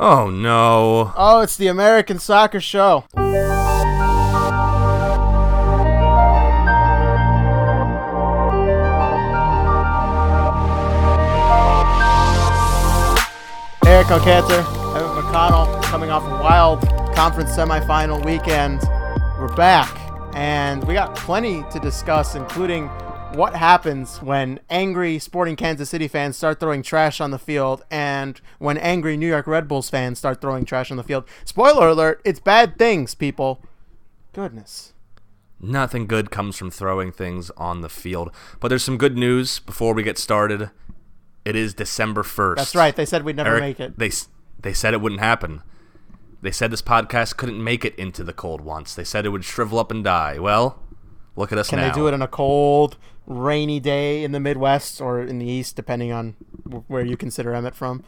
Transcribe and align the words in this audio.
Oh 0.00 0.30
no. 0.30 1.12
Oh, 1.16 1.40
it's 1.40 1.56
the 1.56 1.68
American 1.68 2.18
Soccer 2.18 2.60
Show. 2.60 3.04
Eric 13.84 14.10
O'Cantor, 14.10 14.60
Evan 14.96 15.22
McConnell, 15.22 15.82
coming 15.84 16.10
off 16.10 16.24
a 16.24 16.42
wild 16.42 16.80
conference 17.14 17.50
semifinal 17.50 18.24
weekend. 18.24 18.80
We're 19.38 19.54
back, 19.54 19.94
and 20.34 20.82
we 20.84 20.94
got 20.94 21.14
plenty 21.14 21.64
to 21.70 21.78
discuss, 21.78 22.34
including 22.34 22.88
what 23.34 23.54
happens 23.54 24.20
when 24.20 24.60
angry 24.68 25.18
Sporting 25.18 25.56
Kansas 25.56 25.88
City 25.88 26.06
fans 26.06 26.36
start 26.36 26.60
throwing 26.60 26.82
trash 26.82 27.20
on 27.20 27.30
the 27.30 27.38
field 27.38 27.84
and 27.90 28.40
when 28.58 28.76
angry 28.76 29.16
New 29.16 29.26
York 29.26 29.46
Red 29.46 29.66
Bulls 29.66 29.88
fans 29.88 30.18
start 30.18 30.40
throwing 30.40 30.64
trash 30.64 30.90
on 30.90 30.96
the 30.96 31.02
field. 31.02 31.24
Spoiler 31.44 31.88
alert, 31.88 32.20
it's 32.24 32.40
bad 32.40 32.76
things, 32.78 33.14
people. 33.14 33.62
Goodness. 34.32 34.92
Nothing 35.60 36.06
good 36.06 36.30
comes 36.30 36.56
from 36.56 36.70
throwing 36.70 37.12
things 37.12 37.50
on 37.56 37.80
the 37.80 37.88
field. 37.88 38.30
But 38.60 38.68
there's 38.68 38.84
some 38.84 38.98
good 38.98 39.16
news 39.16 39.60
before 39.60 39.94
we 39.94 40.02
get 40.02 40.18
started. 40.18 40.70
It 41.44 41.56
is 41.56 41.72
December 41.74 42.22
1st. 42.22 42.56
That's 42.56 42.74
right. 42.74 42.94
They 42.94 43.06
said 43.06 43.24
we'd 43.24 43.36
never 43.36 43.50
Eric, 43.50 43.60
make 43.60 43.80
it. 43.80 43.98
They 43.98 44.10
they 44.60 44.72
said 44.72 44.94
it 44.94 45.00
wouldn't 45.00 45.20
happen. 45.20 45.62
They 46.40 46.50
said 46.50 46.70
this 46.70 46.82
podcast 46.82 47.36
couldn't 47.36 47.62
make 47.62 47.84
it 47.84 47.94
into 47.96 48.24
the 48.24 48.32
cold 48.32 48.60
once. 48.60 48.94
They 48.94 49.04
said 49.04 49.24
it 49.24 49.30
would 49.30 49.44
shrivel 49.44 49.78
up 49.78 49.90
and 49.90 50.02
die. 50.02 50.38
Well, 50.38 50.82
look 51.36 51.52
at 51.52 51.58
us 51.58 51.70
Can 51.70 51.78
now. 51.78 51.84
Can 51.84 51.92
they 51.92 51.96
do 51.96 52.08
it 52.08 52.14
in 52.14 52.22
a 52.22 52.28
cold, 52.28 52.96
rainy 53.26 53.80
day 53.80 54.24
in 54.24 54.32
the 54.32 54.40
Midwest 54.40 55.00
or 55.00 55.20
in 55.20 55.38
the 55.38 55.46
East, 55.46 55.76
depending 55.76 56.12
on 56.12 56.32
where 56.88 57.04
you 57.04 57.16
consider 57.16 57.54
Emmett 57.54 57.74
from? 57.74 58.04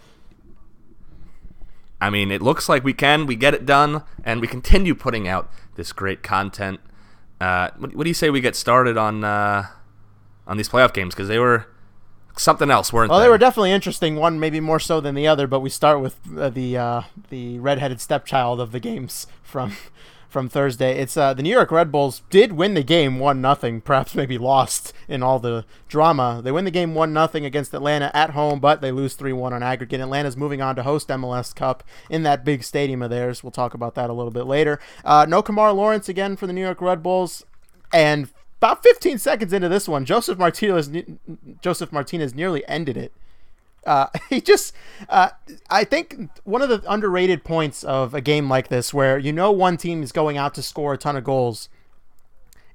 I 2.00 2.10
mean, 2.10 2.30
it 2.30 2.42
looks 2.42 2.68
like 2.68 2.84
we 2.84 2.92
can. 2.92 3.26
We 3.26 3.36
get 3.36 3.54
it 3.54 3.64
done, 3.64 4.02
and 4.24 4.40
we 4.40 4.46
continue 4.46 4.94
putting 4.94 5.26
out 5.26 5.50
this 5.76 5.92
great 5.92 6.22
content. 6.22 6.80
Uh, 7.40 7.70
what, 7.78 7.94
what 7.94 8.04
do 8.04 8.10
you 8.10 8.14
say 8.14 8.30
we 8.30 8.40
get 8.40 8.56
started 8.56 8.96
on 8.96 9.24
uh, 9.24 9.66
on 10.46 10.56
these 10.56 10.68
playoff 10.68 10.92
games? 10.92 11.14
Because 11.14 11.28
they 11.28 11.38
were 11.38 11.66
something 12.36 12.70
else, 12.70 12.92
weren't 12.92 13.10
Well, 13.10 13.18
they? 13.18 13.22
Well, 13.22 13.28
they 13.28 13.30
were 13.30 13.38
definitely 13.38 13.72
interesting. 13.72 14.16
One 14.16 14.38
maybe 14.38 14.60
more 14.60 14.80
so 14.80 15.00
than 15.00 15.14
the 15.14 15.26
other, 15.26 15.46
but 15.46 15.60
we 15.60 15.70
start 15.70 16.00
with 16.00 16.18
uh, 16.36 16.50
the 16.50 16.76
uh, 16.76 17.02
the 17.30 17.58
redheaded 17.58 18.00
stepchild 18.00 18.60
of 18.60 18.72
the 18.72 18.80
games 18.80 19.26
from 19.42 19.76
from 20.34 20.48
Thursday. 20.48 20.98
It's 20.98 21.16
uh, 21.16 21.32
the 21.32 21.44
New 21.44 21.52
York 21.52 21.70
Red 21.70 21.92
Bulls 21.92 22.22
did 22.28 22.54
win 22.54 22.74
the 22.74 22.82
game 22.82 23.20
one 23.20 23.40
nothing, 23.40 23.80
perhaps 23.80 24.16
maybe 24.16 24.36
lost 24.36 24.92
in 25.06 25.22
all 25.22 25.38
the 25.38 25.64
drama. 25.88 26.40
They 26.42 26.50
win 26.50 26.64
the 26.64 26.72
game 26.72 26.92
one 26.92 27.12
nothing 27.12 27.44
against 27.44 27.72
Atlanta 27.72 28.10
at 28.12 28.30
home, 28.30 28.58
but 28.58 28.80
they 28.80 28.90
lose 28.90 29.14
three 29.14 29.32
one 29.32 29.52
on 29.52 29.62
aggregate. 29.62 30.00
Atlanta's 30.00 30.36
moving 30.36 30.60
on 30.60 30.74
to 30.74 30.82
host 30.82 31.06
MLS 31.06 31.54
Cup 31.54 31.84
in 32.10 32.24
that 32.24 32.44
big 32.44 32.64
stadium 32.64 33.00
of 33.00 33.10
theirs. 33.10 33.44
We'll 33.44 33.52
talk 33.52 33.74
about 33.74 33.94
that 33.94 34.10
a 34.10 34.12
little 34.12 34.32
bit 34.32 34.46
later. 34.46 34.80
Uh, 35.04 35.24
no 35.26 35.40
Kemar 35.40 35.72
Lawrence 35.72 36.08
again 36.08 36.34
for 36.34 36.48
the 36.48 36.52
New 36.52 36.62
York 36.62 36.80
Red 36.80 37.00
Bulls, 37.00 37.46
and 37.92 38.28
about 38.58 38.82
15 38.82 39.18
seconds 39.18 39.52
into 39.52 39.68
this 39.68 39.88
one, 39.88 40.04
Josef 40.04 40.36
Martinez 40.36 40.90
Josef 41.62 41.92
Martinez 41.92 42.34
nearly 42.34 42.66
ended 42.66 42.96
it. 42.96 43.12
Uh, 43.86 44.06
he 44.30 44.40
just, 44.40 44.74
uh, 45.08 45.30
I 45.70 45.84
think 45.84 46.30
one 46.44 46.62
of 46.62 46.68
the 46.68 46.82
underrated 46.90 47.44
points 47.44 47.84
of 47.84 48.14
a 48.14 48.20
game 48.20 48.48
like 48.48 48.68
this, 48.68 48.94
where 48.94 49.18
you 49.18 49.32
know 49.32 49.50
one 49.50 49.76
team 49.76 50.02
is 50.02 50.12
going 50.12 50.36
out 50.36 50.54
to 50.54 50.62
score 50.62 50.94
a 50.94 50.98
ton 50.98 51.16
of 51.16 51.24
goals, 51.24 51.68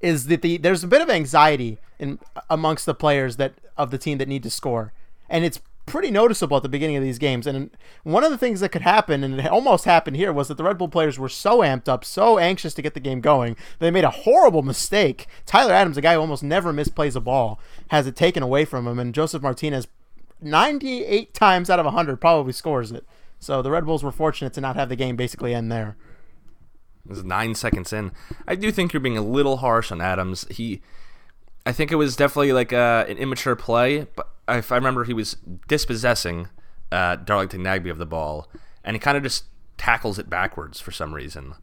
is 0.01 0.27
that 0.27 0.41
the 0.41 0.57
there's 0.57 0.83
a 0.83 0.87
bit 0.87 1.01
of 1.01 1.09
anxiety 1.09 1.77
in 1.97 2.19
amongst 2.49 2.85
the 2.85 2.95
players 2.95 3.37
that 3.37 3.53
of 3.77 3.91
the 3.91 3.97
team 3.97 4.17
that 4.17 4.27
need 4.27 4.43
to 4.43 4.49
score, 4.49 4.93
and 5.29 5.43
it's 5.45 5.59
pretty 5.89 6.11
noticeable 6.11 6.57
at 6.57 6.63
the 6.63 6.69
beginning 6.69 6.95
of 6.95 7.03
these 7.03 7.17
games. 7.17 7.47
And 7.47 7.71
one 8.03 8.23
of 8.23 8.31
the 8.31 8.37
things 8.37 8.59
that 8.59 8.69
could 8.69 8.83
happen, 8.83 9.23
and 9.23 9.39
it 9.39 9.47
almost 9.47 9.85
happened 9.85 10.15
here, 10.15 10.31
was 10.31 10.47
that 10.47 10.55
the 10.55 10.63
Red 10.63 10.77
Bull 10.77 10.87
players 10.87 11.19
were 11.19 11.29
so 11.29 11.59
amped 11.59 11.89
up, 11.89 12.05
so 12.05 12.37
anxious 12.37 12.73
to 12.75 12.81
get 12.81 12.93
the 12.93 12.99
game 12.99 13.21
going, 13.21 13.57
they 13.79 13.91
made 13.91 14.03
a 14.03 14.09
horrible 14.11 14.61
mistake. 14.61 15.27
Tyler 15.45 15.73
Adams, 15.73 15.97
a 15.97 16.01
guy 16.01 16.13
who 16.13 16.19
almost 16.19 16.43
never 16.43 16.71
misplays 16.71 17.15
a 17.15 17.19
ball, 17.19 17.59
has 17.89 18.07
it 18.07 18.15
taken 18.15 18.43
away 18.43 18.65
from 18.65 18.87
him, 18.87 18.99
and 18.99 19.15
Josef 19.15 19.41
Martinez 19.41 19.87
98 20.41 21.33
times 21.33 21.69
out 21.69 21.79
of 21.79 21.85
100 21.85 22.21
probably 22.21 22.53
scores 22.53 22.91
it. 22.91 23.05
So 23.39 23.61
the 23.61 23.71
Red 23.71 23.85
Bulls 23.85 24.03
were 24.03 24.11
fortunate 24.11 24.53
to 24.53 24.61
not 24.61 24.75
have 24.75 24.89
the 24.89 24.95
game 24.95 25.15
basically 25.15 25.53
end 25.53 25.71
there. 25.71 25.95
This 27.05 27.19
is 27.19 27.23
nine 27.23 27.55
seconds 27.55 27.93
in. 27.93 28.11
I 28.47 28.55
do 28.55 28.71
think 28.71 28.93
you're 28.93 28.99
being 28.99 29.17
a 29.17 29.21
little 29.21 29.57
harsh 29.57 29.91
on 29.91 30.01
Adams. 30.01 30.45
He, 30.51 30.81
I 31.65 31.71
think 31.71 31.91
it 31.91 31.95
was 31.95 32.15
definitely 32.15 32.53
like 32.53 32.73
uh, 32.73 33.05
an 33.07 33.17
immature 33.17 33.55
play, 33.55 34.07
but 34.15 34.29
if 34.47 34.71
I 34.71 34.75
remember, 34.75 35.05
he 35.05 35.13
was 35.13 35.37
dispossessing 35.67 36.49
uh, 36.91 37.15
Darlington 37.15 37.63
Nagbe 37.63 37.89
of 37.89 37.97
the 37.97 38.05
ball, 38.05 38.49
and 38.83 38.95
he 38.95 38.99
kind 38.99 39.17
of 39.17 39.23
just 39.23 39.45
tackles 39.77 40.19
it 40.19 40.29
backwards 40.29 40.79
for 40.79 40.91
some 40.91 41.13
reason. 41.13 41.55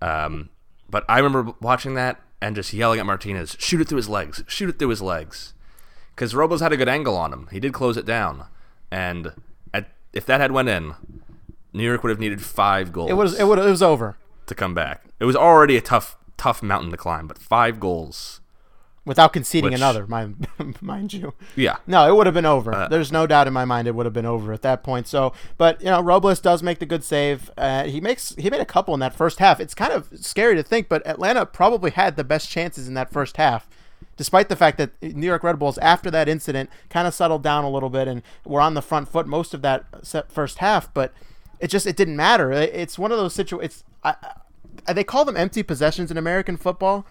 Um, 0.00 0.50
but 0.88 1.04
I 1.08 1.18
remember 1.18 1.54
watching 1.60 1.94
that 1.94 2.20
and 2.40 2.54
just 2.54 2.72
yelling 2.72 3.00
at 3.00 3.06
Martinez, 3.06 3.56
"Shoot 3.58 3.80
it 3.80 3.88
through 3.88 3.96
his 3.96 4.08
legs! 4.08 4.42
Shoot 4.46 4.68
it 4.68 4.78
through 4.78 4.88
his 4.90 5.02
legs!" 5.02 5.54
Because 6.14 6.34
Robles 6.34 6.60
had 6.60 6.72
a 6.72 6.76
good 6.76 6.88
angle 6.88 7.16
on 7.16 7.32
him. 7.32 7.48
He 7.50 7.58
did 7.60 7.72
close 7.72 7.96
it 7.96 8.04
down, 8.06 8.44
and 8.90 9.32
at, 9.72 9.88
if 10.12 10.26
that 10.26 10.40
had 10.40 10.52
went 10.52 10.68
in, 10.68 10.94
New 11.72 11.84
York 11.84 12.02
would 12.02 12.10
have 12.10 12.20
needed 12.20 12.42
five 12.42 12.92
goals 12.92 13.10
It 13.10 13.14
was 13.14 13.38
it, 13.38 13.44
would, 13.44 13.58
it 13.58 13.62
was 13.64 13.82
over 13.82 14.16
to 14.46 14.54
come 14.54 14.74
back. 14.74 15.04
It 15.20 15.24
was 15.24 15.36
already 15.36 15.76
a 15.76 15.80
tough, 15.80 16.16
tough 16.36 16.62
mountain 16.62 16.90
to 16.90 16.96
climb, 16.96 17.26
but 17.26 17.38
five 17.38 17.80
goals. 17.80 18.40
without 19.06 19.32
conceding 19.32 19.70
Which- 19.70 19.80
another, 19.80 20.06
mind, 20.06 20.46
mind 20.82 21.12
you. 21.14 21.32
Yeah, 21.56 21.76
No, 21.86 22.06
it 22.08 22.14
would 22.14 22.26
have 22.26 22.34
been 22.34 22.44
over. 22.46 22.74
Uh, 22.74 22.88
There's 22.88 23.10
no 23.10 23.26
doubt 23.26 23.46
in 23.46 23.52
my 23.54 23.64
mind 23.64 23.88
it 23.88 23.94
would 23.94 24.04
have 24.06 24.12
been 24.12 24.26
over 24.26 24.52
at 24.52 24.62
that 24.62 24.82
point. 24.84 25.06
So, 25.08 25.32
but 25.56 25.80
you 25.80 25.86
know, 25.86 26.00
Robles 26.02 26.40
does 26.40 26.62
make 26.62 26.78
the 26.78 26.86
good 26.86 27.02
save. 27.04 27.50
Uh, 27.56 27.84
he 27.84 28.00
makes 28.02 28.34
he 28.36 28.50
made 28.50 28.60
a 28.60 28.66
couple 28.66 28.92
in 28.94 29.00
that 29.00 29.14
first 29.14 29.38
half. 29.38 29.58
It's 29.60 29.74
kind 29.74 29.92
of 29.92 30.08
scary 30.20 30.54
to 30.56 30.62
think, 30.62 30.88
but 30.90 31.04
Atlanta 31.06 31.46
probably 31.46 31.90
had 31.92 32.16
the 32.16 32.24
best 32.24 32.50
chances 32.50 32.86
in 32.86 32.94
that 32.94 33.10
first 33.10 33.38
half. 33.38 33.66
Despite 34.16 34.48
the 34.48 34.56
fact 34.56 34.78
that 34.78 34.90
New 35.02 35.26
York 35.26 35.42
Red 35.42 35.58
Bulls, 35.58 35.78
after 35.78 36.10
that 36.10 36.28
incident, 36.28 36.70
kind 36.90 37.06
of 37.06 37.14
settled 37.14 37.42
down 37.42 37.64
a 37.64 37.70
little 37.70 37.90
bit 37.90 38.08
and 38.08 38.22
were 38.44 38.60
on 38.60 38.74
the 38.74 38.82
front 38.82 39.08
foot 39.08 39.26
most 39.26 39.54
of 39.54 39.62
that 39.62 39.84
first 40.30 40.58
half, 40.58 40.92
but 40.92 41.12
it 41.60 41.68
just 41.68 41.86
it 41.86 41.96
didn't 41.96 42.16
matter. 42.16 42.50
It's 42.50 42.98
one 42.98 43.12
of 43.12 43.18
those 43.18 43.34
situations. 43.34 43.84
I, 44.02 44.16
I, 44.86 44.92
they 44.92 45.04
call 45.04 45.24
them 45.24 45.36
empty 45.36 45.62
possessions 45.62 46.10
in 46.10 46.18
American 46.18 46.56
football. 46.56 47.06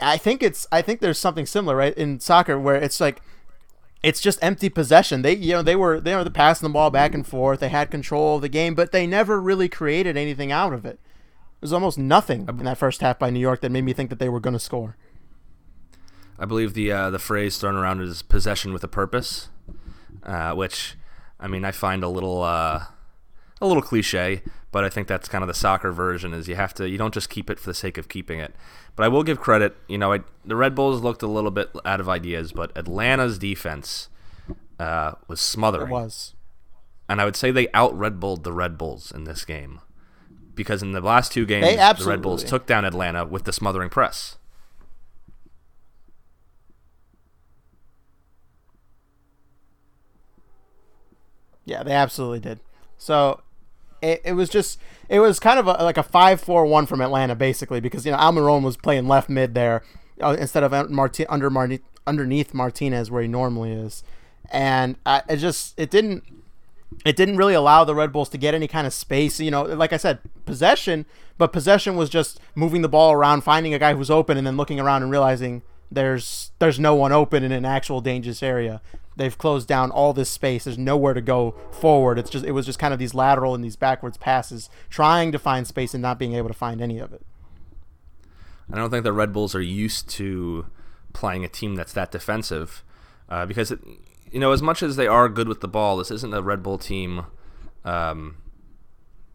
I 0.00 0.16
think 0.16 0.42
it's 0.42 0.66
I 0.70 0.82
think 0.82 1.00
there's 1.00 1.18
something 1.18 1.46
similar 1.46 1.76
right 1.76 1.96
in 1.96 2.20
soccer 2.20 2.58
where 2.58 2.76
it's 2.76 3.00
like 3.00 3.22
it's 4.02 4.20
just 4.20 4.38
empty 4.42 4.68
possession. 4.68 5.22
They 5.22 5.34
you 5.34 5.52
know 5.52 5.62
they 5.62 5.76
were 5.76 6.00
they 6.00 6.14
were 6.14 6.28
passing 6.28 6.68
the 6.68 6.72
ball 6.72 6.90
back 6.90 7.14
and 7.14 7.26
forth. 7.26 7.60
They 7.60 7.70
had 7.70 7.90
control 7.90 8.36
of 8.36 8.42
the 8.42 8.48
game, 8.48 8.74
but 8.74 8.92
they 8.92 9.06
never 9.06 9.40
really 9.40 9.68
created 9.68 10.16
anything 10.16 10.52
out 10.52 10.72
of 10.72 10.84
it. 10.84 10.98
There 11.60 11.68
was 11.68 11.72
almost 11.72 11.96
nothing 11.96 12.46
in 12.48 12.64
that 12.64 12.76
first 12.76 13.00
half 13.00 13.18
by 13.18 13.30
New 13.30 13.40
York 13.40 13.62
that 13.62 13.72
made 13.72 13.84
me 13.84 13.94
think 13.94 14.10
that 14.10 14.18
they 14.18 14.28
were 14.28 14.40
going 14.40 14.52
to 14.52 14.60
score. 14.60 14.96
I 16.38 16.44
believe 16.46 16.74
the 16.74 16.90
uh, 16.92 17.10
the 17.10 17.18
phrase 17.18 17.58
thrown 17.58 17.76
around 17.76 18.00
is 18.00 18.22
possession 18.22 18.72
with 18.72 18.82
a 18.84 18.88
purpose, 18.88 19.48
uh, 20.22 20.52
which 20.54 20.96
I 21.38 21.46
mean 21.48 21.64
I 21.64 21.70
find 21.72 22.02
a 22.02 22.08
little 22.08 22.42
uh, 22.42 22.84
a 23.60 23.66
little 23.66 23.82
cliche, 23.82 24.42
but 24.72 24.84
I 24.84 24.88
think 24.88 25.06
that's 25.08 25.28
kind 25.28 25.42
of 25.44 25.48
the 25.48 25.54
soccer 25.54 25.92
version. 25.92 26.34
Is 26.34 26.48
you 26.48 26.56
have 26.56 26.74
to 26.74 26.88
you 26.88 26.98
don't 26.98 27.14
just 27.14 27.30
keep 27.30 27.48
it 27.50 27.58
for 27.60 27.70
the 27.70 27.74
sake 27.74 27.98
of 27.98 28.08
keeping 28.08 28.40
it. 28.40 28.54
But 28.96 29.04
I 29.04 29.08
will 29.08 29.22
give 29.24 29.40
credit. 29.40 29.76
You 29.88 29.98
know, 29.98 30.12
I, 30.12 30.20
the 30.44 30.54
Red 30.56 30.74
Bulls 30.74 31.02
looked 31.02 31.22
a 31.22 31.26
little 31.26 31.50
bit 31.50 31.70
out 31.84 32.00
of 32.00 32.08
ideas, 32.08 32.52
but 32.52 32.70
Atlanta's 32.76 33.38
defense 33.38 34.08
uh, 34.78 35.12
was 35.28 35.40
smothering. 35.40 35.88
It 35.90 35.92
was. 35.92 36.34
and 37.08 37.20
I 37.20 37.24
would 37.24 37.36
say 37.36 37.50
they 37.50 37.68
out 37.74 37.96
Red 37.98 38.18
Bulled 38.20 38.44
the 38.44 38.52
Red 38.52 38.78
Bulls 38.78 39.10
in 39.12 39.24
this 39.24 39.44
game 39.44 39.80
because 40.54 40.80
in 40.82 40.92
the 40.92 41.00
last 41.00 41.32
two 41.32 41.44
games, 41.46 41.66
the 41.98 42.10
Red 42.10 42.22
Bulls 42.22 42.42
took 42.50 42.66
down 42.66 42.84
Atlanta 42.84 43.24
with 43.24 43.44
the 43.44 43.52
smothering 43.52 43.88
press. 43.90 44.36
Yeah, 51.64 51.82
they 51.82 51.92
absolutely 51.92 52.40
did. 52.40 52.60
So 52.98 53.40
it, 54.02 54.20
it 54.24 54.32
was 54.34 54.48
just 54.48 54.78
it 55.08 55.20
was 55.20 55.40
kind 55.40 55.58
of 55.58 55.66
a, 55.66 55.72
like 55.82 55.96
a 55.96 56.02
five 56.02 56.40
four 56.40 56.66
one 56.66 56.86
from 56.86 57.00
Atlanta 57.00 57.34
basically 57.34 57.80
because 57.80 58.04
you 58.04 58.12
know 58.12 58.18
Almiron 58.18 58.62
was 58.62 58.76
playing 58.76 59.08
left 59.08 59.28
mid 59.28 59.54
there 59.54 59.82
uh, 60.22 60.36
instead 60.38 60.62
of 60.62 60.90
Marti- 60.90 61.26
under 61.26 61.50
Marti- 61.50 61.82
underneath 62.06 62.52
Martinez 62.54 63.10
where 63.10 63.22
he 63.22 63.28
normally 63.28 63.72
is, 63.72 64.02
and 64.50 64.96
I, 65.06 65.22
it 65.28 65.36
just 65.36 65.78
it 65.78 65.90
didn't 65.90 66.22
it 67.04 67.16
didn't 67.16 67.36
really 67.36 67.54
allow 67.54 67.84
the 67.84 67.94
Red 67.94 68.12
Bulls 68.12 68.28
to 68.30 68.38
get 68.38 68.54
any 68.54 68.68
kind 68.68 68.86
of 68.86 68.92
space. 68.92 69.40
You 69.40 69.50
know, 69.50 69.62
like 69.62 69.92
I 69.92 69.96
said, 69.96 70.18
possession, 70.44 71.06
but 71.38 71.52
possession 71.52 71.96
was 71.96 72.08
just 72.08 72.40
moving 72.54 72.82
the 72.82 72.88
ball 72.88 73.12
around, 73.12 73.42
finding 73.42 73.74
a 73.74 73.78
guy 73.78 73.94
who's 73.94 74.10
open, 74.10 74.36
and 74.36 74.46
then 74.46 74.56
looking 74.56 74.78
around 74.78 75.02
and 75.02 75.10
realizing 75.10 75.62
there's 75.94 76.50
there's 76.58 76.78
no 76.78 76.94
one 76.94 77.12
open 77.12 77.42
in 77.42 77.52
an 77.52 77.64
actual 77.64 78.00
dangerous 78.00 78.42
area. 78.42 78.80
They've 79.16 79.36
closed 79.36 79.68
down 79.68 79.90
all 79.90 80.12
this 80.12 80.28
space. 80.28 80.64
There's 80.64 80.78
nowhere 80.78 81.14
to 81.14 81.20
go 81.20 81.54
forward. 81.70 82.18
It's 82.18 82.30
just 82.30 82.44
it 82.44 82.52
was 82.52 82.66
just 82.66 82.78
kind 82.78 82.92
of 82.92 82.98
these 82.98 83.14
lateral 83.14 83.54
and 83.54 83.62
these 83.62 83.76
backwards 83.76 84.16
passes, 84.16 84.68
trying 84.90 85.32
to 85.32 85.38
find 85.38 85.66
space 85.66 85.94
and 85.94 86.02
not 86.02 86.18
being 86.18 86.34
able 86.34 86.48
to 86.48 86.54
find 86.54 86.80
any 86.80 86.98
of 86.98 87.12
it. 87.12 87.24
I 88.72 88.76
don't 88.76 88.90
think 88.90 89.04
the 89.04 89.12
Red 89.12 89.32
Bulls 89.32 89.54
are 89.54 89.62
used 89.62 90.08
to 90.10 90.66
playing 91.12 91.44
a 91.44 91.48
team 91.48 91.76
that's 91.76 91.92
that 91.92 92.10
defensive, 92.10 92.82
uh, 93.28 93.46
because 93.46 93.70
it, 93.70 93.78
you 94.30 94.40
know 94.40 94.52
as 94.52 94.62
much 94.62 94.82
as 94.82 94.96
they 94.96 95.06
are 95.06 95.28
good 95.28 95.48
with 95.48 95.60
the 95.60 95.68
ball, 95.68 95.96
this 95.96 96.10
isn't 96.10 96.34
a 96.34 96.42
Red 96.42 96.62
Bull 96.62 96.78
team 96.78 97.26
um, 97.84 98.38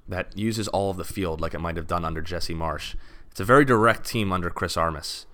that 0.07 0.37
uses 0.37 0.67
all 0.67 0.91
of 0.91 0.97
the 0.97 1.05
field 1.05 1.39
like 1.39 1.53
it 1.53 1.59
might 1.59 1.77
have 1.77 1.87
done 1.87 2.03
under 2.03 2.21
Jesse 2.21 2.55
Marsch. 2.55 2.95
It's 3.31 3.39
a 3.39 3.45
very 3.45 3.63
direct 3.63 4.05
team 4.05 4.33
under 4.33 4.49
Chris 4.49 4.75
Armas. 4.75 5.25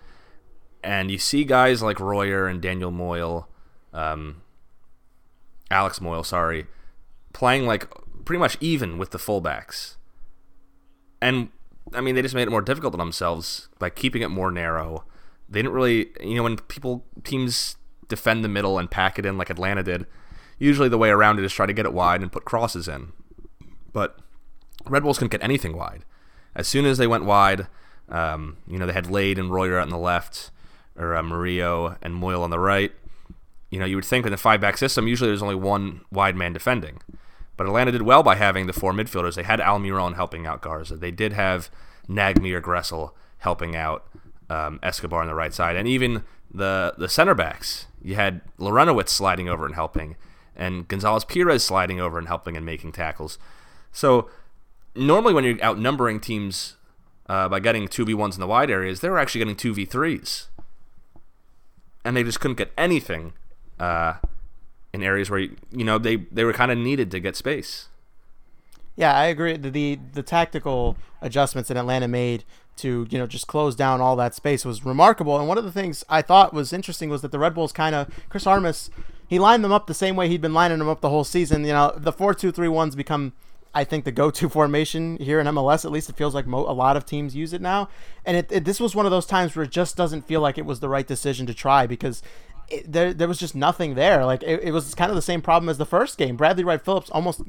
And 0.85 1.09
you 1.09 1.17
see 1.17 1.43
guys 1.45 1.81
like 1.81 1.99
Royer 1.99 2.47
and 2.47 2.61
Daniel 2.61 2.91
Muyl, 2.91 3.47
um, 3.91 4.43
Alex 5.71 5.97
Muyl, 5.97 6.23
sorry, 6.23 6.67
playing 7.33 7.65
like 7.65 7.87
pretty 8.23 8.39
much 8.39 8.55
even 8.59 8.99
with 8.99 9.09
the 9.09 9.17
fullbacks. 9.17 9.95
And 11.19 11.49
I 11.91 12.01
mean, 12.01 12.13
they 12.13 12.21
just 12.21 12.35
made 12.35 12.47
it 12.47 12.51
more 12.51 12.61
difficult 12.61 12.93
on 12.93 12.99
themselves 12.99 13.67
by 13.79 13.89
keeping 13.89 14.21
it 14.21 14.29
more 14.29 14.51
narrow. 14.51 15.05
They 15.49 15.63
didn't 15.63 15.73
really, 15.73 16.11
you 16.21 16.35
know, 16.35 16.43
when 16.43 16.57
people 16.57 17.03
teams 17.23 17.77
defend 18.07 18.43
the 18.43 18.49
middle 18.49 18.77
and 18.77 18.89
pack 18.89 19.17
it 19.17 19.25
in 19.25 19.39
like 19.39 19.49
Atlanta 19.49 19.81
did, 19.81 20.05
usually 20.59 20.87
the 20.87 20.99
way 20.99 21.09
around 21.09 21.39
it 21.39 21.45
is 21.45 21.51
try 21.51 21.65
to 21.65 21.73
get 21.73 21.87
it 21.87 21.93
wide 21.93 22.21
and 22.21 22.31
put 22.31 22.45
crosses 22.45 22.87
in. 22.87 23.11
But 23.91 24.19
Red 24.85 25.01
Bulls 25.01 25.17
couldn't 25.17 25.31
get 25.31 25.43
anything 25.43 25.75
wide. 25.75 26.05
As 26.55 26.67
soon 26.67 26.85
as 26.85 26.99
they 26.99 27.07
went 27.07 27.25
wide, 27.25 27.65
um, 28.07 28.57
you 28.67 28.77
know, 28.77 28.85
they 28.85 28.93
had 28.93 29.09
Lade 29.09 29.39
and 29.39 29.51
Royer 29.51 29.79
out 29.79 29.83
on 29.83 29.89
the 29.89 29.97
left, 29.97 30.51
or 30.97 31.15
uh, 31.15 31.23
Murillo 31.23 31.97
and 32.01 32.15
Muyl 32.15 32.41
on 32.41 32.49
the 32.49 32.59
right. 32.59 32.91
You 33.69 33.79
know, 33.79 33.85
you 33.85 33.95
would 33.95 34.05
think 34.05 34.25
in 34.25 34.31
the 34.31 34.37
five 34.37 34.61
back 34.61 34.77
system, 34.77 35.07
usually 35.07 35.29
there's 35.29 35.41
only 35.41 35.55
one 35.55 36.01
wide 36.11 36.35
man 36.35 36.53
defending. 36.53 37.01
But 37.57 37.67
Atlanta 37.67 37.91
did 37.91 38.01
well 38.01 38.23
by 38.23 38.35
having 38.35 38.67
the 38.67 38.73
four 38.73 38.91
midfielders. 38.93 39.35
They 39.35 39.43
had 39.43 39.59
Almiron 39.59 40.15
helping 40.15 40.45
out 40.45 40.61
Garza. 40.61 40.97
They 40.97 41.11
did 41.11 41.33
have 41.33 41.69
Nagbe 42.07 42.51
or 42.53 42.61
Gressel 42.61 43.11
helping 43.39 43.75
out 43.75 44.05
um, 44.49 44.79
Escobar 44.83 45.21
on 45.21 45.27
the 45.27 45.35
right 45.35 45.53
side. 45.53 45.75
And 45.75 45.87
even 45.87 46.23
the, 46.53 46.93
the 46.97 47.09
center 47.09 47.33
backs, 47.33 47.87
you 48.01 48.15
had 48.15 48.41
Larentowicz 48.59 49.09
sliding 49.09 49.49
over 49.49 49.65
and 49.65 49.75
helping, 49.75 50.15
and 50.55 50.87
Gonzalez 50.87 51.25
Pirez 51.25 51.63
sliding 51.63 51.99
over 51.99 52.17
and 52.17 52.27
helping 52.27 52.55
and 52.55 52.65
making 52.65 52.91
tackles. 52.91 53.37
So 53.91 54.29
normally 54.95 55.33
when 55.33 55.43
you're 55.43 55.61
outnumbering 55.63 56.19
teams 56.19 56.75
uh, 57.27 57.49
by 57.49 57.59
getting 57.59 57.87
2v1s 57.87 58.35
in 58.35 58.39
the 58.39 58.47
wide 58.47 58.69
areas, 58.69 58.99
they 58.99 59.09
were 59.09 59.19
actually 59.19 59.39
getting 59.39 59.55
2v3s. 59.55 60.47
And 62.05 62.15
they 62.15 62.23
just 62.23 62.39
couldn't 62.39 62.57
get 62.57 62.71
anything 62.77 63.33
uh, 63.79 64.13
in 64.93 65.03
areas 65.03 65.29
where, 65.29 65.39
you 65.39 65.83
know, 65.83 65.97
they, 65.97 66.15
they 66.15 66.45
were 66.45 66.53
kind 66.53 66.71
of 66.71 66.77
needed 66.77 67.11
to 67.11 67.19
get 67.19 67.35
space. 67.35 67.89
Yeah, 68.95 69.13
I 69.13 69.25
agree. 69.25 69.57
The, 69.57 69.69
the 69.69 69.99
the 70.13 70.23
tactical 70.23 70.95
adjustments 71.21 71.67
that 71.67 71.77
Atlanta 71.77 72.07
made 72.07 72.45
to 72.77 73.07
you 73.09 73.17
know 73.17 73.27
just 73.27 73.47
close 73.47 73.75
down 73.75 74.01
all 74.01 74.15
that 74.15 74.33
space 74.33 74.63
was 74.63 74.85
remarkable. 74.85 75.37
And 75.37 75.47
one 75.47 75.57
of 75.57 75.65
the 75.65 75.71
things 75.71 76.03
I 76.07 76.21
thought 76.21 76.53
was 76.53 76.71
interesting 76.71 77.09
was 77.09 77.21
that 77.21 77.31
the 77.31 77.39
Red 77.39 77.53
Bulls 77.53 77.73
kind 77.73 77.93
of 77.93 78.09
Chris 78.29 78.47
Armas 78.47 78.89
he 79.27 79.39
lined 79.39 79.63
them 79.63 79.71
up 79.71 79.87
the 79.87 79.93
same 79.93 80.15
way 80.15 80.29
he'd 80.29 80.41
been 80.41 80.53
lining 80.53 80.79
them 80.79 80.87
up 80.87 81.01
the 81.01 81.09
whole 81.09 81.23
season. 81.23 81.65
You 81.65 81.73
know, 81.73 81.93
the 81.97 82.13
four 82.13 82.33
two 82.33 82.51
three 82.51 82.67
ones 82.67 82.95
become 82.95 83.33
I 83.75 83.83
think 83.83 84.05
the 84.05 84.11
go-to 84.11 84.49
formation 84.57 85.17
here 85.17 85.39
in 85.39 85.47
MLS. 85.47 85.85
At 85.85 85.91
least 85.91 86.09
it 86.09 86.15
feels 86.15 86.33
like 86.33 86.47
mo- 86.47 86.67
a 86.67 86.73
lot 86.73 86.97
of 86.97 87.05
teams 87.05 87.35
use 87.35 87.53
it 87.53 87.61
now. 87.61 87.89
And 88.25 88.37
it, 88.37 88.51
it, 88.51 88.65
this 88.65 88.79
was 88.79 88.95
one 88.95 89.05
of 89.05 89.11
those 89.11 89.25
times 89.25 89.55
where 89.55 89.63
it 89.63 89.71
just 89.71 89.95
doesn't 89.95 90.23
feel 90.23 90.41
like 90.41 90.57
it 90.57 90.65
was 90.65 90.79
the 90.79 90.89
right 90.89 91.05
decision 91.05 91.45
to 91.45 91.53
try 91.53 91.85
because 91.85 92.23
it, 92.69 92.91
there 92.91 93.13
there 93.13 93.27
was 93.27 93.37
just 93.37 93.53
nothing 93.53 93.93
there. 93.93 94.25
Like 94.25 94.41
it, 94.41 94.63
it, 94.63 94.71
was 94.71 94.95
kind 94.95 95.11
of 95.11 95.15
the 95.15 95.21
same 95.21 95.41
problem 95.41 95.69
as 95.69 95.77
the 95.77 95.85
first 95.85 96.17
game. 96.17 96.35
Bradley 96.35 96.63
Wright 96.63 96.83
Phillips 96.83 97.09
almost 97.11 97.41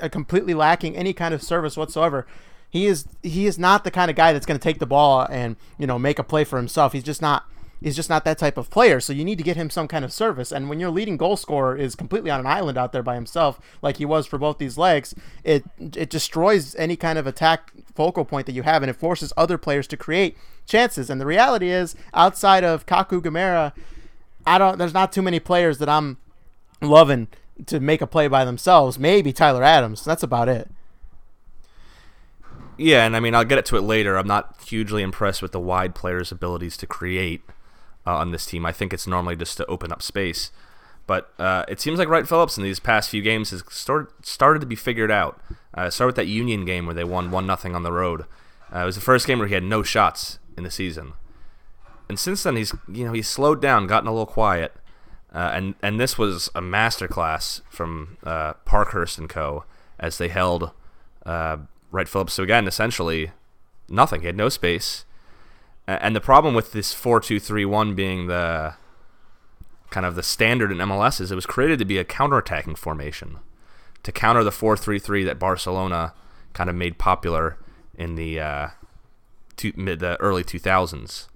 uh, 0.00 0.08
completely 0.08 0.54
lacking 0.54 0.96
any 0.96 1.12
kind 1.12 1.34
of 1.34 1.42
service 1.42 1.76
whatsoever. 1.76 2.26
He 2.70 2.86
is 2.86 3.06
he 3.22 3.46
is 3.46 3.58
not 3.58 3.84
the 3.84 3.90
kind 3.90 4.10
of 4.10 4.16
guy 4.16 4.32
that's 4.32 4.46
going 4.46 4.58
to 4.58 4.62
take 4.62 4.78
the 4.78 4.86
ball 4.86 5.26
and 5.28 5.56
you 5.78 5.86
know 5.86 5.98
make 5.98 6.18
a 6.18 6.24
play 6.24 6.44
for 6.44 6.56
himself. 6.56 6.94
He's 6.94 7.02
just 7.02 7.20
not 7.20 7.44
is 7.82 7.96
just 7.96 8.08
not 8.08 8.24
that 8.24 8.38
type 8.38 8.56
of 8.56 8.70
player. 8.70 9.00
So 9.00 9.12
you 9.12 9.24
need 9.24 9.38
to 9.38 9.44
get 9.44 9.56
him 9.56 9.70
some 9.70 9.88
kind 9.88 10.04
of 10.04 10.12
service. 10.12 10.52
And 10.52 10.68
when 10.68 10.80
your 10.80 10.90
leading 10.90 11.16
goal 11.16 11.36
scorer 11.36 11.76
is 11.76 11.94
completely 11.94 12.30
on 12.30 12.40
an 12.40 12.46
island 12.46 12.78
out 12.78 12.92
there 12.92 13.02
by 13.02 13.14
himself, 13.14 13.60
like 13.82 13.96
he 13.96 14.04
was 14.04 14.26
for 14.26 14.38
both 14.38 14.58
these 14.58 14.78
legs, 14.78 15.14
it 15.44 15.64
it 15.78 16.10
destroys 16.10 16.74
any 16.76 16.96
kind 16.96 17.18
of 17.18 17.26
attack 17.26 17.72
focal 17.94 18.24
point 18.24 18.46
that 18.46 18.54
you 18.54 18.62
have, 18.62 18.82
and 18.82 18.90
it 18.90 18.96
forces 18.96 19.32
other 19.36 19.58
players 19.58 19.86
to 19.88 19.96
create 19.96 20.36
chances. 20.66 21.10
And 21.10 21.20
the 21.20 21.26
reality 21.26 21.70
is, 21.70 21.94
outside 22.14 22.64
of 22.64 22.86
Kaku 22.86 23.20
Gamarra, 23.20 23.72
I 24.46 24.58
don't. 24.58 24.78
There's 24.78 24.94
not 24.94 25.12
too 25.12 25.22
many 25.22 25.40
players 25.40 25.78
that 25.78 25.88
I'm 25.88 26.18
loving 26.80 27.28
to 27.66 27.80
make 27.80 28.00
a 28.00 28.06
play 28.06 28.28
by 28.28 28.44
themselves. 28.44 28.98
Maybe 28.98 29.32
Tyler 29.32 29.62
Adams. 29.62 30.04
That's 30.04 30.22
about 30.22 30.48
it. 30.48 30.68
Yeah, 32.76 33.04
and 33.04 33.14
I 33.14 33.20
mean, 33.20 33.34
I'll 33.34 33.44
get 33.44 33.58
it 33.58 33.66
to 33.66 33.76
it 33.76 33.82
later. 33.82 34.16
I'm 34.16 34.26
not 34.26 34.56
hugely 34.66 35.02
impressed 35.02 35.42
with 35.42 35.52
the 35.52 35.60
wide 35.60 35.94
players' 35.94 36.32
abilities 36.32 36.76
to 36.78 36.86
create 36.86 37.42
uh, 38.06 38.16
on 38.16 38.30
this 38.30 38.46
team. 38.46 38.66
I 38.66 38.72
think 38.72 38.92
it's 38.92 39.06
normally 39.06 39.36
just 39.36 39.56
to 39.58 39.66
open 39.66 39.92
up 39.92 40.02
space. 40.02 40.50
But 41.06 41.32
uh, 41.38 41.64
it 41.68 41.80
seems 41.80 41.98
like 41.98 42.08
Wright 42.08 42.26
Phillips 42.26 42.56
in 42.56 42.62
these 42.62 42.78
past 42.78 43.10
few 43.10 43.22
games 43.22 43.50
has 43.50 43.62
started 43.70 44.12
started 44.24 44.60
to 44.60 44.66
be 44.66 44.76
figured 44.76 45.10
out. 45.10 45.40
Uh, 45.74 45.90
with 46.00 46.16
that 46.16 46.26
Union 46.26 46.64
game 46.64 46.84
where 46.84 46.94
they 46.94 47.04
won 47.04 47.30
one 47.30 47.46
nothing 47.46 47.74
on 47.74 47.82
the 47.82 47.92
road. 47.92 48.26
Uh, 48.74 48.80
it 48.80 48.84
was 48.84 48.94
the 48.94 49.00
first 49.00 49.26
game 49.26 49.38
where 49.38 49.48
he 49.48 49.54
had 49.54 49.64
no 49.64 49.82
shots 49.82 50.38
in 50.56 50.64
the 50.64 50.70
season, 50.70 51.14
and 52.08 52.18
since 52.18 52.42
then 52.42 52.56
he's 52.56 52.74
you 52.88 53.04
know 53.04 53.12
he's 53.12 53.28
slowed 53.28 53.60
down, 53.60 53.86
gotten 53.86 54.06
a 54.06 54.12
little 54.12 54.26
quiet, 54.26 54.74
uh, 55.34 55.50
and 55.54 55.74
and 55.82 55.98
this 55.98 56.18
was 56.18 56.50
a 56.54 56.60
masterclass 56.60 57.62
from 57.70 58.18
uh, 58.22 58.52
Parkhurst 58.64 59.18
and 59.18 59.28
Co. 59.28 59.64
as 59.98 60.18
they 60.18 60.28
held 60.28 60.72
uh, 61.24 61.56
Wright 61.90 62.08
Phillips. 62.08 62.34
So 62.34 62.42
again, 62.42 62.66
essentially 62.66 63.32
nothing. 63.88 64.20
He 64.20 64.26
had 64.26 64.36
no 64.36 64.48
space. 64.48 65.04
And 65.86 66.14
the 66.14 66.20
problem 66.20 66.54
with 66.54 66.72
this 66.72 66.94
four-two-three-one 66.94 67.94
being 67.94 68.28
the 68.28 68.74
kind 69.90 70.06
of 70.06 70.14
the 70.14 70.22
standard 70.22 70.70
in 70.70 70.78
MLS 70.78 71.20
is 71.20 71.30
it 71.30 71.34
was 71.34 71.46
created 71.46 71.78
to 71.78 71.84
be 71.84 71.98
a 71.98 72.04
counterattacking 72.04 72.78
formation 72.78 73.38
to 74.02 74.12
counter 74.12 74.44
the 74.44 74.52
four-three-three 74.52 75.24
that 75.24 75.38
Barcelona 75.38 76.14
kind 76.52 76.70
of 76.70 76.76
made 76.76 76.98
popular 76.98 77.58
in 77.94 78.14
the 78.14 78.40
uh, 78.40 78.68
two, 79.56 79.72
mid 79.76 80.00
the 80.00 80.18
early 80.20 80.44
2000s. 80.44 81.28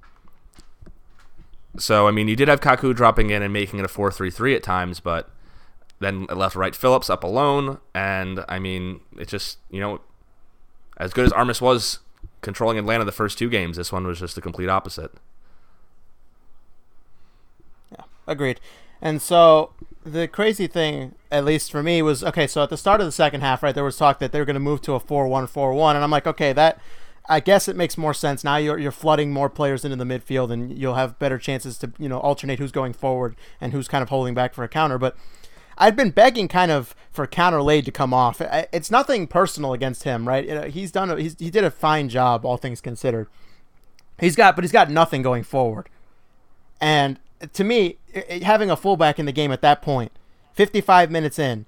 So 1.79 2.09
I 2.09 2.11
mean, 2.11 2.29
you 2.29 2.37
did 2.37 2.49
have 2.49 2.61
Kaku 2.61 2.95
dropping 2.95 3.31
in 3.31 3.43
and 3.43 3.53
making 3.53 3.79
it 3.79 3.85
a 3.85 3.89
four-three-three 3.89 4.55
at 4.55 4.63
times, 4.63 5.01
but 5.01 5.31
then 5.99 6.25
left 6.27 6.57
Wright 6.57 6.75
Phillips 6.75 7.11
up 7.11 7.25
alone, 7.25 7.79
and 7.95 8.45
I 8.49 8.59
mean, 8.59 9.01
it 9.19 9.29
just 9.29 9.59
you 9.71 9.81
know, 9.81 10.01
as 10.97 11.13
good 11.13 11.27
as 11.27 11.33
Armas 11.33 11.61
was 11.61 12.01
controlling 12.41 12.79
Atlanta 12.79 13.05
the 13.05 13.13
first 13.13 13.39
two 13.39 13.49
games. 13.49 13.77
This 13.77 13.93
one 13.93 14.07
was 14.07 14.21
just 14.21 14.35
the 14.35 14.41
complete 14.41 14.69
opposite. 14.69 15.13
Yeah, 17.91 18.05
agreed. 18.27 18.61
And 19.03 19.21
so 19.21 19.73
the 20.05 20.29
crazy 20.29 20.67
thing, 20.67 21.15
at 21.31 21.45
least 21.45 21.71
for 21.71 21.83
me, 21.83 22.01
was 22.03 22.25
okay. 22.25 22.47
So 22.47 22.63
at 22.63 22.71
the 22.71 22.77
start 22.77 23.01
of 23.01 23.07
the 23.07 23.13
second 23.13 23.41
half, 23.41 23.63
right, 23.63 23.75
there 23.75 23.85
was 23.85 23.97
talk 23.97 24.19
that 24.21 24.33
they 24.33 24.39
were 24.39 24.45
going 24.45 24.55
to 24.55 24.61
move 24.61 24.81
to 24.83 24.95
a 24.95 25.01
four-one-four-one, 25.01 25.97
and 25.97 26.05
I'm 26.05 26.11
like, 26.11 26.27
okay, 26.27 26.53
that. 26.53 26.81
I 27.29 27.41
guess 27.41 27.67
it 27.67 27.75
makes 27.75 27.99
more 27.99 28.15
sense 28.15 28.45
now. 28.45 28.57
You're 28.57 28.79
you're 28.79 28.93
flooding 28.93 29.33
more 29.33 29.51
players 29.51 29.85
into 29.85 29.97
the 29.97 30.05
midfield, 30.05 30.53
and 30.53 30.79
you'll 30.79 30.95
have 30.95 31.19
better 31.19 31.39
chances 31.39 31.77
to 31.79 31.91
you 31.99 32.09
know 32.09 32.21
alternate 32.21 32.61
who's 32.61 32.71
going 32.71 32.93
forward 32.93 33.35
and 33.61 33.73
who's 33.73 33.89
kind 33.89 34.01
of 34.01 34.11
holding 34.11 34.33
back 34.33 34.55
for 34.55 34.63
a 34.63 34.69
counter. 34.69 34.97
But 34.97 35.17
I'd 35.79 35.97
been 35.97 36.11
begging 36.11 36.49
kind 36.49 36.71
of 36.71 36.95
for 37.11 37.27
Connor 37.27 37.63
Lade 37.63 37.85
to 37.87 37.93
come 37.93 38.15
off. 38.15 38.41
It's 38.41 38.91
nothing 38.91 39.27
personal 39.27 39.73
against 39.73 40.05
him, 40.05 40.27
right? 40.27 40.71
He's 40.71 40.91
done. 40.91 41.11
A, 41.11 41.17
he's, 41.21 41.37
he 41.39 41.51
did 41.51 41.65
a 41.65 41.71
fine 41.71 42.09
job, 42.09 42.45
all 42.45 42.57
things 42.57 42.81
considered. 42.81 43.29
He's 44.19 44.37
got, 44.37 44.55
but 44.55 44.65
he's 44.65 44.73
got 44.73 44.91
nothing 44.91 45.23
going 45.23 45.43
forward. 45.43 45.89
And 46.81 47.19
to 47.53 47.65
me, 47.65 47.99
having 48.43 48.71
a 48.71 48.77
fullback 48.77 49.19
in 49.19 49.27
the 49.27 49.33
game 49.33 49.53
at 49.53 49.61
that 49.63 49.83
point, 49.83 50.13
55 50.55 51.11
minutes 51.11 51.39
in, 51.39 51.67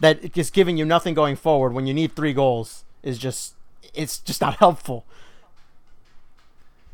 that 0.00 0.32
just 0.32 0.52
giving 0.52 0.76
you 0.76 0.84
nothing 0.84 1.14
going 1.14 1.36
forward 1.36 1.72
when 1.72 1.86
you 1.86 1.94
need 1.94 2.14
three 2.14 2.32
goals 2.32 2.84
is 3.02 3.18
just 3.18 3.54
it's 3.94 4.18
just 4.18 4.40
not 4.40 4.56
helpful. 4.58 5.04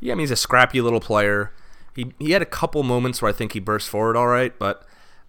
Yeah, 0.01 0.13
I 0.13 0.15
mean 0.17 0.23
he's 0.23 0.31
a 0.31 0.37
scrappy 0.37 0.81
little 0.81 1.01
player. 1.01 1.53
He 1.95 2.13
he 2.19 2.33
had 2.33 2.43
a 2.43 2.47
couple 2.47 2.83
moments 2.83 3.21
where 3.21 3.29
I 3.29 3.33
think 3.33 3.53
he 3.53 3.61
burst 3.61 3.89
forward 3.89 4.17
all 4.17 4.27
right, 4.27 4.59
but 4.59 4.87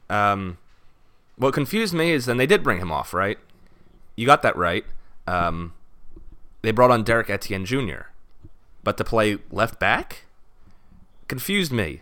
um, 0.09 0.57
what 1.37 1.53
confused 1.53 1.93
me 1.93 2.11
is 2.11 2.25
then 2.25 2.37
they 2.37 2.47
did 2.47 2.63
bring 2.63 2.79
him 2.79 2.91
off, 2.91 3.13
right? 3.13 3.37
You 4.15 4.25
got 4.25 4.41
that 4.43 4.55
right. 4.55 4.85
Um, 5.27 5.73
they 6.61 6.71
brought 6.71 6.91
on 6.91 7.03
Derek 7.03 7.29
Etienne 7.29 7.65
Jr., 7.65 8.09
but 8.83 8.97
to 8.97 9.03
play 9.03 9.37
left 9.51 9.79
back 9.79 10.23
confused 11.27 11.71
me. 11.71 12.01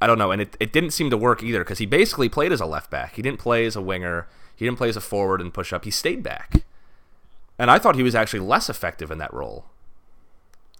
I 0.00 0.06
don't 0.06 0.18
know, 0.18 0.30
and 0.30 0.42
it, 0.42 0.56
it 0.58 0.72
didn't 0.72 0.90
seem 0.90 1.10
to 1.10 1.16
work 1.16 1.42
either 1.42 1.60
because 1.60 1.78
he 1.78 1.86
basically 1.86 2.28
played 2.28 2.52
as 2.52 2.60
a 2.60 2.66
left 2.66 2.90
back. 2.90 3.14
He 3.14 3.22
didn't 3.22 3.38
play 3.38 3.64
as 3.64 3.76
a 3.76 3.82
winger. 3.82 4.26
He 4.56 4.64
didn't 4.64 4.78
play 4.78 4.88
as 4.88 4.96
a 4.96 5.00
forward 5.00 5.40
and 5.40 5.54
push 5.54 5.72
up. 5.72 5.84
He 5.84 5.90
stayed 5.90 6.22
back, 6.22 6.64
and 7.58 7.70
I 7.70 7.78
thought 7.78 7.96
he 7.96 8.02
was 8.02 8.14
actually 8.14 8.40
less 8.40 8.68
effective 8.68 9.10
in 9.10 9.18
that 9.18 9.32
role. 9.32 9.66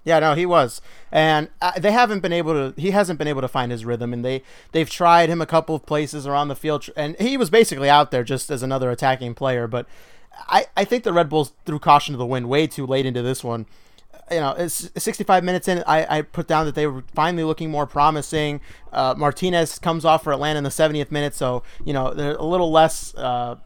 Yeah, 0.04 0.18
no, 0.18 0.34
he 0.34 0.44
was, 0.44 0.82
and 1.10 1.48
uh, 1.62 1.72
they 1.78 1.90
haven't 1.90 2.20
been 2.20 2.32
able 2.32 2.52
to. 2.52 2.80
He 2.80 2.90
hasn't 2.90 3.18
been 3.18 3.26
able 3.28 3.40
to 3.40 3.48
find 3.48 3.72
his 3.72 3.86
rhythm, 3.86 4.12
and 4.12 4.22
they 4.22 4.42
they've 4.72 4.88
tried 4.88 5.30
him 5.30 5.40
a 5.40 5.46
couple 5.46 5.74
of 5.74 5.86
places 5.86 6.26
around 6.26 6.48
the 6.48 6.56
field, 6.56 6.88
and 6.94 7.16
he 7.18 7.38
was 7.38 7.48
basically 7.48 7.88
out 7.88 8.10
there 8.10 8.22
just 8.22 8.50
as 8.50 8.62
another 8.62 8.90
attacking 8.90 9.34
player. 9.34 9.66
But 9.66 9.86
I 10.46 10.66
I 10.76 10.84
think 10.84 11.04
the 11.04 11.12
Red 11.14 11.30
Bulls 11.30 11.52
threw 11.64 11.78
caution 11.78 12.12
to 12.12 12.18
the 12.18 12.26
wind 12.26 12.50
way 12.50 12.66
too 12.66 12.86
late 12.86 13.06
into 13.06 13.22
this 13.22 13.42
one. 13.42 13.64
You 14.30 14.40
know, 14.40 14.52
it's 14.52 14.90
65 14.96 15.44
minutes 15.44 15.68
in. 15.68 15.82
I, 15.86 16.18
I 16.18 16.22
put 16.22 16.46
down 16.46 16.64
that 16.66 16.74
they 16.74 16.86
were 16.86 17.04
finally 17.14 17.44
looking 17.44 17.70
more 17.70 17.86
promising. 17.86 18.60
Uh, 18.92 19.14
Martinez 19.16 19.78
comes 19.78 20.04
off 20.04 20.24
for 20.24 20.32
Atlanta 20.32 20.58
in 20.58 20.64
the 20.64 20.70
70th 20.70 21.10
minute, 21.10 21.34
so 21.34 21.62
you 21.84 21.92
know 21.94 22.12
they're 22.12 22.36
a 22.36 22.44
little 22.44 22.70
less. 22.70 23.14
Uh, 23.14 23.56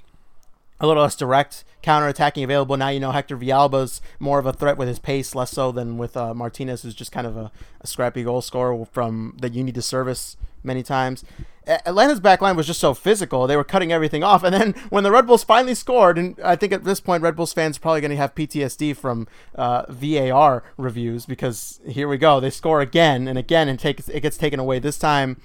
a 0.80 0.86
little 0.86 1.02
less 1.02 1.16
direct 1.16 1.64
counterattacking 1.82 2.44
available. 2.44 2.76
Now 2.76 2.88
you 2.88 3.00
know 3.00 3.12
Hector 3.12 3.36
Villalba's 3.36 4.00
more 4.18 4.38
of 4.38 4.46
a 4.46 4.52
threat 4.52 4.76
with 4.76 4.88
his 4.88 4.98
pace, 4.98 5.34
less 5.34 5.50
so 5.50 5.72
than 5.72 5.98
with 5.98 6.16
uh, 6.16 6.34
Martinez, 6.34 6.82
who's 6.82 6.94
just 6.94 7.12
kind 7.12 7.26
of 7.26 7.36
a, 7.36 7.50
a, 7.80 7.86
scrappy 7.86 8.22
goal 8.22 8.42
scorer 8.42 8.84
from 8.84 9.36
that 9.40 9.54
you 9.54 9.64
need 9.64 9.74
to 9.74 9.82
service 9.82 10.36
many 10.62 10.82
times. 10.82 11.24
Atlanta's 11.66 12.20
back 12.20 12.40
line 12.40 12.56
was 12.56 12.66
just 12.66 12.80
so 12.80 12.94
physical; 12.94 13.46
they 13.46 13.56
were 13.56 13.64
cutting 13.64 13.92
everything 13.92 14.24
off. 14.24 14.42
And 14.42 14.54
then 14.54 14.72
when 14.88 15.04
the 15.04 15.10
Red 15.10 15.26
Bulls 15.26 15.44
finally 15.44 15.74
scored, 15.74 16.18
and 16.18 16.38
I 16.42 16.56
think 16.56 16.72
at 16.72 16.84
this 16.84 17.00
point 17.00 17.22
Red 17.22 17.36
Bulls 17.36 17.52
fans 17.52 17.76
are 17.76 17.80
probably 17.80 18.00
going 18.00 18.10
to 18.10 18.16
have 18.16 18.34
PTSD 18.34 18.96
from 18.96 19.28
uh, 19.54 19.84
VAR 19.88 20.62
reviews 20.76 21.26
because 21.26 21.80
here 21.86 22.08
we 22.08 22.18
go, 22.18 22.40
they 22.40 22.50
score 22.50 22.80
again 22.80 23.28
and 23.28 23.38
again, 23.38 23.68
and 23.68 23.78
take 23.78 24.00
it 24.08 24.20
gets 24.20 24.36
taken 24.36 24.58
away. 24.58 24.78
This 24.78 24.98
time 24.98 25.40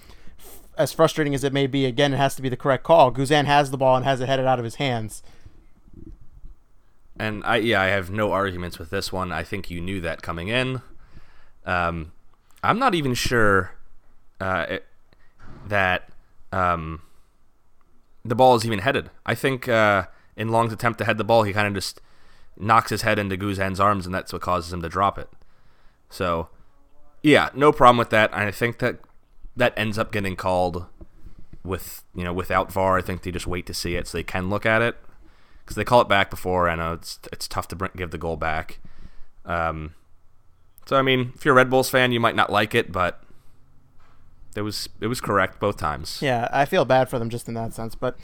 as 0.78 0.92
frustrating 0.92 1.36
as 1.36 1.44
it 1.44 1.54
may 1.54 1.68
be, 1.68 1.86
again, 1.86 2.14
it 2.14 2.18
has 2.18 2.36
to 2.36 2.42
be 2.42 2.50
the 2.50 2.58
correct 2.58 2.84
call. 2.84 3.12
Guzan 3.12 3.46
has 3.46 3.72
the 3.72 3.78
ball 3.78 3.96
and 3.96 4.06
has 4.06 4.22
it 4.22 4.28
headed 4.28 4.46
out 4.46 4.60
of 4.60 4.66
his 4.66 4.76
hands. 4.76 5.24
And 7.18 7.44
I, 7.44 7.58
yeah, 7.58 7.82
I 7.82 7.88
have 7.88 8.10
no 8.10 8.32
arguments 8.32 8.80
with 8.80 8.90
this 8.90 9.14
one. 9.14 9.32
I 9.32 9.44
think 9.44 9.70
you 9.70 9.80
knew 9.80 10.02
that 10.02 10.22
coming 10.22 10.48
in. 10.48 10.82
Um, 11.66 12.12
I'm 12.64 12.80
not 12.80 12.96
even 12.96 13.14
sure 13.14 13.76
uh, 14.42 14.66
it, 14.68 14.86
that 15.68 16.10
um, 16.52 17.02
the 18.26 18.36
ball 18.36 18.56
is 18.56 18.66
even 18.66 18.80
headed. 18.80 19.10
I 19.26 19.36
think 19.36 19.68
uh, 19.68 20.06
in 20.36 20.50
Long's 20.50 20.74
attempt 20.74 20.98
to 21.00 21.06
head 21.06 21.18
the 21.18 21.24
ball, 21.24 21.44
he 21.44 21.54
kind 21.54 21.68
of 21.68 21.74
just 21.74 22.02
knocks 22.58 22.90
his 22.90 23.04
head 23.04 23.20
into 23.20 23.38
Guzan's 23.38 23.80
arms, 23.80 24.06
and 24.06 24.14
that's 24.14 24.34
what 24.34 24.42
causes 24.42 24.74
him 24.74 24.82
to 24.82 24.90
drop 24.90 25.18
it. 25.18 25.30
So, 26.10 26.50
yeah, 27.22 27.50
no 27.54 27.72
problem 27.72 27.98
with 27.98 28.10
that. 28.10 28.34
I 28.34 28.52
think 28.52 28.80
that 28.80 29.00
that 29.56 29.74
ends 29.78 29.98
up 29.98 30.12
getting 30.12 30.36
called 30.36 30.86
with 31.64 32.04
you 32.14 32.24
know 32.24 32.34
without 32.34 32.72
VAR. 32.72 32.98
I 32.98 33.02
think 33.02 33.22
they 33.22 33.32
just 33.32 33.48
wait 33.48 33.66
to 33.68 33.74
see 33.74 33.96
it 33.96 34.08
so 34.08 34.18
they 34.18 34.24
can 34.24 34.50
look 34.50 34.66
at 34.66 34.82
it 34.82 34.98
because 35.64 35.76
they 35.76 35.84
call 35.84 36.02
it 36.02 36.10
back 36.10 36.30
before. 36.30 36.70
I 36.70 36.76
know 36.76 36.94
it's 36.94 37.20
it's 37.32 37.48
tough 37.48 37.68
to 37.70 37.76
bring, 37.76 37.92
give 37.96 38.12
the 38.12 38.18
goal 38.18 38.36
back. 38.36 38.80
Um, 39.46 39.96
so 40.86 40.98
I 40.98 41.02
mean, 41.02 41.32
if 41.36 41.46
you're 41.46 41.54
a 41.54 41.58
Red 41.58 41.70
Bulls 41.70 41.90
fan, 41.90 42.12
you 42.12 42.20
might 42.20 42.36
not 42.36 42.52
like 42.52 42.76
it, 42.76 42.92
but 42.92 43.23
it 44.58 44.62
was 44.62 44.90
it 45.02 45.08
was 45.08 45.22
correct 45.22 45.60
both 45.60 45.78
times. 45.78 46.20
Yeah, 46.22 46.48
I 46.52 46.66
feel 46.66 46.86
bad 46.86 47.10
for 47.10 47.20
them 47.20 47.30
just 47.30 47.48
in 47.48 47.54
that 47.56 47.74
sense, 47.74 47.96
but 47.96 48.18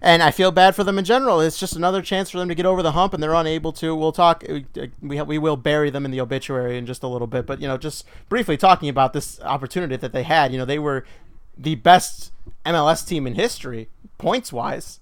and 0.00 0.22
I 0.22 0.30
feel 0.30 0.50
bad 0.50 0.74
for 0.74 0.84
them 0.84 0.98
in 0.98 1.04
general. 1.04 1.40
It's 1.40 1.58
just 1.58 1.76
another 1.76 2.02
chance 2.02 2.30
for 2.30 2.38
them 2.38 2.48
to 2.48 2.54
get 2.54 2.66
over 2.66 2.82
the 2.82 2.92
hump, 2.92 3.14
and 3.14 3.22
they're 3.22 3.34
unable 3.34 3.72
to. 3.74 3.94
We'll 3.94 4.12
talk. 4.12 4.44
Uh, 4.48 4.60
we 5.00 5.20
we 5.22 5.38
will 5.38 5.56
bury 5.56 5.90
them 5.90 6.04
in 6.04 6.10
the 6.10 6.20
obituary 6.20 6.76
in 6.76 6.86
just 6.86 7.02
a 7.02 7.08
little 7.08 7.28
bit, 7.28 7.46
but 7.46 7.60
you 7.60 7.68
know, 7.68 7.76
just 7.76 8.04
briefly 8.28 8.56
talking 8.56 8.88
about 8.88 9.12
this 9.12 9.40
opportunity 9.42 9.96
that 9.96 10.12
they 10.12 10.24
had. 10.24 10.52
You 10.52 10.58
know, 10.58 10.64
they 10.64 10.78
were 10.78 11.04
the 11.56 11.76
best 11.76 12.32
MLS 12.64 13.06
team 13.06 13.26
in 13.26 13.34
history 13.34 13.88
points 14.18 14.52
wise. 14.52 14.98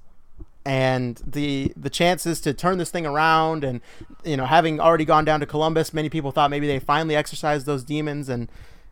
And 0.62 1.18
the 1.26 1.72
the 1.74 1.88
chances 1.88 2.38
to 2.42 2.52
turn 2.52 2.76
this 2.76 2.90
thing 2.90 3.06
around, 3.06 3.64
and 3.64 3.80
you 4.24 4.36
know, 4.36 4.44
having 4.44 4.78
already 4.78 5.06
gone 5.06 5.24
down 5.24 5.40
to 5.40 5.46
Columbus, 5.46 5.94
many 5.94 6.10
people 6.10 6.32
thought 6.32 6.50
maybe 6.50 6.66
they 6.66 6.78
finally 6.78 7.16
exercised 7.16 7.64
those 7.64 7.82
demons, 7.82 8.28
and 8.28 8.46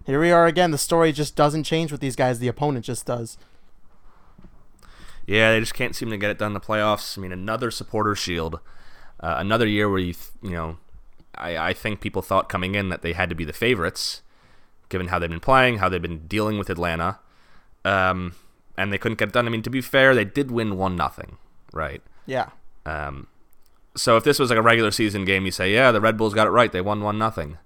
here 0.09 0.19
we 0.19 0.31
are 0.31 0.47
again. 0.47 0.71
The 0.71 0.79
story 0.79 1.13
just 1.13 1.37
doesn't 1.37 1.65
change 1.65 1.93
with 1.93 2.01
these 2.01 2.17
guys. 2.17 2.39
The 2.39 2.49
opponent 2.49 2.87
just 2.87 3.05
does. 3.05 3.37
Yeah, 5.27 5.53
they 5.53 5.61
just 5.61 5.75
can't 5.75 5.95
seem 5.95 6.09
to 6.09 6.17
get 6.17 6.31
it 6.31 6.39
done 6.39 6.49
in 6.49 6.55
the 6.55 6.61
playoffs. 6.61 7.19
I 7.19 7.21
mean, 7.21 7.31
another 7.31 7.71
supporter 7.71 8.15
shield, 8.15 8.61
uh, 9.21 9.35
another 9.37 9.67
year 9.67 9.91
where 9.91 9.99
you 9.99 10.15
th- 10.15 10.31
you 10.43 10.53
know, 10.53 10.79
I 11.35 11.59
I 11.59 11.73
think 11.75 12.01
people 12.01 12.23
thought 12.23 12.49
coming 12.49 12.75
in 12.75 12.89
that 12.89 13.03
they 13.03 13.13
had 13.13 13.29
to 13.29 13.35
be 13.35 13.45
the 13.45 13.53
favorites, 13.53 14.23
given 14.89 15.09
how 15.09 15.19
they've 15.19 15.29
been 15.29 15.41
playing, 15.41 15.77
how 15.79 15.91
they've 15.91 16.01
been 16.01 16.27
dealing 16.27 16.57
with 16.57 16.71
Atlanta, 16.71 17.19
um, 17.85 18.33
and 18.79 18.91
they 18.91 18.97
couldn't 18.97 19.19
get 19.19 19.29
it 19.29 19.35
done. 19.35 19.47
I 19.47 19.51
mean, 19.51 19.61
to 19.61 19.71
be 19.71 19.83
fair, 19.83 20.15
they 20.15 20.25
did 20.25 20.51
win 20.51 20.79
one 20.79 20.97
nothing, 20.97 21.37
right? 21.75 22.01
Yeah. 22.25 22.49
Um, 22.87 23.27
so 23.95 24.17
if 24.17 24.25
this 24.25 24.39
was 24.39 24.49
like 24.49 24.59
a 24.59 24.63
regular 24.63 24.91
season 24.91 25.27
game, 25.27 25.45
you 25.45 25.51
say, 25.51 25.75
yeah, 25.75 25.93
the 25.93 26.01
Red 26.01 26.17
Bulls 26.17 26.33
got 26.33 26.47
it 26.47 26.51
right. 26.51 26.73
They 26.73 26.81
won 26.81 27.03
one 27.03 27.19
nothing. 27.19 27.59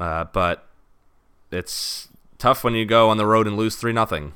Uh, 0.00 0.24
but 0.32 0.67
it's 1.50 2.08
tough 2.38 2.64
when 2.64 2.74
you 2.74 2.84
go 2.84 3.08
on 3.10 3.16
the 3.16 3.26
road 3.26 3.46
and 3.46 3.56
lose 3.56 3.76
three 3.76 3.92
nothing. 3.92 4.32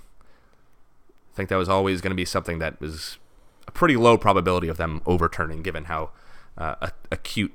I 1.32 1.34
think 1.34 1.48
that 1.48 1.56
was 1.56 1.68
always 1.68 2.00
going 2.00 2.10
to 2.10 2.16
be 2.16 2.24
something 2.24 2.58
that 2.58 2.80
was 2.80 3.18
a 3.66 3.70
pretty 3.70 3.96
low 3.96 4.18
probability 4.18 4.68
of 4.68 4.76
them 4.76 5.00
overturning, 5.06 5.62
given 5.62 5.84
how 5.84 6.10
uh, 6.58 6.90
acute 7.10 7.52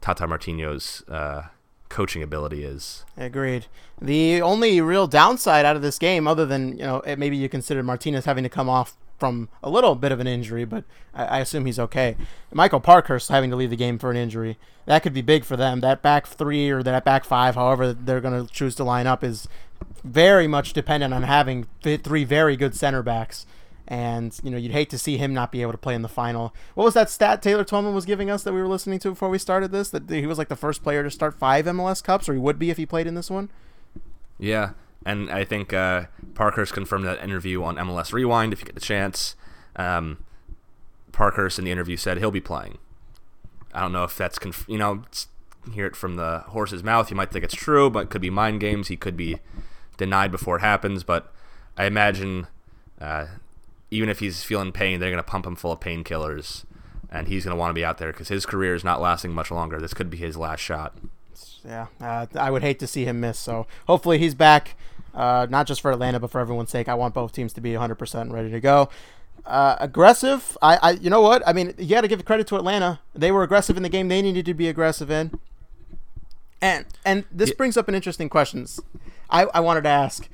Tata 0.00 0.26
Martino's 0.26 1.02
uh, 1.08 1.42
coaching 1.88 2.22
ability 2.22 2.64
is. 2.64 3.04
Agreed. 3.16 3.66
The 4.00 4.40
only 4.42 4.80
real 4.80 5.06
downside 5.06 5.64
out 5.64 5.76
of 5.76 5.82
this 5.82 5.98
game, 5.98 6.28
other 6.28 6.46
than 6.46 6.78
you 6.78 6.84
know 6.84 7.02
maybe 7.18 7.36
you 7.36 7.48
consider 7.48 7.82
Martinez 7.82 8.24
having 8.24 8.44
to 8.44 8.50
come 8.50 8.68
off 8.68 8.96
from 9.18 9.48
a 9.62 9.70
little 9.70 9.94
bit 9.94 10.12
of 10.12 10.20
an 10.20 10.26
injury, 10.26 10.64
but 10.64 10.84
I, 11.14 11.24
I, 11.24 11.38
assume 11.40 11.66
he's 11.66 11.78
okay. 11.78 12.16
Michael 12.52 12.80
Parkhurst 12.80 13.30
having 13.30 13.50
to 13.50 13.56
leave 13.56 13.70
the 13.70 13.76
game 13.76 13.98
for 13.98 14.10
an 14.10 14.16
injury 14.16 14.58
that 14.86 15.02
could 15.02 15.12
be 15.12 15.22
big 15.22 15.44
for 15.44 15.56
them. 15.56 15.80
That 15.80 16.00
back 16.00 16.26
three 16.26 16.70
or 16.70 16.82
that 16.82 17.04
back 17.04 17.24
five, 17.24 17.56
however 17.56 17.92
they're 17.92 18.20
going 18.20 18.46
to 18.46 18.52
choose 18.52 18.74
to 18.76 18.84
line 18.84 19.06
up, 19.06 19.22
is 19.22 19.48
very 20.02 20.46
much 20.46 20.72
dependent 20.72 21.12
on 21.12 21.24
having 21.24 21.66
three 21.82 22.24
very 22.24 22.56
good 22.56 22.74
center 22.74 23.02
backs. 23.02 23.46
And 23.88 24.38
you 24.42 24.50
know 24.50 24.56
you'd 24.56 24.72
hate 24.72 24.90
to 24.90 24.98
see 24.98 25.16
him 25.16 25.32
not 25.32 25.52
be 25.52 25.62
able 25.62 25.70
to 25.72 25.78
play 25.78 25.94
in 25.94 26.02
the 26.02 26.08
final. 26.08 26.52
What 26.74 26.84
was 26.84 26.94
that 26.94 27.08
stat 27.08 27.40
Taylor 27.40 27.64
Twellman 27.64 27.94
was 27.94 28.04
giving 28.04 28.30
us 28.30 28.42
that 28.42 28.52
we 28.52 28.60
were 28.60 28.66
listening 28.66 28.98
to 29.00 29.10
before 29.10 29.28
we 29.28 29.38
started 29.38 29.70
this? 29.70 29.90
That 29.90 30.10
he 30.10 30.26
was 30.26 30.38
like 30.38 30.48
the 30.48 30.56
first 30.56 30.82
player 30.82 31.04
to 31.04 31.10
start 31.10 31.38
five 31.38 31.66
MLS 31.66 32.02
Cups, 32.02 32.28
or 32.28 32.32
he 32.32 32.40
would 32.40 32.58
be 32.58 32.70
if 32.70 32.78
he 32.78 32.86
played 32.86 33.06
in 33.06 33.14
this 33.14 33.30
one. 33.30 33.48
Yeah, 34.38 34.70
and 35.06 35.30
I 35.30 35.44
think 35.44 35.72
uh, 35.72 36.06
Parkhurst 36.34 36.72
confirmed 36.72 37.06
that 37.06 37.22
interview 37.22 37.62
on 37.62 37.76
MLS 37.76 38.12
Rewind. 38.12 38.52
If 38.52 38.58
you 38.58 38.66
get 38.66 38.74
the 38.74 38.80
chance, 38.80 39.36
um, 39.76 40.24
Parkhurst 41.12 41.60
in 41.60 41.64
the 41.64 41.70
interview 41.70 41.96
said 41.96 42.18
he'll 42.18 42.32
be 42.32 42.40
playing. 42.40 42.78
I 43.72 43.80
don't 43.80 43.92
know 43.92 44.02
if 44.02 44.16
that's 44.16 44.38
conf- 44.38 44.66
you 44.68 44.78
know 44.78 45.04
hear 45.72 45.86
it 45.86 45.94
from 45.94 46.16
the 46.16 46.40
horse's 46.48 46.82
mouth. 46.82 47.08
You 47.08 47.16
might 47.16 47.30
think 47.30 47.44
it's 47.44 47.54
true, 47.54 47.88
but 47.88 48.00
it 48.00 48.10
could 48.10 48.20
be 48.20 48.30
mind 48.30 48.60
games. 48.60 48.88
He 48.88 48.96
could 48.96 49.16
be 49.16 49.38
denied 49.96 50.32
before 50.32 50.56
it 50.56 50.60
happens. 50.60 51.04
But 51.04 51.32
I 51.78 51.84
imagine 51.84 52.48
uh, 53.00 53.26
even 53.92 54.08
if 54.08 54.18
he's 54.18 54.42
feeling 54.42 54.72
pain, 54.72 54.98
they're 54.98 55.10
going 55.10 55.22
to 55.22 55.30
pump 55.30 55.46
him 55.46 55.54
full 55.54 55.70
of 55.70 55.78
painkillers, 55.78 56.64
and 57.12 57.28
he's 57.28 57.44
going 57.44 57.54
to 57.54 57.58
want 57.60 57.70
to 57.70 57.74
be 57.74 57.84
out 57.84 57.98
there 57.98 58.10
because 58.10 58.26
his 58.26 58.44
career 58.44 58.74
is 58.74 58.82
not 58.82 59.00
lasting 59.00 59.32
much 59.32 59.52
longer. 59.52 59.78
This 59.78 59.94
could 59.94 60.10
be 60.10 60.16
his 60.16 60.36
last 60.36 60.60
shot. 60.60 60.96
Yeah, 61.64 61.86
uh, 62.00 62.26
I 62.34 62.50
would 62.50 62.62
hate 62.62 62.80
to 62.80 62.88
see 62.88 63.04
him 63.04 63.20
miss. 63.20 63.38
So 63.38 63.68
hopefully 63.86 64.18
he's 64.18 64.34
back 64.34 64.74
uh, 65.16 65.46
not 65.50 65.66
just 65.66 65.80
for 65.80 65.90
Atlanta, 65.90 66.20
but 66.20 66.30
for 66.30 66.40
everyone's 66.40 66.70
sake. 66.70 66.88
I 66.88 66.94
want 66.94 67.14
both 67.14 67.32
teams 67.32 67.52
to 67.54 67.60
be 67.60 67.72
100% 67.72 68.30
ready 68.30 68.50
to 68.50 68.60
go. 68.60 68.90
Uh, 69.44 69.76
aggressive. 69.80 70.56
I, 70.60 70.76
I, 70.76 70.90
you 70.92 71.10
know 71.10 71.22
what? 71.22 71.42
I 71.46 71.52
mean, 71.52 71.74
you 71.78 71.88
got 71.88 72.02
to 72.02 72.08
give 72.08 72.24
credit 72.24 72.46
to 72.48 72.56
Atlanta. 72.56 73.00
They 73.14 73.32
were 73.32 73.42
aggressive 73.42 73.76
in 73.76 73.82
the 73.82 73.88
game 73.88 74.08
they 74.08 74.22
needed 74.22 74.44
to 74.46 74.54
be 74.54 74.68
aggressive 74.68 75.10
in. 75.10 75.38
And 76.60 76.86
and 77.04 77.24
this 77.30 77.50
yeah. 77.50 77.56
brings 77.56 77.76
up 77.76 77.86
an 77.86 77.94
interesting 77.94 78.28
question. 78.28 78.66
I, 79.28 79.44
I 79.44 79.60
wanted 79.60 79.82
to 79.82 79.90
ask: 79.90 80.26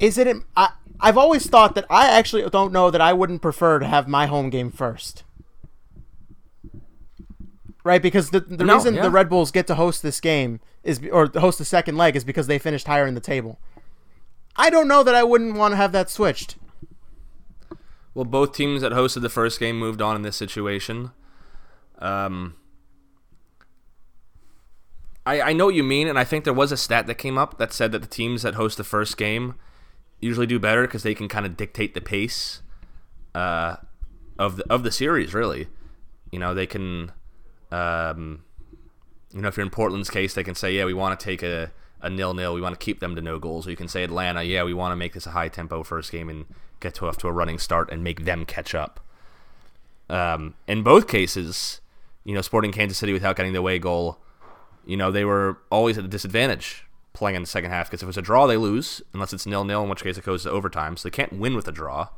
Is 0.00 0.18
it? 0.18 0.36
I 0.56 0.70
I've 0.98 1.16
always 1.16 1.46
thought 1.46 1.76
that 1.76 1.86
I 1.88 2.08
actually 2.08 2.48
don't 2.50 2.72
know 2.72 2.90
that 2.90 3.00
I 3.00 3.12
wouldn't 3.12 3.40
prefer 3.40 3.78
to 3.78 3.86
have 3.86 4.08
my 4.08 4.26
home 4.26 4.50
game 4.50 4.72
first 4.72 5.22
right? 7.84 8.02
Because 8.02 8.30
the 8.30 8.40
the 8.40 8.64
no, 8.64 8.74
reason 8.74 8.94
yeah. 8.94 9.02
the 9.02 9.10
Red 9.10 9.28
Bulls 9.28 9.50
get 9.50 9.66
to 9.68 9.74
host 9.74 10.02
this 10.02 10.20
game 10.20 10.60
is 10.82 11.00
or 11.12 11.26
host 11.26 11.58
the 11.58 11.64
second 11.64 11.96
leg 11.96 12.16
is 12.16 12.24
because 12.24 12.46
they 12.46 12.58
finished 12.58 12.86
higher 12.86 13.06
in 13.06 13.14
the 13.14 13.20
table. 13.20 13.58
I 14.56 14.70
don't 14.70 14.88
know 14.88 15.02
that 15.02 15.14
I 15.14 15.22
wouldn't 15.22 15.56
want 15.56 15.72
to 15.72 15.76
have 15.76 15.92
that 15.92 16.10
switched. 16.10 16.56
Well, 18.14 18.24
both 18.24 18.52
teams 18.52 18.82
that 18.82 18.92
hosted 18.92 19.22
the 19.22 19.28
first 19.28 19.60
game 19.60 19.78
moved 19.78 20.02
on 20.02 20.16
in 20.16 20.22
this 20.22 20.36
situation. 20.36 21.12
Um, 21.98 22.56
I 25.24 25.40
I 25.40 25.52
know 25.52 25.66
what 25.66 25.74
you 25.74 25.84
mean, 25.84 26.08
and 26.08 26.18
I 26.18 26.24
think 26.24 26.44
there 26.44 26.52
was 26.52 26.72
a 26.72 26.76
stat 26.76 27.06
that 27.06 27.16
came 27.16 27.38
up 27.38 27.58
that 27.58 27.72
said 27.72 27.92
that 27.92 28.02
the 28.02 28.08
teams 28.08 28.42
that 28.42 28.54
host 28.54 28.76
the 28.76 28.84
first 28.84 29.16
game 29.16 29.54
usually 30.20 30.46
do 30.46 30.58
better 30.58 30.82
because 30.82 31.02
they 31.02 31.14
can 31.14 31.28
kind 31.28 31.46
of 31.46 31.56
dictate 31.56 31.94
the 31.94 32.00
pace 32.00 32.62
uh, 33.34 33.76
of 34.38 34.56
the 34.56 34.64
of 34.72 34.82
the 34.82 34.90
series. 34.90 35.32
Really, 35.34 35.68
you 36.32 36.38
know, 36.38 36.52
they 36.54 36.66
can 36.66 37.12
um, 37.70 38.44
you 39.32 39.40
know, 39.40 39.48
if 39.48 39.56
you're 39.56 39.64
in 39.64 39.70
Portland's 39.70 40.10
case, 40.10 40.34
they 40.34 40.44
can 40.44 40.54
say, 40.54 40.72
yeah, 40.72 40.84
we 40.84 40.94
want 40.94 41.18
to 41.18 41.24
take 41.24 41.42
a, 41.42 41.70
a 42.00 42.10
nil 42.10 42.34
nil. 42.34 42.54
We 42.54 42.60
want 42.60 42.78
to 42.78 42.84
keep 42.84 43.00
them 43.00 43.14
to 43.14 43.22
no 43.22 43.38
goals. 43.38 43.66
Or 43.66 43.70
you 43.70 43.76
can 43.76 43.88
say 43.88 44.02
Atlanta, 44.02 44.42
yeah, 44.42 44.64
we 44.64 44.74
want 44.74 44.92
to 44.92 44.96
make 44.96 45.12
this 45.12 45.26
a 45.26 45.30
high 45.30 45.48
tempo 45.48 45.82
first 45.82 46.10
game 46.10 46.28
and 46.28 46.46
get 46.80 46.94
to 46.94 47.06
off 47.06 47.18
to 47.18 47.28
a 47.28 47.32
running 47.32 47.58
start 47.58 47.90
and 47.90 48.02
make 48.02 48.24
them 48.24 48.44
catch 48.44 48.74
up. 48.74 49.00
Um, 50.08 50.54
in 50.66 50.82
both 50.82 51.06
cases, 51.06 51.80
you 52.24 52.34
know, 52.34 52.40
Sporting 52.40 52.72
Kansas 52.72 52.98
City 52.98 53.12
without 53.12 53.36
getting 53.36 53.52
the 53.52 53.60
away 53.60 53.78
goal, 53.78 54.18
you 54.84 54.96
know, 54.96 55.12
they 55.12 55.24
were 55.24 55.58
always 55.70 55.96
at 55.96 56.04
a 56.04 56.08
disadvantage 56.08 56.84
playing 57.12 57.36
in 57.36 57.42
the 57.42 57.48
second 57.48 57.70
half 57.70 57.88
because 57.88 58.02
if 58.02 58.08
it's 58.08 58.18
a 58.18 58.22
draw, 58.22 58.46
they 58.46 58.56
lose 58.56 59.02
unless 59.12 59.32
it's 59.32 59.46
nil 59.46 59.64
nil, 59.64 59.82
in 59.84 59.88
which 59.88 60.02
case 60.02 60.18
it 60.18 60.24
goes 60.24 60.42
to 60.42 60.50
overtime. 60.50 60.96
So 60.96 61.08
they 61.08 61.14
can't 61.14 61.34
win 61.34 61.54
with 61.54 61.68
a 61.68 61.72
draw, 61.72 62.08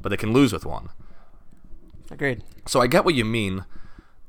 but 0.00 0.10
they 0.10 0.16
can 0.16 0.32
lose 0.32 0.52
with 0.52 0.64
one. 0.64 0.90
Agreed. 2.10 2.44
So 2.66 2.80
I 2.80 2.86
get 2.86 3.04
what 3.04 3.14
you 3.14 3.24
mean. 3.24 3.64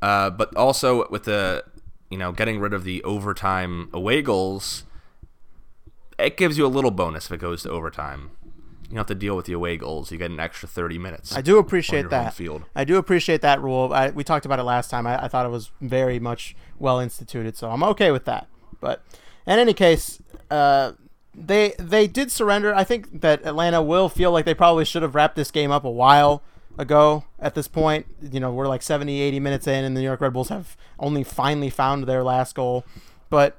Uh, 0.01 0.29
but 0.29 0.53
also 0.57 1.07
with 1.09 1.23
the 1.23 1.63
you 2.13 2.19
know 2.19 2.31
getting 2.31 2.59
rid 2.59 2.73
of 2.73 2.83
the 2.83 3.03
overtime 3.03 3.89
away 3.91 4.21
goals, 4.21 4.83
it 6.19 6.37
gives 6.37 6.59
you 6.59 6.65
a 6.65 6.67
little 6.67 6.91
bonus 6.91 7.25
if 7.25 7.31
it 7.31 7.39
goes 7.39 7.63
to 7.63 7.71
overtime. 7.71 8.29
you 8.83 8.89
don't 8.89 8.97
have 8.97 9.07
to 9.07 9.15
deal 9.15 9.35
with 9.35 9.47
the 9.47 9.53
away 9.53 9.77
goals. 9.77 10.11
You 10.11 10.19
get 10.19 10.29
an 10.29 10.39
extra 10.39 10.69
30 10.69 10.99
minutes. 10.99 11.35
I 11.35 11.41
do 11.41 11.57
appreciate 11.57 12.11
that. 12.11 12.35
field. 12.35 12.65
I 12.75 12.83
do 12.83 12.97
appreciate 12.97 13.41
that 13.41 13.63
rule. 13.63 13.91
I, 13.91 14.11
we 14.11 14.23
talked 14.23 14.45
about 14.45 14.59
it 14.59 14.63
last 14.63 14.91
time. 14.91 15.07
I, 15.07 15.23
I 15.23 15.27
thought 15.27 15.47
it 15.47 15.49
was 15.49 15.71
very 15.81 16.19
much 16.19 16.55
well 16.77 16.99
instituted, 16.99 17.57
so 17.57 17.71
I'm 17.71 17.81
okay 17.83 18.11
with 18.11 18.25
that. 18.25 18.47
But 18.79 19.03
in 19.47 19.57
any 19.57 19.73
case, 19.73 20.21
uh, 20.51 20.91
they 21.33 21.73
they 21.79 22.05
did 22.05 22.31
surrender. 22.31 22.75
I 22.75 22.83
think 22.83 23.21
that 23.21 23.43
Atlanta 23.43 23.81
will 23.81 24.07
feel 24.07 24.31
like 24.31 24.45
they 24.45 24.53
probably 24.53 24.85
should 24.85 25.01
have 25.01 25.15
wrapped 25.15 25.35
this 25.35 25.49
game 25.49 25.71
up 25.71 25.83
a 25.83 25.89
while 25.89 26.43
ago 26.77 27.25
at 27.39 27.55
this 27.55 27.67
point. 27.67 28.05
You 28.21 28.39
know, 28.39 28.51
we're 28.51 28.67
like 28.67 28.81
70, 28.81 29.19
80 29.19 29.39
minutes 29.39 29.67
in, 29.67 29.83
and 29.83 29.95
the 29.95 30.01
New 30.01 30.07
York 30.07 30.21
Red 30.21 30.33
Bulls 30.33 30.49
have 30.49 30.75
only 30.99 31.23
finally 31.23 31.69
found 31.69 32.05
their 32.05 32.23
last 32.23 32.55
goal. 32.55 32.85
But 33.29 33.57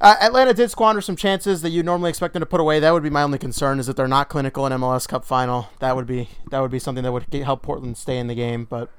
uh, 0.00 0.16
Atlanta 0.20 0.52
did 0.52 0.70
squander 0.70 1.00
some 1.00 1.16
chances 1.16 1.62
that 1.62 1.70
you 1.70 1.82
normally 1.82 2.10
expect 2.10 2.34
them 2.34 2.40
to 2.40 2.46
put 2.46 2.60
away. 2.60 2.80
That 2.80 2.92
would 2.92 3.02
be 3.02 3.10
my 3.10 3.22
only 3.22 3.38
concern 3.38 3.78
is 3.78 3.86
that 3.86 3.96
they're 3.96 4.08
not 4.08 4.28
clinical 4.28 4.66
in 4.66 4.72
MLS 4.72 5.06
Cup 5.06 5.24
final. 5.24 5.68
That 5.78 5.96
would 5.96 6.06
be 6.06 6.28
that 6.50 6.60
would 6.60 6.70
be 6.70 6.78
something 6.78 7.04
that 7.04 7.12
would 7.12 7.32
help 7.32 7.62
Portland 7.62 7.96
stay 7.96 8.18
in 8.18 8.26
the 8.26 8.34
game. 8.34 8.64
But 8.64 8.90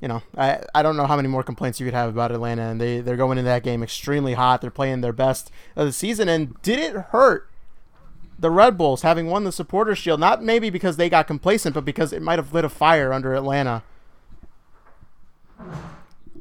you 0.00 0.08
know, 0.08 0.22
I, 0.36 0.62
I 0.74 0.82
don't 0.82 0.96
know 0.96 1.06
how 1.06 1.16
many 1.16 1.28
more 1.28 1.42
complaints 1.42 1.78
you 1.78 1.86
could 1.86 1.94
have 1.94 2.08
about 2.08 2.32
Atlanta, 2.32 2.62
and 2.62 2.80
they 2.80 3.00
they're 3.00 3.16
going 3.16 3.38
into 3.38 3.48
that 3.48 3.62
game 3.62 3.82
extremely 3.82 4.34
hot. 4.34 4.60
They're 4.60 4.70
playing 4.70 5.00
their 5.00 5.12
best 5.12 5.50
of 5.76 5.86
the 5.86 5.92
season, 5.92 6.28
and 6.28 6.60
did 6.62 6.78
it 6.78 6.94
hurt 6.94 7.49
the 8.40 8.50
Red 8.50 8.76
Bulls 8.76 9.02
having 9.02 9.26
won 9.26 9.44
the 9.44 9.52
Supporters 9.52 9.98
Shield? 9.98 10.18
Not 10.18 10.42
maybe 10.42 10.70
because 10.70 10.96
they 10.96 11.08
got 11.08 11.26
complacent, 11.26 11.74
but 11.74 11.84
because 11.84 12.12
it 12.12 12.22
might 12.22 12.38
have 12.38 12.52
lit 12.52 12.64
a 12.64 12.68
fire 12.68 13.12
under 13.12 13.34
Atlanta. 13.34 13.82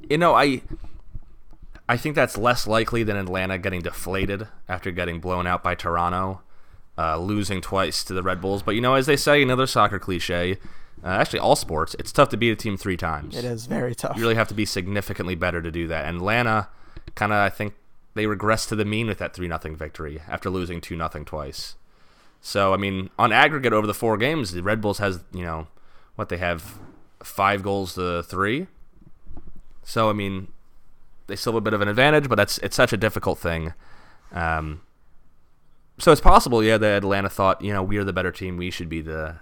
You 0.09 0.17
know, 0.17 0.33
I 0.33 0.61
I 1.87 1.97
think 1.97 2.15
that's 2.15 2.37
less 2.37 2.65
likely 2.65 3.03
than 3.03 3.17
Atlanta 3.17 3.57
getting 3.57 3.81
deflated 3.81 4.47
after 4.67 4.91
getting 4.91 5.19
blown 5.19 5.45
out 5.45 5.63
by 5.63 5.75
Toronto, 5.75 6.41
uh, 6.97 7.17
losing 7.17 7.61
twice 7.61 8.03
to 8.05 8.13
the 8.13 8.23
Red 8.23 8.41
Bulls. 8.41 8.63
But 8.63 8.75
you 8.75 8.81
know, 8.81 8.95
as 8.95 9.05
they 9.05 9.17
say, 9.17 9.41
another 9.43 9.67
soccer 9.67 9.99
cliche. 9.99 10.57
Uh, 11.03 11.07
actually, 11.07 11.39
all 11.39 11.55
sports, 11.55 11.95
it's 11.97 12.11
tough 12.11 12.27
to 12.27 12.35
beat 12.35 12.51
a 12.51 12.55
team 12.57 12.75
three 12.75 12.97
times. 12.97 13.37
It 13.37 13.45
is 13.45 13.67
very 13.67 13.95
tough. 13.95 14.17
You 14.17 14.21
really 14.21 14.35
have 14.35 14.49
to 14.49 14.53
be 14.53 14.65
significantly 14.65 15.33
better 15.33 15.61
to 15.61 15.71
do 15.71 15.87
that. 15.87 16.05
And 16.05 16.17
Atlanta, 16.17 16.67
kind 17.15 17.31
of, 17.31 17.37
I 17.37 17.49
think 17.49 17.73
they 18.15 18.25
regressed 18.25 18.67
to 18.69 18.75
the 18.75 18.83
mean 18.83 19.07
with 19.07 19.17
that 19.19 19.33
three 19.33 19.47
nothing 19.47 19.77
victory 19.77 20.21
after 20.27 20.49
losing 20.49 20.81
two 20.81 20.97
nothing 20.97 21.23
twice. 21.23 21.75
So 22.41 22.73
I 22.73 22.77
mean, 22.77 23.09
on 23.17 23.31
aggregate 23.31 23.73
over 23.73 23.87
the 23.87 23.93
four 23.93 24.17
games, 24.17 24.51
the 24.51 24.63
Red 24.63 24.81
Bulls 24.81 24.99
has 24.99 25.23
you 25.33 25.43
know 25.43 25.67
what 26.15 26.29
they 26.29 26.37
have 26.37 26.79
five 27.23 27.63
goals 27.63 27.95
to 27.95 28.23
three. 28.23 28.67
So 29.83 30.09
I 30.09 30.13
mean, 30.13 30.49
they 31.27 31.35
still 31.35 31.53
have 31.53 31.57
a 31.57 31.61
bit 31.61 31.73
of 31.73 31.81
an 31.81 31.87
advantage, 31.87 32.27
but 32.29 32.35
that's 32.35 32.57
it's 32.59 32.75
such 32.75 32.93
a 32.93 32.97
difficult 32.97 33.39
thing. 33.39 33.73
Um, 34.31 34.81
so 35.97 36.11
it's 36.11 36.21
possible, 36.21 36.63
yeah, 36.63 36.77
that 36.77 37.03
Atlanta 37.03 37.29
thought, 37.29 37.61
you 37.61 37.73
know, 37.73 37.83
we 37.83 37.97
are 37.97 38.03
the 38.03 38.13
better 38.13 38.31
team, 38.31 38.55
we 38.55 38.71
should 38.71 38.87
be 38.87 39.01
the, 39.01 39.35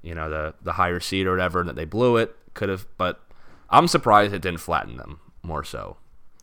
you 0.00 0.14
know, 0.14 0.30
the 0.30 0.54
the 0.62 0.72
higher 0.72 1.00
seed 1.00 1.26
or 1.26 1.32
whatever, 1.32 1.60
and 1.60 1.68
that 1.68 1.76
they 1.76 1.84
blew 1.84 2.16
it. 2.16 2.36
Could 2.54 2.68
have, 2.68 2.86
but 2.96 3.20
I'm 3.68 3.88
surprised 3.88 4.32
it 4.32 4.42
didn't 4.42 4.60
flatten 4.60 4.96
them 4.96 5.20
more 5.42 5.64
so. 5.64 5.96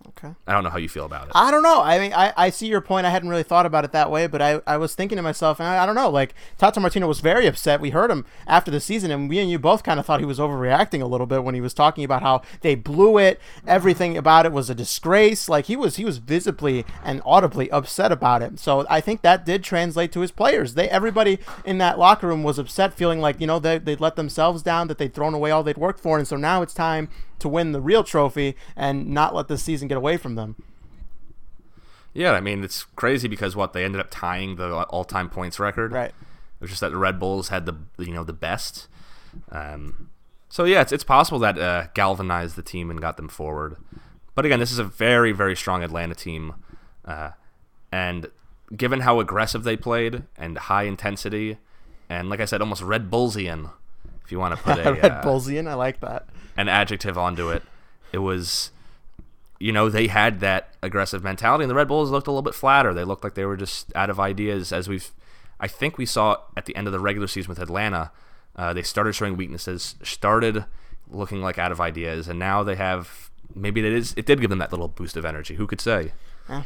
Okay. 0.09 0.33
I 0.47 0.53
don't 0.53 0.63
know 0.63 0.69
how 0.69 0.77
you 0.77 0.87
feel 0.87 1.05
about 1.05 1.27
it. 1.27 1.33
I 1.35 1.51
don't 1.51 1.63
know. 1.63 1.81
I 1.81 1.99
mean, 1.99 2.13
I, 2.13 2.33
I 2.37 2.49
see 2.49 2.67
your 2.67 2.81
point. 2.81 3.05
I 3.05 3.09
hadn't 3.09 3.29
really 3.29 3.43
thought 3.43 3.65
about 3.65 3.83
it 3.83 3.91
that 3.91 4.09
way, 4.09 4.25
but 4.25 4.41
I, 4.41 4.61
I 4.65 4.77
was 4.77 4.95
thinking 4.95 5.17
to 5.17 5.21
myself, 5.21 5.59
and 5.59 5.67
I, 5.67 5.83
I 5.83 5.85
don't 5.85 5.95
know. 5.95 6.09
Like 6.09 6.33
Tata 6.57 6.79
Martino 6.79 7.07
was 7.07 7.19
very 7.19 7.45
upset. 7.45 7.81
We 7.81 7.89
heard 7.89 8.09
him 8.09 8.25
after 8.47 8.71
the 8.71 8.79
season, 8.79 9.11
and 9.11 9.29
we 9.29 9.37
and 9.39 9.51
you 9.51 9.59
both 9.59 9.83
kind 9.83 9.99
of 9.99 10.05
thought 10.05 10.19
he 10.19 10.25
was 10.25 10.39
overreacting 10.39 11.01
a 11.01 11.05
little 11.05 11.27
bit 11.27 11.43
when 11.43 11.55
he 11.55 11.61
was 11.61 11.73
talking 11.73 12.03
about 12.03 12.21
how 12.21 12.41
they 12.61 12.73
blew 12.73 13.17
it. 13.17 13.39
Everything 13.67 14.17
about 14.17 14.45
it 14.45 14.51
was 14.51 14.69
a 14.69 14.75
disgrace. 14.75 15.49
Like 15.49 15.65
he 15.65 15.75
was 15.75 15.97
he 15.97 16.05
was 16.05 16.19
visibly 16.19 16.85
and 17.03 17.21
audibly 17.25 17.69
upset 17.69 18.11
about 18.11 18.41
it. 18.41 18.59
So 18.59 18.85
I 18.89 19.01
think 19.01 19.21
that 19.21 19.45
did 19.45 19.63
translate 19.63 20.11
to 20.13 20.21
his 20.21 20.31
players. 20.31 20.75
They 20.75 20.89
everybody 20.89 21.39
in 21.65 21.79
that 21.79 21.99
locker 21.99 22.27
room 22.27 22.43
was 22.43 22.57
upset, 22.57 22.93
feeling 22.93 23.19
like 23.19 23.41
you 23.41 23.47
know 23.47 23.59
they 23.59 23.77
they'd 23.77 23.99
let 23.99 24.15
themselves 24.15 24.63
down, 24.63 24.87
that 24.87 24.97
they'd 24.97 25.13
thrown 25.13 25.33
away 25.33 25.51
all 25.51 25.63
they'd 25.63 25.77
worked 25.77 25.99
for, 25.99 26.17
and 26.17 26.27
so 26.27 26.37
now 26.37 26.61
it's 26.61 26.73
time 26.73 27.09
to 27.39 27.49
win 27.49 27.71
the 27.71 27.81
real 27.81 28.03
trophy 28.03 28.55
and 28.75 29.07
not 29.07 29.35
let 29.35 29.47
this 29.47 29.63
season 29.63 29.87
get 29.87 29.97
away 29.97 30.17
from 30.17 30.35
them. 30.35 30.55
Yeah, 32.13 32.31
I 32.31 32.41
mean 32.41 32.63
it's 32.63 32.83
crazy 32.95 33.27
because 33.27 33.55
what 33.55 33.73
they 33.73 33.83
ended 33.83 34.01
up 34.01 34.07
tying 34.09 34.55
the 34.55 34.83
all-time 34.83 35.29
points 35.29 35.59
record. 35.59 35.91
Right. 35.91 36.09
It 36.09 36.61
was 36.61 36.71
just 36.71 36.81
that 36.81 36.89
the 36.89 36.97
Red 36.97 37.19
Bulls 37.19 37.49
had 37.49 37.65
the 37.65 37.75
you 37.99 38.13
know 38.13 38.23
the 38.23 38.33
best. 38.33 38.87
Um, 39.51 40.09
so 40.49 40.63
yeah, 40.63 40.81
it's 40.81 40.91
it's 40.91 41.03
possible 41.03 41.39
that 41.39 41.59
uh, 41.59 41.87
galvanized 41.93 42.55
the 42.55 42.63
team 42.63 42.89
and 42.89 42.99
got 42.99 43.17
them 43.17 43.27
forward. 43.29 43.77
But 44.33 44.45
again, 44.45 44.59
this 44.59 44.71
is 44.71 44.79
a 44.79 44.83
very 44.83 45.31
very 45.31 45.55
strong 45.55 45.83
Atlanta 45.83 46.15
team, 46.15 46.55
uh, 47.05 47.31
and 47.91 48.31
given 48.75 49.01
how 49.01 49.19
aggressive 49.19 49.63
they 49.63 49.77
played 49.77 50.23
and 50.35 50.57
high 50.57 50.83
intensity, 50.83 51.57
and 52.09 52.29
like 52.29 52.39
I 52.39 52.45
said, 52.45 52.61
almost 52.61 52.81
Red 52.81 53.11
Bullsian, 53.11 53.69
if 54.25 54.31
you 54.31 54.39
want 54.39 54.57
to 54.57 54.63
put 54.63 54.79
a 54.85 54.93
Red 54.93 55.11
uh, 55.11 55.21
Bullsian, 55.21 55.67
I 55.67 55.75
like 55.75 55.99
that. 55.99 56.27
An 56.57 56.67
adjective 56.67 57.17
onto 57.17 57.49
it. 57.49 57.63
It 58.11 58.19
was, 58.19 58.71
you 59.59 59.71
know, 59.71 59.89
they 59.89 60.07
had 60.07 60.39
that 60.41 60.75
aggressive 60.81 61.23
mentality, 61.23 61.63
and 61.63 61.71
the 61.71 61.75
Red 61.75 61.87
Bulls 61.87 62.09
looked 62.09 62.27
a 62.27 62.31
little 62.31 62.41
bit 62.41 62.55
flatter. 62.55 62.93
They 62.93 63.03
looked 63.03 63.23
like 63.23 63.35
they 63.35 63.45
were 63.45 63.57
just 63.57 63.95
out 63.95 64.09
of 64.09 64.19
ideas, 64.19 64.71
as 64.71 64.87
we've, 64.89 65.11
I 65.59 65.67
think 65.67 65.97
we 65.97 66.05
saw 66.05 66.37
at 66.55 66.65
the 66.65 66.75
end 66.75 66.87
of 66.87 66.93
the 66.93 66.99
regular 66.99 67.27
season 67.27 67.49
with 67.49 67.59
Atlanta. 67.59 68.11
Uh, 68.55 68.73
they 68.73 68.81
started 68.81 69.13
showing 69.13 69.37
weaknesses, 69.37 69.95
started 70.03 70.65
looking 71.09 71.41
like 71.41 71.57
out 71.57 71.71
of 71.71 71.79
ideas, 71.79 72.27
and 72.27 72.39
now 72.39 72.63
they 72.63 72.75
have 72.75 73.29
maybe 73.55 73.79
it 73.79 73.93
is 73.93 74.13
it 74.17 74.25
did 74.25 74.41
give 74.41 74.49
them 74.49 74.59
that 74.59 74.71
little 74.71 74.87
boost 74.87 75.15
of 75.15 75.25
energy. 75.25 75.55
Who 75.55 75.67
could 75.67 75.81
say? 75.81 76.11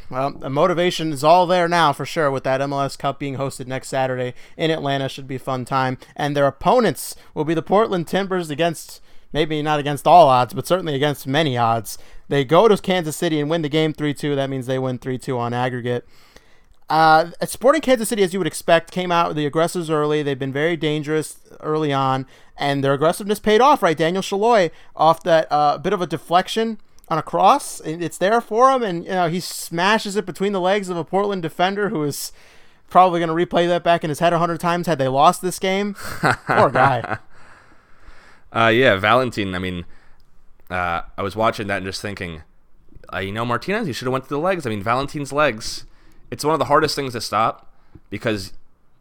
Well, 0.10 0.32
the 0.32 0.50
motivation 0.50 1.12
is 1.12 1.24
all 1.24 1.48
there 1.48 1.68
now 1.68 1.92
for 1.92 2.06
sure 2.06 2.30
with 2.30 2.44
that 2.44 2.62
MLS 2.62 2.98
Cup 2.98 3.18
being 3.18 3.38
hosted 3.38 3.66
next 3.66 3.88
Saturday 3.88 4.36
in 4.56 4.70
Atlanta. 4.70 5.10
Should 5.10 5.28
be 5.28 5.36
a 5.36 5.40
fun 5.40 5.66
time. 5.66 5.98
And 6.16 6.36
their 6.36 6.46
opponents 6.46 7.16
will 7.34 7.46
be 7.46 7.56
the 7.56 7.64
Portland 7.64 8.08
Timbers 8.08 8.52
against, 8.52 9.02
maybe 9.34 9.62
not 9.62 9.80
against 9.80 10.08
all 10.08 10.28
odds, 10.28 10.54
but 10.54 10.68
certainly 10.68 10.96
against 10.96 11.28
many 11.28 11.58
odds. 11.58 11.98
They 12.28 12.44
go 12.46 12.68
to 12.68 12.78
Kansas 12.78 13.16
City 13.18 13.40
and 13.40 13.50
win 13.50 13.62
the 13.62 13.70
game 13.70 13.94
3 13.94 14.14
2. 14.14 14.36
That 14.36 14.50
means 14.50 14.66
they 14.66 14.80
win 14.80 14.98
3 15.00 15.18
2 15.18 15.38
on 15.38 15.54
aggregate. 15.54 16.08
Uh, 16.90 17.32
Sporting 17.46 17.82
Kansas 17.82 18.10
City, 18.10 18.22
as 18.22 18.34
you 18.34 18.40
would 18.40 18.48
expect, 18.48 18.92
came 18.92 19.14
out 19.14 19.30
with 19.30 19.38
the 19.38 19.50
aggressives 19.50 19.90
early. 19.90 20.22
They've 20.24 20.38
been 20.38 20.52
very 20.52 20.76
dangerous 20.76 21.40
early 21.62 21.94
on, 21.94 22.26
and 22.58 22.84
their 22.84 22.94
aggressiveness 22.94 23.40
paid 23.40 23.62
off, 23.62 23.82
right? 23.82 23.96
Daniel 23.98 24.22
Salloi 24.22 24.72
off 24.94 25.24
that 25.24 25.48
uh, 25.50 25.78
bit 25.78 25.94
of 25.94 26.02
a 26.02 26.08
deflection 26.08 26.80
on 27.08 27.18
a 27.18 27.22
cross. 27.24 27.80
and 27.80 28.04
It's 28.04 28.18
there 28.18 28.42
for 28.42 28.72
him, 28.72 28.84
and 28.84 29.06
you 29.06 29.12
know 29.12 29.30
he 29.30 29.40
smashes 29.40 30.18
it 30.18 30.26
between 30.26 30.52
the 30.52 30.60
legs 30.60 30.90
of 30.90 30.98
a 30.98 31.06
Portland 31.06 31.42
defender 31.42 31.90
who 31.90 32.04
is 32.04 32.34
probably 32.90 33.22
going 33.22 33.30
to 33.30 33.46
replay 33.46 33.70
that 33.70 33.84
back 33.84 34.04
in 34.04 34.10
his 34.10 34.20
head 34.20 34.34
a 34.34 34.40
hundred 34.40 34.60
times 34.60 34.86
had 34.86 34.98
they 34.98 35.08
lost 35.08 35.42
this 35.42 35.60
game. 35.60 35.94
Poor 36.48 36.70
guy. 36.70 37.20
Uh, 38.54 38.72
yeah, 38.74 38.96
Valentin. 38.98 39.56
I 39.56 39.60
mean, 39.60 39.86
uh, 40.70 41.02
I 41.18 41.22
was 41.22 41.36
watching 41.36 41.68
that 41.68 41.78
and 41.78 41.86
just 41.86 42.02
thinking, 42.02 42.44
uh, 43.14 43.20
you 43.20 43.32
know, 43.32 43.46
Martinez, 43.46 43.88
you 43.88 43.94
should 43.94 44.06
have 44.06 44.14
went 44.14 44.26
to 44.26 44.30
the 44.30 44.40
legs. 44.40 44.66
I 44.66 44.70
mean, 44.70 44.84
Valentin's 44.84 45.34
legs. 45.34 45.86
It's 46.30 46.46
one 46.46 46.54
of 46.54 46.60
the 46.60 46.66
hardest 46.66 46.96
things 46.96 47.14
to 47.14 47.22
stop 47.22 47.74
because 48.10 48.54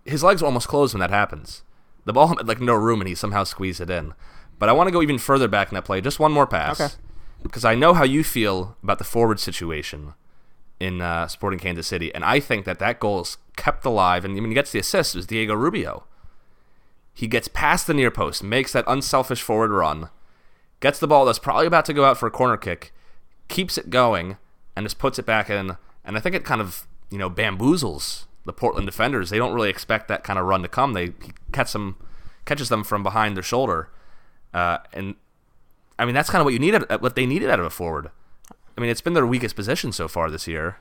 his 0.04 0.24
legs 0.24 0.42
are 0.42 0.46
almost 0.46 0.68
closed 0.68 0.94
when 0.94 1.00
that 1.00 1.10
happens. 1.10 1.62
The 2.04 2.12
ball 2.12 2.28
had 2.28 2.46
like 2.48 2.60
no 2.60 2.74
room 2.74 3.00
and 3.00 3.08
he 3.08 3.14
somehow 3.14 3.44
squeezed 3.44 3.80
it 3.80 3.90
in. 3.90 4.14
But 4.58 4.68
I 4.68 4.72
want 4.72 4.88
to 4.88 4.92
go 4.92 5.02
even 5.02 5.18
further 5.18 5.48
back 5.48 5.68
in 5.70 5.74
that 5.74 5.84
play. 5.84 6.00
Just 6.00 6.20
one 6.20 6.32
more 6.32 6.46
pass. 6.46 6.80
Okay. 6.80 6.94
Because 7.42 7.64
I 7.64 7.74
know 7.74 7.94
how 7.94 8.04
you 8.04 8.22
feel 8.22 8.76
about 8.82 8.98
the 8.98 9.04
forward 9.04 9.40
situation 9.40 10.12
in 10.78 11.00
uh, 11.00 11.28
Sporting 11.28 11.58
Kansas 11.58 11.86
City, 11.86 12.14
and 12.14 12.24
I 12.24 12.40
think 12.40 12.66
that 12.66 12.78
that 12.78 13.00
goal 13.00 13.22
is 13.22 13.38
kept 13.56 13.84
alive. 13.86 14.24
And 14.24 14.34
when 14.34 14.46
he 14.46 14.54
gets 14.54 14.72
the 14.72 14.78
assist, 14.78 15.14
it 15.14 15.18
was 15.18 15.26
Diego 15.26 15.54
Rubio. 15.54 16.04
He 17.12 17.26
gets 17.26 17.48
past 17.48 17.86
the 17.86 17.94
near 17.94 18.10
post, 18.10 18.42
makes 18.42 18.72
that 18.72 18.84
unselfish 18.86 19.42
forward 19.42 19.70
run, 19.70 20.08
gets 20.80 20.98
the 20.98 21.08
ball 21.08 21.24
that's 21.24 21.38
probably 21.38 21.66
about 21.66 21.84
to 21.86 21.92
go 21.92 22.04
out 22.04 22.18
for 22.18 22.26
a 22.26 22.30
corner 22.30 22.56
kick, 22.56 22.92
keeps 23.48 23.76
it 23.76 23.90
going, 23.90 24.36
and 24.74 24.84
just 24.84 24.98
puts 24.98 25.18
it 25.18 25.26
back 25.26 25.50
in. 25.50 25.76
And 26.04 26.16
I 26.16 26.20
think 26.20 26.34
it 26.34 26.44
kind 26.44 26.60
of 26.60 26.86
you 27.10 27.18
know 27.18 27.28
bamboozles 27.28 28.24
the 28.46 28.52
Portland 28.52 28.86
defenders. 28.86 29.30
They 29.30 29.38
don't 29.38 29.52
really 29.52 29.70
expect 29.70 30.08
that 30.08 30.24
kind 30.24 30.38
of 30.38 30.46
run 30.46 30.62
to 30.62 30.68
come. 30.68 30.94
They 30.94 31.12
catch 31.52 31.72
them, 31.72 31.96
catches 32.46 32.68
them 32.68 32.84
from 32.84 33.02
behind 33.02 33.36
their 33.36 33.42
shoulder, 33.42 33.90
uh, 34.54 34.78
and 34.92 35.16
I 35.98 36.06
mean 36.06 36.14
that's 36.14 36.30
kind 36.30 36.40
of 36.40 36.46
what 36.46 36.54
you 36.54 36.58
needed, 36.58 36.84
what 37.00 37.16
they 37.16 37.26
needed 37.26 37.50
out 37.50 37.60
of 37.60 37.66
a 37.66 37.70
forward. 37.70 38.10
I 38.76 38.80
mean 38.80 38.90
it's 38.90 39.02
been 39.02 39.14
their 39.14 39.26
weakest 39.26 39.56
position 39.56 39.92
so 39.92 40.08
far 40.08 40.30
this 40.30 40.46
year. 40.46 40.78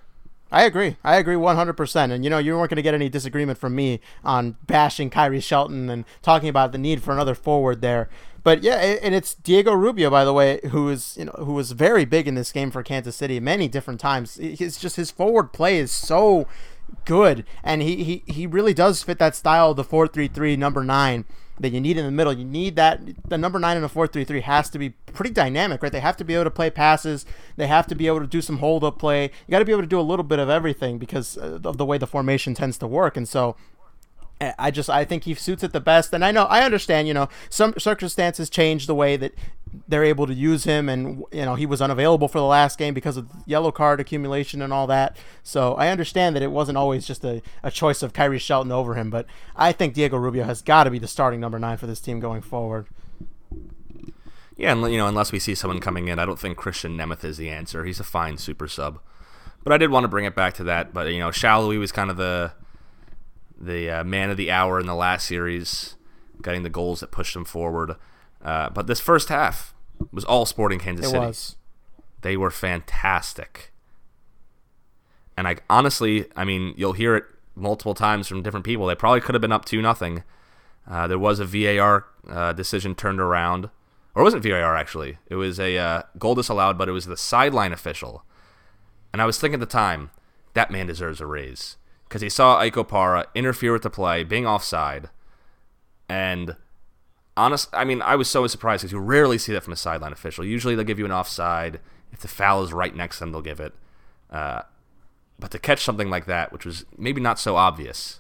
I 0.52 0.64
agree. 0.64 0.98
I 1.04 1.18
agree 1.18 1.36
100%. 1.36 2.12
And, 2.12 2.24
you 2.24 2.30
know, 2.30 2.40
you 2.40 2.58
weren't 2.58 2.70
going 2.70 2.78
to 2.78 2.82
get 2.82 2.96
any 2.96 3.10
disagreement 3.10 3.60
from 3.60 3.76
me 3.76 4.00
on 4.24 4.58
bashing 4.66 5.10
Khiry 5.10 5.44
Shelton 5.44 5.90
and 5.90 6.06
talking 6.22 6.50
about 6.50 6.72
the 6.72 6.78
need 6.78 7.04
for 7.04 7.14
another 7.14 7.36
forward 7.36 7.82
there. 7.82 8.10
But 8.44 8.64
yeah, 8.64 8.78
and 8.78 9.14
it's 9.14 9.36
Diego 9.36 9.74
Rubio, 9.74 10.10
by 10.10 10.24
the 10.24 10.34
way, 10.34 10.60
who 10.72 10.90
is 10.90 11.18
you 11.18 11.26
know 11.26 11.36
who 11.40 11.54
was 11.54 11.74
very 11.74 12.06
big 12.06 12.28
in 12.28 12.36
this 12.36 12.52
game 12.52 12.72
for 12.72 12.84
Kansas 12.84 13.16
City 13.16 13.40
many 13.40 13.68
different 13.68 14.00
times. 14.00 14.38
It's 14.40 14.80
just 14.80 14.96
his 14.96 15.12
forward 15.12 15.52
play 15.52 15.78
is 15.78 15.92
so 15.92 16.48
good, 17.06 17.46
and 17.64 17.82
he 17.82 18.04
he, 18.04 18.24
he 18.28 18.48
really 18.48 18.74
does 18.74 19.04
fit 19.04 19.20
that 19.20 19.36
style 19.36 19.72
of 19.72 19.76
the 19.76 19.84
four 19.84 20.08
three 20.08 20.28
three 20.28 20.56
number 20.56 20.84
nine 20.84 21.26
that 21.60 21.70
you 21.72 21.82
need 21.82 21.98
in 21.98 22.06
the 22.06 22.12
middle. 22.12 22.34
You 22.34 22.46
need 22.46 22.76
that 22.76 23.02
the 23.30 23.38
number 23.38 23.60
nine 23.60 23.78
in 23.78 23.84
a 23.84 23.90
four 23.90 24.08
three 24.08 24.24
three 24.24 24.42
has 24.42 24.70
to 24.72 24.80
be 24.80 24.90
pretty 24.90 25.32
dynamic, 25.32 25.84
right? 25.84 25.92
They 25.92 26.00
have 26.00 26.18
to 26.18 26.24
be 26.24 26.34
able 26.36 26.46
to 26.46 26.52
play 26.52 26.70
passes. 26.70 27.26
They 27.58 27.68
have 27.68 27.88
to 27.88 27.96
be 27.96 28.08
able 28.08 28.22
to 28.22 28.28
do 28.28 28.42
some 28.42 28.58
hold 28.58 28.84
up 28.84 29.00
play. 29.00 29.24
You 29.24 29.52
got 29.52 29.60
to 29.60 29.66
be 29.66 29.72
able 29.72 29.82
to 29.82 29.88
do 29.88 30.00
a 30.00 30.02
little 30.02 30.24
bit 30.24 30.40
of 30.40 30.50
everything 30.50 30.98
because 30.98 31.38
uh, 31.38 31.60
of 31.64 31.78
the 31.78 31.86
way 31.86 31.98
the 31.98 32.08
formation 32.08 32.54
tends 32.54 32.78
to 32.80 32.88
work, 32.88 33.18
and 33.18 33.28
so 33.28 33.56
I 34.58 34.72
just 34.72 34.90
I 34.90 35.04
think 35.04 35.26
he 35.26 35.34
suits 35.34 35.64
it 35.64 35.74
the 35.74 35.82
best, 35.82 36.14
and 36.14 36.24
I 36.24 36.32
know 36.32 36.46
I 36.46 36.64
understand. 36.64 37.08
You 37.08 37.14
know, 37.14 37.30
some 37.50 37.74
circumstances 37.78 38.50
change 38.50 38.88
the 38.88 38.96
way 38.96 39.18
that 39.18 39.34
they're 39.88 40.04
able 40.04 40.28
to 40.28 40.34
use 40.34 40.64
him, 40.64 40.90
and 40.90 41.24
you 41.32 41.46
know 41.46 41.56
he 41.56 41.66
was 41.66 41.82
unavailable 41.82 42.28
for 42.28 42.40
the 42.40 42.46
last 42.46 42.78
game 42.78 42.94
because 42.94 43.18
of 43.18 43.30
yellow 43.46 43.72
card 43.72 44.00
accumulation 44.00 44.62
and 44.62 44.74
all 44.74 44.88
that. 44.88 45.18
So 45.44 45.74
I 45.76 45.90
understand 45.90 46.36
that 46.36 46.44
it 46.44 46.52
wasn't 46.52 46.78
always 46.78 47.06
just 47.06 47.24
a, 47.24 47.42
a 47.64 47.72
choice 47.72 48.02
of 48.04 48.14
Khiry 48.14 48.40
Shelton 48.40 48.72
over 48.72 48.96
him, 48.96 49.10
but 49.10 49.26
I 49.56 49.72
think 49.72 49.94
Diego 49.94 50.18
Rubio 50.18 50.44
has 50.44 50.62
got 50.62 50.86
to 50.86 50.92
be 50.92 51.00
the 51.00 51.08
starting 51.08 51.40
number 51.40 51.60
nine 51.60 51.78
for 51.78 51.88
this 51.88 52.00
team 52.00 52.20
going 52.20 52.42
forward. 52.42 52.88
Yeah, 54.58 54.74
and 54.74 54.92
you 54.92 54.98
know, 54.98 55.08
unless 55.08 55.32
we 55.32 55.40
see 55.40 55.56
someone 55.56 55.80
coming 55.80 56.08
in, 56.08 56.20
I 56.20 56.26
don't 56.26 56.40
think 56.40 56.58
Krisztian 56.58 56.96
Nemeth 56.96 57.24
is 57.24 57.38
the 57.38 57.50
answer. 57.50 57.86
He's 57.86 58.00
a 58.00 58.04
fine 58.04 58.38
super 58.38 58.68
sub, 58.68 59.00
but 59.64 59.72
I 59.72 59.78
did 59.78 59.92
want 59.92 60.04
to 60.04 60.10
bring 60.10 60.26
it 60.26 60.36
back 60.36 60.54
to 60.56 60.64
that. 60.66 60.94
But 60.94 61.08
you 61.14 61.20
know, 61.20 61.30
Salloi 61.30 61.80
was 61.80 61.92
kind 61.92 62.10
of 62.10 62.18
the 62.18 62.52
the 63.60 63.90
uh, 63.90 64.04
man 64.04 64.30
of 64.30 64.38
the 64.38 64.52
hour 64.52 64.80
in 64.80 64.86
the 64.86 64.96
last 64.96 65.28
series, 65.28 65.96
getting 66.42 66.64
the 66.64 66.70
goals 66.70 67.00
that 67.00 67.12
pushed 67.12 67.34
them 67.34 67.46
forward. 67.46 67.96
Uh, 68.42 68.70
but 68.70 68.88
this 68.88 69.00
first 69.00 69.30
half 69.30 69.74
was 70.12 70.24
all 70.26 70.46
Sporting 70.46 70.80
Kansas 70.80 71.08
it 71.08 71.10
City. 71.10 71.26
Was. 71.26 71.56
They 72.22 72.38
were 72.38 72.52
fantastic. 72.52 73.72
And 75.38 75.48
I 75.48 75.58
honestly, 75.70 76.26
I 76.36 76.44
mean, 76.44 76.74
you'll 76.76 76.94
hear 76.94 77.16
it 77.16 77.26
multiple 77.56 77.94
times 77.94 78.28
from 78.28 78.42
different 78.42 78.66
people. 78.66 78.86
They 78.88 78.96
probably 78.96 79.22
could 79.22 79.36
have 79.36 79.42
been 79.42 79.52
up 79.52 79.66
two 79.66 79.82
nothing. 79.82 80.24
Uh, 80.90 81.08
there 81.08 81.20
was 81.20 81.40
a 81.40 81.46
VAR 81.46 82.06
uh, 82.30 82.54
decision 82.54 82.96
turned 82.96 83.22
around, 83.22 83.70
or 84.16 84.22
it 84.22 84.24
wasn't 84.24 84.44
VAR 84.44 84.76
actually. 84.76 85.18
It 85.28 85.36
was 85.36 85.60
a 85.60 85.78
uh, 85.78 86.02
goal 86.18 86.36
disallowed, 86.36 86.78
but 86.78 86.90
it 86.90 86.94
was 86.94 87.06
the 87.06 87.18
sideline 87.18 87.72
official. 87.72 88.24
And 89.14 89.22
I 89.22 89.26
was 89.26 89.40
thinking 89.40 89.56
at 89.56 89.60
the 89.60 89.66
time, 89.66 90.12
that 90.54 90.72
man 90.72 90.88
deserves 90.88 91.22
a 91.22 91.26
raise 91.26 91.78
because 92.08 92.22
he 92.22 92.30
saw 92.30 92.58
Ike 92.58 92.74
Opara 92.76 93.26
interfere 93.36 93.72
with 93.72 93.84
the 93.84 93.90
play, 93.90 94.24
being 94.24 94.48
offside, 94.48 95.10
and 96.10 96.56
honest, 97.40 97.70
I 97.74 97.86
mean, 97.86 98.02
I 98.02 98.16
was 98.16 98.30
so 98.30 98.46
surprised 98.48 98.82
because 98.82 98.92
you 98.92 99.00
rarely 99.00 99.38
see 99.38 99.54
that 99.54 99.64
from 99.64 99.74
a 99.74 99.78
sideline 99.78 100.12
official. 100.12 100.44
Usually 100.44 100.76
they'll 100.76 100.86
give 100.86 101.00
you 101.00 101.06
an 101.06 101.12
offside 101.12 101.80
if 102.12 102.20
the 102.20 102.28
foul 102.28 102.64
is 102.64 102.74
right 102.74 102.96
next 102.96 103.18
to 103.18 103.22
them. 103.22 103.32
They'll 103.32 103.42
give 103.42 103.60
it, 103.60 103.74
uh, 104.30 104.62
but 105.40 105.52
to 105.52 105.60
catch 105.60 105.84
something 105.84 106.10
like 106.10 106.26
that, 106.26 106.52
which 106.52 106.66
was 106.66 106.86
maybe 106.98 107.22
not 107.22 107.40
so 107.40 107.56
obvious, 107.56 108.20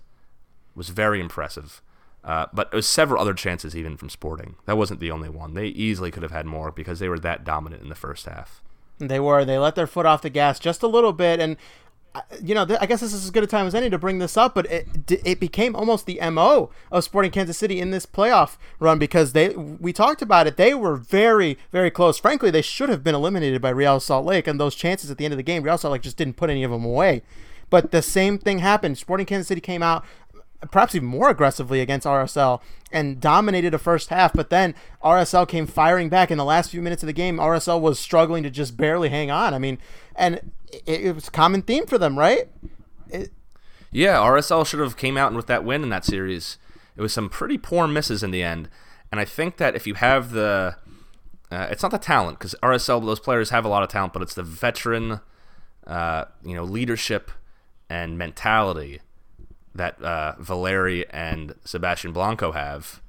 was 0.75 0.89
very 0.89 1.19
impressive. 1.19 1.82
Uh, 2.23 2.47
but 2.53 2.71
there 2.71 2.77
was 2.77 2.88
several 2.88 3.21
other 3.21 3.34
chances 3.34 3.75
even 3.75 3.97
from 3.97 4.10
Sporting. 4.10 4.55
That 4.65 4.77
wasn't 4.77 4.99
the 4.99 5.12
only 5.12 5.29
one. 5.29 5.53
They 5.53 5.67
easily 5.67 6.12
could 6.12 6.23
have 6.23 6.32
had 6.32 6.45
more 6.45 6.71
because 6.71 6.99
they 6.99 7.10
were 7.10 7.19
that 7.19 7.43
dominant 7.43 7.82
in 7.82 7.89
the 7.89 7.95
first 7.95 8.25
half. 8.25 8.62
They 8.97 9.19
were. 9.19 9.45
They 9.45 9.58
let 9.58 9.75
their 9.75 9.88
foot 9.88 10.05
off 10.05 10.21
the 10.21 10.29
gas 10.29 10.60
just 10.60 10.84
a 10.84 10.88
little 10.88 11.13
bit, 11.13 11.39
and 11.39 11.55
you 12.41 12.56
know, 12.56 12.65
I 12.82 12.86
guess 12.86 13.02
this 13.02 13.13
is 13.13 13.24
as 13.24 13.32
good 13.32 13.43
a 13.43 13.48
time 13.48 13.67
as 13.67 13.76
any 13.76 13.89
to 13.89 13.98
bring 13.98 14.19
this 14.19 14.36
up, 14.36 14.56
but 14.56 14.65
it 14.65 14.88
it 15.26 15.39
became 15.39 15.76
almost 15.76 16.06
the 16.06 16.19
mo 16.32 16.72
of 16.91 17.04
Sporting 17.04 17.32
Kansas 17.32 17.58
City 17.58 17.80
in 17.80 17.91
this 17.91 18.06
playoff 18.06 18.58
run 18.80 18.98
because 18.98 19.34
they 19.34 19.50
we 19.50 19.93
talked 19.93 20.22
about 20.22 20.48
it. 20.48 20.58
They 20.58 20.74
were 20.74 20.95
very 20.95 21.58
very 21.72 21.91
close. 21.91 22.17
Frankly, 22.17 22.50
they 22.50 22.62
should 22.62 22.89
have 22.89 23.04
been 23.04 23.15
eliminated 23.15 23.62
by 23.62 23.69
Real 23.69 24.00
Salt 24.00 24.26
Lake, 24.26 24.48
and 24.48 24.60
those 24.60 24.76
chances 24.76 25.12
at 25.12 25.17
the 25.17 25.26
end 25.26 25.34
of 25.34 25.38
the 25.38 25.43
game, 25.43 25.63
Real 25.63 25.78
Salt 25.78 25.93
Lake 25.93 26.02
just 26.02 26.17
didn't 26.17 26.38
put 26.38 26.50
any 26.50 26.63
of 26.63 26.72
them 26.72 26.86
away. 26.86 27.22
But 27.69 27.91
the 27.91 28.02
same 28.02 28.39
thing 28.39 28.60
happened. 28.60 28.98
Sporting 28.98 29.28
Kansas 29.28 29.48
City 29.48 29.62
came 29.62 29.84
out 29.84 30.04
perhaps 30.72 30.93
even 30.93 31.08
more 31.08 31.30
aggressively 31.30 31.80
against 31.80 32.06
RSL 32.06 32.62
and 32.91 33.22
dominated 33.22 33.74
a 33.74 33.78
first 33.78 34.10
half. 34.10 34.34
But 34.34 34.50
then 34.50 34.76
RSL 35.04 35.48
came 35.48 35.67
firing 35.67 36.10
back 36.10 36.32
in 36.32 36.38
the 36.38 36.45
last 36.45 36.72
few 36.72 36.82
minutes 36.82 37.04
of 37.04 37.08
the 37.08 37.13
game. 37.13 37.38
RSL 37.38 37.80
was 37.80 38.00
struggling 38.00 38.43
to 38.43 38.50
just 38.50 38.76
barely 38.76 39.10
hang 39.10 39.32
on. 39.32 39.54
I 39.54 39.60
mean, 39.60 39.78
and 40.15 40.52
it, 40.71 41.01
it 41.01 41.15
was 41.15 41.27
a 41.27 41.32
common 41.32 41.62
theme 41.62 41.86
for 41.86 41.97
them, 41.97 42.17
right? 42.17 42.47
It, 43.10 43.32
yeah, 43.91 44.15
RSL 44.15 44.65
should 44.65 44.79
have 44.79 44.97
came 44.97 45.17
out 45.17 45.34
with 45.34 45.47
that 45.47 45.63
win 45.63 45.84
in 45.84 45.89
that 45.89 46.05
series. 46.05 46.58
It 46.95 47.01
was 47.01 47.13
some 47.13 47.29
pretty 47.29 47.58
poor 47.58 47.88
misses 47.88 48.23
in 48.23 48.32
the 48.32 48.43
end, 48.43 48.69
and 49.12 49.19
I 49.19 49.25
think 49.25 49.58
that 49.58 49.75
if 49.75 49.88
you 49.88 49.95
have 49.95 50.32
the, 50.32 50.75
uh, 51.51 51.67
it's 51.71 51.82
not 51.82 51.91
the 51.91 51.97
talent 51.97 52.39
because 52.39 52.55
RSL 52.62 53.03
those 53.03 53.19
players 53.19 53.49
have 53.49 53.65
a 53.65 53.69
lot 53.69 53.84
of 53.84 53.89
talent, 53.89 54.13
but 54.13 54.21
it's 54.21 54.36
the 54.36 54.43
veteran, 54.43 55.21
uh, 55.88 56.25
you 56.43 56.53
know, 56.53 56.63
leadership 56.63 57.32
and 57.89 58.17
mentality 58.17 59.01
that 59.73 60.01
uh, 60.01 60.36
Valeri 60.39 61.10
and 61.10 61.55
Sebastian 61.63 62.12
Blanco 62.12 62.51
have. 62.51 63.01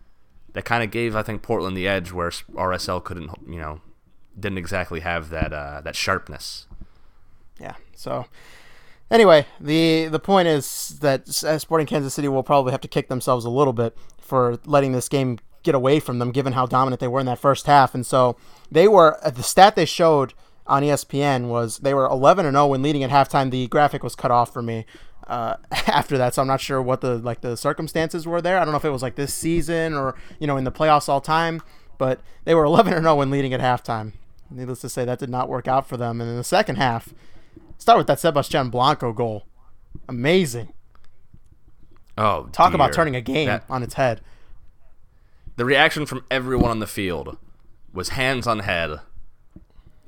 That 0.52 0.64
kind 0.64 0.82
of 0.82 0.90
gave 0.90 1.14
I 1.14 1.22
think 1.22 1.42
Portland 1.42 1.76
the 1.76 1.86
edge 1.86 2.12
where 2.12 2.30
RSL 2.30 3.04
couldn't, 3.04 3.30
you 3.46 3.58
know, 3.58 3.80
didn't 4.38 4.58
exactly 4.58 5.00
have 5.00 5.30
that 5.30 5.52
uh, 5.52 5.80
that 5.82 5.94
sharpness. 5.94 6.66
Yeah. 7.60 7.74
So 7.94 8.26
anyway, 9.10 9.46
the 9.60 10.06
the 10.06 10.18
point 10.18 10.48
is 10.48 10.98
that 11.00 11.28
Sporting 11.28 11.86
Kansas 11.86 12.14
City 12.14 12.28
will 12.28 12.42
probably 12.42 12.72
have 12.72 12.80
to 12.80 12.88
kick 12.88 13.08
themselves 13.08 13.44
a 13.44 13.50
little 13.50 13.72
bit 13.72 13.96
for 14.18 14.58
letting 14.64 14.92
this 14.92 15.08
game 15.08 15.38
get 15.62 15.74
away 15.74 16.00
from 16.00 16.18
them, 16.18 16.30
given 16.30 16.54
how 16.54 16.66
dominant 16.66 17.00
they 17.00 17.08
were 17.08 17.20
in 17.20 17.26
that 17.26 17.38
first 17.38 17.66
half. 17.66 17.94
And 17.94 18.06
so 18.06 18.36
they 18.70 18.88
were 18.88 19.18
uh, 19.24 19.30
the 19.30 19.42
stat 19.42 19.76
they 19.76 19.84
showed 19.84 20.32
on 20.66 20.82
ESPN 20.82 21.48
was 21.48 21.78
they 21.78 21.92
were 21.92 22.06
11 22.06 22.46
and 22.46 22.54
0 22.54 22.68
when 22.68 22.82
leading 22.82 23.02
at 23.02 23.10
halftime. 23.10 23.50
The 23.50 23.66
graphic 23.66 24.02
was 24.02 24.14
cut 24.14 24.30
off 24.30 24.52
for 24.52 24.62
me 24.62 24.86
uh, 25.26 25.56
after 25.70 26.16
that, 26.16 26.34
so 26.34 26.42
I'm 26.42 26.48
not 26.48 26.60
sure 26.60 26.80
what 26.80 27.00
the 27.00 27.18
like 27.18 27.40
the 27.40 27.56
circumstances 27.56 28.26
were 28.26 28.40
there. 28.40 28.58
I 28.58 28.64
don't 28.64 28.72
know 28.72 28.78
if 28.78 28.84
it 28.84 28.90
was 28.90 29.02
like 29.02 29.16
this 29.16 29.34
season 29.34 29.94
or 29.94 30.14
you 30.38 30.46
know 30.46 30.56
in 30.56 30.64
the 30.64 30.72
playoffs 30.72 31.08
all 31.08 31.20
time, 31.20 31.60
but 31.98 32.20
they 32.44 32.54
were 32.54 32.64
11 32.70 32.92
and 32.92 33.04
0 33.04 33.16
when 33.16 33.30
leading 33.30 33.52
at 33.52 33.60
halftime. 33.60 34.12
Needless 34.52 34.80
to 34.80 34.88
say, 34.88 35.04
that 35.04 35.20
did 35.20 35.30
not 35.30 35.48
work 35.48 35.68
out 35.68 35.86
for 35.86 35.96
them. 35.96 36.20
And 36.20 36.28
in 36.28 36.36
the 36.36 36.42
second 36.42 36.74
half, 36.74 37.14
start 37.80 37.98
with 37.98 38.06
that 38.06 38.20
Sebastian 38.20 38.70
Blanco 38.70 39.12
goal, 39.12 39.46
amazing. 40.08 40.72
Oh, 42.16 42.48
talk 42.52 42.70
dear. 42.70 42.76
about 42.76 42.92
turning 42.92 43.16
a 43.16 43.20
game 43.20 43.46
that, 43.46 43.64
on 43.68 43.82
its 43.82 43.94
head. 43.94 44.20
The 45.56 45.64
reaction 45.64 46.06
from 46.06 46.24
everyone 46.30 46.70
on 46.70 46.78
the 46.78 46.86
field 46.86 47.38
was 47.92 48.10
hands 48.10 48.46
on 48.46 48.60
head, 48.60 49.00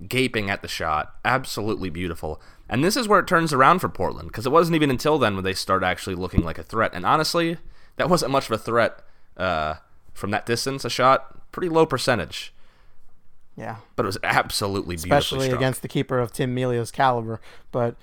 gaping 0.07 0.51
at 0.51 0.63
the 0.63 0.69
shot. 0.69 1.15
Absolutely 1.25 1.91
beautiful. 1.91 2.41
And 2.69 2.85
this 2.85 2.97
is 2.97 3.09
where 3.09 3.21
it 3.21 3.27
turns 3.27 3.53
around 3.53 3.81
for 3.81 3.89
Portland 3.89 4.29
because 4.29 4.47
it 4.47 4.53
wasn't 4.53 4.77
even 4.77 4.91
until 4.91 5.19
then 5.19 5.35
when 5.35 5.45
they 5.45 5.55
start 5.55 5.83
actually 5.83 6.15
looking 6.15 6.45
like 6.45 6.59
a 6.59 6.63
threat. 6.63 6.93
And 6.95 7.05
honestly, 7.05 7.59
that 7.97 8.09
wasn't 8.09 8.33
much 8.33 8.47
of 8.47 8.53
a 8.53 8.59
threat 8.59 9.01
uh, 9.37 9.75
from 10.15 10.31
that 10.31 10.47
distance. 10.47 10.85
A 10.85 10.91
shot, 10.91 11.51
pretty 11.53 11.69
low 11.69 11.87
percentage. 11.87 12.55
Yeah, 13.57 13.77
but 13.97 14.05
it 14.05 14.07
was 14.07 14.19
absolutely 14.23 14.95
especially 14.95 15.47
struck. 15.47 15.59
against 15.59 15.83
the 15.83 15.89
keeper 15.89 16.19
of 16.19 16.33
Tim 16.33 16.55
Melia's 16.55 16.91
caliber. 16.91 17.41
But 17.71 17.97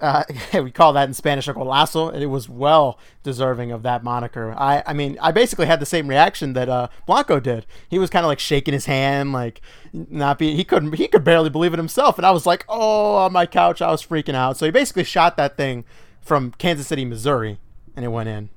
uh, 0.00 0.24
we 0.54 0.70
call 0.70 0.92
that 0.92 1.08
in 1.08 1.14
Spanish 1.14 1.48
a 1.48 1.54
golazo, 1.54 2.12
and 2.12 2.22
it 2.22 2.26
was 2.26 2.48
well 2.48 2.98
deserving 3.22 3.72
of 3.72 3.82
that 3.82 4.04
moniker. 4.04 4.54
I, 4.56 4.82
I 4.86 4.92
mean, 4.92 5.18
I 5.20 5.32
basically 5.32 5.66
had 5.66 5.80
the 5.80 5.86
same 5.86 6.06
reaction 6.08 6.52
that 6.52 6.68
uh, 6.68 6.88
Blanco 7.06 7.40
did. 7.40 7.66
He 7.88 7.98
was 7.98 8.10
kind 8.10 8.24
of 8.24 8.28
like 8.28 8.38
shaking 8.38 8.74
his 8.74 8.86
hand, 8.86 9.32
like 9.32 9.60
not 9.92 10.38
be. 10.38 10.54
He 10.54 10.64
couldn't. 10.64 10.92
He 10.94 11.08
could 11.08 11.24
barely 11.24 11.50
believe 11.50 11.72
it 11.72 11.78
himself, 11.78 12.18
and 12.18 12.26
I 12.26 12.30
was 12.30 12.46
like, 12.46 12.64
oh, 12.68 13.16
on 13.16 13.32
my 13.32 13.46
couch, 13.46 13.82
I 13.82 13.90
was 13.90 14.04
freaking 14.04 14.34
out. 14.34 14.56
So 14.56 14.66
he 14.66 14.70
basically 14.70 15.04
shot 15.04 15.36
that 15.36 15.56
thing 15.56 15.84
from 16.20 16.52
Kansas 16.52 16.86
City, 16.86 17.04
Missouri, 17.04 17.58
and 17.96 18.04
it 18.04 18.08
went 18.08 18.28
in 18.28 18.50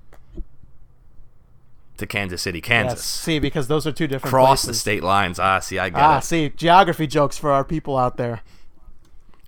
to 1.98 2.06
Kansas 2.06 2.42
City, 2.42 2.62
Kansas. 2.62 3.00
Yes. 3.00 3.06
See, 3.06 3.40
because 3.40 3.68
those 3.68 3.88
are 3.88 3.92
two 3.92 4.08
different 4.08 4.32
cross 4.32 4.66
places. 4.66 4.68
the 4.68 4.74
state 4.74 5.04
lines. 5.04 5.40
Ah, 5.40 5.60
see, 5.60 5.80
I 5.80 5.90
get 5.90 6.00
it. 6.00 6.04
ah, 6.04 6.18
it. 6.18 6.24
see, 6.24 6.50
geography 6.50 7.08
jokes 7.08 7.38
for 7.38 7.52
our 7.52 7.64
people 7.64 7.98
out 7.98 8.18
there. 8.18 8.42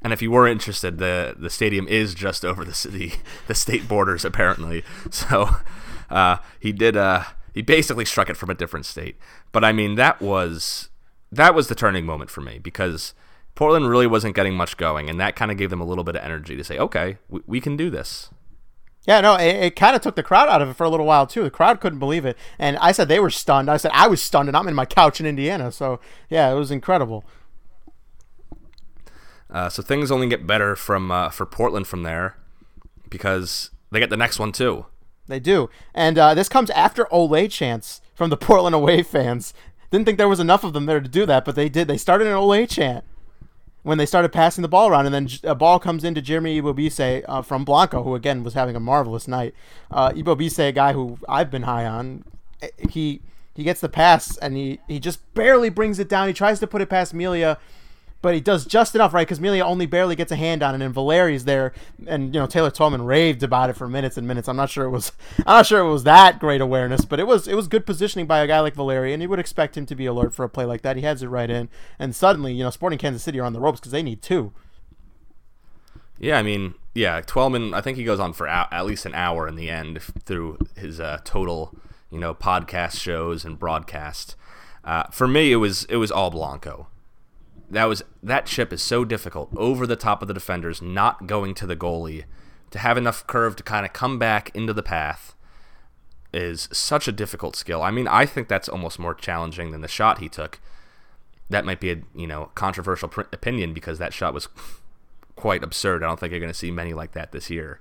And 0.02 0.14
if 0.14 0.22
you 0.22 0.32
were 0.32 0.48
interested, 0.48 1.00
the 1.00 1.36
the 1.38 1.50
stadium 1.50 1.88
is 1.88 2.14
just 2.14 2.46
over 2.46 2.64
the 2.64 2.74
city, 2.74 3.14
the 3.48 3.56
state 3.56 3.88
borders 3.88 4.24
apparently. 4.24 4.84
So 5.12 5.50
uh, 6.10 6.38
he 6.60 6.72
did. 6.72 6.96
Uh, 6.96 7.24
he 7.54 7.62
basically 7.62 8.06
struck 8.06 8.30
it 8.30 8.38
from 8.38 8.50
a 8.50 8.54
different 8.54 8.86
state. 8.86 9.18
But 9.52 9.64
I 9.64 9.72
mean, 9.72 9.96
that 9.96 10.22
was 10.22 10.90
that 11.32 11.56
was 11.56 11.68
the 11.68 11.76
turning 11.76 12.06
moment 12.06 12.30
for 12.30 12.42
me 12.42 12.60
because 12.60 13.14
Portland 13.56 13.90
really 13.90 14.08
wasn't 14.08 14.36
getting 14.36 14.54
much 14.56 14.78
going, 14.78 15.10
and 15.10 15.20
that 15.20 15.36
kind 15.36 15.52
of 15.52 15.58
gave 15.58 15.72
them 15.72 15.82
a 15.82 15.86
little 15.86 16.04
bit 16.04 16.16
of 16.16 16.24
energy 16.24 16.56
to 16.56 16.64
say, 16.64 16.78
okay, 16.78 17.18
we, 17.28 17.42
we 17.48 17.60
can 17.60 17.76
do 17.76 17.90
this. 17.90 18.30
Yeah, 19.08 19.22
no, 19.22 19.36
it, 19.36 19.56
it 19.56 19.76
kind 19.78 19.96
of 19.96 20.02
took 20.02 20.16
the 20.18 20.24
crowd 20.24 20.50
out 20.50 20.62
of 20.62 20.70
it 20.70 20.74
for 20.74 20.84
a 20.84 20.90
little 20.90 21.06
while 21.06 21.26
too. 21.26 21.42
The 21.44 21.50
crowd 21.50 21.80
couldn't 21.80 22.00
believe 22.00 22.26
it, 22.26 22.38
and 22.60 22.78
I 22.78 22.92
said 22.92 23.08
they 23.08 23.22
were 23.22 23.30
stunned. 23.30 23.72
I 23.72 23.78
said 23.78 23.92
I 23.94 24.08
was 24.08 24.22
stunned, 24.22 24.50
and 24.50 24.58
I'm 24.58 24.68
in 24.68 24.76
my 24.76 24.86
couch 24.86 25.22
in 25.22 25.26
Indiana. 25.26 25.72
So 25.72 26.02
yeah, 26.30 26.52
it 26.52 26.56
was 26.56 26.72
incredible. 26.72 27.24
Uh, 29.50 29.70
so 29.70 29.82
things 29.82 30.12
only 30.12 30.28
get 30.28 30.46
better 30.46 30.76
from 30.76 31.10
uh, 31.10 31.30
for 31.30 31.46
Portland 31.46 31.88
from 31.88 32.04
there 32.04 32.36
because 33.10 33.72
they 33.92 34.00
get 34.00 34.10
the 34.10 34.18
next 34.18 34.40
one 34.40 34.52
too. 34.52 34.86
They 35.28 35.40
do, 35.40 35.70
and 35.94 36.18
uh, 36.18 36.34
this 36.34 36.50
comes 36.50 36.70
after 36.72 37.12
Ole 37.12 37.48
chants 37.48 38.02
from 38.14 38.30
the 38.30 38.38
Portland 38.46 38.76
away 38.76 39.04
fans. 39.04 39.54
Didn't 39.90 40.06
think 40.06 40.18
there 40.18 40.28
was 40.28 40.42
enough 40.42 40.66
of 40.66 40.74
them 40.74 40.86
there 40.86 41.00
to 41.00 41.08
do 41.08 41.26
that, 41.26 41.46
but 41.46 41.56
they 41.56 41.70
did. 41.70 41.88
They 41.88 41.98
started 41.98 42.28
an 42.28 42.34
Ole 42.34 42.66
chant 42.68 43.06
when 43.88 43.98
they 43.98 44.06
started 44.06 44.34
passing 44.34 44.64
the 44.64 44.68
ball 44.68 44.90
around, 44.90 45.06
and 45.06 45.16
then 45.16 45.30
a 45.50 45.56
ball 45.56 45.80
comes 45.80 46.04
into 46.04 46.22
Jeremy 46.22 46.62
Ebobisse 46.62 47.24
uh, 47.26 47.42
from 47.42 47.64
Blanco, 47.64 48.04
who 48.04 48.16
again 48.16 48.44
was 48.44 48.54
having 48.54 48.76
a 48.76 48.82
marvelous 48.82 49.30
night. 49.30 49.56
Uh, 49.90 50.12
Ebobisse, 50.12 50.60
a 50.60 50.74
guy 50.74 50.92
who 50.92 51.18
I've 51.30 51.50
been 51.50 51.64
high 51.64 51.86
on, 51.86 52.26
eh, 52.62 52.68
he 52.90 53.22
he 53.56 53.64
gets 53.64 53.80
the 53.80 53.88
pass 53.88 54.36
and 54.40 54.58
he 54.58 54.82
he 54.90 55.00
just 55.00 55.34
barely 55.36 55.70
brings 55.70 56.00
it 56.00 56.10
down. 56.10 56.28
He 56.28 56.34
tries 56.34 56.60
to 56.60 56.68
put 56.68 56.82
it 56.82 56.90
past 56.90 57.14
Melia, 57.14 57.60
but 58.22 58.34
he 58.34 58.42
does 58.42 58.66
just 58.66 58.96
enough, 58.96 59.14
right? 59.14 59.28
Because 59.28 59.40
Melia 59.40 59.64
only 59.64 59.86
barely 59.86 60.16
gets 60.16 60.32
a 60.32 60.36
hand 60.36 60.64
on 60.64 60.80
it, 60.80 60.84
and 60.84 60.94
Valeri's 60.94 61.46
there, 61.46 61.74
and 62.08 62.34
you 62.34 62.40
know 62.40 62.48
Taylor 62.48 62.72
Twellman 62.72 63.06
raved 63.06 63.44
about 63.44 63.70
it 63.70 63.74
for 63.74 63.88
minutes 63.88 64.18
and 64.18 64.28
minutes. 64.28 64.48
I'm 64.48 64.56
not 64.56 64.70
sure 64.70 64.86
it 64.86 64.90
was, 64.90 65.12
I'm 65.40 65.58
not 65.58 65.66
sure 65.66 65.80
it 65.80 65.90
was 65.90 66.04
that 66.04 66.40
great 66.40 66.62
awareness, 66.62 67.06
but 67.06 67.20
it 67.20 67.28
was 67.28 67.48
it 67.48 67.56
was 67.56 67.68
good 67.68 67.86
positioning 67.86 68.26
by 68.26 68.40
a 68.40 68.48
guy 68.48 68.60
like 68.60 68.76
Valeri, 68.76 69.14
and 69.14 69.22
you 69.22 69.30
would 69.30 69.40
expect 69.40 69.78
him 69.78 69.86
to 69.86 69.96
be 69.96 70.06
alert 70.06 70.34
for 70.34 70.44
a 70.44 70.50
play 70.50 70.66
like 70.66 70.82
that. 70.82 70.96
He 70.96 71.04
has 71.04 71.22
it 71.22 71.28
right 71.28 71.50
in, 71.50 71.70
and 72.00 72.16
suddenly 72.16 72.54
you 72.54 72.64
know 72.64 72.70
Sporting 72.70 73.00
Kansas 73.00 73.24
City 73.24 73.40
are 73.40 73.46
on 73.46 73.54
the 73.54 73.60
ropes 73.60 73.80
because 73.80 73.92
they 73.92 74.04
need 74.04 74.22
two. 74.22 74.52
Yeah, 76.20 76.40
I 76.40 76.42
mean, 76.42 76.74
yeah, 76.96 77.22
Twellman. 77.22 77.74
I 77.76 77.82
think 77.82 77.98
he 77.98 78.04
goes 78.04 78.20
on 78.20 78.34
for 78.34 78.48
at 78.48 78.86
least 78.86 79.06
an 79.06 79.14
hour 79.14 79.48
in 79.48 79.56
the 79.56 79.70
end 79.70 80.02
through 80.02 80.58
his 80.76 81.00
uh, 81.00 81.20
total, 81.24 81.78
you 82.10 82.18
know, 82.18 82.34
podcast 82.34 83.00
shows 83.00 83.46
and 83.46 83.60
broadcast. 83.60 84.36
Uh, 84.84 85.04
for 85.12 85.28
me, 85.28 85.52
it 85.52 85.58
was 85.58 85.84
it 85.86 85.98
was 85.98 86.12
all 86.12 86.32
Blanco. 86.32 86.88
That 87.70 87.86
was 87.86 88.04
that 88.24 88.46
chip 88.46 88.72
is 88.72 88.82
so 88.82 89.04
difficult 89.04 89.50
over 89.58 89.86
the 89.86 89.96
top 89.96 90.22
of 90.22 90.28
the 90.28 90.34
defenders, 90.34 90.82
not 90.82 91.28
going 91.28 91.54
to 91.56 91.68
the 91.68 91.76
goalie, 91.76 92.24
to 92.72 92.80
have 92.80 92.98
enough 92.98 93.28
curve 93.28 93.56
to 93.58 93.64
kind 93.64 93.86
of 93.86 93.94
come 93.94 94.18
back 94.18 94.52
into 94.56 94.74
the 94.74 94.84
path 94.84 95.36
is 96.34 96.70
such 96.72 97.08
a 97.08 97.12
difficult 97.12 97.56
skill. 97.56 97.82
I 97.82 97.92
mean, 97.92 98.08
I 98.08 98.26
think 98.26 98.48
that's 98.48 98.70
almost 98.70 99.00
more 99.00 99.14
challenging 99.14 99.72
than 99.72 99.82
the 99.82 99.88
shot 99.88 100.20
he 100.20 100.30
took. 100.30 100.60
That 101.50 101.66
might 101.66 101.80
be 101.80 101.92
a 101.92 102.02
you 102.16 102.28
know 102.28 102.52
controversial 102.56 103.10
pr- 103.10 103.22
opinion 103.34 103.74
because 103.74 104.00
that 104.00 104.14
shot 104.14 104.34
was 104.34 104.48
quite 105.36 105.64
absurd. 105.64 106.04
I 106.04 106.08
don't 106.08 106.20
think 106.20 106.32
you're 106.32 106.40
going 106.40 106.52
to 106.52 106.58
see 106.58 106.72
many 106.72 106.94
like 106.94 107.14
that 107.14 107.32
this 107.32 107.50
year. 107.50 107.80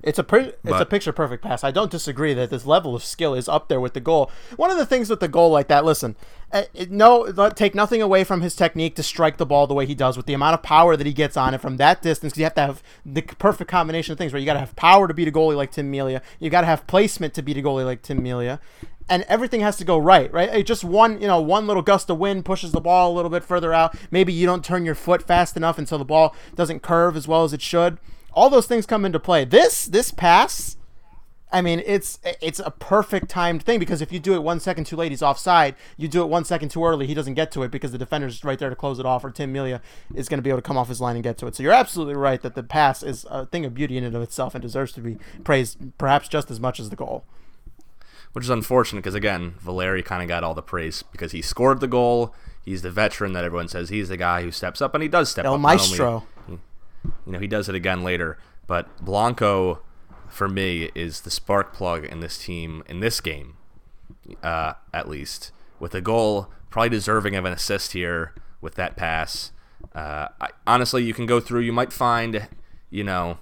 It's 0.00 0.18
a 0.18 0.22
per- 0.22 0.52
it's 0.62 0.80
a 0.80 0.86
picture 0.86 1.12
perfect 1.12 1.42
pass. 1.42 1.64
I 1.64 1.72
don't 1.72 1.90
disagree 1.90 2.32
that 2.32 2.50
this 2.50 2.64
level 2.64 2.94
of 2.94 3.02
skill 3.02 3.34
is 3.34 3.48
up 3.48 3.68
there 3.68 3.80
with 3.80 3.94
the 3.94 4.00
goal. 4.00 4.30
One 4.54 4.70
of 4.70 4.76
the 4.76 4.86
things 4.86 5.10
with 5.10 5.18
the 5.18 5.26
goal 5.26 5.50
like 5.50 5.66
that, 5.68 5.84
listen, 5.84 6.14
uh, 6.52 6.62
it, 6.72 6.92
no, 6.92 7.32
take 7.50 7.74
nothing 7.74 8.00
away 8.00 8.22
from 8.22 8.40
his 8.40 8.54
technique 8.54 8.94
to 8.94 9.02
strike 9.02 9.38
the 9.38 9.46
ball 9.46 9.66
the 9.66 9.74
way 9.74 9.86
he 9.86 9.96
does 9.96 10.16
with 10.16 10.26
the 10.26 10.34
amount 10.34 10.54
of 10.54 10.62
power 10.62 10.96
that 10.96 11.06
he 11.06 11.12
gets 11.12 11.36
on 11.36 11.52
it 11.52 11.60
from 11.60 11.78
that 11.78 12.00
distance. 12.00 12.36
You 12.36 12.44
have 12.44 12.54
to 12.54 12.60
have 12.60 12.82
the 13.04 13.22
perfect 13.22 13.68
combination 13.68 14.12
of 14.12 14.18
things. 14.18 14.32
Where 14.32 14.38
you 14.38 14.46
got 14.46 14.52
to 14.52 14.60
have 14.60 14.76
power 14.76 15.08
to 15.08 15.14
beat 15.14 15.26
a 15.26 15.32
goalie 15.32 15.56
like 15.56 15.72
Tim 15.72 15.90
Melia, 15.90 16.22
you 16.38 16.48
got 16.48 16.60
to 16.60 16.68
have 16.68 16.86
placement 16.86 17.34
to 17.34 17.42
beat 17.42 17.56
a 17.56 17.62
goalie 17.62 17.84
like 17.84 18.02
Tim 18.02 18.22
Melia, 18.22 18.60
and 19.08 19.24
everything 19.24 19.62
has 19.62 19.76
to 19.78 19.84
go 19.84 19.98
right, 19.98 20.32
right? 20.32 20.64
Just 20.64 20.84
one, 20.84 21.20
you 21.20 21.26
know, 21.26 21.40
one 21.40 21.66
little 21.66 21.82
gust 21.82 22.08
of 22.08 22.18
wind 22.18 22.44
pushes 22.44 22.70
the 22.70 22.80
ball 22.80 23.12
a 23.12 23.14
little 23.16 23.30
bit 23.30 23.42
further 23.42 23.74
out. 23.74 23.96
Maybe 24.12 24.32
you 24.32 24.46
don't 24.46 24.64
turn 24.64 24.84
your 24.84 24.94
foot 24.94 25.24
fast 25.24 25.56
enough 25.56 25.76
until 25.76 25.98
the 25.98 26.04
ball 26.04 26.36
doesn't 26.54 26.82
curve 26.82 27.16
as 27.16 27.26
well 27.26 27.42
as 27.42 27.52
it 27.52 27.62
should 27.62 27.98
all 28.38 28.48
those 28.48 28.66
things 28.66 28.86
come 28.86 29.04
into 29.04 29.18
play. 29.18 29.44
This 29.44 29.86
this 29.86 30.12
pass, 30.12 30.76
I 31.50 31.60
mean, 31.60 31.82
it's 31.84 32.20
it's 32.40 32.60
a 32.60 32.70
perfect 32.70 33.28
timed 33.28 33.64
thing 33.64 33.80
because 33.80 34.00
if 34.00 34.12
you 34.12 34.20
do 34.20 34.34
it 34.34 34.42
one 34.42 34.60
second 34.60 34.84
too 34.84 34.94
late, 34.94 35.10
he's 35.10 35.22
offside. 35.22 35.74
You 35.96 36.06
do 36.06 36.22
it 36.22 36.26
one 36.26 36.44
second 36.44 36.68
too 36.68 36.84
early, 36.84 37.06
he 37.06 37.14
doesn't 37.14 37.34
get 37.34 37.50
to 37.52 37.64
it 37.64 37.72
because 37.72 37.90
the 37.90 37.98
defender's 37.98 38.44
right 38.44 38.58
there 38.58 38.70
to 38.70 38.76
close 38.76 39.00
it 39.00 39.06
off, 39.06 39.24
or 39.24 39.30
Tim 39.30 39.52
Melia 39.52 39.82
is 40.14 40.28
going 40.28 40.38
to 40.38 40.42
be 40.42 40.50
able 40.50 40.58
to 40.58 40.66
come 40.66 40.76
off 40.76 40.88
his 40.88 41.00
line 41.00 41.16
and 41.16 41.24
get 41.24 41.36
to 41.38 41.46
it. 41.48 41.56
So 41.56 41.64
you're 41.64 41.72
absolutely 41.72 42.14
right 42.14 42.40
that 42.42 42.54
the 42.54 42.62
pass 42.62 43.02
is 43.02 43.26
a 43.28 43.46
thing 43.46 43.64
of 43.64 43.74
beauty 43.74 43.98
in 43.98 44.04
and 44.04 44.14
of 44.14 44.22
itself 44.22 44.54
and 44.54 44.62
deserves 44.62 44.92
to 44.92 45.00
be 45.00 45.18
praised, 45.42 45.98
perhaps 45.98 46.28
just 46.28 46.50
as 46.50 46.60
much 46.60 46.78
as 46.78 46.90
the 46.90 46.96
goal. 46.96 47.24
Which 48.34 48.44
is 48.44 48.50
unfortunate 48.50 49.00
because 49.00 49.16
again, 49.16 49.54
Valeri 49.58 50.02
kind 50.02 50.22
of 50.22 50.28
got 50.28 50.44
all 50.44 50.54
the 50.54 50.62
praise 50.62 51.02
because 51.02 51.32
he 51.32 51.42
scored 51.42 51.80
the 51.80 51.88
goal. 51.88 52.34
He's 52.62 52.82
the 52.82 52.90
veteran 52.90 53.32
that 53.32 53.44
everyone 53.44 53.68
says 53.68 53.88
he's 53.88 54.10
the 54.10 54.18
guy 54.18 54.42
who 54.42 54.52
steps 54.52 54.80
up, 54.80 54.94
and 54.94 55.02
he 55.02 55.08
does 55.08 55.30
step 55.30 55.44
up. 55.44 55.48
El 55.48 55.54
up. 55.54 55.60
Maestro. 55.60 56.26
Only, 56.46 56.60
you 57.04 57.32
know, 57.32 57.38
he 57.38 57.46
does 57.46 57.68
it 57.68 57.74
again 57.74 58.02
later. 58.02 58.38
But 58.66 59.04
Blanco, 59.04 59.80
for 60.28 60.48
me, 60.48 60.90
is 60.94 61.22
the 61.22 61.30
spark 61.30 61.72
plug 61.72 62.04
in 62.04 62.20
this 62.20 62.38
team, 62.38 62.82
in 62.86 63.00
this 63.00 63.20
game, 63.20 63.56
uh, 64.42 64.74
at 64.92 65.08
least. 65.08 65.52
With 65.80 65.94
a 65.94 66.00
goal, 66.00 66.50
probably 66.70 66.90
deserving 66.90 67.34
of 67.34 67.44
an 67.44 67.52
assist 67.52 67.92
here 67.92 68.34
with 68.60 68.74
that 68.74 68.96
pass. 68.96 69.52
Uh, 69.94 70.28
I, 70.40 70.48
honestly, 70.66 71.02
you 71.04 71.14
can 71.14 71.26
go 71.26 71.40
through, 71.40 71.60
you 71.60 71.72
might 71.72 71.92
find, 71.92 72.48
you 72.90 73.04
know, 73.04 73.38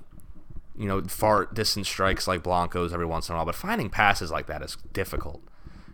you 0.79 0.87
know, 0.87 1.03
far 1.03 1.47
distance 1.47 1.89
strikes 1.89 2.29
like 2.29 2.43
Blanco's 2.43 2.93
every 2.93 3.07
once 3.07 3.29
in 3.29 3.35
a 3.35 3.37
while, 3.37 3.47
but 3.47 3.55
finding 3.55 3.89
passes 3.89 4.31
like 4.31 4.47
that 4.47 4.63
is 4.63 4.77
difficult. 4.93 5.43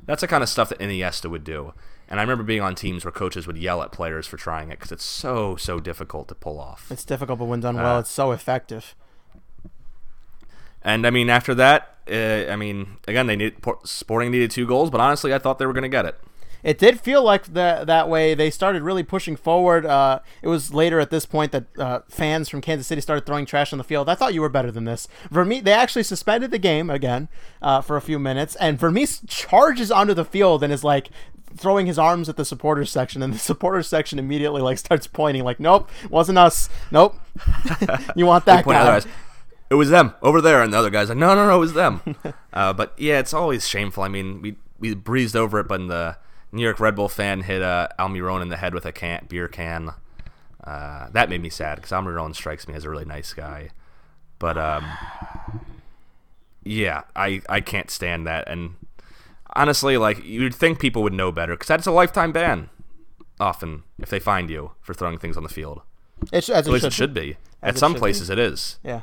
That's 0.05 0.20
the 0.20 0.27
kind 0.27 0.42
of 0.42 0.48
stuff 0.48 0.68
that 0.70 0.81
Iniesta 0.81 1.31
would 1.31 1.44
do. 1.44 1.75
And 2.09 2.21
I 2.21 2.23
remember 2.23 2.45
being 2.45 2.61
on 2.61 2.75
teams 2.75 3.05
where 3.05 3.12
coaches 3.12 3.47
would 3.47 3.57
yell 3.57 3.83
at 3.83 3.91
players 3.91 4.27
for 4.27 4.37
trying 4.37 4.71
it 4.71 4.79
because 4.79 4.93
it's 4.93 5.05
so, 5.05 5.57
so 5.57 5.81
difficult 5.81 6.29
to 6.29 6.35
pull 6.35 6.61
off. 6.61 6.91
It's 6.91 7.05
difficult, 7.05 7.38
but 7.38 7.47
when 7.47 7.61
done 7.61 7.77
well, 7.77 7.97
uh, 7.97 8.01
it's 8.01 8.11
so 8.11 8.33
effective. 8.33 8.95
And 10.83 11.07
I 11.07 11.11
mean, 11.11 11.31
after 11.31 11.55
that, 11.55 11.97
uh, 12.11 12.51
I 12.51 12.57
mean, 12.57 12.97
again, 13.07 13.27
they 13.27 13.37
need 13.37 13.57
Sporting 13.85 14.31
needed 14.31 14.51
two 14.51 14.67
goals, 14.67 14.91
but 14.91 15.01
honestly, 15.01 15.33
I 15.33 15.38
thought 15.38 15.59
they 15.59 15.67
were 15.67 15.73
going 15.73 15.83
to 15.83 15.88
get 15.88 16.05
it. 16.05 16.19
It 16.62 16.79
did 16.79 17.01
feel 17.01 17.23
like 17.25 17.55
that 17.55 17.87
that 17.88 18.09
way. 18.09 18.35
They 18.35 18.49
started 18.51 18.83
really 18.83 19.03
pushing 19.03 19.35
forward. 19.35 19.85
Uh, 19.85 20.21
it 20.43 20.49
was 20.49 20.73
later 20.73 21.01
at 21.01 21.11
this 21.11 21.27
point 21.27 21.51
that 21.53 21.65
uh, 21.77 22.01
fans 22.09 22.49
from 22.49 22.61
Kansas 22.61 22.87
City 22.87 23.01
started 23.01 23.27
throwing 23.27 23.47
trash 23.47 23.73
on 23.73 23.79
the 23.79 23.85
field. 23.85 24.09
I 24.09 24.15
thought 24.15 24.33
you 24.33 24.41
were 24.41 24.49
better 24.49 24.71
than 24.71 24.85
this. 24.85 25.09
Vermes, 25.31 25.65
they 25.65 25.73
actually 25.73 26.05
suspended 26.05 26.53
the 26.53 26.59
game 26.59 26.88
again 26.88 27.29
uh, 27.61 27.81
for 27.81 27.97
a 27.97 28.01
few 28.01 28.19
minutes, 28.19 28.55
and 28.57 28.79
Vermes 28.79 29.23
charges 29.27 29.91
onto 29.91 30.15
the 30.15 30.25
field 30.25 30.62
and 30.62 30.73
is 30.73 30.85
like, 30.85 31.11
throwing 31.57 31.87
his 31.87 31.99
arms 31.99 32.29
at 32.29 32.37
the 32.37 32.45
supporters 32.45 32.91
section, 32.91 33.23
and 33.23 33.33
the 33.35 33.38
supporters 33.38 33.87
section 33.87 34.19
immediately 34.19 34.62
like 34.62 34.79
starts 34.79 35.07
pointing, 35.07 35.45
like, 35.45 35.61
"Nope, 35.61 35.91
wasn't 36.11 36.38
us. 36.38 36.69
Nope, 36.91 37.19
you 38.17 38.27
want 38.27 38.45
that 38.47 38.65
guy." 38.65 39.03
It 39.71 39.77
was 39.77 39.88
them 39.88 40.15
over 40.21 40.43
there, 40.43 40.62
and 40.62 40.73
the 40.73 40.79
other 40.79 40.91
guy's 40.91 41.09
like, 41.09 41.19
"No, 41.19 41.35
no, 41.35 41.47
no, 41.47 41.57
it 41.57 41.61
was 41.61 41.73
them." 41.73 42.03
uh, 42.53 42.73
but 42.73 42.93
yeah, 42.99 43.19
it's 43.19 43.33
always 43.33 43.67
shameful. 43.67 44.03
I 44.03 44.09
mean, 44.09 44.43
we 44.43 44.57
we 44.79 44.95
breezed 44.95 45.37
over 45.37 45.61
it, 45.61 45.69
but 45.69 45.87
the 45.88 46.17
New 46.53 46.62
York 46.62 46.79
Red 46.79 46.95
Bull 46.95 47.09
fan 47.09 47.43
hit 47.43 47.62
uh, 47.62 47.88
Almiron 47.99 48.43
in 48.43 48.49
the 48.49 48.59
head 48.59 48.75
with 48.75 48.85
a 48.85 48.93
can 48.93 49.27
beer 49.29 49.49
can. 49.49 49.93
Uh, 50.62 51.09
that 51.12 51.29
made 51.29 51.43
me 51.43 51.49
sad 51.49 51.77
because 51.77 51.91
Almiron 51.91 52.35
strikes 52.35 52.69
me 52.69 52.75
as 52.75 52.85
a 52.85 52.91
really 52.91 53.05
nice 53.05 53.33
guy, 53.33 53.71
but 54.38 54.59
um, 54.59 54.85
yeah, 56.62 57.03
I 57.17 57.43
I 57.49 57.61
can't 57.61 57.91
stand 57.91 58.27
that 58.27 58.49
and 58.49 58.77
honestly, 59.55 59.97
like 59.97 60.25
you'd 60.25 60.55
think 60.55 60.79
people 60.79 61.03
would 61.03 61.12
know 61.12 61.33
better 61.33 61.55
because 61.55 61.69
that's 61.69 61.87
a 61.87 61.93
lifetime 61.93 62.33
ban. 62.33 62.71
Often, 63.41 63.83
if 63.99 64.11
they 64.11 64.21
find 64.21 64.51
you 64.51 64.73
for 64.81 64.95
throwing 64.95 65.19
things 65.19 65.37
on 65.37 65.43
the 65.43 65.49
field, 65.49 65.83
it's, 66.33 66.49
as 66.49 66.67
at 66.69 66.73
least 66.73 66.85
it 66.85 66.93
should, 66.93 67.17
it 67.17 67.21
should 67.21 67.35
be. 67.35 67.37
At 67.62 67.79
some 67.79 67.95
places, 67.95 68.29
be. 68.29 68.35
it 68.35 68.38
is. 68.38 68.79
Yeah. 68.85 69.01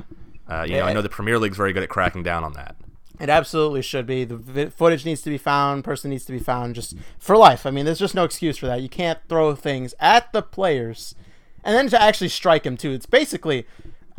Uh, 0.48 0.64
you 0.66 0.76
know, 0.76 0.84
I 0.84 0.92
know 0.92 1.02
the 1.02 1.08
Premier 1.08 1.38
League's 1.38 1.56
very 1.56 1.72
good 1.72 1.82
at 1.82 1.88
cracking 1.88 2.22
down 2.22 2.42
on 2.42 2.54
that. 2.54 2.76
It 3.20 3.28
absolutely 3.28 3.82
should 3.82 4.06
be. 4.06 4.24
The 4.24 4.70
footage 4.70 5.04
needs 5.04 5.20
to 5.22 5.30
be 5.30 5.36
found. 5.36 5.84
Person 5.84 6.10
needs 6.10 6.24
to 6.24 6.32
be 6.32 6.38
found. 6.38 6.74
Just 6.74 6.96
for 7.18 7.36
life. 7.36 7.66
I 7.66 7.70
mean, 7.70 7.84
there's 7.84 7.98
just 7.98 8.14
no 8.14 8.24
excuse 8.24 8.56
for 8.56 8.66
that. 8.66 8.80
You 8.80 8.88
can't 8.88 9.18
throw 9.28 9.54
things 9.54 9.94
at 10.00 10.32
the 10.32 10.42
players, 10.42 11.14
and 11.62 11.76
then 11.76 11.88
to 11.88 12.00
actually 12.00 12.28
strike 12.28 12.64
him 12.64 12.78
too. 12.78 12.92
It's 12.92 13.06
basically 13.06 13.66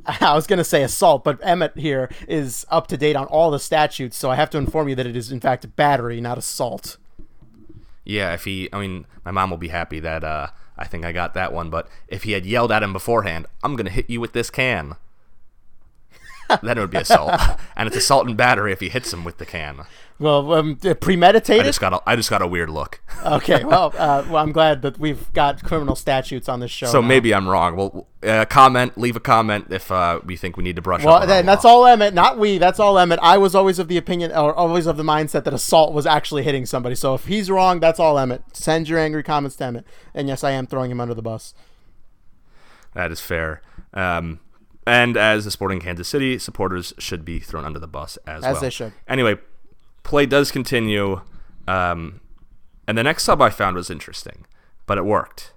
I 0.22 0.34
was 0.34 0.48
going 0.48 0.58
to 0.58 0.64
say 0.64 0.84
assault, 0.84 1.24
but 1.24 1.40
Emmett 1.44 1.78
here 1.78 2.10
is 2.28 2.66
up 2.70 2.88
to 2.88 2.98
date 2.98 3.16
on 3.16 3.26
all 3.28 3.52
the 3.52 3.60
statutes, 3.60 4.18
so 4.18 4.30
I 4.30 4.36
have 4.36 4.50
to 4.52 4.58
inform 4.58 4.90
you 4.90 4.96
that 4.96 5.06
it 5.06 5.16
is 5.16 5.32
in 5.32 5.40
fact 5.40 5.76
battery, 5.76 6.22
not 6.22 6.38
assault. 6.38 6.98
Yeah, 8.04 8.34
if 8.34 8.46
he, 8.46 8.70
I 8.74 8.80
mean, 8.80 9.06
my 9.24 9.32
mom 9.32 9.52
will 9.52 9.58
be 9.58 9.68
happy 9.68 10.00
that 10.00 10.24
uh, 10.24 10.48
I 10.78 10.86
think 10.86 11.06
I 11.06 11.12
got 11.12 11.34
that 11.36 11.54
one, 11.54 11.70
but 11.70 11.88
if 12.08 12.24
he 12.24 12.32
had 12.32 12.46
yelled 12.46 12.72
at 12.72 12.84
him 12.84 12.94
beforehand, 12.94 13.46
I'm 13.64 13.76
going 13.76 13.86
to 13.86 13.92
hit 13.92 14.10
you 14.10 14.20
with 14.20 14.34
this 14.34 14.50
can, 14.50 14.96
then 16.64 16.78
it 16.78 16.82
would 16.82 16.90
be 16.90 16.98
assault. 16.98 17.40
and 17.76 17.88
it's 17.88 17.98
assault 17.98 18.28
and 18.28 18.36
battery 18.36 18.72
if 18.72 18.80
he 18.80 18.90
hits 18.90 19.14
him 19.14 19.24
with 19.24 19.38
the 19.38 19.46
can. 19.46 19.86
Well, 20.22 20.54
um, 20.54 20.76
premeditated. 20.76 21.64
I 21.64 21.66
just 21.66 21.80
got 21.80 21.94
a, 21.94 22.02
I 22.06 22.16
just 22.16 22.30
got 22.30 22.44
a 22.44 22.48
weird 22.48 22.70
look. 22.70 23.02
okay, 23.26 23.64
well, 23.66 23.92
uh, 23.98 24.24
well, 24.30 24.38
I'm 24.38 24.52
glad 24.52 24.84
that 24.84 25.00
we've 25.00 25.34
got 25.34 25.64
criminal 25.64 25.96
statutes 25.96 26.48
on 26.48 26.60
this 26.60 26.70
show. 26.70 26.86
So 26.86 27.02
now. 27.02 27.08
maybe 27.08 27.34
I'm 27.34 27.50
wrong. 27.50 27.76
Well, 27.76 28.08
uh, 28.22 28.46
comment, 28.46 29.00
leave 29.00 29.16
a 29.16 29.20
comment 29.20 29.66
if 29.72 29.92
uh, 29.92 30.20
we 30.24 30.38
think 30.38 30.58
we 30.58 30.64
need 30.64 30.76
to 30.76 30.82
brush 30.82 31.04
well, 31.04 31.16
up. 31.16 31.28
Well, 31.28 31.42
that's 31.42 31.66
all 31.66 31.88
Emmett, 31.88 32.14
not 32.14 32.38
we. 32.38 32.60
That's 32.60 32.80
all 32.80 33.00
Emmett. 33.00 33.18
I 33.24 33.40
was 33.40 33.56
always 33.56 33.80
of 33.80 33.88
the 33.88 33.98
opinion, 33.98 34.32
or 34.32 34.54
always 34.54 34.86
of 34.86 34.96
the 34.96 35.04
mindset 35.04 35.44
that 35.46 35.56
assault 35.56 35.92
was 35.92 36.06
actually 36.06 36.44
hitting 36.44 36.68
somebody. 36.68 36.94
So 36.94 37.16
if 37.16 37.26
he's 37.26 37.50
wrong, 37.50 37.80
that's 37.80 38.00
all 38.00 38.20
Emmett. 38.20 38.44
Send 38.54 38.88
your 38.88 39.00
angry 39.00 39.24
comments 39.24 39.56
to 39.56 39.64
Emmett. 39.66 39.88
And 40.14 40.28
yes, 40.28 40.44
I 40.44 40.52
am 40.52 40.68
throwing 40.68 40.92
him 40.92 41.02
under 41.02 41.16
the 41.16 41.24
bus. 41.24 41.56
That 42.94 43.12
is 43.12 43.20
fair. 43.20 43.64
Um, 43.92 44.40
and 44.86 45.18
as 45.18 45.48
a 45.48 45.52
Sporting 45.52 45.80
Kansas 45.80 46.08
City 46.08 46.38
supporters 46.38 46.94
should 47.00 47.26
be 47.26 47.40
thrown 47.40 47.66
under 47.66 47.80
the 47.80 47.88
bus 47.88 48.18
as, 48.28 48.38
as 48.38 48.42
well. 48.44 48.56
As 48.56 48.62
they 48.62 48.70
should. 48.70 48.94
Anyway, 49.08 49.38
play 50.04 50.26
does 50.26 50.52
continue, 50.52 51.22
um, 51.68 52.22
and 52.88 52.98
the 52.98 53.04
next 53.04 53.24
sub 53.24 53.42
I 53.42 53.50
found 53.50 53.76
was 53.76 53.90
interesting, 53.90 54.46
but 54.86 54.98
it 54.98 55.06
worked 55.06 55.54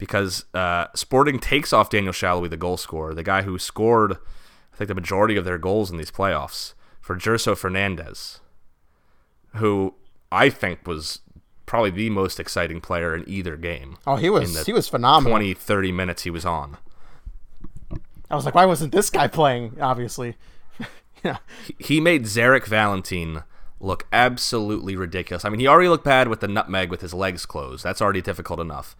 because 0.00 0.46
uh, 0.54 0.86
Sporting 0.94 1.38
takes 1.38 1.72
off 1.72 1.90
Daniel 1.90 2.12
Salloi, 2.12 2.48
the 2.48 2.56
goal 2.56 2.78
scorer, 2.78 3.14
the 3.14 3.22
guy 3.22 3.42
who 3.42 3.58
scored, 3.58 4.12
I 4.72 4.76
think, 4.76 4.88
the 4.88 4.94
majority 4.94 5.36
of 5.36 5.44
their 5.44 5.58
goals 5.58 5.90
in 5.90 5.98
these 5.98 6.10
playoffs, 6.10 6.72
for 7.02 7.16
Gerso 7.16 7.52
Fernandes, 7.52 8.40
who 9.56 9.94
I 10.32 10.48
think 10.48 10.86
was 10.86 11.20
probably 11.66 11.90
the 11.90 12.08
most 12.10 12.40
exciting 12.40 12.80
player 12.80 13.14
in 13.14 13.28
either 13.28 13.56
game. 13.56 13.98
Oh, 14.06 14.16
he 14.16 14.30
was 14.30 14.64
he 14.64 14.72
was 14.72 14.88
phenomenal. 14.88 15.38
20, 15.38 15.54
30 15.54 15.92
minutes 15.92 16.22
he 16.22 16.30
was 16.30 16.46
on. 16.46 16.78
I 18.30 18.36
was 18.36 18.46
like, 18.46 18.54
why 18.54 18.64
wasn't 18.64 18.92
this 18.92 19.10
guy 19.10 19.28
playing? 19.28 19.76
Obviously, 19.80 20.36
yeah. 21.24 21.38
He 21.78 22.00
made 22.00 22.24
Zarek 22.24 22.66
Valentin 22.66 23.42
look 23.80 24.06
absolutely 24.12 24.94
ridiculous. 24.96 25.44
I 25.44 25.48
mean, 25.48 25.60
he 25.60 25.66
already 25.66 25.88
looked 25.88 26.04
bad 26.04 26.28
with 26.28 26.40
the 26.40 26.48
nutmeg 26.48 26.90
with 26.90 27.00
his 27.00 27.14
legs 27.14 27.46
closed. 27.46 27.82
That's 27.82 28.02
already 28.02 28.20
difficult 28.20 28.60
enough. 28.60 28.94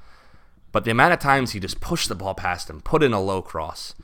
But 0.72 0.84
the 0.84 0.90
amount 0.90 1.12
of 1.12 1.18
times 1.18 1.52
he 1.52 1.60
just 1.60 1.80
pushed 1.80 2.08
the 2.08 2.14
ball 2.14 2.34
past 2.34 2.70
him, 2.70 2.80
put 2.80 3.02
in 3.02 3.12
a 3.12 3.20
low 3.20 3.42
cross, 3.42 3.94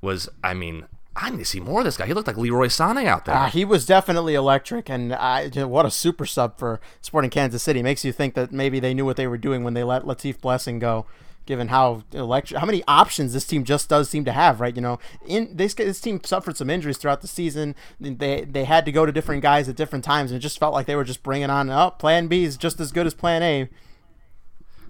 was, 0.00 0.28
I 0.42 0.54
mean, 0.54 0.86
I 1.16 1.30
need 1.30 1.38
to 1.38 1.44
see 1.44 1.60
more 1.60 1.80
of 1.80 1.84
this 1.84 1.96
guy. 1.96 2.06
He 2.06 2.14
looked 2.14 2.26
like 2.26 2.36
Leroy 2.36 2.66
Sané 2.66 3.06
out 3.06 3.24
there. 3.24 3.34
Uh, 3.34 3.48
he 3.48 3.64
was 3.64 3.86
definitely 3.86 4.34
electric, 4.34 4.88
and 4.88 5.14
I, 5.14 5.48
what 5.64 5.86
a 5.86 5.90
super 5.90 6.26
sub 6.26 6.58
for 6.58 6.80
Sporting 7.02 7.30
Kansas 7.30 7.62
City. 7.62 7.82
Makes 7.82 8.04
you 8.04 8.12
think 8.12 8.34
that 8.34 8.52
maybe 8.52 8.80
they 8.80 8.94
knew 8.94 9.04
what 9.04 9.16
they 9.16 9.26
were 9.26 9.38
doing 9.38 9.62
when 9.62 9.74
they 9.74 9.84
let 9.84 10.02
Latif 10.02 10.40
Blessing 10.40 10.78
go, 10.78 11.06
given 11.46 11.68
how 11.68 12.02
electric, 12.12 12.58
how 12.58 12.66
many 12.66 12.82
options 12.88 13.32
this 13.32 13.46
team 13.46 13.64
just 13.64 13.88
does 13.88 14.08
seem 14.08 14.24
to 14.24 14.32
have, 14.32 14.60
right? 14.60 14.74
You 14.74 14.82
know, 14.82 14.98
in 15.26 15.54
this 15.54 15.74
this 15.74 16.00
team 16.00 16.20
suffered 16.24 16.56
some 16.56 16.70
injuries 16.70 16.96
throughout 16.96 17.20
the 17.20 17.28
season. 17.28 17.74
They 18.00 18.44
they 18.44 18.64
had 18.64 18.84
to 18.86 18.92
go 18.92 19.06
to 19.06 19.12
different 19.12 19.42
guys 19.42 19.68
at 19.68 19.76
different 19.76 20.04
times, 20.04 20.30
and 20.30 20.38
it 20.38 20.40
just 20.40 20.58
felt 20.58 20.72
like 20.72 20.86
they 20.86 20.96
were 20.96 21.04
just 21.04 21.22
bringing 21.22 21.50
on. 21.50 21.70
Oh, 21.70 21.90
Plan 21.90 22.28
B 22.28 22.44
is 22.44 22.56
just 22.56 22.80
as 22.80 22.92
good 22.92 23.06
as 23.06 23.14
Plan 23.14 23.42
A. 23.42 23.68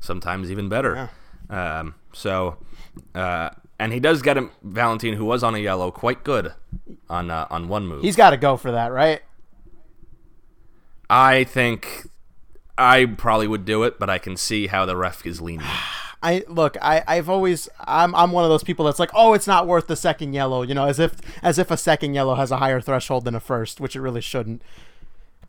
Sometimes 0.00 0.50
even 0.50 0.68
better. 0.68 1.10
Yeah. 1.50 1.78
Um, 1.78 1.94
so. 2.12 2.58
Uh, 3.14 3.50
and 3.76 3.92
he 3.92 3.98
does 3.98 4.22
get 4.22 4.36
him 4.36 4.52
Valentine, 4.62 5.14
who 5.14 5.24
was 5.24 5.42
on 5.42 5.56
a 5.56 5.58
yellow, 5.58 5.90
quite 5.90 6.22
good 6.22 6.52
on 7.10 7.28
uh, 7.30 7.48
on 7.50 7.68
one 7.68 7.86
move. 7.88 8.02
He's 8.02 8.14
got 8.14 8.30
to 8.30 8.36
go 8.36 8.56
for 8.56 8.70
that, 8.70 8.92
right? 8.92 9.20
I 11.10 11.42
think 11.42 12.06
I 12.78 13.04
probably 13.04 13.48
would 13.48 13.64
do 13.64 13.82
it, 13.82 13.98
but 13.98 14.08
I 14.08 14.18
can 14.18 14.36
see 14.36 14.68
how 14.68 14.86
the 14.86 14.96
ref 14.96 15.26
is 15.26 15.40
leaning. 15.40 15.66
I 16.24 16.42
look, 16.48 16.78
I, 16.80 17.04
I've 17.06 17.28
always 17.28 17.68
I'm 17.80 18.14
I'm 18.14 18.32
one 18.32 18.44
of 18.44 18.50
those 18.50 18.64
people 18.64 18.86
that's 18.86 18.98
like, 18.98 19.10
oh, 19.14 19.34
it's 19.34 19.46
not 19.46 19.66
worth 19.66 19.86
the 19.86 19.96
second 19.96 20.32
yellow, 20.32 20.62
you 20.62 20.74
know, 20.74 20.86
as 20.86 20.98
if 20.98 21.16
as 21.42 21.58
if 21.58 21.70
a 21.70 21.76
second 21.76 22.14
yellow 22.14 22.34
has 22.34 22.50
a 22.50 22.56
higher 22.56 22.80
threshold 22.80 23.26
than 23.26 23.34
a 23.34 23.40
first, 23.40 23.78
which 23.78 23.94
it 23.94 24.00
really 24.00 24.22
shouldn't. 24.22 24.62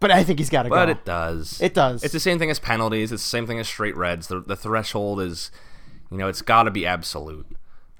But 0.01 0.11
I 0.11 0.23
think 0.23 0.39
he's 0.39 0.49
got 0.49 0.63
to 0.63 0.69
go. 0.69 0.75
But 0.75 0.89
it 0.89 1.05
does. 1.05 1.61
It 1.61 1.73
does. 1.73 2.03
It's 2.03 2.11
the 2.11 2.19
same 2.19 2.37
thing 2.37 2.51
as 2.51 2.59
penalties. 2.59 3.13
It's 3.13 3.23
the 3.23 3.29
same 3.29 3.47
thing 3.47 3.59
as 3.59 3.67
straight 3.67 3.95
reds. 3.95 4.27
The 4.27 4.41
the 4.41 4.57
threshold 4.57 5.21
is, 5.21 5.49
you 6.11 6.17
know, 6.17 6.27
it's 6.27 6.41
got 6.41 6.63
to 6.63 6.71
be 6.71 6.85
absolute 6.85 7.47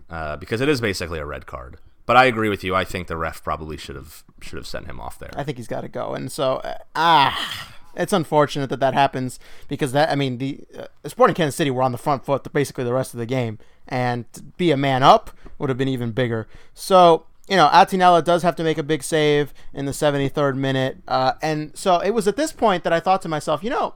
uh, 0.09 0.35
because 0.35 0.59
it 0.59 0.67
is 0.67 0.81
basically 0.81 1.19
a 1.19 1.25
red 1.25 1.45
card. 1.45 1.77
But 2.05 2.17
I 2.17 2.25
agree 2.25 2.49
with 2.49 2.63
you. 2.63 2.75
I 2.75 2.83
think 2.83 3.07
the 3.07 3.17
ref 3.17 3.43
probably 3.43 3.77
should 3.77 3.95
have 3.95 4.23
should 4.41 4.57
have 4.57 4.67
sent 4.67 4.85
him 4.85 4.99
off 4.99 5.17
there. 5.17 5.31
I 5.35 5.43
think 5.43 5.57
he's 5.57 5.67
got 5.67 5.81
to 5.81 5.87
go, 5.87 6.13
and 6.13 6.31
so 6.31 6.57
uh, 6.57 6.75
ah, 6.95 7.73
it's 7.95 8.13
unfortunate 8.13 8.69
that 8.69 8.79
that 8.79 8.93
happens 8.93 9.39
because 9.67 9.91
that 9.91 10.09
I 10.09 10.15
mean 10.15 10.37
the 10.37 10.61
uh, 10.77 10.87
Sporting 11.05 11.35
Kansas 11.35 11.55
City 11.55 11.71
were 11.71 11.83
on 11.83 11.91
the 11.91 11.97
front 11.97 12.25
foot 12.25 12.51
basically 12.53 12.83
the 12.83 12.93
rest 12.93 13.13
of 13.13 13.19
the 13.19 13.25
game, 13.25 13.59
and 13.87 14.31
to 14.33 14.41
be 14.43 14.71
a 14.71 14.77
man 14.77 15.03
up 15.03 15.31
would 15.57 15.69
have 15.69 15.77
been 15.77 15.87
even 15.87 16.11
bigger. 16.11 16.47
So 16.73 17.25
you 17.47 17.55
know, 17.55 17.67
Attinella 17.67 18.23
does 18.23 18.41
have 18.41 18.55
to 18.55 18.63
make 18.63 18.77
a 18.77 18.83
big 18.83 19.03
save 19.03 19.53
in 19.71 19.85
the 19.85 19.91
73rd 19.91 20.55
minute, 20.55 20.97
uh, 21.07 21.33
and 21.41 21.77
so 21.77 21.99
it 21.99 22.11
was 22.11 22.27
at 22.27 22.37
this 22.37 22.51
point 22.51 22.83
that 22.83 22.93
I 22.93 22.99
thought 22.99 23.21
to 23.21 23.29
myself, 23.29 23.63
you 23.63 23.69
know, 23.69 23.95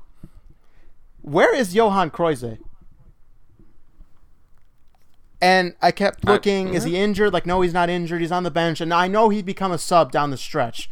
where 1.22 1.56
is 1.56 1.74
Johan 1.74 2.12
Croizet? 2.12 2.60
And 5.42 5.74
I 5.82 5.92
kept 5.92 6.26
looking, 6.26 6.74
is 6.74 6.84
he 6.84 6.98
injured? 6.98 7.32
Like, 7.32 7.46
no, 7.46 7.62
he's 7.62 7.74
not 7.74 7.90
injured. 7.90 8.20
He's 8.20 8.32
on 8.32 8.44
the 8.44 8.52
bench, 8.52 8.82
and 8.82 8.94
I 8.94 9.08
know 9.08 9.30
he'd 9.30 9.46
become 9.46 9.72
a 9.72 9.78
sub 9.78 10.12
down 10.12 10.32
the 10.32 10.38
stretch. 10.38 10.90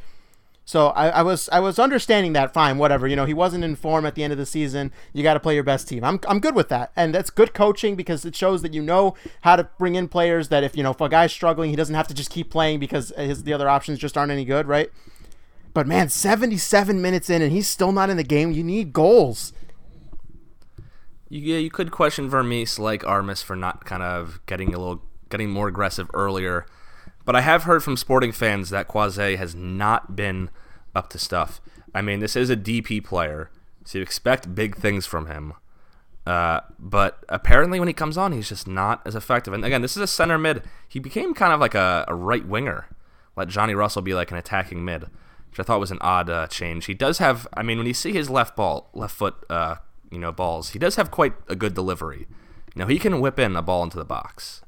So 0.67 0.87
I, 0.87 1.07
I, 1.07 1.21
was 1.21 1.47
I 1.53 1.61
was 1.61 1.79
understanding 1.79 2.33
that 2.33 2.53
fine, 2.53 2.77
whatever. 2.77 3.07
You 3.07 3.15
know, 3.15 3.23
he 3.23 3.33
wasn't 3.33 3.63
in 3.63 3.77
form 3.77 4.05
at 4.05 4.15
the 4.15 4.23
end 4.25 4.33
of 4.33 4.37
the 4.37 4.45
season. 4.45 4.91
You 5.13 5.23
got 5.23 5.35
to 5.35 5.39
play 5.39 5.55
your 5.55 5.63
best 5.63 5.87
team. 5.87 6.03
I'm, 6.03 6.19
I'm 6.27 6.41
good 6.41 6.55
with 6.55 6.67
that, 6.67 6.91
and 6.93 7.15
that's 7.15 7.29
good 7.29 7.53
coaching 7.53 7.95
because 7.95 8.25
it 8.25 8.35
shows 8.35 8.63
that 8.63 8.73
you 8.73 8.81
know 8.81 9.15
how 9.41 9.55
to 9.55 9.69
bring 9.79 9.95
in 9.95 10.09
players 10.09 10.49
that 10.49 10.65
if 10.65 10.75
you 10.75 10.83
know 10.83 10.91
if 10.91 10.99
a 10.99 11.07
guy's 11.07 11.31
struggling, 11.31 11.69
he 11.69 11.77
doesn't 11.77 11.95
have 11.95 12.09
to 12.09 12.13
just 12.13 12.29
keep 12.29 12.49
playing 12.49 12.81
because 12.81 13.13
his 13.15 13.43
the 13.43 13.53
other 13.53 13.69
options 13.69 13.97
just 13.97 14.17
aren't 14.17 14.29
any 14.29 14.43
good, 14.43 14.67
right? 14.67 14.89
But 15.73 15.87
man, 15.87 16.09
77 16.09 17.01
minutes 17.01 17.29
in 17.29 17.41
and 17.41 17.53
he's 17.53 17.69
still 17.69 17.93
not 17.93 18.09
in 18.09 18.17
the 18.17 18.23
game. 18.23 18.51
You 18.51 18.63
need 18.63 18.91
goals. 18.91 19.53
You, 21.29 21.39
yeah, 21.39 21.59
you 21.59 21.69
could 21.69 21.91
question 21.91 22.29
Vermes 22.29 22.77
like 22.77 23.07
Armas 23.07 23.41
for 23.41 23.55
not 23.55 23.85
kind 23.85 24.03
of 24.03 24.41
getting 24.47 24.73
a 24.73 24.77
little 24.77 25.01
getting 25.29 25.49
more 25.49 25.69
aggressive 25.69 26.11
earlier. 26.13 26.65
But 27.27 27.35
I 27.35 27.41
have 27.41 27.63
heard 27.63 27.83
from 27.83 27.97
sporting 27.97 28.31
fans 28.31 28.69
that 28.69 28.87
Croizet 28.87 29.35
has 29.35 29.53
not 29.53 30.15
been 30.15 30.49
up 30.95 31.09
to 31.09 31.19
stuff. 31.19 31.59
I 31.93 32.01
mean, 32.01 32.21
this 32.21 32.37
is 32.37 32.49
a 32.49 32.55
DP 32.55 33.03
player, 33.03 33.51
so 33.83 33.97
you 33.97 34.01
expect 34.01 34.55
big 34.55 34.77
things 34.77 35.05
from 35.05 35.27
him. 35.27 35.53
Uh, 36.25 36.61
but 36.79 37.25
apparently, 37.27 37.79
when 37.79 37.89
he 37.89 37.93
comes 37.93 38.17
on, 38.17 38.31
he's 38.31 38.47
just 38.47 38.65
not 38.65 39.01
as 39.05 39.13
effective. 39.13 39.53
And 39.53 39.65
again, 39.65 39.81
this 39.81 39.97
is 39.97 40.03
a 40.03 40.07
center 40.07 40.37
mid. 40.37 40.63
He 40.87 40.99
became 40.99 41.33
kind 41.33 41.51
of 41.51 41.59
like 41.59 41.75
a, 41.75 42.05
a 42.07 42.15
right 42.15 42.47
winger. 42.47 42.87
Let 43.35 43.49
Johnny 43.49 43.75
Russell 43.75 44.01
be 44.01 44.13
like 44.13 44.31
an 44.31 44.37
attacking 44.37 44.85
mid, 44.85 45.07
which 45.49 45.59
I 45.59 45.63
thought 45.63 45.81
was 45.81 45.91
an 45.91 45.99
odd 45.99 46.29
uh, 46.29 46.47
change. 46.47 46.85
He 46.85 46.93
does 46.93 47.17
have. 47.17 47.45
I 47.53 47.61
mean, 47.61 47.77
when 47.77 47.87
you 47.87 47.93
see 47.93 48.13
his 48.13 48.29
left 48.29 48.55
ball, 48.55 48.89
left 48.93 49.13
foot, 49.13 49.35
uh, 49.49 49.75
you 50.09 50.19
know, 50.19 50.31
balls, 50.31 50.69
he 50.69 50.79
does 50.79 50.95
have 50.95 51.11
quite 51.11 51.33
a 51.49 51.57
good 51.57 51.73
delivery. 51.73 52.25
You 52.73 52.83
know, 52.83 52.87
he 52.87 52.97
can 52.97 53.19
whip 53.19 53.37
in 53.37 53.57
a 53.57 53.61
ball 53.61 53.83
into 53.83 53.97
the 53.97 54.05
box 54.05 54.61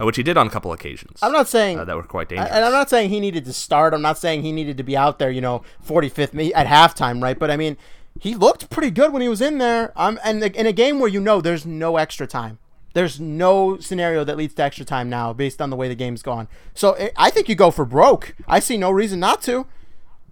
uh, 0.00 0.04
which 0.04 0.16
he 0.16 0.22
did 0.22 0.36
on 0.36 0.46
a 0.46 0.50
couple 0.50 0.72
occasions. 0.72 1.18
I'm 1.22 1.32
not 1.32 1.48
saying 1.48 1.78
uh, 1.78 1.84
that 1.84 1.96
were 1.96 2.02
quite 2.02 2.28
dangerous. 2.28 2.50
And 2.50 2.64
I'm 2.64 2.72
not 2.72 2.88
saying 2.88 3.10
he 3.10 3.20
needed 3.20 3.44
to 3.46 3.52
start. 3.52 3.94
I'm 3.94 4.02
not 4.02 4.18
saying 4.18 4.42
he 4.42 4.52
needed 4.52 4.76
to 4.76 4.82
be 4.82 4.96
out 4.96 5.18
there, 5.18 5.30
you 5.30 5.40
know, 5.40 5.62
45th 5.86 6.52
at 6.54 6.66
halftime, 6.66 7.22
right? 7.22 7.38
But 7.38 7.50
I 7.50 7.56
mean, 7.56 7.76
he 8.20 8.34
looked 8.34 8.70
pretty 8.70 8.90
good 8.90 9.12
when 9.12 9.22
he 9.22 9.28
was 9.28 9.40
in 9.40 9.58
there. 9.58 9.92
Um, 9.96 10.18
and 10.24 10.42
in 10.42 10.66
a 10.66 10.72
game 10.72 10.98
where 11.00 11.08
you 11.08 11.20
know 11.20 11.40
there's 11.40 11.66
no 11.66 11.96
extra 11.96 12.26
time. 12.26 12.58
There's 12.94 13.20
no 13.20 13.78
scenario 13.78 14.24
that 14.24 14.36
leads 14.36 14.54
to 14.54 14.62
extra 14.62 14.84
time 14.84 15.08
now 15.08 15.32
based 15.32 15.60
on 15.60 15.70
the 15.70 15.76
way 15.76 15.88
the 15.88 15.94
game's 15.94 16.22
gone. 16.22 16.48
So 16.74 16.94
it, 16.94 17.12
I 17.16 17.30
think 17.30 17.48
you 17.48 17.54
go 17.54 17.70
for 17.70 17.84
broke. 17.84 18.34
I 18.46 18.60
see 18.60 18.76
no 18.76 18.90
reason 18.90 19.20
not 19.20 19.42
to. 19.42 19.66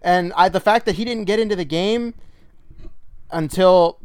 And 0.03 0.33
I, 0.35 0.49
the 0.49 0.61
fact 0.61 0.87
that 0.87 0.97
he 0.97 1.05
didn't 1.05 1.25
get 1.25 1.39
into 1.39 1.57
the 1.57 1.65
game 1.65 2.15
until 3.31 4.01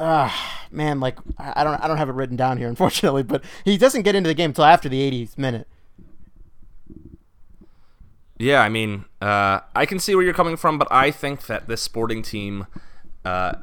uh, 0.00 0.30
man, 0.70 1.00
like 1.00 1.18
I 1.38 1.64
don't 1.64 1.82
I 1.82 1.88
don't 1.88 1.96
have 1.96 2.08
it 2.08 2.14
written 2.14 2.36
down 2.36 2.58
here, 2.58 2.68
unfortunately, 2.74 3.22
but 3.22 3.42
he 3.64 3.76
doesn't 3.76 4.02
get 4.02 4.14
into 4.14 4.28
the 4.28 4.34
game 4.34 4.50
until 4.50 4.64
after 4.64 4.88
the 4.88 5.10
80th 5.10 5.38
minute. 5.38 5.66
Yeah, 8.38 8.62
I 8.62 8.68
mean, 8.68 9.04
uh, 9.20 9.60
I 9.74 9.84
can 9.84 9.98
see 9.98 10.14
where 10.14 10.24
you're 10.24 10.32
coming 10.32 10.56
from, 10.56 10.78
but 10.78 10.86
I 10.92 11.10
think 11.10 11.46
that 11.46 11.66
this 11.66 11.82
sporting 11.82 12.22
team, 12.22 12.68
uh, 13.24 13.54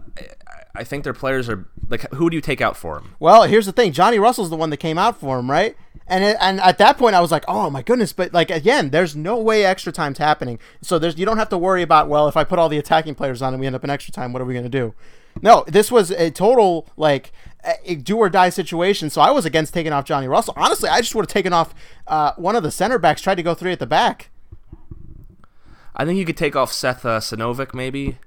I 0.75 0.83
think 0.83 1.05
their 1.05 1.13
players 1.13 1.47
are 1.47 1.65
like, 1.87 2.11
who 2.11 2.29
do 2.29 2.35
you 2.35 2.41
take 2.41 2.59
out 2.59 2.75
for 2.75 2.97
him? 2.97 3.15
Well, 3.17 3.43
here's 3.43 3.65
the 3.65 3.71
thing: 3.71 3.93
Johnny 3.93 4.19
Russell's 4.19 4.49
the 4.49 4.57
one 4.57 4.71
that 4.71 4.77
came 4.77 4.97
out 4.97 5.17
for 5.17 5.39
him, 5.39 5.49
right? 5.49 5.77
And 6.07 6.23
it, 6.23 6.37
and 6.41 6.59
at 6.59 6.77
that 6.79 6.97
point, 6.97 7.15
I 7.15 7.21
was 7.21 7.31
like, 7.31 7.45
oh 7.47 7.69
my 7.69 7.81
goodness! 7.81 8.11
But 8.11 8.33
like 8.33 8.51
again, 8.51 8.89
there's 8.89 9.15
no 9.15 9.39
way 9.39 9.63
extra 9.63 9.93
time's 9.93 10.17
happening, 10.17 10.59
so 10.81 10.99
there's 10.99 11.17
you 11.17 11.25
don't 11.25 11.37
have 11.37 11.49
to 11.49 11.57
worry 11.57 11.81
about 11.81 12.09
well, 12.09 12.27
if 12.27 12.35
I 12.35 12.43
put 12.43 12.59
all 12.59 12.67
the 12.67 12.77
attacking 12.77 13.15
players 13.15 13.41
on 13.41 13.53
and 13.53 13.61
we 13.61 13.67
end 13.67 13.77
up 13.77 13.83
in 13.85 13.89
extra 13.89 14.11
time, 14.11 14.33
what 14.33 14.41
are 14.41 14.45
we 14.45 14.53
gonna 14.53 14.67
do? 14.67 14.93
No, 15.41 15.63
this 15.67 15.91
was 15.91 16.11
a 16.11 16.31
total 16.31 16.87
like 16.97 17.31
a 17.83 17.95
do 17.95 18.17
or 18.17 18.29
die 18.29 18.49
situation. 18.49 19.09
So 19.09 19.21
I 19.21 19.31
was 19.31 19.45
against 19.45 19.73
taking 19.73 19.91
off 19.91 20.05
Johnny 20.05 20.27
Russell. 20.27 20.53
Honestly, 20.57 20.89
I 20.89 21.01
just 21.01 21.15
would 21.15 21.23
have 21.23 21.33
taken 21.33 21.53
off 21.53 21.73
uh, 22.07 22.33
one 22.37 22.55
of 22.55 22.63
the 22.63 22.71
center 22.71 22.97
backs. 22.97 23.21
Tried 23.21 23.35
to 23.35 23.43
go 23.43 23.53
three 23.53 23.71
at 23.71 23.79
the 23.79 23.87
back. 23.87 24.29
I 25.95 26.05
think 26.05 26.19
you 26.19 26.25
could 26.25 26.37
take 26.37 26.55
off 26.55 26.73
Seth 26.73 27.05
uh, 27.05 27.19
Sinovic 27.19 27.73
maybe, 27.73 28.17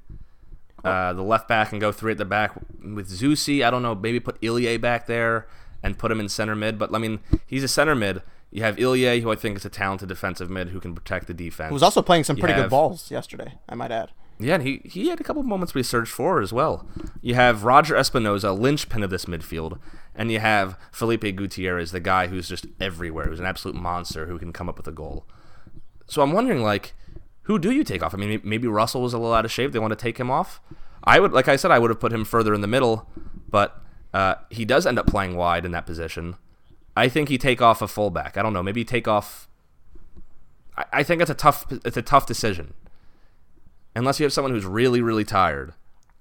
uh, 0.84 1.12
the 1.12 1.22
left 1.22 1.48
back, 1.48 1.70
and 1.70 1.80
go 1.80 1.92
three 1.92 2.12
at 2.12 2.18
the 2.18 2.24
back 2.24 2.54
with 2.82 3.10
Zusi. 3.10 3.64
I 3.64 3.70
don't 3.70 3.82
know. 3.82 3.94
Maybe 3.94 4.20
put 4.20 4.38
Ilie 4.42 4.78
back 4.78 5.06
there 5.06 5.46
and 5.82 5.98
put 5.98 6.10
him 6.10 6.20
in 6.20 6.28
center 6.28 6.56
mid. 6.56 6.78
But 6.78 6.94
I 6.94 6.98
mean, 6.98 7.20
he's 7.46 7.62
a 7.62 7.68
center 7.68 7.94
mid. 7.94 8.22
You 8.50 8.62
have 8.62 8.78
Ilie, 8.78 9.20
who 9.20 9.30
I 9.30 9.36
think 9.36 9.58
is 9.58 9.64
a 9.66 9.70
talented 9.70 10.08
defensive 10.08 10.48
mid 10.48 10.70
who 10.70 10.80
can 10.80 10.94
protect 10.94 11.26
the 11.26 11.34
defense. 11.34 11.68
Who 11.68 11.74
was 11.74 11.82
also 11.82 12.00
playing 12.00 12.24
some 12.24 12.36
pretty 12.36 12.54
have, 12.54 12.64
good 12.64 12.70
balls 12.70 13.10
yesterday. 13.10 13.58
I 13.68 13.74
might 13.74 13.92
add. 13.92 14.10
Yeah, 14.40 14.55
and 14.55 14.62
he, 14.62 14.81
he 14.85 15.09
had 15.09 15.20
a 15.20 15.24
couple 15.24 15.40
of 15.40 15.46
moments 15.46 15.74
we 15.74 15.83
searched 15.83 16.12
for 16.12 16.40
as 16.40 16.53
well. 16.53 16.87
You 17.20 17.35
have 17.35 17.64
Roger 17.64 17.96
Espinoza, 17.96 18.57
linchpin 18.57 19.03
of 19.03 19.11
this 19.11 19.24
midfield, 19.24 19.81
and 20.14 20.31
you 20.31 20.38
have 20.38 20.79
Felipe 20.92 21.35
Gutierrez, 21.35 21.90
the 21.90 22.01
guy 22.01 22.29
who's 22.29 22.48
just 22.48 22.66
everywhere, 22.81 23.27
who's 23.27 23.40
an 23.40 23.46
absolute 23.46 23.77
monster 23.77 24.27
who 24.27 24.38
can 24.38 24.53
come 24.53 24.68
up 24.68 24.77
with 24.77 24.87
a 24.87 24.92
goal. 24.92 25.27
So 26.07 26.22
I'm 26.22 26.33
wondering, 26.33 26.62
like, 26.62 26.94
who 27.42 27.59
do 27.59 27.72
you 27.72 27.83
take 27.83 28.03
off? 28.03 28.14
I 28.14 28.16
mean, 28.16 28.40
maybe 28.44 28.68
Russell 28.68 29.03
was 29.03 29.12
a 29.12 29.18
little 29.18 29.35
out 29.35 29.44
of 29.44 29.51
shape. 29.51 29.72
They 29.72 29.79
want 29.81 29.90
to 29.92 29.96
take 29.96 30.18
him 30.18 30.31
off. 30.31 30.61
I 31.03 31.18
would, 31.18 31.33
like 31.33 31.48
I 31.48 31.57
said, 31.57 31.72
I 31.72 31.81
would 31.81 31.90
have 31.90 32.01
put 32.01 32.12
him 32.12 32.24
further 32.24 32.55
in 32.55 32.61
the 32.61 32.66
middle, 32.68 33.09
but 33.48 33.83
uh, 34.14 34.37
he 34.51 34.64
does 34.64 34.87
end 34.87 35.01
up 35.01 35.07
playing 35.07 35.35
wide 35.35 35.64
in 35.64 35.72
that 35.72 35.87
position. 35.87 36.37
I 36.96 37.09
think 37.09 37.29
he 37.29 37.38
take 37.38 37.61
off 37.61 37.83
a 37.83 37.88
fullback. 37.88 38.37
I 38.37 38.42
don't 38.42 38.53
know. 38.53 38.62
Maybe 38.62 38.85
take 38.85 39.09
off. 39.09 39.48
I, 40.77 40.85
I 40.92 41.03
think 41.03 41.22
it's 41.22 41.30
a 41.30 41.34
tough. 41.34 41.66
It's 41.84 41.97
a 41.97 42.03
tough 42.03 42.26
decision 42.26 42.74
unless 43.95 44.20
you 44.20 44.24
have 44.24 44.32
someone 44.32 44.53
who's 44.53 44.64
really, 44.64 45.01
really 45.01 45.24
tired, 45.24 45.74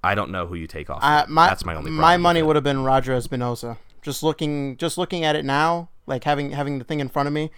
I 0.04 0.16
don't 0.16 0.32
know 0.32 0.48
who 0.48 0.56
you 0.56 0.68
take 0.68 0.90
off. 0.90 1.04
Uh, 1.04 1.26
my, 1.28 1.48
That's 1.48 1.66
my 1.66 1.76
only. 1.76 1.92
My 1.92 2.18
money 2.18 2.42
would 2.42 2.56
have 2.56 2.64
been 2.64 2.84
Roger 2.84 3.14
Espinoza. 3.14 3.78
Just 4.02 4.24
looking, 4.24 4.78
just 4.78 4.98
looking 4.98 5.24
at 5.24 5.36
it 5.36 5.44
now, 5.44 5.90
like 6.06 6.24
having 6.24 6.52
having 6.52 6.80
the 6.80 6.86
thing 6.86 7.00
in 7.00 7.10
front 7.10 7.28
of 7.28 7.34
me. 7.34 7.52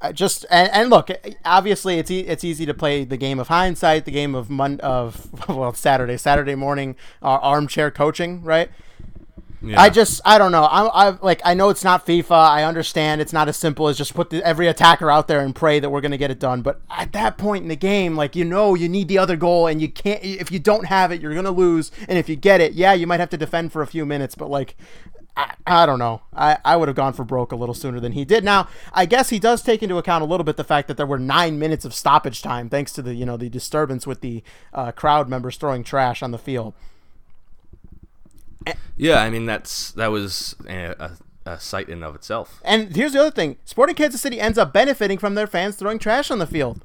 Uh, 0.00 0.12
just 0.12 0.46
and, 0.48 0.70
and, 0.72 0.90
look, 0.90 1.10
obviously 1.44 1.98
it's 1.98 2.10
e- 2.10 2.20
it's 2.20 2.44
easy 2.44 2.64
to 2.64 2.72
play 2.72 3.04
the 3.04 3.16
game 3.16 3.40
of 3.40 3.48
hindsight, 3.48 4.04
the 4.04 4.12
game 4.12 4.34
of 4.34 4.48
Mon- 4.48 4.78
of 4.80 5.48
well 5.48 5.72
Saturday 5.72 6.16
Saturday 6.16 6.54
morning 6.54 6.94
uh, 7.20 7.38
armchair 7.42 7.90
coaching, 7.90 8.42
right? 8.42 8.70
Yeah. 9.60 9.80
I 9.80 9.90
just 9.90 10.20
I 10.24 10.38
don't 10.38 10.52
know. 10.52 10.64
I 10.64 11.08
I 11.08 11.18
like 11.20 11.40
I 11.44 11.54
know 11.54 11.68
it's 11.68 11.82
not 11.82 12.06
FIFA. 12.06 12.30
I 12.30 12.64
understand 12.64 13.20
it's 13.20 13.32
not 13.32 13.48
as 13.48 13.56
simple 13.56 13.88
as 13.88 13.98
just 13.98 14.14
put 14.14 14.30
the, 14.30 14.42
every 14.44 14.68
attacker 14.68 15.10
out 15.10 15.26
there 15.26 15.40
and 15.40 15.54
pray 15.54 15.80
that 15.80 15.90
we're 15.90 16.00
gonna 16.00 16.16
get 16.16 16.30
it 16.30 16.38
done. 16.38 16.62
But 16.62 16.80
at 16.90 17.12
that 17.12 17.38
point 17.38 17.62
in 17.62 17.68
the 17.68 17.76
game, 17.76 18.16
like 18.16 18.36
you 18.36 18.44
know, 18.44 18.74
you 18.74 18.88
need 18.88 19.08
the 19.08 19.18
other 19.18 19.36
goal, 19.36 19.66
and 19.66 19.80
you 19.80 19.88
can't. 19.88 20.22
If 20.22 20.52
you 20.52 20.58
don't 20.58 20.86
have 20.86 21.10
it, 21.10 21.20
you're 21.20 21.34
gonna 21.34 21.50
lose. 21.50 21.90
And 22.08 22.18
if 22.18 22.28
you 22.28 22.36
get 22.36 22.60
it, 22.60 22.74
yeah, 22.74 22.92
you 22.92 23.06
might 23.06 23.20
have 23.20 23.30
to 23.30 23.36
defend 23.36 23.72
for 23.72 23.82
a 23.82 23.86
few 23.86 24.06
minutes. 24.06 24.36
But 24.36 24.48
like, 24.48 24.76
I, 25.36 25.54
I 25.66 25.86
don't 25.86 25.98
know. 25.98 26.22
I, 26.34 26.58
I 26.64 26.76
would 26.76 26.88
have 26.88 26.96
gone 26.96 27.12
for 27.12 27.24
broke 27.24 27.50
a 27.50 27.56
little 27.56 27.74
sooner 27.74 27.98
than 27.98 28.12
he 28.12 28.24
did. 28.24 28.44
Now, 28.44 28.68
I 28.92 29.06
guess 29.06 29.30
he 29.30 29.38
does 29.38 29.62
take 29.62 29.82
into 29.82 29.98
account 29.98 30.22
a 30.22 30.26
little 30.26 30.44
bit 30.44 30.56
the 30.56 30.64
fact 30.64 30.88
that 30.88 30.96
there 30.96 31.06
were 31.06 31.18
nine 31.18 31.58
minutes 31.58 31.84
of 31.84 31.94
stoppage 31.94 32.42
time 32.42 32.68
thanks 32.68 32.92
to 32.92 33.02
the 33.02 33.14
you 33.14 33.26
know 33.26 33.36
the 33.36 33.48
disturbance 33.48 34.06
with 34.06 34.20
the 34.20 34.42
uh, 34.72 34.92
crowd 34.92 35.28
members 35.28 35.56
throwing 35.56 35.82
trash 35.82 36.22
on 36.22 36.30
the 36.30 36.38
field. 36.38 36.74
Yeah, 38.96 39.20
I 39.20 39.30
mean 39.30 39.46
that's 39.46 39.92
that 39.92 40.08
was 40.08 40.56
a, 40.68 40.94
a, 40.98 41.52
a 41.52 41.60
sight 41.60 41.88
in 41.88 41.94
and 41.94 42.04
of 42.04 42.14
itself. 42.14 42.60
And 42.64 42.94
here's 42.94 43.12
the 43.12 43.20
other 43.20 43.30
thing: 43.30 43.56
Sporting 43.64 43.94
Kansas 43.94 44.20
City 44.20 44.40
ends 44.40 44.58
up 44.58 44.72
benefiting 44.72 45.18
from 45.18 45.34
their 45.34 45.46
fans 45.46 45.76
throwing 45.76 45.98
trash 45.98 46.30
on 46.30 46.38
the 46.38 46.46
field. 46.46 46.80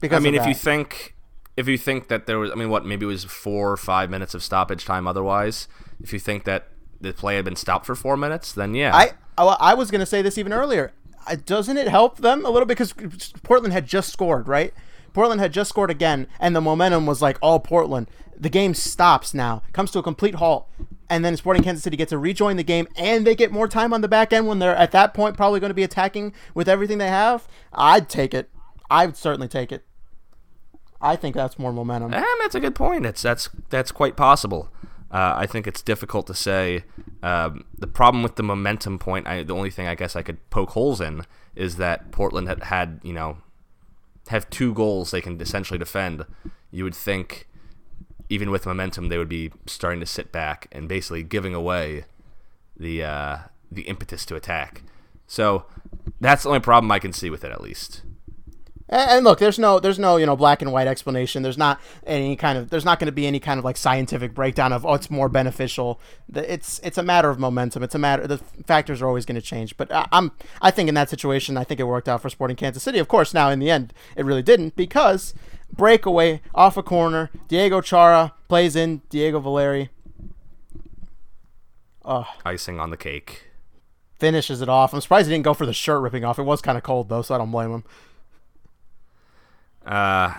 Because 0.00 0.16
I 0.16 0.20
mean, 0.20 0.34
if 0.34 0.46
you 0.46 0.54
think 0.54 1.16
if 1.56 1.66
you 1.68 1.78
think 1.78 2.08
that 2.08 2.26
there 2.26 2.38
was, 2.38 2.50
I 2.50 2.54
mean, 2.54 2.68
what 2.68 2.84
maybe 2.84 3.04
it 3.04 3.08
was 3.08 3.24
four 3.24 3.72
or 3.72 3.76
five 3.76 4.10
minutes 4.10 4.34
of 4.34 4.42
stoppage 4.42 4.84
time. 4.84 5.06
Otherwise, 5.06 5.68
if 6.02 6.12
you 6.12 6.18
think 6.18 6.44
that 6.44 6.68
the 7.00 7.12
play 7.12 7.36
had 7.36 7.44
been 7.44 7.56
stopped 7.56 7.86
for 7.86 7.94
four 7.94 8.16
minutes, 8.16 8.52
then 8.52 8.74
yeah. 8.74 8.94
I 8.94 9.12
oh, 9.38 9.56
I 9.58 9.74
was 9.74 9.90
going 9.90 10.00
to 10.00 10.06
say 10.06 10.22
this 10.22 10.36
even 10.38 10.52
earlier. 10.52 10.92
Doesn't 11.44 11.76
it 11.76 11.88
help 11.88 12.18
them 12.18 12.44
a 12.44 12.50
little 12.50 12.66
because 12.66 12.92
Portland 13.42 13.72
had 13.72 13.86
just 13.86 14.12
scored, 14.12 14.46
right? 14.46 14.72
Portland 15.16 15.40
had 15.40 15.50
just 15.50 15.70
scored 15.70 15.90
again, 15.90 16.26
and 16.38 16.54
the 16.54 16.60
momentum 16.60 17.06
was 17.06 17.22
like 17.22 17.38
all 17.40 17.58
Portland. 17.58 18.06
The 18.36 18.50
game 18.50 18.74
stops 18.74 19.32
now, 19.32 19.62
comes 19.72 19.90
to 19.92 19.98
a 19.98 20.02
complete 20.02 20.34
halt, 20.34 20.68
and 21.08 21.24
then 21.24 21.38
Sporting 21.38 21.62
Kansas 21.62 21.82
City 21.82 21.96
gets 21.96 22.10
to 22.10 22.18
rejoin 22.18 22.58
the 22.58 22.62
game, 22.62 22.86
and 22.96 23.26
they 23.26 23.34
get 23.34 23.50
more 23.50 23.66
time 23.66 23.94
on 23.94 24.02
the 24.02 24.08
back 24.08 24.34
end 24.34 24.46
when 24.46 24.58
they're 24.58 24.76
at 24.76 24.92
that 24.92 25.14
point 25.14 25.34
probably 25.34 25.58
going 25.58 25.70
to 25.70 25.74
be 25.74 25.82
attacking 25.82 26.34
with 26.52 26.68
everything 26.68 26.98
they 26.98 27.08
have. 27.08 27.48
I'd 27.72 28.10
take 28.10 28.34
it. 28.34 28.50
I 28.90 29.06
would 29.06 29.16
certainly 29.16 29.48
take 29.48 29.72
it. 29.72 29.86
I 31.00 31.16
think 31.16 31.34
that's 31.34 31.58
more 31.58 31.72
momentum. 31.72 32.12
And 32.12 32.26
that's 32.42 32.54
a 32.54 32.60
good 32.60 32.74
point. 32.74 33.06
It's 33.06 33.22
that's 33.22 33.48
that's 33.70 33.92
quite 33.92 34.18
possible. 34.18 34.68
Uh, 35.10 35.32
I 35.34 35.46
think 35.46 35.66
it's 35.66 35.80
difficult 35.80 36.26
to 36.26 36.34
say. 36.34 36.84
Um, 37.22 37.64
the 37.78 37.86
problem 37.86 38.22
with 38.22 38.36
the 38.36 38.42
momentum 38.42 38.98
point, 38.98 39.26
I, 39.26 39.44
the 39.44 39.54
only 39.54 39.70
thing 39.70 39.86
I 39.86 39.94
guess 39.94 40.14
I 40.14 40.20
could 40.20 40.50
poke 40.50 40.72
holes 40.72 41.00
in 41.00 41.24
is 41.54 41.76
that 41.76 42.12
Portland 42.12 42.48
had 42.48 42.64
had 42.64 43.00
you 43.02 43.14
know 43.14 43.38
have 44.28 44.48
two 44.50 44.74
goals 44.74 45.10
they 45.10 45.20
can 45.20 45.40
essentially 45.40 45.78
defend, 45.78 46.24
you 46.70 46.84
would 46.84 46.94
think 46.94 47.48
even 48.28 48.50
with 48.50 48.66
momentum 48.66 49.08
they 49.08 49.18
would 49.18 49.28
be 49.28 49.52
starting 49.66 50.00
to 50.00 50.06
sit 50.06 50.32
back 50.32 50.66
and 50.72 50.88
basically 50.88 51.22
giving 51.22 51.54
away 51.54 52.04
the 52.76 53.02
uh, 53.02 53.38
the 53.70 53.82
impetus 53.82 54.26
to 54.26 54.36
attack. 54.36 54.82
So 55.26 55.66
that's 56.20 56.44
the 56.44 56.50
only 56.50 56.60
problem 56.60 56.90
I 56.92 56.98
can 56.98 57.12
see 57.12 57.30
with 57.30 57.44
it, 57.44 57.52
at 57.52 57.60
least. 57.60 58.02
And 58.88 59.24
look, 59.24 59.40
there's 59.40 59.58
no, 59.58 59.80
there's 59.80 59.98
no, 59.98 60.16
you 60.16 60.26
know, 60.26 60.36
black 60.36 60.62
and 60.62 60.72
white 60.72 60.86
explanation. 60.86 61.42
There's 61.42 61.58
not 61.58 61.80
any 62.06 62.36
kind 62.36 62.56
of, 62.56 62.70
there's 62.70 62.84
not 62.84 63.00
going 63.00 63.06
to 63.06 63.12
be 63.12 63.26
any 63.26 63.40
kind 63.40 63.58
of 63.58 63.64
like 63.64 63.76
scientific 63.76 64.32
breakdown 64.32 64.72
of, 64.72 64.86
oh, 64.86 64.94
it's 64.94 65.10
more 65.10 65.28
beneficial. 65.28 66.00
It's, 66.32 66.78
it's 66.84 66.96
a 66.96 67.02
matter 67.02 67.28
of 67.28 67.38
momentum. 67.38 67.82
It's 67.82 67.96
a 67.96 67.98
matter, 67.98 68.26
the 68.28 68.38
factors 68.38 69.02
are 69.02 69.08
always 69.08 69.26
going 69.26 69.40
to 69.40 69.42
change. 69.42 69.76
But 69.76 69.90
uh, 69.90 70.06
I'm, 70.12 70.30
I 70.62 70.70
think 70.70 70.88
in 70.88 70.94
that 70.94 71.10
situation, 71.10 71.56
I 71.56 71.64
think 71.64 71.80
it 71.80 71.84
worked 71.84 72.08
out 72.08 72.22
for 72.22 72.30
Sporting 72.30 72.56
Kansas 72.56 72.82
City. 72.82 73.00
Of 73.00 73.08
course, 73.08 73.34
now 73.34 73.50
in 73.50 73.58
the 73.58 73.70
end, 73.70 73.92
it 74.16 74.24
really 74.24 74.42
didn't 74.42 74.76
because 74.76 75.34
breakaway 75.72 76.40
off 76.54 76.76
a 76.76 76.82
corner, 76.82 77.30
Diego 77.48 77.80
Chara 77.80 78.34
plays 78.46 78.76
in 78.76 79.02
Diego 79.10 79.40
Valeri. 79.40 79.90
Oh, 82.04 82.28
icing 82.44 82.78
on 82.78 82.90
the 82.90 82.96
cake. 82.96 83.42
Finishes 84.20 84.62
it 84.62 84.68
off. 84.68 84.94
I'm 84.94 85.00
surprised 85.00 85.26
he 85.26 85.34
didn't 85.34 85.44
go 85.44 85.54
for 85.54 85.66
the 85.66 85.72
shirt 85.72 86.00
ripping 86.00 86.24
off. 86.24 86.38
It 86.38 86.44
was 86.44 86.62
kind 86.62 86.78
of 86.78 86.84
cold 86.84 87.08
though, 87.08 87.22
so 87.22 87.34
I 87.34 87.38
don't 87.38 87.50
blame 87.50 87.72
him 87.72 87.84
uh, 89.86 90.34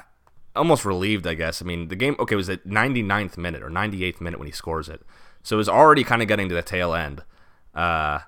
almost 0.55 0.85
relieved, 0.85 1.25
I 1.25 1.33
guess. 1.33 1.61
I 1.61 1.65
mean, 1.65 1.87
the 1.87 1.95
game, 1.95 2.15
okay, 2.19 2.35
was 2.35 2.49
at 2.49 2.65
99th 2.65 3.37
minute 3.37 3.63
or 3.63 3.69
98th 3.69 4.19
minute 4.19 4.39
when 4.39 4.47
he 4.47 4.51
scores 4.51 4.89
it. 4.89 5.01
So 5.43 5.55
it 5.55 5.57
was 5.57 5.69
already 5.69 6.03
kind 6.03 6.21
of 6.21 6.27
getting 6.27 6.49
to 6.49 6.55
the 6.55 6.61
tail 6.61 6.93
end. 6.93 7.23
Uh, 7.73 8.19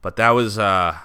but 0.00 0.16
that 0.16 0.30
was, 0.30 0.58
uh, 0.58 0.96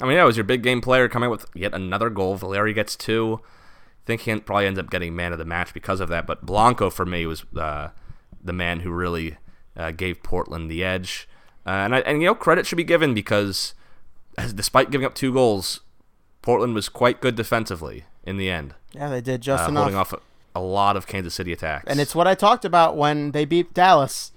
I 0.00 0.06
mean, 0.06 0.16
that 0.16 0.24
was 0.24 0.36
your 0.36 0.44
big 0.44 0.62
game 0.62 0.80
player 0.80 1.08
coming 1.08 1.28
with 1.28 1.44
yet 1.54 1.74
another 1.74 2.08
goal. 2.08 2.36
Valeri 2.36 2.72
gets 2.72 2.96
two. 2.96 3.40
I 3.42 4.06
think 4.06 4.22
he 4.22 4.40
probably 4.40 4.66
ends 4.66 4.78
up 4.78 4.90
getting 4.90 5.14
man 5.14 5.32
of 5.32 5.38
the 5.38 5.44
match 5.44 5.74
because 5.74 6.00
of 6.00 6.08
that. 6.08 6.26
But 6.26 6.46
Blanco, 6.46 6.88
for 6.88 7.04
me, 7.04 7.26
was 7.26 7.44
uh, 7.56 7.88
the 8.42 8.52
man 8.52 8.80
who 8.80 8.90
really 8.90 9.36
uh, 9.76 9.90
gave 9.90 10.22
Portland 10.22 10.70
the 10.70 10.82
edge. 10.82 11.28
Uh, 11.66 11.70
and, 11.70 11.94
I, 11.94 11.98
and, 12.00 12.22
you 12.22 12.26
know, 12.26 12.34
credit 12.34 12.66
should 12.66 12.76
be 12.76 12.84
given 12.84 13.12
because 13.12 13.74
despite 14.54 14.90
giving 14.90 15.04
up 15.04 15.14
two 15.14 15.32
goals, 15.34 15.80
Portland 16.42 16.74
was 16.74 16.88
quite 16.88 17.20
good 17.20 17.36
defensively 17.36 18.04
in 18.24 18.36
the 18.36 18.50
end. 18.50 18.74
Yeah, 18.92 19.08
they 19.08 19.20
did 19.20 19.40
just 19.40 19.64
uh, 19.64 19.68
enough. 19.68 19.84
Holding 19.84 19.98
off 19.98 20.12
a, 20.12 20.20
a, 20.54 20.60
lot 20.60 20.96
of 20.96 21.06
Kansas 21.06 21.34
City 21.34 21.52
attacks. 21.52 21.84
And 21.86 22.00
it's 22.00 22.14
what 22.14 22.26
I 22.26 22.34
talked 22.34 22.64
about 22.64 22.96
when 22.96 23.32
they 23.32 23.44
beat 23.44 23.74
Dallas. 23.74 24.32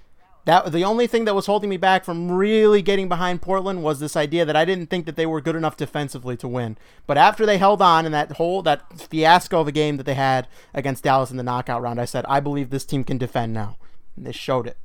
That 0.46 0.74
the 0.74 0.84
only 0.84 1.08
thing 1.08 1.24
that 1.24 1.36
was 1.36 1.46
holding 1.46 1.70
me 1.70 1.78
back 1.78 2.04
from 2.04 2.30
really 2.30 2.82
getting 2.82 3.08
behind 3.08 3.42
Portland 3.42 3.82
was 3.82 4.02
this 4.02 4.18
idea 4.18 4.44
that 4.44 4.58
I 4.58 4.66
didn't 4.66 4.90
think 4.90 5.06
that 5.06 5.16
they 5.16 5.26
were 5.26 5.40
good 5.40 5.56
enough 5.56 5.78
defensively 5.78 6.36
to 6.36 6.50
win. 6.50 6.78
But 7.08 7.18
after 7.18 7.46
they 7.46 7.58
held 7.58 7.82
on 7.82 8.06
in 8.06 8.12
that 8.12 8.34
whole 8.34 8.62
that 8.64 9.00
fiasco 9.00 9.62
of 9.62 9.70
a 9.70 9.72
game 9.72 9.96
that 9.96 10.06
they 10.06 10.16
had 10.16 10.50
against 10.74 11.06
Dallas 11.06 11.32
in 11.32 11.38
the 11.38 11.44
knockout 11.44 11.82
round, 11.82 12.02
I 12.02 12.04
said 12.04 12.26
I 12.28 12.42
believe 12.42 12.72
this 12.72 12.84
team 12.84 13.06
can 13.06 13.18
defend 13.18 13.54
now. 13.54 13.78
And 14.18 14.26
they 14.26 14.34
showed 14.34 14.68
it. 14.68 14.78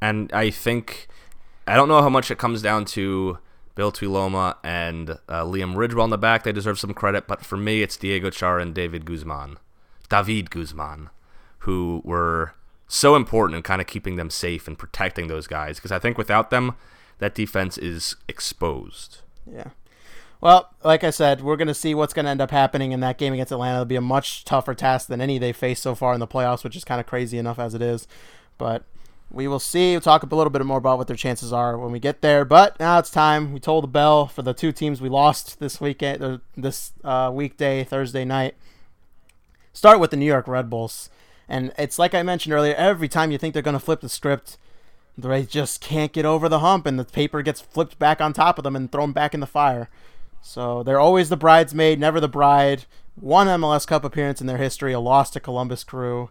And 0.00 0.32
I 0.32 0.48
think 0.48 1.08
I 1.66 1.76
don't 1.76 1.88
know 1.88 2.00
how 2.00 2.08
much 2.08 2.30
it 2.30 2.38
comes 2.38 2.62
down 2.62 2.86
to 2.86 3.38
Bill 3.76 3.92
Tuiloma 3.92 4.56
and 4.64 5.10
uh, 5.10 5.44
Liam 5.44 5.76
Ridgewell 5.76 6.04
in 6.04 6.10
the 6.10 6.18
back. 6.18 6.42
They 6.42 6.50
deserve 6.50 6.80
some 6.80 6.94
credit, 6.94 7.28
but 7.28 7.44
for 7.44 7.56
me, 7.56 7.82
it's 7.82 7.96
Diego 7.96 8.30
Chara 8.30 8.62
and 8.62 8.74
David 8.74 9.04
Guzman, 9.04 9.58
David 10.08 10.50
Guzman, 10.50 11.10
who 11.60 12.02
were 12.04 12.54
so 12.88 13.14
important 13.14 13.56
in 13.56 13.62
kind 13.62 13.80
of 13.80 13.86
keeping 13.86 14.16
them 14.16 14.30
safe 14.30 14.66
and 14.66 14.78
protecting 14.78 15.28
those 15.28 15.46
guys. 15.46 15.76
Because 15.76 15.92
I 15.92 15.98
think 15.98 16.18
without 16.18 16.50
them, 16.50 16.74
that 17.18 17.34
defense 17.34 17.78
is 17.78 18.16
exposed. 18.28 19.18
Yeah. 19.50 19.70
Well, 20.40 20.70
like 20.82 21.04
I 21.04 21.10
said, 21.10 21.42
we're 21.42 21.56
going 21.56 21.68
to 21.68 21.74
see 21.74 21.94
what's 21.94 22.12
going 22.12 22.24
to 22.24 22.30
end 22.30 22.40
up 22.40 22.50
happening 22.50 22.92
in 22.92 23.00
that 23.00 23.18
game 23.18 23.32
against 23.32 23.52
Atlanta. 23.52 23.76
It'll 23.76 23.84
be 23.84 23.96
a 23.96 24.00
much 24.00 24.44
tougher 24.44 24.74
task 24.74 25.08
than 25.08 25.20
any 25.20 25.38
they 25.38 25.52
faced 25.52 25.82
so 25.82 25.94
far 25.94 26.14
in 26.14 26.20
the 26.20 26.26
playoffs, 26.26 26.64
which 26.64 26.76
is 26.76 26.84
kind 26.84 27.00
of 27.00 27.06
crazy 27.06 27.38
enough 27.38 27.58
as 27.58 27.74
it 27.74 27.82
is. 27.82 28.06
But 28.58 28.84
we 29.30 29.48
will 29.48 29.58
see. 29.58 29.92
We'll 29.92 30.00
talk 30.00 30.22
a 30.22 30.34
little 30.34 30.50
bit 30.50 30.64
more 30.64 30.78
about 30.78 30.98
what 30.98 31.08
their 31.08 31.16
chances 31.16 31.52
are 31.52 31.76
when 31.76 31.92
we 31.92 31.98
get 31.98 32.20
there. 32.20 32.44
But 32.44 32.78
now 32.78 32.98
it's 32.98 33.10
time. 33.10 33.52
We 33.52 33.60
told 33.60 33.84
the 33.84 33.88
bell 33.88 34.26
for 34.26 34.42
the 34.42 34.54
two 34.54 34.72
teams 34.72 35.00
we 35.00 35.08
lost 35.08 35.58
this 35.58 35.80
weekend, 35.80 36.22
or 36.22 36.40
this 36.56 36.92
uh, 37.04 37.30
weekday, 37.34 37.84
Thursday 37.84 38.24
night. 38.24 38.54
Start 39.72 40.00
with 40.00 40.10
the 40.10 40.16
New 40.16 40.26
York 40.26 40.48
Red 40.48 40.70
Bulls, 40.70 41.10
and 41.48 41.72
it's 41.76 41.98
like 41.98 42.14
I 42.14 42.22
mentioned 42.22 42.54
earlier. 42.54 42.74
Every 42.74 43.08
time 43.08 43.30
you 43.30 43.38
think 43.38 43.52
they're 43.52 43.62
going 43.62 43.74
to 43.74 43.78
flip 43.78 44.00
the 44.00 44.08
script, 44.08 44.56
they 45.18 45.42
just 45.42 45.80
can't 45.80 46.12
get 46.12 46.24
over 46.24 46.48
the 46.48 46.60
hump, 46.60 46.86
and 46.86 46.98
the 46.98 47.04
paper 47.04 47.42
gets 47.42 47.60
flipped 47.60 47.98
back 47.98 48.20
on 48.20 48.32
top 48.32 48.58
of 48.58 48.64
them 48.64 48.76
and 48.76 48.90
thrown 48.90 49.12
back 49.12 49.34
in 49.34 49.40
the 49.40 49.46
fire. 49.46 49.90
So 50.40 50.82
they're 50.82 51.00
always 51.00 51.28
the 51.28 51.36
bridesmaid, 51.36 51.98
never 51.98 52.20
the 52.20 52.28
bride. 52.28 52.84
One 53.16 53.48
MLS 53.48 53.86
Cup 53.86 54.04
appearance 54.04 54.40
in 54.40 54.46
their 54.46 54.58
history, 54.58 54.92
a 54.92 55.00
loss 55.00 55.30
to 55.30 55.40
Columbus 55.40 55.84
Crew. 55.84 56.30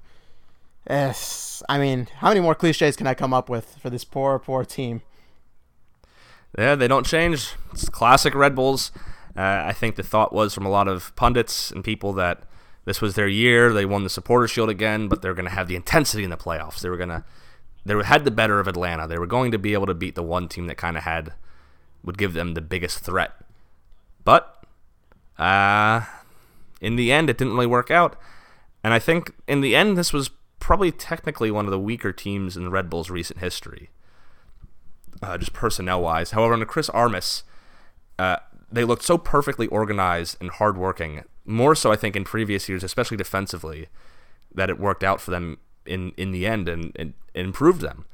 Yes, 0.89 1.63
I 1.67 1.79
mean, 1.79 2.07
how 2.17 2.29
many 2.29 2.41
more 2.41 2.55
cliches 2.55 2.95
can 2.95 3.07
I 3.07 3.13
come 3.15 3.33
up 3.33 3.49
with 3.49 3.77
for 3.81 3.89
this 3.89 4.03
poor, 4.03 4.37
poor 4.37 4.63
team? 4.63 5.01
Yeah, 6.57 6.75
they 6.75 6.87
don't 6.87 7.05
change. 7.05 7.53
It's 7.71 7.89
classic 7.89 8.35
Red 8.35 8.55
Bulls. 8.55 8.91
Uh, 9.35 9.63
I 9.65 9.73
think 9.73 9.95
the 9.95 10.03
thought 10.03 10.31
was 10.31 10.53
from 10.53 10.65
a 10.65 10.69
lot 10.69 10.87
of 10.87 11.13
pundits 11.15 11.71
and 11.71 11.83
people 11.83 12.13
that 12.13 12.43
this 12.85 13.01
was 13.01 13.15
their 13.15 13.27
year. 13.27 13.73
They 13.73 13.85
won 13.85 14.03
the 14.03 14.09
Supporter 14.09 14.47
Shield 14.47 14.69
again, 14.69 15.07
but 15.07 15.21
they're 15.21 15.33
going 15.33 15.49
to 15.49 15.51
have 15.51 15.67
the 15.67 15.75
intensity 15.75 16.23
in 16.23 16.29
the 16.29 16.37
playoffs. 16.37 16.79
They 16.79 16.89
were 16.89 16.97
going 16.97 17.09
to, 17.09 17.23
they 17.83 18.01
had 18.03 18.23
the 18.23 18.31
better 18.31 18.59
of 18.59 18.67
Atlanta. 18.67 19.07
They 19.07 19.17
were 19.17 19.27
going 19.27 19.51
to 19.51 19.59
be 19.59 19.73
able 19.73 19.87
to 19.87 19.93
beat 19.93 20.15
the 20.15 20.23
one 20.23 20.47
team 20.47 20.67
that 20.67 20.77
kind 20.77 20.95
of 20.95 21.03
had, 21.03 21.33
would 22.03 22.17
give 22.17 22.33
them 22.33 22.53
the 22.53 22.61
biggest 22.61 22.99
threat. 22.99 23.33
But, 24.23 24.63
uh, 25.37 26.01
in 26.79 26.95
the 26.95 27.11
end, 27.11 27.29
it 27.29 27.37
didn't 27.37 27.53
really 27.53 27.65
work 27.67 27.91
out. 27.91 28.15
And 28.83 28.93
I 28.93 28.99
think 28.99 29.33
in 29.47 29.61
the 29.61 29.75
end, 29.75 29.97
this 29.97 30.13
was 30.13 30.29
probably 30.59 30.91
technically 30.91 31.51
one 31.51 31.65
of 31.65 31.71
the 31.71 31.79
weaker 31.79 32.11
teams 32.11 32.57
in 32.57 32.63
the 32.63 32.69
Red 32.69 32.89
Bulls' 32.89 33.09
recent 33.09 33.39
history, 33.39 33.89
uh, 35.21 35.37
just 35.37 35.53
personnel 35.53 36.01
wise. 36.01 36.31
However, 36.31 36.53
under 36.53 36.65
Chris 36.65 36.89
Armas, 36.89 37.43
uh, 38.17 38.37
they 38.71 38.83
looked 38.83 39.03
so 39.03 39.17
perfectly 39.17 39.67
organized 39.67 40.37
and 40.39 40.49
hardworking. 40.51 41.23
More 41.45 41.75
so, 41.75 41.91
I 41.91 41.95
think, 41.95 42.15
in 42.15 42.23
previous 42.23 42.67
years, 42.67 42.83
especially 42.83 43.17
defensively, 43.17 43.87
that 44.53 44.69
it 44.69 44.79
worked 44.79 45.03
out 45.03 45.21
for 45.21 45.31
them 45.31 45.59
in 45.85 46.11
in 46.17 46.31
the 46.31 46.47
end 46.47 46.67
and, 46.67 46.91
and, 46.95 47.13
and 47.35 47.45
improved 47.45 47.81
them. 47.81 48.05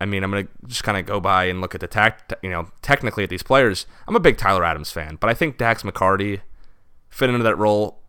I 0.00 0.06
mean, 0.06 0.24
I'm 0.24 0.30
gonna 0.30 0.48
just 0.66 0.82
kind 0.82 0.98
of 0.98 1.06
go 1.06 1.20
by 1.20 1.44
and 1.44 1.60
look 1.60 1.74
at 1.74 1.80
the 1.80 1.86
tact, 1.86 2.32
you 2.42 2.50
know, 2.50 2.68
technically 2.82 3.22
at 3.22 3.30
these 3.30 3.42
players. 3.42 3.86
I'm 4.08 4.16
a 4.16 4.20
big 4.20 4.38
Tyler 4.38 4.64
Adams 4.64 4.90
fan, 4.90 5.18
but 5.20 5.28
I 5.30 5.34
think 5.34 5.58
Dax 5.58 5.82
McCarty 5.82 6.40
fit 7.10 7.28
into 7.28 7.42
that 7.44 7.58
role, 7.58 8.00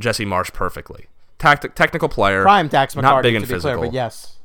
Jesse 0.00 0.24
Marsch 0.24 0.52
perfectly 0.52 1.06
tactic, 1.38 1.74
technical 1.74 2.08
player. 2.08 2.42
Prime 2.42 2.68
Dax 2.68 2.94
McCarty, 2.94 3.02
not 3.02 3.22
big 3.22 3.34
and 3.34 3.46
physical. 3.46 3.78
Clear, 3.78 3.88
but 3.88 3.94
yes. 3.94 4.36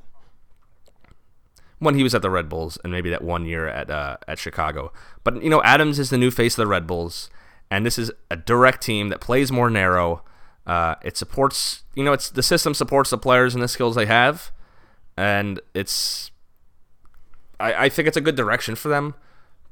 When 1.79 1.95
he 1.95 2.03
was 2.03 2.15
at 2.15 2.21
the 2.21 2.29
Red 2.29 2.47
Bulls 2.47 2.77
and 2.83 2.93
maybe 2.93 3.09
that 3.09 3.23
one 3.23 3.45
year 3.45 3.67
at 3.67 3.89
uh, 3.89 4.17
at 4.27 4.39
Chicago, 4.39 4.93
but 5.23 5.43
you 5.43 5.49
know 5.49 5.61
Adams 5.63 5.99
is 5.99 6.09
the 6.09 6.17
new 6.17 6.31
face 6.31 6.53
of 6.53 6.63
the 6.63 6.67
Red 6.67 6.87
Bulls, 6.87 7.29
and 7.69 7.85
this 7.85 7.97
is 7.97 8.11
a 8.31 8.35
direct 8.35 8.81
team 8.81 9.09
that 9.09 9.19
plays 9.19 9.51
more 9.51 9.69
narrow. 9.69 10.23
Uh, 10.65 10.95
it 11.03 11.17
supports, 11.17 11.83
you 11.93 12.03
know, 12.03 12.13
it's 12.13 12.29
the 12.29 12.43
system 12.43 12.73
supports 12.73 13.09
the 13.09 13.17
players 13.17 13.53
and 13.53 13.61
the 13.61 13.67
skills 13.67 13.95
they 13.95 14.05
have, 14.05 14.51
and 15.17 15.59
it's. 15.73 16.31
I, 17.59 17.85
I 17.85 17.89
think 17.89 18.07
it's 18.07 18.17
a 18.17 18.21
good 18.21 18.35
direction 18.35 18.75
for 18.75 18.87
them, 18.87 19.15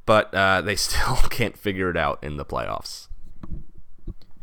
but 0.05 0.33
uh, 0.33 0.61
they 0.61 0.75
still 0.87 1.15
can't 1.29 1.57
figure 1.57 1.89
it 1.89 1.95
out 1.95 2.21
in 2.21 2.35
the 2.35 2.45
playoffs. 2.45 3.07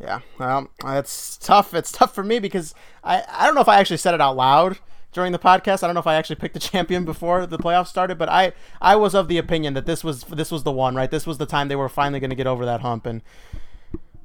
Yeah, 0.00 0.20
well, 0.38 0.70
it's 0.84 1.36
tough. 1.38 1.74
It's 1.74 1.90
tough 1.90 2.14
for 2.14 2.22
me 2.22 2.38
because 2.38 2.74
I, 3.02 3.24
I 3.28 3.46
don't 3.46 3.54
know 3.54 3.60
if 3.60 3.68
I 3.68 3.80
actually 3.80 3.96
said 3.96 4.14
it 4.14 4.20
out 4.20 4.36
loud 4.36 4.78
during 5.12 5.32
the 5.32 5.38
podcast. 5.38 5.82
I 5.82 5.88
don't 5.88 5.94
know 5.94 6.00
if 6.00 6.06
I 6.06 6.14
actually 6.14 6.36
picked 6.36 6.54
the 6.54 6.60
champion 6.72 7.04
before 7.04 7.46
the 7.46 7.58
playoffs 7.58 7.88
started, 7.88 8.16
but 8.16 8.28
I 8.28 8.52
I 8.80 8.96
was 8.96 9.14
of 9.14 9.28
the 9.28 9.38
opinion 9.38 9.74
that 9.74 9.86
this 9.86 10.04
was 10.04 10.22
this 10.24 10.50
was 10.50 10.62
the 10.62 10.72
one, 10.72 10.94
right? 10.94 11.10
This 11.10 11.26
was 11.26 11.38
the 11.38 11.46
time 11.46 11.68
they 11.68 11.76
were 11.76 11.88
finally 11.88 12.20
going 12.20 12.30
to 12.30 12.36
get 12.36 12.46
over 12.46 12.64
that 12.64 12.80
hump, 12.80 13.06
and 13.06 13.22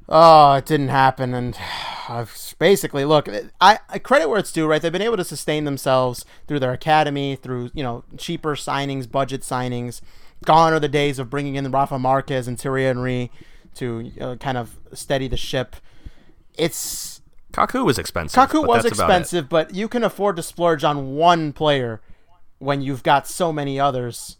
oh, 0.07 0.53
it 0.53 0.65
didn't 0.67 0.89
happen. 0.89 1.33
And 1.33 1.57
I've 2.09 2.55
basically 2.59 3.05
look, 3.05 3.27
I, 3.59 3.79
I 3.89 3.97
credit 3.97 4.29
where 4.29 4.39
it's 4.39 4.51
due, 4.51 4.67
right? 4.67 4.81
They've 4.81 4.91
been 4.91 5.01
able 5.01 5.17
to 5.17 5.23
sustain 5.23 5.63
themselves 5.63 6.23
through 6.47 6.59
their 6.59 6.73
academy, 6.73 7.35
through 7.35 7.71
you 7.73 7.81
know 7.81 8.03
cheaper 8.17 8.55
signings, 8.55 9.09
budget 9.09 9.41
signings. 9.41 10.01
Gone 10.45 10.73
are 10.73 10.79
the 10.79 10.89
days 10.89 11.19
of 11.19 11.29
bringing 11.29 11.55
in 11.55 11.71
Rafa 11.71 11.97
Marquez 11.97 12.47
and 12.47 12.59
Thierry 12.59 12.83
Henry 12.83 13.31
to 13.75 14.11
uh, 14.19 14.35
kind 14.35 14.57
of 14.57 14.77
steady 14.93 15.27
the 15.27 15.37
ship. 15.37 15.75
It's 16.57 17.21
Kaku 17.53 17.85
was 17.85 17.99
expensive. 17.99 18.37
Kaku 18.37 18.65
was 18.67 18.83
that's 18.83 18.95
about 18.95 19.09
it. 19.09 19.13
expensive, 19.13 19.49
but 19.49 19.73
you 19.73 19.87
can 19.87 20.03
afford 20.03 20.35
to 20.37 20.43
splurge 20.43 20.83
on 20.83 21.15
one 21.15 21.53
player 21.53 22.01
when 22.57 22.81
you've 22.81 23.03
got 23.03 23.27
so 23.27 23.53
many 23.53 23.79
others. 23.79 24.37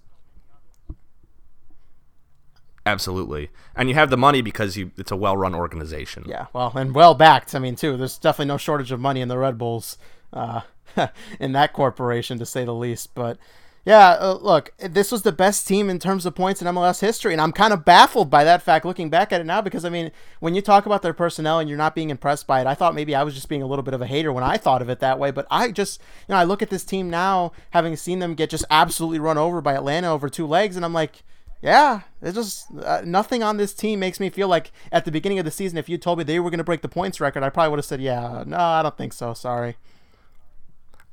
Absolutely, 2.85 3.49
and 3.75 3.87
you 3.87 3.95
have 3.95 4.09
the 4.09 4.17
money 4.17 4.41
because 4.41 4.75
you 4.75 4.91
it's 4.97 5.11
a 5.11 5.15
well-run 5.15 5.55
organization. 5.55 6.25
Yeah, 6.27 6.47
well, 6.51 6.73
and 6.75 6.93
well 6.93 7.13
backed. 7.13 7.55
I 7.55 7.59
mean, 7.59 7.75
too. 7.75 7.95
There's 7.95 8.17
definitely 8.17 8.47
no 8.47 8.57
shortage 8.57 8.91
of 8.91 8.99
money 8.99 9.21
in 9.21 9.29
the 9.29 9.37
Red 9.37 9.57
Bulls, 9.57 9.97
uh, 10.33 10.61
in 11.39 11.53
that 11.53 11.71
corporation, 11.71 12.39
to 12.39 12.45
say 12.45 12.65
the 12.65 12.73
least. 12.73 13.13
But 13.13 13.37
yeah, 13.85 14.11
uh, 14.11 14.37
look, 14.41 14.71
this 14.77 15.11
was 15.11 15.23
the 15.23 15.33
best 15.33 15.67
team 15.67 15.89
in 15.89 15.99
terms 15.99 16.25
of 16.25 16.33
points 16.33 16.61
in 16.61 16.67
MLS 16.69 17.01
history, 17.01 17.33
and 17.33 17.41
I'm 17.41 17.51
kind 17.51 17.73
of 17.73 17.83
baffled 17.83 18.29
by 18.29 18.45
that 18.45 18.61
fact 18.61 18.85
looking 18.85 19.09
back 19.09 19.33
at 19.33 19.41
it 19.41 19.43
now 19.45 19.59
because 19.59 19.83
I 19.83 19.89
mean, 19.89 20.11
when 20.39 20.55
you 20.55 20.61
talk 20.61 20.85
about 20.85 21.01
their 21.01 21.13
personnel 21.13 21.59
and 21.59 21.67
you're 21.67 21.77
not 21.77 21.93
being 21.93 22.09
impressed 22.09 22.47
by 22.47 22.61
it, 22.61 22.67
I 22.67 22.75
thought 22.75 22.95
maybe 22.95 23.13
I 23.13 23.23
was 23.23 23.33
just 23.33 23.49
being 23.49 23.61
a 23.61 23.67
little 23.67 23.83
bit 23.83 23.93
of 23.93 24.01
a 24.01 24.07
hater 24.07 24.31
when 24.31 24.43
I 24.43 24.55
thought 24.55 24.81
of 24.81 24.89
it 24.89 24.99
that 25.01 25.19
way. 25.19 25.31
But 25.31 25.47
I 25.51 25.71
just, 25.71 25.99
you 26.29 26.33
know, 26.33 26.39
I 26.39 26.45
look 26.45 26.61
at 26.61 26.69
this 26.69 26.85
team 26.85 27.09
now, 27.09 27.51
having 27.71 27.97
seen 27.97 28.19
them 28.19 28.35
get 28.35 28.49
just 28.49 28.63
absolutely 28.69 29.19
run 29.19 29.37
over 29.37 29.59
by 29.59 29.73
Atlanta 29.73 30.07
over 30.09 30.29
two 30.29 30.47
legs, 30.47 30.75
and 30.75 30.85
I'm 30.85 30.93
like. 30.93 31.23
Yeah, 31.61 32.01
it's 32.21 32.35
just 32.35 32.67
uh, 32.83 33.03
nothing 33.05 33.41
on 33.41 33.55
this 33.55 33.73
team 33.73 34.01
makes 34.01 34.19
me 34.19 34.29
feel 34.29 34.49
like 34.49 34.73
at 34.91 35.05
the 35.05 35.13
beginning 35.13 35.39
of 35.39 35.45
the 35.45 35.51
season, 35.51 35.77
if 35.77 35.87
you 35.87 35.97
told 35.97 36.17
me 36.17 36.25
they 36.25 36.37
were 36.41 36.49
going 36.49 36.57
to 36.57 36.63
break 36.65 36.81
the 36.81 36.89
points 36.89 37.21
record, 37.21 37.41
I 37.41 37.49
probably 37.49 37.69
would 37.69 37.79
have 37.79 37.85
said, 37.85 38.01
"Yeah, 38.01 38.43
no, 38.45 38.57
I 38.57 38.83
don't 38.83 38.97
think 38.97 39.13
so. 39.13 39.33
Sorry." 39.33 39.77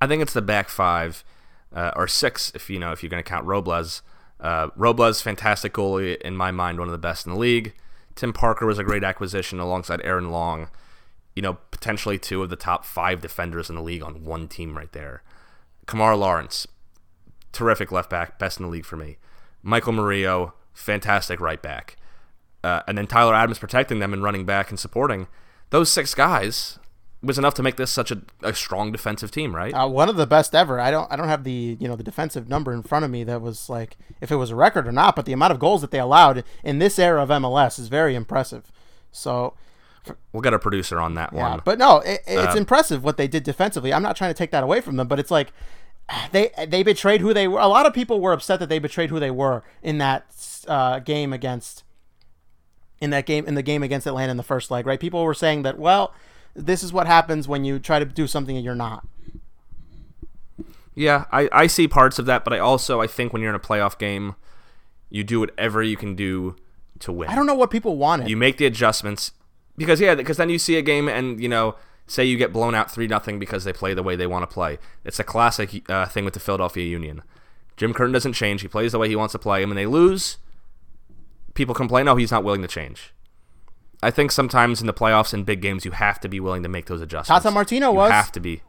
I 0.00 0.08
think 0.08 0.22
it's 0.22 0.32
the 0.32 0.42
back 0.42 0.68
five 0.68 1.22
uh, 1.74 1.92
or 1.96 2.06
six 2.06 2.52
if 2.54 2.68
you 2.70 2.78
know 2.78 2.92
if 2.92 3.02
you're 3.02 3.10
going 3.10 3.22
to 3.22 3.28
count 3.28 3.46
Robles. 3.46 4.02
Uh, 4.38 4.68
Robles, 4.74 5.20
fantastic 5.20 5.74
goalie 5.74 6.20
in 6.20 6.36
my 6.36 6.50
mind, 6.50 6.78
one 6.78 6.88
of 6.88 6.92
the 6.92 6.98
best 6.98 7.26
in 7.26 7.32
the 7.32 7.38
league. 7.38 7.74
Tim 8.14 8.32
Parker 8.32 8.66
was 8.66 8.78
a 8.78 8.84
great 8.84 9.04
acquisition 9.04 9.60
alongside 9.60 10.00
Aaron 10.02 10.30
Long. 10.30 10.68
You 11.36 11.42
know, 11.42 11.58
potentially 11.70 12.18
two 12.18 12.42
of 12.42 12.50
the 12.50 12.56
top 12.56 12.84
five 12.84 13.20
defenders 13.20 13.68
in 13.68 13.76
the 13.76 13.82
league 13.82 14.02
on 14.02 14.24
one 14.24 14.48
team 14.48 14.76
right 14.76 14.90
there. 14.92 15.22
Kemar 15.86 16.18
Lawrence, 16.18 16.66
terrific 17.52 17.92
left 17.92 18.10
back, 18.10 18.38
best 18.38 18.58
in 18.58 18.66
the 18.66 18.70
league 18.70 18.84
for 18.84 18.96
me. 18.96 19.18
Michael 19.62 19.92
Murillo, 19.92 20.54
fantastic 20.72 21.40
right 21.40 21.60
back. 21.60 21.96
Uh, 22.62 22.82
and 22.86 22.98
then 22.98 23.06
Tyler 23.06 23.34
Adams 23.34 23.58
protecting 23.58 24.00
them 24.00 24.12
and 24.12 24.22
running 24.22 24.44
back 24.44 24.70
and 24.70 24.78
supporting. 24.78 25.28
Those 25.70 25.90
six 25.90 26.14
guys 26.14 26.78
was 27.22 27.38
enough 27.38 27.54
to 27.54 27.62
make 27.62 27.76
this 27.76 27.90
such 27.90 28.10
a, 28.10 28.22
a 28.42 28.54
strong 28.54 28.92
defensive 28.92 29.30
team, 29.30 29.54
right? 29.54 29.72
Uh, 29.72 29.86
one 29.86 30.08
of 30.08 30.16
the 30.16 30.26
best 30.26 30.54
ever. 30.54 30.80
I 30.80 30.90
don't 30.90 31.10
I 31.12 31.16
don't 31.16 31.28
have 31.28 31.44
the 31.44 31.76
you 31.78 31.86
know 31.88 31.96
the 31.96 32.02
defensive 32.02 32.48
number 32.48 32.72
in 32.72 32.82
front 32.82 33.04
of 33.04 33.10
me 33.10 33.24
that 33.24 33.42
was 33.42 33.68
like 33.68 33.96
if 34.20 34.30
it 34.30 34.36
was 34.36 34.50
a 34.50 34.56
record 34.56 34.86
or 34.88 34.92
not, 34.92 35.16
but 35.16 35.26
the 35.26 35.32
amount 35.32 35.52
of 35.52 35.58
goals 35.58 35.80
that 35.82 35.90
they 35.90 36.00
allowed 36.00 36.44
in 36.64 36.78
this 36.78 36.98
era 36.98 37.22
of 37.22 37.28
MLS 37.28 37.78
is 37.78 37.88
very 37.88 38.14
impressive. 38.14 38.72
So 39.12 39.54
we'll 40.32 40.40
get 40.40 40.54
a 40.54 40.58
producer 40.58 40.98
on 40.98 41.14
that 41.14 41.32
yeah, 41.34 41.50
one. 41.50 41.60
but 41.64 41.78
no, 41.78 41.98
it, 41.98 42.20
it's 42.26 42.54
Uh, 42.54 42.58
impressive 42.58 43.04
what 43.04 43.16
they 43.18 43.28
did 43.28 43.42
defensively. 43.42 43.92
I'm 43.92 44.02
not 44.02 44.16
trying 44.16 44.30
to 44.30 44.38
take 44.38 44.50
that 44.52 44.62
away 44.64 44.80
from 44.80 44.96
them, 44.96 45.06
but 45.06 45.18
it's 45.18 45.30
like 45.30 45.52
they 46.32 46.50
they 46.66 46.82
betrayed 46.82 47.20
who 47.20 47.34
they 47.34 47.46
were. 47.46 47.60
A 47.60 47.68
lot 47.68 47.84
of 47.86 47.92
people 47.92 48.20
were 48.20 48.32
upset 48.32 48.60
that 48.60 48.68
they 48.70 48.78
betrayed 48.78 49.10
who 49.10 49.20
they 49.20 49.30
were 49.30 49.62
in 49.82 49.98
that 49.98 50.24
uh, 50.66 51.00
game 51.00 51.32
against 51.34 51.84
in 53.00 53.10
that 53.10 53.26
game 53.26 53.44
in 53.46 53.54
the 53.56 53.62
game 53.62 53.82
against 53.82 54.06
Atlanta 54.06 54.30
in 54.30 54.36
the 54.38 54.42
first 54.42 54.70
leg. 54.70 54.86
Right? 54.86 54.98
People 54.98 55.22
were 55.22 55.34
saying 55.34 55.62
that 55.62 55.78
well, 55.78 56.14
this 56.54 56.82
is 56.82 56.92
what 56.92 57.06
happens 57.06 57.48
when 57.48 57.64
you 57.64 57.78
try 57.78 57.98
to 57.98 58.04
do 58.04 58.26
something 58.26 58.56
and 58.56 58.64
you're 58.64 58.74
not. 58.74 59.06
Yeah, 60.94 61.24
I, 61.32 61.48
I 61.52 61.66
see 61.66 61.88
parts 61.88 62.18
of 62.18 62.26
that, 62.26 62.44
but 62.44 62.52
I 62.52 62.58
also 62.58 63.00
I 63.00 63.06
think 63.06 63.32
when 63.32 63.42
you're 63.42 63.50
in 63.50 63.56
a 63.56 63.60
playoff 63.60 63.98
game, 63.98 64.34
you 65.08 65.24
do 65.24 65.40
whatever 65.40 65.82
you 65.82 65.96
can 65.96 66.14
do 66.14 66.56
to 67.00 67.12
win. 67.12 67.30
I 67.30 67.34
don't 67.34 67.46
know 67.46 67.54
what 67.54 67.70
people 67.70 67.96
wanted. 67.96 68.28
You 68.28 68.36
make 68.36 68.58
the 68.58 68.66
adjustments 68.66 69.32
because 69.76 70.00
yeah, 70.00 70.14
because 70.14 70.36
then 70.36 70.50
you 70.50 70.58
see 70.58 70.76
a 70.76 70.82
game 70.82 71.08
and 71.08 71.40
you 71.40 71.48
know 71.48 71.76
say 72.06 72.24
you 72.24 72.36
get 72.36 72.52
blown 72.52 72.74
out 72.74 72.90
three 72.90 73.06
nothing 73.06 73.38
because 73.38 73.64
they 73.64 73.72
play 73.72 73.94
the 73.94 74.02
way 74.02 74.16
they 74.16 74.26
want 74.26 74.42
to 74.42 74.52
play. 74.52 74.78
It's 75.04 75.18
a 75.18 75.24
classic 75.24 75.88
uh, 75.88 76.06
thing 76.06 76.24
with 76.24 76.34
the 76.34 76.40
Philadelphia 76.40 76.84
Union. 76.84 77.22
Jim 77.76 77.94
Curtin 77.94 78.12
doesn't 78.12 78.34
change. 78.34 78.60
He 78.60 78.68
plays 78.68 78.92
the 78.92 78.98
way 78.98 79.08
he 79.08 79.16
wants 79.16 79.32
to 79.32 79.38
play, 79.38 79.62
and 79.62 79.70
when 79.70 79.76
they 79.76 79.86
lose, 79.86 80.36
people 81.54 81.74
complain, 81.74 82.08
"Oh, 82.08 82.16
he's 82.16 82.30
not 82.32 82.44
willing 82.44 82.62
to 82.62 82.68
change." 82.68 83.14
I 84.02 84.10
think 84.10 84.32
sometimes 84.32 84.80
in 84.80 84.86
the 84.86 84.94
playoffs 84.94 85.34
and 85.34 85.44
big 85.44 85.60
games, 85.60 85.84
you 85.84 85.90
have 85.90 86.20
to 86.20 86.28
be 86.28 86.40
willing 86.40 86.62
to 86.62 86.68
make 86.68 86.86
those 86.86 87.00
adjustments. 87.00 87.42
Tata 87.42 87.54
Martino 87.54 87.90
you 87.90 87.96
was. 87.96 88.10
have 88.10 88.32
to 88.32 88.40
be. 88.40 88.62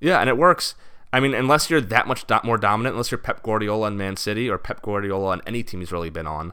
Yeah, 0.00 0.20
and 0.20 0.28
it 0.28 0.36
works. 0.36 0.74
I 1.12 1.20
mean, 1.20 1.34
unless 1.34 1.70
you're 1.70 1.80
that 1.80 2.06
much 2.06 2.26
do- 2.26 2.38
more 2.44 2.58
dominant, 2.58 2.94
unless 2.94 3.10
you're 3.10 3.18
Pep 3.18 3.42
Guardiola 3.42 3.86
on 3.86 3.96
Man 3.96 4.16
City 4.16 4.48
or 4.48 4.58
Pep 4.58 4.82
Guardiola 4.82 5.30
on 5.30 5.42
any 5.46 5.62
team 5.62 5.80
he's 5.80 5.92
really 5.92 6.10
been 6.10 6.26
on, 6.26 6.52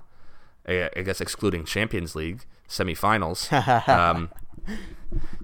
I 0.68 0.90
I 0.96 1.02
guess 1.02 1.22
excluding 1.22 1.66
Champions 1.66 2.16
League 2.16 2.46
semifinals. 2.68 3.52
um, 3.88 4.30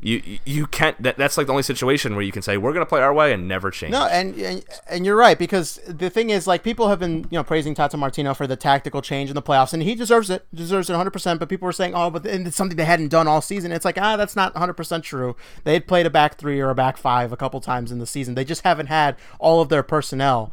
you 0.02 0.40
you- 0.46 0.68
can't. 0.68 1.02
That, 1.02 1.18
that's 1.18 1.38
like 1.38 1.48
the 1.48 1.54
only 1.54 1.64
situation 1.64 2.16
where 2.16 2.24
you 2.24 2.32
can 2.32 2.42
say 2.42 2.58
we're 2.58 2.74
going 2.74 2.86
to 2.86 2.90
play 2.90 3.02
our 3.02 3.14
way 3.14 3.32
and 3.32 3.48
never 3.48 3.72
change. 3.72 3.92
No, 3.94 4.06
and, 4.08 4.36
and 4.36 4.64
and 4.90 5.06
you're 5.06 5.16
right 5.16 5.40
because 5.40 5.80
the 5.88 6.10
thing 6.10 6.30
is, 6.30 6.46
like, 6.46 6.64
people 6.64 6.90
have 6.90 7.00
been 7.00 7.20
you 7.30 7.38
know 7.38 7.44
praising 7.44 7.74
Tata 7.74 7.96
Martino 7.96 8.34
for 8.34 8.46
the 8.46 8.56
tactical 8.56 9.02
change 9.02 9.30
in 9.30 9.36
the 9.36 9.42
playoffs, 9.42 9.74
and 9.74 9.82
he 9.84 9.96
deserves 9.96 10.30
it, 10.30 10.46
deserves 10.54 10.90
it 10.90 10.94
100. 10.94 11.12
percent 11.12 11.40
But 11.40 11.48
people 11.50 11.66
were 11.66 11.72
saying, 11.72 11.94
oh, 11.96 12.10
but 12.10 12.26
it's 12.26 12.56
something 12.58 12.76
they 12.76 12.86
hadn't 12.86 13.10
done 13.10 13.28
all 13.28 13.42
season. 13.42 13.72
It's 13.72 13.86
like, 13.86 13.98
ah, 13.98 14.18
that's 14.18 14.36
not 14.36 14.54
100 14.54 14.74
percent 14.74 15.04
true. 15.06 15.36
They 15.64 15.74
had 15.74 15.88
played 15.88 16.06
a 16.06 16.10
back 16.10 16.38
three 16.38 16.60
or 16.60 16.70
a 16.70 16.76
back 16.76 16.98
five 16.98 17.32
a 17.32 17.38
couple 17.38 17.62
times 17.62 17.92
in 17.92 18.00
the 18.00 18.08
season. 18.08 18.36
They 18.36 18.46
just 18.46 18.64
haven't 18.64 18.88
had 18.88 19.16
all 19.40 19.62
of 19.62 19.70
their 19.70 19.84
personnel 19.84 20.52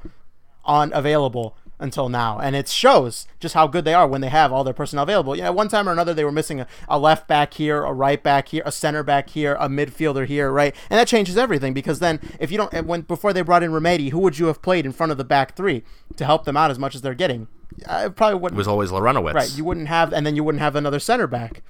on 0.65 0.93
available 0.93 1.57
until 1.81 2.09
now, 2.09 2.39
and 2.39 2.55
it 2.55 2.69
shows 2.69 3.27
just 3.41 3.55
how 3.55 3.67
good 3.67 3.85
they 3.85 3.95
are 3.95 4.07
when 4.07 4.21
they 4.21 4.29
have 4.29 4.53
all 4.53 4.63
their 4.63 4.75
personnel 4.75 5.03
available. 5.03 5.35
Yeah, 5.35 5.49
one 5.51 5.69
time 5.69 5.89
or 5.89 5.93
another 5.93 6.15
they 6.15 6.25
were 6.25 6.31
missing 6.31 6.61
a, 6.61 6.67
a 6.89 6.99
left 6.99 7.27
back 7.27 7.55
here, 7.55 7.83
a 7.83 7.93
right 7.93 8.23
back 8.23 8.49
here, 8.49 8.63
a 8.65 8.71
center 8.73 9.03
back 9.03 9.31
here, 9.31 9.57
a 9.59 9.69
midfielder 9.69 10.27
here, 10.27 10.53
right? 10.53 10.75
And 10.91 10.99
that 11.01 11.09
changes 11.09 11.37
everything 11.37 11.75
because 11.75 11.99
then 11.99 12.21
if 12.39 12.53
you 12.53 12.59
don't, 12.59 12.87
when 12.87 13.01
before 13.03 13.33
they 13.33 13.43
brought 13.43 13.63
in 13.63 13.73
Remedi, 13.73 14.11
who 14.11 14.19
would 14.21 14.39
you 14.39 14.47
have 14.47 14.63
played 14.63 14.85
in 14.87 14.93
front 14.93 15.11
of 15.11 15.19
the 15.19 15.25
back 15.25 15.57
three 15.57 15.83
to 16.17 16.25
help 16.25 16.45
them 16.45 16.57
out 16.57 16.71
as 16.71 16.79
much 16.79 16.95
as 16.95 17.01
they're 17.03 17.15
getting? 17.15 17.49
I 17.89 18.09
probably 18.09 18.39
wouldn't. 18.39 18.57
It 18.57 18.61
was 18.61 18.69
always 18.69 18.91
Larentowicz. 18.91 19.35
Right, 19.35 19.57
you 19.57 19.65
wouldn't 19.65 19.89
have, 19.89 20.13
and 20.13 20.27
then 20.27 20.37
you 20.37 20.45
wouldn't 20.45 20.61
have 20.61 20.77
another 20.77 20.99
center 20.99 21.27
back. 21.27 21.63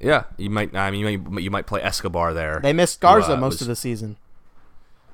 yeah, 0.00 0.24
you 0.36 0.50
might. 0.50 0.74
I 0.76 0.90
mean, 0.90 1.06
you 1.06 1.18
might, 1.18 1.42
you 1.42 1.50
might 1.50 1.66
play 1.66 1.82
Escobar 1.82 2.34
there. 2.34 2.60
They 2.62 2.72
missed 2.72 2.98
who, 3.00 3.06
Garza 3.08 3.32
uh, 3.32 3.36
most 3.36 3.54
was- 3.54 3.62
of 3.62 3.68
the 3.68 3.76
season. 3.76 4.16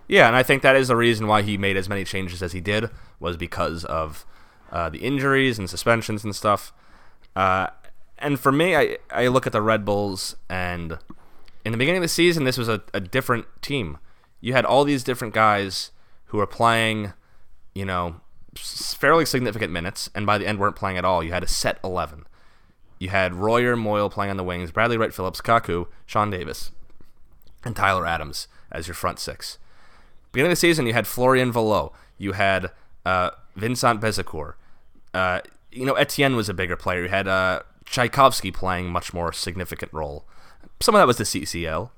Yeah, 0.07 0.26
and 0.26 0.36
I 0.36 0.42
think 0.42 0.62
that 0.62 0.76
is 0.76 0.88
the 0.88 0.96
reason 0.96 1.26
why 1.26 1.42
he 1.42 1.57
made 1.57 1.76
as 1.76 1.88
many 1.88 2.05
changes 2.05 2.42
as 2.42 2.52
he 2.52 2.61
did 2.61 2.90
was 3.18 3.36
because 3.36 3.84
of 3.86 4.26
uh, 4.70 4.90
the 4.90 4.98
injuries 4.98 5.59
and 5.59 5.68
suspensions 5.68 6.24
and 6.24 6.34
stuff. 6.34 6.72
Uh, 7.34 7.68
and 8.18 8.38
for 8.38 8.52
me, 8.52 8.76
I 8.76 8.98
I 9.11 9.28
look 9.28 9.46
at 9.46 9.52
the 9.52 9.62
Red 9.62 9.84
Bulls, 9.84 10.36
and 10.48 10.98
in 11.64 11.72
the 11.72 11.78
beginning 11.78 11.98
of 11.98 12.02
the 12.02 12.09
season, 12.09 12.44
this 12.44 12.59
was 12.59 12.68
a, 12.68 12.82
a 12.92 13.00
different 13.00 13.46
team. 13.62 13.98
You 14.40 14.52
had 14.52 14.64
all 14.64 14.84
these 14.84 15.05
different 15.05 15.32
guys 15.32 15.90
who 16.26 16.38
were 16.38 16.46
playing, 16.46 17.12
you 17.74 17.84
know, 17.84 18.20
fairly 18.57 19.24
significant 19.24 19.72
minutes, 19.72 20.11
and 20.14 20.26
by 20.26 20.38
the 20.38 20.46
end 20.46 20.59
weren't 20.59 20.76
playing 20.76 20.98
at 20.98 21.05
all. 21.05 21.24
You 21.24 21.32
had 21.32 21.42
a 21.42 21.48
set 21.48 21.78
eleven. 21.82 22.26
You 22.98 23.09
had 23.09 23.34
Royer, 23.34 23.74
Muyl 23.74 24.11
playing 24.11 24.30
on 24.30 24.36
the 24.36 24.44
wings, 24.44 24.70
Bradley 24.70 24.96
Wright, 24.96 25.12
Phillips, 25.12 25.40
Kaku, 25.40 25.88
Sean 26.07 26.30
Davis, 26.30 26.70
and 27.64 27.74
Tyler 27.74 28.07
Adams 28.07 28.48
as 28.70 28.86
your 28.86 28.94
front 28.94 29.18
six 29.18 29.59
beginning 30.35 30.51
of 30.53 30.57
the 30.57 30.61
season, 30.61 30.87
you 30.87 30.93
had 30.93 31.07
Florian 31.07 31.51
Valot, 31.53 31.93
you 32.18 32.32
had 32.32 32.70
uh, 33.07 33.30
Vincent 33.57 34.01
Bezecourt. 34.01 34.55
Uh, 35.14 35.41
you 35.72 35.85
know, 35.87 35.95
Etienne 35.95 36.37
was 36.37 36.49
a 36.49 36.55
bigger 36.55 36.76
player. 36.76 37.03
You 37.05 37.09
had 37.09 37.26
uh, 37.28 37.62
Rzatkowski 37.87 38.53
playing 38.53 38.91
much 38.91 39.12
more 39.14 39.32
significant 39.32 39.93
role. 39.93 40.26
Some 40.80 40.95
of 40.95 41.01
that 41.01 41.07
was 41.07 41.16
the 41.18 41.24
CCL, 41.24 41.91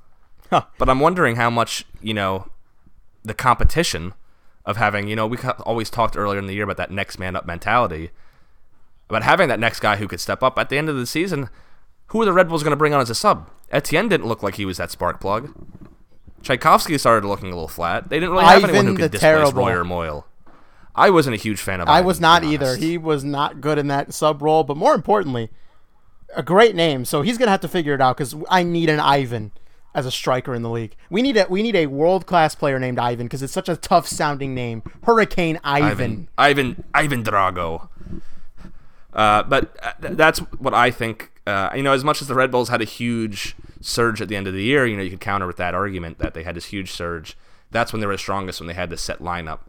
Huh. 0.51 0.63
but 0.79 0.89
I'm 0.89 1.01
wondering 1.01 1.37
how 1.37 1.51
much 1.51 1.85
you 2.01 2.15
know 2.15 2.49
the 3.25 3.35
competition 3.35 4.15
of 4.65 4.77
having. 4.77 5.09
You 5.09 5.17
know, 5.17 5.27
we 5.27 5.39
always 5.65 5.91
talked 5.91 6.17
earlier 6.17 6.39
in 6.39 6.47
the 6.47 6.55
year 6.55 6.65
about 6.65 6.77
that 6.77 6.91
next 6.91 7.19
man 7.19 7.35
up 7.37 7.47
mentality, 7.47 8.11
about 9.09 9.23
having 9.23 9.49
that 9.49 9.59
next 9.61 9.81
guy 9.81 9.97
who 9.97 10.07
could 10.09 10.21
step 10.21 10.43
up 10.43 10.59
at 10.59 10.69
the 10.69 10.79
end 10.79 10.89
of 10.89 10.97
the 10.97 11.07
season. 11.07 11.49
Who 12.09 12.23
are 12.23 12.25
the 12.25 12.33
Red 12.33 12.49
Bulls 12.49 12.63
going 12.63 12.71
to 12.71 12.77
bring 12.77 12.95
on 12.95 13.01
as 13.01 13.11
a 13.11 13.15
sub? 13.17 13.51
Etienne 13.73 14.09
didn't 14.09 14.29
look 14.29 14.43
like 14.43 14.55
he 14.55 14.65
was 14.65 14.77
that 14.77 14.93
spark 14.93 15.21
plug. 15.21 15.53
Rzatkowski 16.47 16.99
started 16.99 17.27
looking 17.27 17.49
a 17.49 17.55
little 17.55 17.69
flat. 17.69 18.09
They 18.09 18.17
didn't 18.19 18.31
really 18.33 18.45
have 18.45 18.65
anyone 18.65 18.87
who 18.87 18.93
could 18.95 19.05
the 19.05 19.09
displace 19.11 19.31
terrible. 19.33 19.65
Roy 19.67 19.73
or 19.73 19.85
Muyl. 19.85 20.25
I 20.95 21.11
wasn't 21.11 21.35
a 21.35 21.39
huge 21.39 21.61
fan 21.61 21.81
of. 21.81 21.89
Ivan. 21.89 21.95
I 21.95 21.99
Ivan, 21.99 22.07
was 22.07 22.21
not 22.21 22.45
either. 22.45 22.67
honest. 22.67 22.83
He 22.83 22.97
was 22.99 23.25
not 23.25 23.61
good 23.61 23.79
in 23.79 23.89
that 23.89 24.15
sub 24.15 24.41
role, 24.41 24.65
but 24.65 24.77
more 24.77 24.95
importantly, 24.95 25.51
a 26.35 26.43
great 26.43 26.75
name. 26.75 27.05
So 27.05 27.23
he's 27.23 27.37
gonna 27.39 27.51
have 27.51 27.61
to 27.61 27.69
figure 27.69 27.95
it 27.95 28.01
out 28.01 28.17
because 28.17 28.35
I 28.49 28.63
need 28.63 28.89
an 28.89 29.01
Ivan 29.01 29.53
as 29.95 30.07
a 30.07 30.11
striker 30.11 30.55
in 30.55 30.63
the 30.63 30.71
league. 30.71 30.95
We 31.11 31.23
need 31.23 31.37
a 31.37 31.47
we 31.49 31.63
need 31.63 31.77
a 31.77 31.87
world 31.87 32.27
class 32.27 32.55
player 32.55 32.79
named 32.79 32.99
Ivan 32.99 33.27
because 33.27 33.43
it's 33.43 33.53
such 33.53 33.69
a 33.69 33.77
tough 33.77 34.07
sounding 34.07 34.55
name. 34.55 34.83
Hurricane 35.05 35.59
Ivan. 35.65 36.29
Ivan, 36.39 36.75
Ivan, 36.75 36.85
Ivan 36.95 37.25
Drago. 37.25 37.89
Uh, 39.13 39.43
but 39.45 39.77
uh, 39.83 39.93
th- 40.01 40.17
that's 40.17 40.39
what 40.59 40.75
I 40.75 40.91
think. 40.91 41.33
Uh, 41.47 41.71
you 41.75 41.83
know, 41.83 41.93
as 41.93 42.05
much 42.05 42.21
as 42.21 42.29
the 42.29 42.35
Red 42.35 42.51
Bulls 42.51 42.69
had 42.69 42.83
a 42.83 42.85
huge 42.85 43.55
surge 43.81 44.21
at 44.21 44.29
the 44.29 44.37
end 44.37 44.47
of 44.47 44.55
the 44.55 44.63
year, 44.63 44.87
you 44.87 44.97
know, 44.97 45.03
you 45.03 45.11
could 45.11 45.21
counter 45.21 45.47
with 45.47 45.57
that 45.57 45.75
argument 45.75 46.19
that 46.19 46.35
they 46.35 46.43
had 46.43 46.57
this 46.57 46.67
huge 46.67 46.93
surge. 46.93 47.37
That's 47.71 47.93
when 47.93 48.01
they 48.01 48.07
were 48.07 48.17
strongest 48.17 48.61
when 48.61 48.69
they 48.69 48.75
had 48.75 48.91
this 48.91 49.03
set 49.03 49.21
lineup. 49.21 49.61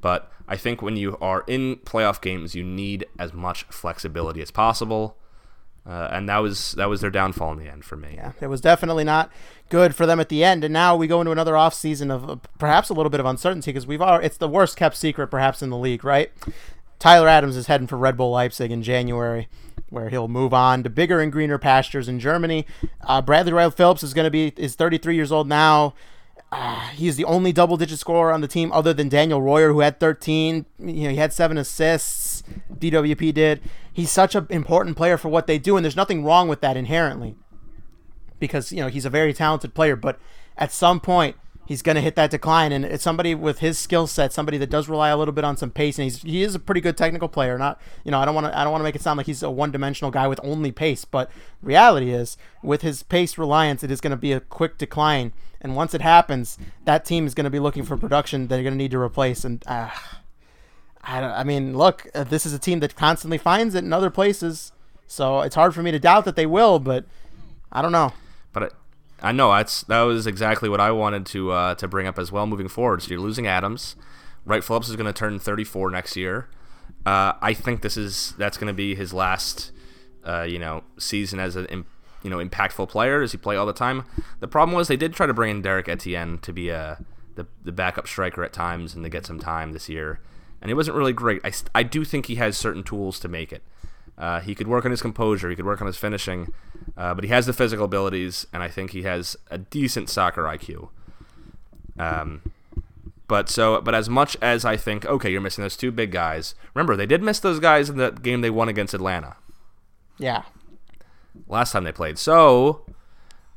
But 0.00 0.30
I 0.48 0.56
think 0.56 0.82
when 0.82 0.96
you 0.96 1.16
are 1.20 1.44
in 1.46 1.76
playoff 1.76 2.20
games, 2.20 2.54
you 2.54 2.62
need 2.64 3.06
as 3.18 3.32
much 3.32 3.64
flexibility 3.64 4.42
as 4.42 4.50
possible. 4.50 5.16
Uh, 5.86 6.08
and 6.10 6.28
that 6.28 6.38
was 6.38 6.72
that 6.72 6.88
was 6.88 7.00
their 7.00 7.10
downfall 7.10 7.52
in 7.52 7.58
the 7.58 7.70
end 7.70 7.84
for 7.84 7.96
me. 7.96 8.14
Yeah, 8.14 8.32
it 8.40 8.48
was 8.48 8.60
definitely 8.60 9.04
not 9.04 9.30
good 9.68 9.94
for 9.94 10.04
them 10.04 10.18
at 10.18 10.28
the 10.28 10.42
end. 10.42 10.64
And 10.64 10.72
now 10.72 10.96
we 10.96 11.06
go 11.06 11.20
into 11.20 11.30
another 11.30 11.56
off 11.56 11.74
season 11.74 12.10
of 12.10 12.28
uh, 12.28 12.36
perhaps 12.58 12.88
a 12.88 12.94
little 12.94 13.10
bit 13.10 13.20
of 13.20 13.26
uncertainty 13.26 13.70
because 13.72 13.86
we've 13.86 14.02
already, 14.02 14.26
it's 14.26 14.36
the 14.36 14.48
worst 14.48 14.76
kept 14.76 14.96
secret 14.96 15.28
perhaps 15.28 15.62
in 15.62 15.70
the 15.70 15.76
league, 15.76 16.02
right? 16.02 16.32
Tyler 16.98 17.28
Adams 17.28 17.56
is 17.56 17.68
heading 17.68 17.86
for 17.86 17.96
Red 17.96 18.16
Bull 18.16 18.32
Leipzig 18.32 18.72
in 18.72 18.82
January, 18.82 19.48
where 19.96 20.10
he'll 20.10 20.28
move 20.28 20.52
on 20.54 20.82
to 20.82 20.90
bigger 20.90 21.20
and 21.20 21.32
greener 21.32 21.58
pastures 21.58 22.06
in 22.06 22.20
Germany. 22.20 22.66
Uh, 23.00 23.22
Bradley 23.22 23.52
Wright 23.52 23.72
Phillips 23.72 24.02
is 24.02 24.14
going 24.14 24.26
to 24.26 24.30
be 24.30 24.52
is 24.56 24.74
33 24.74 25.16
years 25.16 25.32
old 25.32 25.48
now. 25.48 25.94
Uh, 26.52 26.88
he's 26.90 27.16
the 27.16 27.24
only 27.24 27.50
double-digit 27.50 27.98
scorer 27.98 28.30
on 28.30 28.40
the 28.40 28.46
team 28.46 28.70
other 28.72 28.92
than 28.92 29.08
Daniel 29.08 29.42
Royer, 29.42 29.72
who 29.72 29.80
had 29.80 29.98
13. 29.98 30.66
You 30.78 30.86
know, 30.86 31.10
he 31.10 31.16
had 31.16 31.32
seven 31.32 31.58
assists. 31.58 32.44
DWP 32.72 33.34
did. 33.34 33.62
He's 33.92 34.12
such 34.12 34.34
an 34.34 34.46
important 34.50 34.96
player 34.96 35.16
for 35.16 35.28
what 35.28 35.46
they 35.46 35.58
do, 35.58 35.76
and 35.76 35.84
there's 35.84 35.96
nothing 35.96 36.24
wrong 36.24 36.46
with 36.46 36.60
that 36.60 36.76
inherently 36.76 37.34
because 38.38 38.70
you 38.70 38.80
know 38.80 38.88
he's 38.88 39.06
a 39.06 39.10
very 39.10 39.32
talented 39.32 39.74
player, 39.74 39.96
but 39.96 40.20
at 40.56 40.70
some 40.70 41.00
point 41.00 41.36
he's 41.66 41.82
going 41.82 41.96
to 41.96 42.00
hit 42.00 42.14
that 42.14 42.30
decline. 42.30 42.72
And 42.72 42.84
it's 42.84 43.02
somebody 43.02 43.34
with 43.34 43.58
his 43.58 43.78
skill 43.78 44.06
set, 44.06 44.32
somebody 44.32 44.56
that 44.58 44.70
does 44.70 44.88
rely 44.88 45.10
a 45.10 45.16
little 45.16 45.32
bit 45.34 45.44
on 45.44 45.56
some 45.56 45.70
pace, 45.70 45.98
and 45.98 46.04
he's 46.04 46.22
he 46.22 46.42
is 46.42 46.54
a 46.54 46.58
pretty 46.58 46.80
good 46.80 46.96
technical 46.96 47.28
player. 47.28 47.58
Not 47.58 47.80
you 48.04 48.10
know 48.10 48.20
I 48.20 48.24
don't 48.24 48.34
want 48.34 48.46
to 48.46 48.58
I 48.58 48.62
don't 48.62 48.72
want 48.72 48.80
to 48.80 48.84
make 48.84 48.96
it 48.96 49.02
sound 49.02 49.18
like 49.18 49.26
he's 49.26 49.42
a 49.42 49.50
one 49.50 49.70
dimensional 49.70 50.10
guy 50.10 50.26
with 50.26 50.40
only 50.42 50.72
pace, 50.72 51.04
but 51.04 51.30
reality 51.62 52.10
is 52.10 52.38
with 52.62 52.82
his 52.82 53.02
pace 53.02 53.36
reliance, 53.36 53.82
it 53.82 53.90
is 53.90 54.00
going 54.00 54.12
to 54.12 54.16
be 54.16 54.32
a 54.32 54.40
quick 54.40 54.78
decline. 54.78 55.32
And 55.60 55.74
once 55.74 55.94
it 55.94 56.02
happens, 56.02 56.58
that 56.84 57.04
team 57.04 57.26
is 57.26 57.34
going 57.34 57.44
to 57.44 57.50
be 57.50 57.58
looking 57.58 57.82
for 57.82 57.96
production 57.96 58.42
that 58.42 58.48
they're 58.48 58.62
going 58.62 58.74
to 58.74 58.78
need 58.78 58.90
to 58.92 59.00
replace. 59.00 59.44
And 59.44 59.64
uh, 59.66 59.90
I, 61.02 61.22
I 61.22 61.44
mean, 61.44 61.76
look, 61.76 62.06
uh, 62.14 62.24
this 62.24 62.46
is 62.46 62.52
a 62.52 62.58
team 62.58 62.80
that 62.80 62.94
constantly 62.94 63.38
finds 63.38 63.74
it 63.74 63.82
in 63.82 63.92
other 63.92 64.10
places, 64.10 64.72
so 65.06 65.40
it's 65.40 65.54
hard 65.54 65.74
for 65.74 65.82
me 65.82 65.90
to 65.90 65.98
doubt 65.98 66.24
that 66.26 66.36
they 66.36 66.46
will. 66.46 66.78
But 66.78 67.06
I 67.72 67.82
don't 67.82 67.92
know. 67.92 68.12
But 68.52 68.74
I, 69.20 69.32
know 69.32 69.52
that's 69.52 69.82
that 69.84 70.02
was 70.02 70.26
exactly 70.26 70.68
what 70.68 70.80
I 70.80 70.90
wanted 70.90 71.26
to 71.26 71.52
uh, 71.52 71.74
to 71.76 71.88
bring 71.88 72.06
up 72.06 72.18
as 72.18 72.32
well 72.32 72.46
moving 72.46 72.68
forward. 72.68 73.02
So 73.02 73.10
you're 73.10 73.20
losing 73.20 73.46
Adams. 73.46 73.96
Wright 74.44 74.62
Phillips 74.62 74.88
is 74.88 74.96
going 74.96 75.06
to 75.06 75.12
turn 75.12 75.38
34 75.38 75.90
next 75.90 76.16
year. 76.16 76.48
Uh, 77.04 77.34
I 77.40 77.54
think 77.54 77.82
this 77.82 77.96
is 77.96 78.34
that's 78.38 78.56
going 78.56 78.68
to 78.68 78.74
be 78.74 78.94
his 78.94 79.12
last, 79.12 79.72
uh, 80.24 80.42
you 80.42 80.58
know, 80.58 80.84
season 80.98 81.38
as 81.40 81.56
an 81.56 81.84
you 82.22 82.30
know 82.30 82.38
impactful 82.38 82.88
player. 82.88 83.20
Does 83.20 83.32
he 83.32 83.38
play 83.38 83.56
all 83.56 83.66
the 83.66 83.72
time? 83.72 84.04
The 84.40 84.48
problem 84.48 84.76
was 84.76 84.88
they 84.88 84.96
did 84.96 85.14
try 85.14 85.26
to 85.26 85.34
bring 85.34 85.50
in 85.50 85.62
Derrick 85.62 85.88
Etienne 85.88 86.38
to 86.38 86.52
be 86.52 86.68
a 86.68 87.04
the, 87.36 87.46
the 87.64 87.72
backup 87.72 88.08
striker 88.08 88.42
at 88.42 88.52
times 88.52 88.94
and 88.94 89.04
to 89.04 89.10
get 89.10 89.26
some 89.26 89.38
time 89.38 89.72
this 89.72 89.88
year, 89.88 90.20
and 90.60 90.70
it 90.70 90.74
wasn't 90.74 90.96
really 90.96 91.12
great. 91.12 91.40
I, 91.44 91.52
I 91.74 91.82
do 91.82 92.04
think 92.04 92.26
he 92.26 92.36
has 92.36 92.56
certain 92.56 92.82
tools 92.82 93.20
to 93.20 93.28
make 93.28 93.52
it. 93.52 93.62
Uh, 94.18 94.40
he 94.40 94.54
could 94.54 94.66
work 94.66 94.84
on 94.84 94.90
his 94.90 95.02
composure. 95.02 95.50
He 95.50 95.56
could 95.56 95.66
work 95.66 95.80
on 95.80 95.86
his 95.86 95.96
finishing, 95.96 96.52
uh, 96.96 97.14
but 97.14 97.24
he 97.24 97.30
has 97.30 97.46
the 97.46 97.52
physical 97.52 97.84
abilities, 97.84 98.46
and 98.52 98.62
I 98.62 98.68
think 98.68 98.92
he 98.92 99.02
has 99.02 99.36
a 99.50 99.58
decent 99.58 100.08
soccer 100.08 100.44
IQ. 100.44 100.88
Um, 101.98 102.42
but 103.28 103.48
so, 103.48 103.80
but 103.80 103.94
as 103.94 104.08
much 104.08 104.36
as 104.40 104.64
I 104.64 104.76
think, 104.76 105.04
okay, 105.04 105.30
you're 105.30 105.40
missing 105.40 105.62
those 105.62 105.76
two 105.76 105.90
big 105.90 106.12
guys. 106.12 106.54
Remember, 106.74 106.96
they 106.96 107.06
did 107.06 107.22
miss 107.22 107.40
those 107.40 107.58
guys 107.58 107.90
in 107.90 107.96
the 107.96 108.10
game 108.10 108.40
they 108.40 108.50
won 108.50 108.68
against 108.68 108.94
Atlanta 108.94 109.36
Yeah, 110.18 110.42
last 111.48 111.72
time 111.72 111.84
they 111.84 111.92
played. 111.92 112.18
So, 112.18 112.86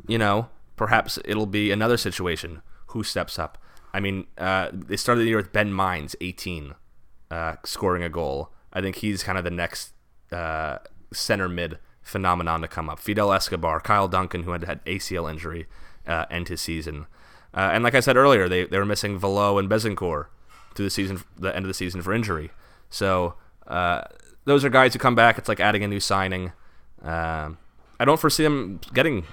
you 0.08 0.18
know, 0.18 0.50
perhaps 0.76 1.20
it'll 1.24 1.46
be 1.46 1.72
another 1.72 1.98
situation. 1.98 2.62
Who 2.88 3.04
steps 3.04 3.38
up? 3.38 3.58
I 3.94 4.00
mean, 4.00 4.28
uh, 4.38 4.70
they 4.74 4.98
started 4.98 5.22
the 5.22 5.28
year 5.28 5.38
with 5.38 5.52
Ben 5.54 5.72
Mines, 5.72 6.16
18, 6.22 6.74
uh, 7.32 7.56
scoring 7.64 8.04
a 8.04 8.10
goal. 8.10 8.52
I 8.74 8.82
think 8.82 8.98
he's 8.98 9.24
kind 9.24 9.38
of 9.38 9.44
the 9.44 9.52
next 9.52 9.94
uh, 10.32 10.80
center 11.12 11.50
mid 11.50 11.80
phenomenon 12.02 12.62
to 12.62 12.68
come 12.68 12.89
up. 12.89 13.00
Fidel 13.00 13.32
Escobar, 13.32 13.80
Kyle 13.80 14.08
Duncan, 14.08 14.43
who 14.43 14.52
had 14.52 14.64
had 14.64 14.84
ACL 14.86 15.30
injury, 15.30 15.68
uh, 16.08 16.26
end 16.30 16.47
his 16.47 16.62
season. 16.62 17.06
Uh, 17.54 17.70
and 17.74 17.84
like 17.84 17.95
I 17.95 18.00
said 18.00 18.18
earlier, 18.18 18.47
they, 18.47 18.66
they 18.66 18.78
were 18.78 18.86
missing 18.86 19.18
Valot 19.18 19.60
and 19.60 19.70
Bezecourt 19.70 20.28
to 20.76 20.84
the 20.84 20.89
season, 20.89 21.24
the 21.38 21.56
end 21.56 21.66
of 21.66 21.68
the 21.68 21.74
season 21.74 22.02
for 22.02 22.14
injury. 22.14 22.52
So 22.89 23.36
uh, 23.68 24.02
those 24.45 24.64
are 24.64 24.70
guys 24.70 24.93
who 24.93 25.00
come 25.00 25.16
back. 25.16 25.38
It's 25.38 25.50
like 25.50 25.60
adding 25.60 25.84
a 25.84 25.88
new 25.88 26.00
signing. 26.00 26.52
Um, 27.02 27.58
I 28.00 28.06
don't 28.06 28.20
foresee 28.20 28.43
them 28.43 28.80
getting 28.93 29.26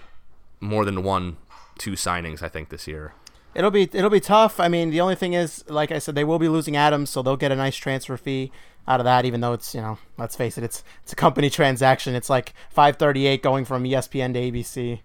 more 0.60 0.84
than 0.84 1.02
one, 1.02 1.36
two 1.78 1.92
signings. 1.92 2.42
I 2.42 2.48
think 2.48 2.70
this 2.70 2.86
year. 2.86 3.12
it'll 3.54 3.70
be 3.70 3.82
it'll 3.92 4.10
be 4.10 4.20
tough. 4.20 4.58
I 4.60 4.68
mean, 4.68 4.90
the 4.90 5.00
only 5.00 5.14
thing 5.14 5.34
is, 5.34 5.64
like 5.68 5.92
I 5.92 5.98
said, 5.98 6.14
they 6.14 6.24
will 6.24 6.38
be 6.38 6.48
losing 6.48 6.76
Adams, 6.76 7.10
so 7.10 7.22
they'll 7.22 7.36
get 7.36 7.52
a 7.52 7.56
nice 7.56 7.76
transfer 7.76 8.16
fee 8.16 8.50
out 8.88 9.00
of 9.00 9.04
that. 9.04 9.24
Even 9.24 9.40
though 9.40 9.52
it's 9.52 9.74
you 9.74 9.80
know, 9.80 9.98
let's 10.18 10.36
face 10.36 10.58
it, 10.58 10.64
it's 10.64 10.82
it's 11.02 11.12
a 11.12 11.16
company 11.16 11.50
transaction. 11.50 12.14
It's 12.14 12.30
like 12.30 12.54
five 12.70 12.96
thirty 12.96 13.26
eight 13.26 13.42
going 13.42 13.64
from 13.64 13.84
ESPN 13.84 14.34
to 14.34 14.40
ABC. 14.40 15.00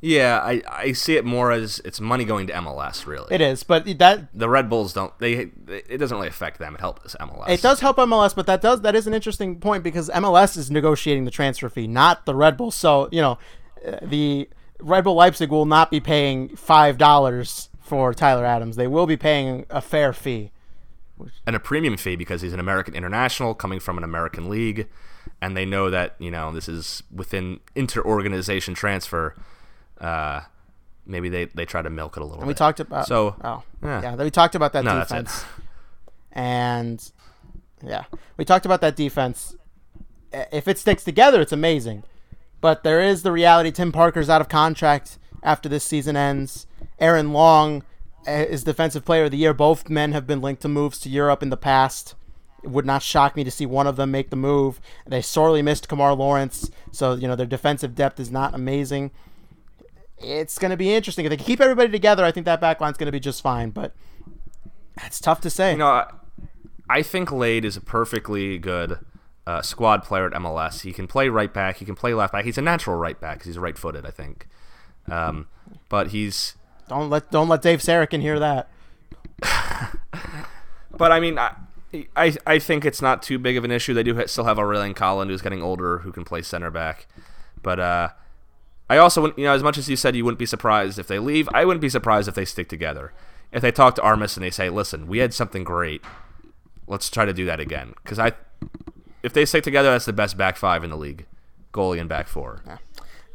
Yeah, 0.00 0.38
I, 0.40 0.62
I 0.70 0.92
see 0.92 1.16
it 1.16 1.24
more 1.24 1.50
as 1.50 1.80
it's 1.84 2.00
money 2.00 2.24
going 2.24 2.46
to 2.46 2.52
MLS. 2.52 3.04
Really, 3.04 3.34
It 3.34 3.40
is, 3.40 3.64
but 3.64 3.84
that 3.98 4.28
the 4.32 4.48
Red 4.48 4.70
Bulls 4.70 4.92
don't. 4.92 5.16
They 5.18 5.50
it 5.66 5.98
doesn't 5.98 6.16
really 6.16 6.28
affect 6.28 6.60
them. 6.60 6.74
It 6.74 6.80
helps 6.80 7.16
MLS. 7.16 7.48
It 7.48 7.62
does 7.62 7.80
help 7.80 7.96
MLS, 7.96 8.34
but 8.34 8.46
that 8.46 8.60
does 8.60 8.82
that 8.82 8.94
is 8.94 9.08
an 9.08 9.14
interesting 9.14 9.58
point 9.58 9.82
because 9.82 10.08
MLS 10.10 10.56
is 10.56 10.70
negotiating 10.70 11.24
the 11.24 11.32
transfer 11.32 11.68
fee, 11.68 11.88
not 11.88 12.26
the 12.26 12.34
Red 12.36 12.56
Bulls. 12.56 12.76
So 12.76 13.08
you 13.10 13.20
know, 13.20 13.38
uh, 13.84 13.98
the 14.02 14.48
Red 14.78 15.02
Bull 15.02 15.16
Leipzig 15.16 15.50
will 15.50 15.66
not 15.66 15.90
be 15.90 15.98
paying 15.98 16.50
five 16.50 16.96
dollars 16.96 17.68
for 17.80 18.14
Tyler 18.14 18.44
Adams. 18.44 18.76
They 18.76 18.86
will 18.86 19.06
be 19.06 19.16
paying 19.16 19.66
a 19.68 19.80
fair 19.80 20.12
fee. 20.12 20.52
And 21.46 21.56
a 21.56 21.60
premium 21.60 21.96
fee 21.96 22.16
because 22.16 22.42
he's 22.42 22.52
an 22.52 22.60
American 22.60 22.94
international 22.94 23.54
coming 23.54 23.80
from 23.80 23.98
an 23.98 24.04
American 24.04 24.48
league, 24.48 24.88
and 25.40 25.56
they 25.56 25.64
know 25.64 25.90
that 25.90 26.14
you 26.18 26.30
know 26.30 26.52
this 26.52 26.68
is 26.68 27.02
within 27.14 27.60
inter-organization 27.74 28.74
transfer. 28.74 29.34
Uh, 30.00 30.42
maybe 31.06 31.28
they, 31.28 31.46
they 31.46 31.64
try 31.64 31.82
to 31.82 31.90
milk 31.90 32.16
it 32.16 32.20
a 32.20 32.24
little. 32.24 32.38
And 32.40 32.46
we 32.46 32.52
bit. 32.52 32.58
talked 32.58 32.80
about 32.80 33.06
So, 33.06 33.36
oh 33.42 33.62
yeah. 33.82 34.02
yeah, 34.02 34.14
we 34.16 34.30
talked 34.30 34.54
about 34.54 34.72
that 34.74 34.84
No, 34.84 34.98
defense, 35.00 35.44
and 36.32 37.10
yeah, 37.84 38.04
we 38.36 38.44
talked 38.44 38.66
about 38.66 38.80
that 38.80 38.96
defense. 38.96 39.56
If 40.32 40.68
it 40.68 40.78
sticks 40.78 41.04
together, 41.04 41.40
it's 41.40 41.52
amazing. 41.52 42.04
But 42.60 42.82
there 42.82 43.00
is 43.00 43.22
the 43.22 43.32
reality: 43.32 43.70
Tim 43.70 43.92
Parker's 43.92 44.28
out 44.28 44.40
of 44.40 44.48
contract 44.48 45.18
after 45.42 45.68
this 45.68 45.84
season 45.84 46.16
ends. 46.16 46.66
Aaron 46.98 47.32
Long 47.32 47.84
is 48.28 48.64
Defensive 48.64 49.04
Player 49.04 49.24
of 49.24 49.30
the 49.30 49.36
Year. 49.38 49.54
Both 49.54 49.88
men 49.88 50.12
have 50.12 50.26
been 50.26 50.40
linked 50.40 50.62
to 50.62 50.68
moves 50.68 50.98
to 51.00 51.08
Europe 51.08 51.42
in 51.42 51.50
the 51.50 51.56
past. 51.56 52.14
It 52.62 52.70
would 52.70 52.86
not 52.86 53.02
shock 53.02 53.36
me 53.36 53.44
to 53.44 53.50
see 53.50 53.66
one 53.66 53.86
of 53.86 53.96
them 53.96 54.10
make 54.10 54.30
the 54.30 54.36
move. 54.36 54.80
They 55.06 55.22
sorely 55.22 55.62
missed 55.62 55.88
Kemar 55.88 56.16
Lawrence, 56.16 56.70
so 56.90 57.14
you 57.14 57.28
know 57.28 57.36
their 57.36 57.46
defensive 57.46 57.94
depth 57.94 58.18
is 58.20 58.30
not 58.30 58.54
amazing. 58.54 59.10
It's 60.18 60.58
going 60.58 60.72
to 60.72 60.76
be 60.76 60.92
interesting 60.92 61.24
if 61.24 61.30
they 61.30 61.36
keep 61.36 61.60
everybody 61.60 61.90
together. 61.90 62.24
I 62.24 62.32
think 62.32 62.44
that 62.46 62.60
backline's 62.60 62.98
going 62.98 63.06
to 63.06 63.12
be 63.12 63.20
just 63.20 63.40
fine, 63.42 63.70
but 63.70 63.94
it's 65.04 65.20
tough 65.20 65.40
to 65.42 65.50
say. 65.50 65.72
You 65.72 65.78
know, 65.78 66.04
I- 66.90 67.02
think 67.02 67.30
Lade 67.30 67.64
is 67.64 67.76
a 67.76 67.80
perfectly 67.80 68.58
good 68.58 68.98
uh, 69.46 69.62
squad 69.62 70.02
player 70.02 70.26
at 70.26 70.32
MLS. 70.32 70.80
He 70.80 70.92
can 70.92 71.06
play 71.06 71.28
right 71.28 71.54
back. 71.54 71.76
He 71.76 71.84
can 71.84 71.94
play 71.94 72.12
left 72.14 72.32
back. 72.32 72.44
He's 72.44 72.58
a 72.58 72.62
natural 72.62 72.96
right 72.96 73.18
back 73.20 73.38
'cause 73.38 73.46
he's 73.46 73.58
right-footed, 73.58 74.04
I 74.04 74.10
think. 74.10 74.48
Um, 75.08 75.46
but 75.88 76.08
he's 76.08 76.56
don't 76.88 77.10
let 77.10 77.30
don't 77.30 77.48
let 77.48 77.62
Dave 77.62 77.80
Sarachan 77.80 78.20
hear 78.20 78.38
that. 78.38 78.68
But 80.90 81.12
I 81.12 81.20
mean, 81.20 81.38
I, 81.38 81.54
I 82.16 82.34
I 82.46 82.58
think 82.58 82.84
it's 82.84 83.00
not 83.00 83.22
too 83.22 83.38
big 83.38 83.56
of 83.56 83.62
an 83.64 83.70
issue. 83.70 83.94
They 83.94 84.02
do 84.02 84.26
still 84.26 84.44
have 84.44 84.58
Aurelian 84.58 84.94
Collin, 84.94 85.28
who's 85.28 85.42
getting 85.42 85.62
older, 85.62 85.98
who 85.98 86.10
can 86.10 86.24
play 86.24 86.42
center 86.42 86.70
back. 86.72 87.06
But 87.62 87.78
uh, 87.78 88.08
I 88.90 88.96
also, 88.96 89.20
wouldn't- 89.22 89.38
you 89.38 89.44
know, 89.44 89.52
as 89.54 89.62
much 89.62 89.78
as 89.78 89.88
you 89.88 89.94
said 89.94 90.16
you 90.16 90.24
wouldn't 90.24 90.38
be 90.40 90.46
surprised 90.46 90.98
if 90.98 91.06
they 91.06 91.18
leave, 91.20 91.48
I 91.54 91.64
wouldn't 91.64 91.82
be 91.82 91.88
surprised 91.88 92.26
if 92.28 92.34
they 92.34 92.44
stick 92.44 92.68
together. 92.68 93.12
If 93.52 93.62
they 93.62 93.70
talk 93.70 93.94
to 93.96 94.02
Armas 94.02 94.36
and 94.36 94.42
they 94.44 94.50
say, 94.50 94.70
"Listen, 94.70 95.06
we 95.06 95.18
had 95.18 95.32
something 95.32 95.62
great. 95.62 96.02
Let's 96.88 97.08
try 97.10 97.24
to 97.24 97.32
do 97.32 97.44
that 97.46 97.60
again." 97.60 97.94
Because 98.02 98.18
I, 98.18 98.32
if 99.22 99.32
they 99.32 99.44
stick 99.44 99.62
together, 99.62 99.90
that's 99.92 100.06
the 100.06 100.12
best 100.12 100.36
back 100.36 100.56
five 100.56 100.82
in 100.82 100.90
the 100.90 100.96
league, 100.96 101.26
goalie 101.72 102.00
and 102.00 102.08
back 102.08 102.26
four. 102.26 102.60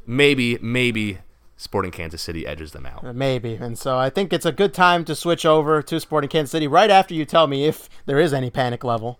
maybe 0.06 0.58
maybe 0.62 1.20
Sporting 1.64 1.92
Kansas 1.92 2.22
City 2.22 2.46
edges 2.46 2.74
them 2.74 2.86
out. 2.86 3.06
Uh, 3.06 3.14
Maybe. 3.14 3.56
And 3.56 3.80
so 3.80 3.98
I 3.98 4.10
think 4.10 4.34
it's 4.34 4.46
a 4.46 4.52
good 4.52 4.74
time 4.74 5.06
to 5.06 5.16
switch 5.16 5.46
over 5.46 5.82
to 5.82 5.98
Sporting 5.98 6.30
Kansas 6.30 6.52
City 6.52 6.68
right 6.68 6.90
after 6.90 7.14
you 7.14 7.24
tell 7.24 7.48
me 7.48 7.66
if 7.66 7.90
there 8.06 8.20
is 8.20 8.34
any 8.34 8.50
panic 8.50 8.84
level 8.84 9.18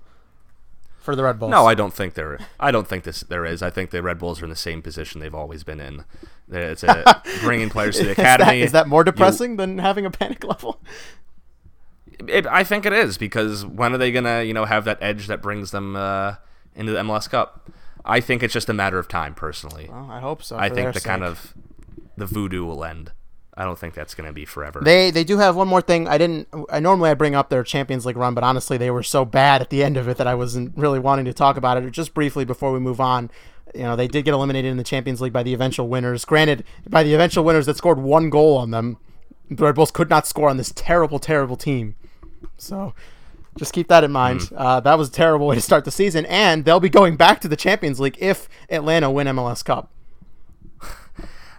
for 1.00 1.16
the 1.16 1.24
Red 1.24 1.40
Bulls. 1.40 1.52
No, 1.52 1.66
I 1.66 1.74
don't 1.74 1.94
think 1.94 2.16
there. 2.16 2.38
I 2.60 2.70
don't 2.72 2.86
think 2.86 3.06
this 3.06 3.22
there 3.22 3.46
is. 3.46 3.62
I 3.62 3.70
think 3.70 3.92
the 3.92 4.04
Red 4.04 4.20
Bulls 4.20 4.42
are 4.42 4.44
in 4.44 4.50
the 4.50 4.58
same 4.58 4.82
position 4.82 5.22
they've 5.22 5.34
always 5.34 5.64
been 5.64 5.80
in. 5.80 6.04
It's 6.52 6.84
a, 6.84 7.24
bringing 7.42 7.70
players 7.70 7.98
to 8.00 8.04
the 8.04 8.12
academy. 8.12 8.62
is 8.62 8.74
that 8.74 8.90
more 8.90 9.06
depressing 9.06 9.56
than 9.56 9.78
having 9.78 10.06
a 10.06 10.12
panic 10.12 10.44
level? 10.44 10.82
It, 12.28 12.46
I 12.46 12.66
think 12.66 12.86
it 12.86 12.92
is 12.92 13.18
because 13.18 13.66
when 13.66 13.94
are 13.94 13.98
they 13.98 14.12
gonna, 14.12 14.44
you 14.44 14.54
know, 14.54 14.66
have 14.66 14.84
that 14.84 14.98
edge 15.00 15.28
that 15.28 15.42
brings 15.42 15.72
them 15.72 15.96
uh, 15.96 16.36
into 16.76 16.92
the 16.92 17.00
MLS 17.00 17.30
Cup? 17.30 17.72
I 18.04 18.20
think 18.20 18.44
it's 18.44 18.54
just 18.54 18.68
a 18.68 18.74
matter 18.74 19.00
of 19.00 19.08
time, 19.08 19.34
personally. 19.34 19.88
Well, 19.90 20.12
I 20.12 20.20
hope 20.20 20.44
so. 20.44 20.58
I 20.58 20.68
think 20.68 20.94
the 20.94 21.00
kind 21.00 21.24
of 21.24 21.54
the 22.18 22.26
voodoo 22.26 22.66
will 22.66 22.84
end. 22.84 23.12
I 23.56 23.66
don't 23.66 23.78
think 23.78 23.94
that's 23.94 24.16
going 24.16 24.28
to 24.28 24.34
be 24.34 24.46
forever. 24.46 24.82
They 24.84 25.12
they 25.12 25.24
do 25.24 25.38
have 25.38 25.56
one 25.56 25.68
more 25.68 25.82
thing. 25.82 26.08
I 26.08 26.18
didn't. 26.18 26.48
I 26.72 26.80
normally 26.80 27.12
I 27.12 27.14
bring 27.14 27.36
up 27.36 27.50
their 27.50 27.64
Champions 27.64 28.06
League 28.06 28.18
run, 28.18 28.34
but 28.34 28.44
honestly, 28.44 28.78
they 28.78 28.90
were 28.90 29.04
so 29.04 29.26
bad 29.26 29.62
at 29.62 29.70
the 29.70 29.84
end 29.84 29.96
of 29.96 30.08
it 30.08 30.18
that 30.18 30.26
I 30.26 30.34
wasn't 30.34 30.76
really 30.76 31.00
wanting 31.00 31.26
to 31.26 31.34
talk 31.34 31.56
about 31.56 31.78
it. 31.78 31.92
Just 31.92 32.14
briefly 32.16 32.46
before 32.46 32.72
we 32.72 32.80
move 32.80 33.00
on, 33.00 33.30
you 33.76 33.84
know, 33.84 33.96
they 33.96 34.08
did 34.08 34.26
get 34.26 34.34
eliminated 34.34 34.72
in 34.72 34.78
the 34.78 34.84
Champions 34.84 35.22
League 35.22 35.34
by 35.34 35.44
the 35.44 35.54
eventual 35.54 35.88
winners. 35.88 36.26
Granted, 36.26 36.64
by 36.90 37.04
the 37.04 37.14
eventual 37.14 37.44
winners 37.44 37.68
that 37.68 37.78
scored 37.78 38.00
one 38.00 38.30
goal 38.30 38.58
on 38.58 38.72
them. 38.72 38.98
The 39.52 39.66
Red 39.66 39.76
Bulls 39.76 39.92
could 39.92 40.10
not 40.10 40.26
score 40.26 40.50
on 40.50 40.58
this 40.58 40.72
terrible, 40.76 41.20
terrible 41.20 41.58
team. 41.58 41.96
So. 42.58 42.94
Just 43.56 43.72
keep 43.72 43.88
that 43.90 44.04
in 44.04 44.12
mind. 44.12 44.40
Mm. 44.40 44.54
Uh, 44.58 44.80
that 44.80 44.98
was 44.98 45.10
a 45.10 45.12
terrible 45.12 45.46
way 45.46 45.54
to 45.54 45.62
start 45.62 45.86
the 45.86 45.92
season, 45.92 46.26
and 46.26 46.66
they'll 46.66 46.80
be 46.80 46.90
going 46.90 47.18
back 47.18 47.40
to 47.42 47.48
the 47.48 47.56
Champions 47.56 48.00
League 48.00 48.18
if 48.20 48.50
Atlanta 48.68 49.12
win 49.12 49.28
MLS 49.28 49.64
Cup. 49.64 49.92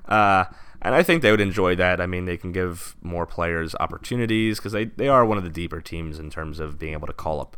Uh, 0.07 0.45
and 0.83 0.95
I 0.95 1.03
think 1.03 1.23
they 1.23 1.31
would 1.31 1.41
enjoy 1.41 1.75
that. 1.77 2.01
I 2.01 2.07
mean, 2.07 2.27
they 2.27 2.37
can 2.37 2.53
give 2.53 2.95
more 3.03 3.27
players 3.27 3.75
opportunities 3.81 4.59
because 4.59 4.73
they, 4.73 4.85
they 4.85 5.09
are 5.09 5.25
one 5.25 5.39
of 5.39 5.45
the 5.45 5.51
deeper 5.51 5.81
teams 5.81 6.19
in 6.19 6.31
terms 6.31 6.61
of 6.61 6.79
being 6.79 6.93
able 6.93 7.07
to 7.07 7.13
call 7.13 7.41
up 7.41 7.57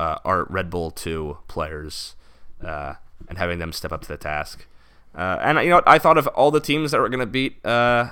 uh, 0.00 0.16
our 0.24 0.46
Red 0.50 0.68
Bull 0.68 0.90
2 0.90 1.38
players 1.46 2.16
uh, 2.64 2.94
and 3.28 3.38
having 3.38 3.58
them 3.58 3.72
step 3.72 3.92
up 3.92 4.02
to 4.02 4.08
the 4.08 4.16
task. 4.16 4.66
Uh, 5.14 5.38
and 5.40 5.58
you 5.58 5.70
know. 5.70 5.82
I 5.86 5.98
thought 5.98 6.18
of 6.18 6.26
all 6.28 6.50
the 6.50 6.60
teams 6.60 6.92
that 6.92 7.00
were 7.00 7.08
going 7.08 7.20
to 7.20 7.26
beat, 7.26 7.64
uh, 7.64 8.10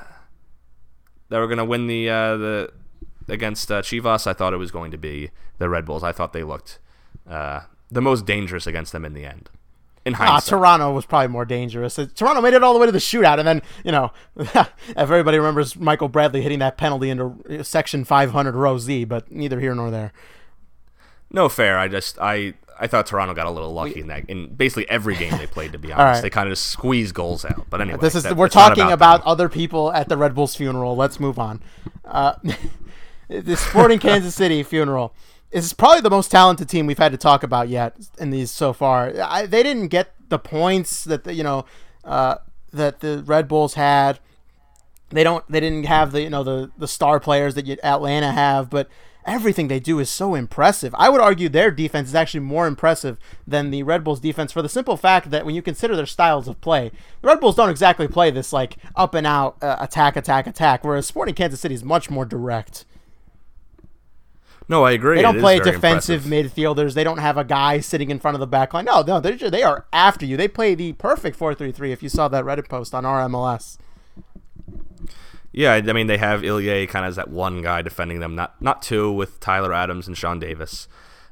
that 1.28 1.38
were 1.38 1.46
going 1.46 1.58
to 1.58 1.64
win 1.64 1.86
the 1.86 2.10
uh, 2.10 2.36
the 2.36 2.72
against 3.28 3.70
uh, 3.70 3.82
Chivas. 3.82 4.26
I 4.26 4.32
thought 4.32 4.52
it 4.52 4.58
was 4.58 4.70
going 4.70 4.90
to 4.90 4.98
be 4.98 5.30
the 5.58 5.68
Red 5.68 5.84
Bulls. 5.84 6.02
I 6.02 6.12
thought 6.12 6.32
they 6.32 6.42
looked 6.42 6.78
uh, 7.28 7.60
the 7.90 8.00
most 8.00 8.26
dangerous 8.26 8.66
against 8.66 8.92
them 8.92 9.04
in 9.04 9.14
the 9.14 9.24
end. 9.24 9.50
In 10.08 10.14
Ah, 10.18 10.40
Toronto 10.40 10.92
was 10.92 11.06
probably 11.06 11.28
more 11.28 11.44
dangerous. 11.44 11.98
Toronto 12.14 12.40
made 12.40 12.54
it 12.54 12.62
all 12.64 12.72
the 12.72 12.78
way 12.80 12.86
to 12.86 12.92
the 12.92 12.98
shootout, 12.98 13.38
and 13.38 13.46
then 13.46 13.62
you 13.84 13.92
know, 13.92 14.12
if 14.36 14.70
everybody 14.96 15.38
remembers 15.38 15.76
Michael 15.76 16.08
Bradley 16.08 16.42
hitting 16.42 16.58
that 16.60 16.76
penalty 16.76 17.10
into 17.10 17.36
uh, 17.50 17.62
Section 17.62 18.04
500 18.04 18.54
row 18.54 18.78
Z, 18.78 19.04
but 19.04 19.30
neither 19.30 19.60
here 19.60 19.74
nor 19.74 19.90
there. 19.90 20.12
No 21.30 21.48
fair. 21.48 21.78
I 21.78 21.88
just 21.88 22.18
I 22.20 22.54
I 22.80 22.86
thought 22.86 23.06
Toronto 23.06 23.34
got 23.34 23.46
a 23.46 23.50
little 23.50 23.72
lucky 23.72 24.00
in 24.00 24.06
that 24.06 24.28
in 24.28 24.54
basically 24.54 24.88
every 24.88 25.16
game 25.16 25.36
they 25.36 25.46
played. 25.46 25.72
To 25.72 25.78
be 25.78 25.92
honest, 25.92 26.00
right. 26.16 26.20
they 26.22 26.30
kind 26.30 26.48
of 26.48 26.52
just 26.52 26.66
squeezed 26.66 27.14
goals 27.14 27.44
out. 27.44 27.66
But 27.68 27.80
anyway, 27.80 27.98
This 28.00 28.14
is 28.14 28.22
that- 28.22 28.36
we're 28.36 28.48
talking 28.48 28.84
about, 28.84 29.20
about, 29.20 29.26
other 29.26 29.48
people 29.48 29.92
at 29.92 30.08
the 30.08 30.16
Red 30.16 30.34
Bulls 30.34 30.54
funeral. 30.56 30.96
Let's 30.96 31.20
move 31.20 31.38
on. 31.38 31.62
Uh, 32.04 32.34
the 33.28 33.56
Sporting 33.56 33.98
Kansas 33.98 34.34
City 34.34 34.62
funeral 34.62 35.12
is 35.50 35.72
probably 35.72 36.00
the 36.00 36.10
most 36.10 36.30
talented 36.30 36.68
team 36.68 36.86
we've 36.86 36.98
had 36.98 37.12
to 37.12 37.18
talk 37.18 37.42
about 37.42 37.68
yet 37.68 37.96
in 38.18 38.30
these 38.30 38.50
so 38.50 38.72
far. 38.72 39.12
I, 39.22 39.46
they 39.46 39.62
didn't 39.62 39.88
get 39.88 40.14
the 40.28 40.38
points 40.38 41.04
that 41.04 41.24
the, 41.24 41.32
you 41.32 41.42
know 41.42 41.64
uh, 42.04 42.36
that 42.72 43.00
the 43.00 43.22
Red 43.26 43.48
Bulls 43.48 43.74
had. 43.74 44.20
They 45.10 45.24
don't. 45.24 45.44
They 45.50 45.60
didn't 45.60 45.86
have 45.86 46.12
the 46.12 46.22
you 46.22 46.30
know 46.30 46.44
the 46.44 46.70
the 46.76 46.88
star 46.88 47.18
players 47.18 47.54
that 47.54 47.66
you, 47.66 47.76
Atlanta 47.82 48.32
have, 48.32 48.68
but 48.68 48.88
everything 49.24 49.68
they 49.68 49.80
do 49.80 49.98
is 49.98 50.10
so 50.10 50.34
impressive. 50.34 50.94
I 50.98 51.08
would 51.08 51.20
argue 51.20 51.48
their 51.48 51.70
defense 51.70 52.08
is 52.08 52.14
actually 52.14 52.40
more 52.40 52.66
impressive 52.66 53.18
than 53.46 53.70
the 53.70 53.82
Red 53.82 54.02
Bulls 54.04 54.20
defense 54.20 54.52
for 54.52 54.62
the 54.62 54.68
simple 54.68 54.96
fact 54.96 55.30
that 55.30 55.44
when 55.44 55.54
you 55.54 55.62
consider 55.62 55.96
their 55.96 56.06
styles 56.06 56.48
of 56.48 56.60
play, 56.60 56.90
the 57.20 57.28
Red 57.28 57.40
Bulls 57.40 57.56
don't 57.56 57.70
exactly 57.70 58.08
play 58.08 58.30
this 58.30 58.52
like 58.52 58.76
up 58.96 59.14
and 59.14 59.26
out 59.26 59.56
uh, 59.62 59.76
attack, 59.80 60.16
attack, 60.16 60.46
attack, 60.46 60.84
whereas 60.84 61.06
Sporting 61.06 61.34
Kansas 61.34 61.60
City 61.60 61.74
is 61.74 61.84
much 61.84 62.10
more 62.10 62.24
direct. 62.24 62.84
No, 64.68 64.84
I 64.84 64.92
agree. 64.92 65.16
They 65.16 65.22
don't 65.22 65.36
is 65.36 65.42
play 65.42 65.58
defensive 65.58 66.26
impressive. 66.26 66.52
midfielders. 66.52 66.94
They 66.94 67.04
don't 67.04 67.18
have 67.18 67.38
a 67.38 67.44
guy 67.44 67.80
sitting 67.80 68.10
in 68.10 68.18
front 68.18 68.34
of 68.34 68.40
the 68.40 68.46
back 68.46 68.74
line. 68.74 68.84
No, 68.84 69.02
no, 69.02 69.18
they're, 69.18 69.36
they 69.50 69.62
are 69.62 69.86
after 69.92 70.26
you. 70.26 70.36
They 70.36 70.48
play 70.48 70.74
the 70.74 70.92
perfect 70.92 71.38
4-3-3 71.38 71.90
if 71.90 72.02
you 72.02 72.10
saw 72.10 72.28
that 72.28 72.44
Reddit 72.44 72.68
post 72.68 72.94
on 72.94 73.06
our 73.06 73.26
MLS. 73.28 73.78
Yeah, 75.52 75.74
I 75.74 75.80
mean 75.92 76.06
they 76.06 76.18
have 76.18 76.44
Ilie 76.44 76.86
kind 76.86 77.04
of 77.04 77.08
as 77.08 77.16
that 77.16 77.30
one 77.30 77.62
guy 77.62 77.82
defending 77.82 78.20
them, 78.20 78.34
not 78.34 78.60
not 78.60 78.82
two 78.82 79.10
with 79.10 79.40
Tyler 79.40 79.72
Adams 79.72 80.06
and 80.06 80.16
Sean 80.16 80.38
Davis. 80.38 80.86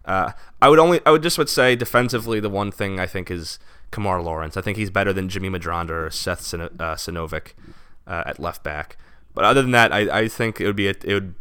Uh, 0.05 0.33
I 0.61 0.69
would 0.69 0.79
only 0.79 1.01
I 1.05 1.11
would 1.11 1.23
just 1.23 1.37
would 1.37 1.51
say 1.51 1.77
defensively 1.77 2.41
the 2.41 2.49
one 2.49 2.73
thing 2.73 2.99
I 2.99 3.07
think 3.07 3.31
is 3.31 3.59
Kemar 3.93 4.25
Lawrence. 4.25 4.57
I 4.57 4.63
think 4.63 4.79
he's 4.79 4.91
better 4.91 5.13
than 5.13 5.29
Jimmy 5.29 5.51
Medranda 5.51 5.91
or 5.91 6.11
Seth 6.11 6.55
uh, 6.55 6.69
Sinovic 6.97 7.53
uh, 8.07 8.25
at 8.27 8.41
left 8.41 8.63
back. 8.65 8.97
But 9.35 9.45
other 9.45 9.63
than 9.63 9.73
that, 9.73 9.93
I, 9.93 10.21
I 10.21 10.29
think 10.29 10.61
it 10.61 10.67
would 10.67 10.77
be 10.77 10.89
a, 10.89 10.95
it 11.05 11.15
would 11.15 11.35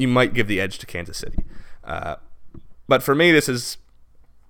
you 0.00 0.08
might 0.08 0.32
give 0.32 0.48
the 0.48 0.60
edge 0.60 0.78
to 0.78 0.86
Kansas 0.86 1.18
City. 1.18 1.44
Uh, 1.84 2.16
but 2.88 3.02
for 3.02 3.14
me, 3.14 3.30
this 3.32 3.48
is 3.48 3.76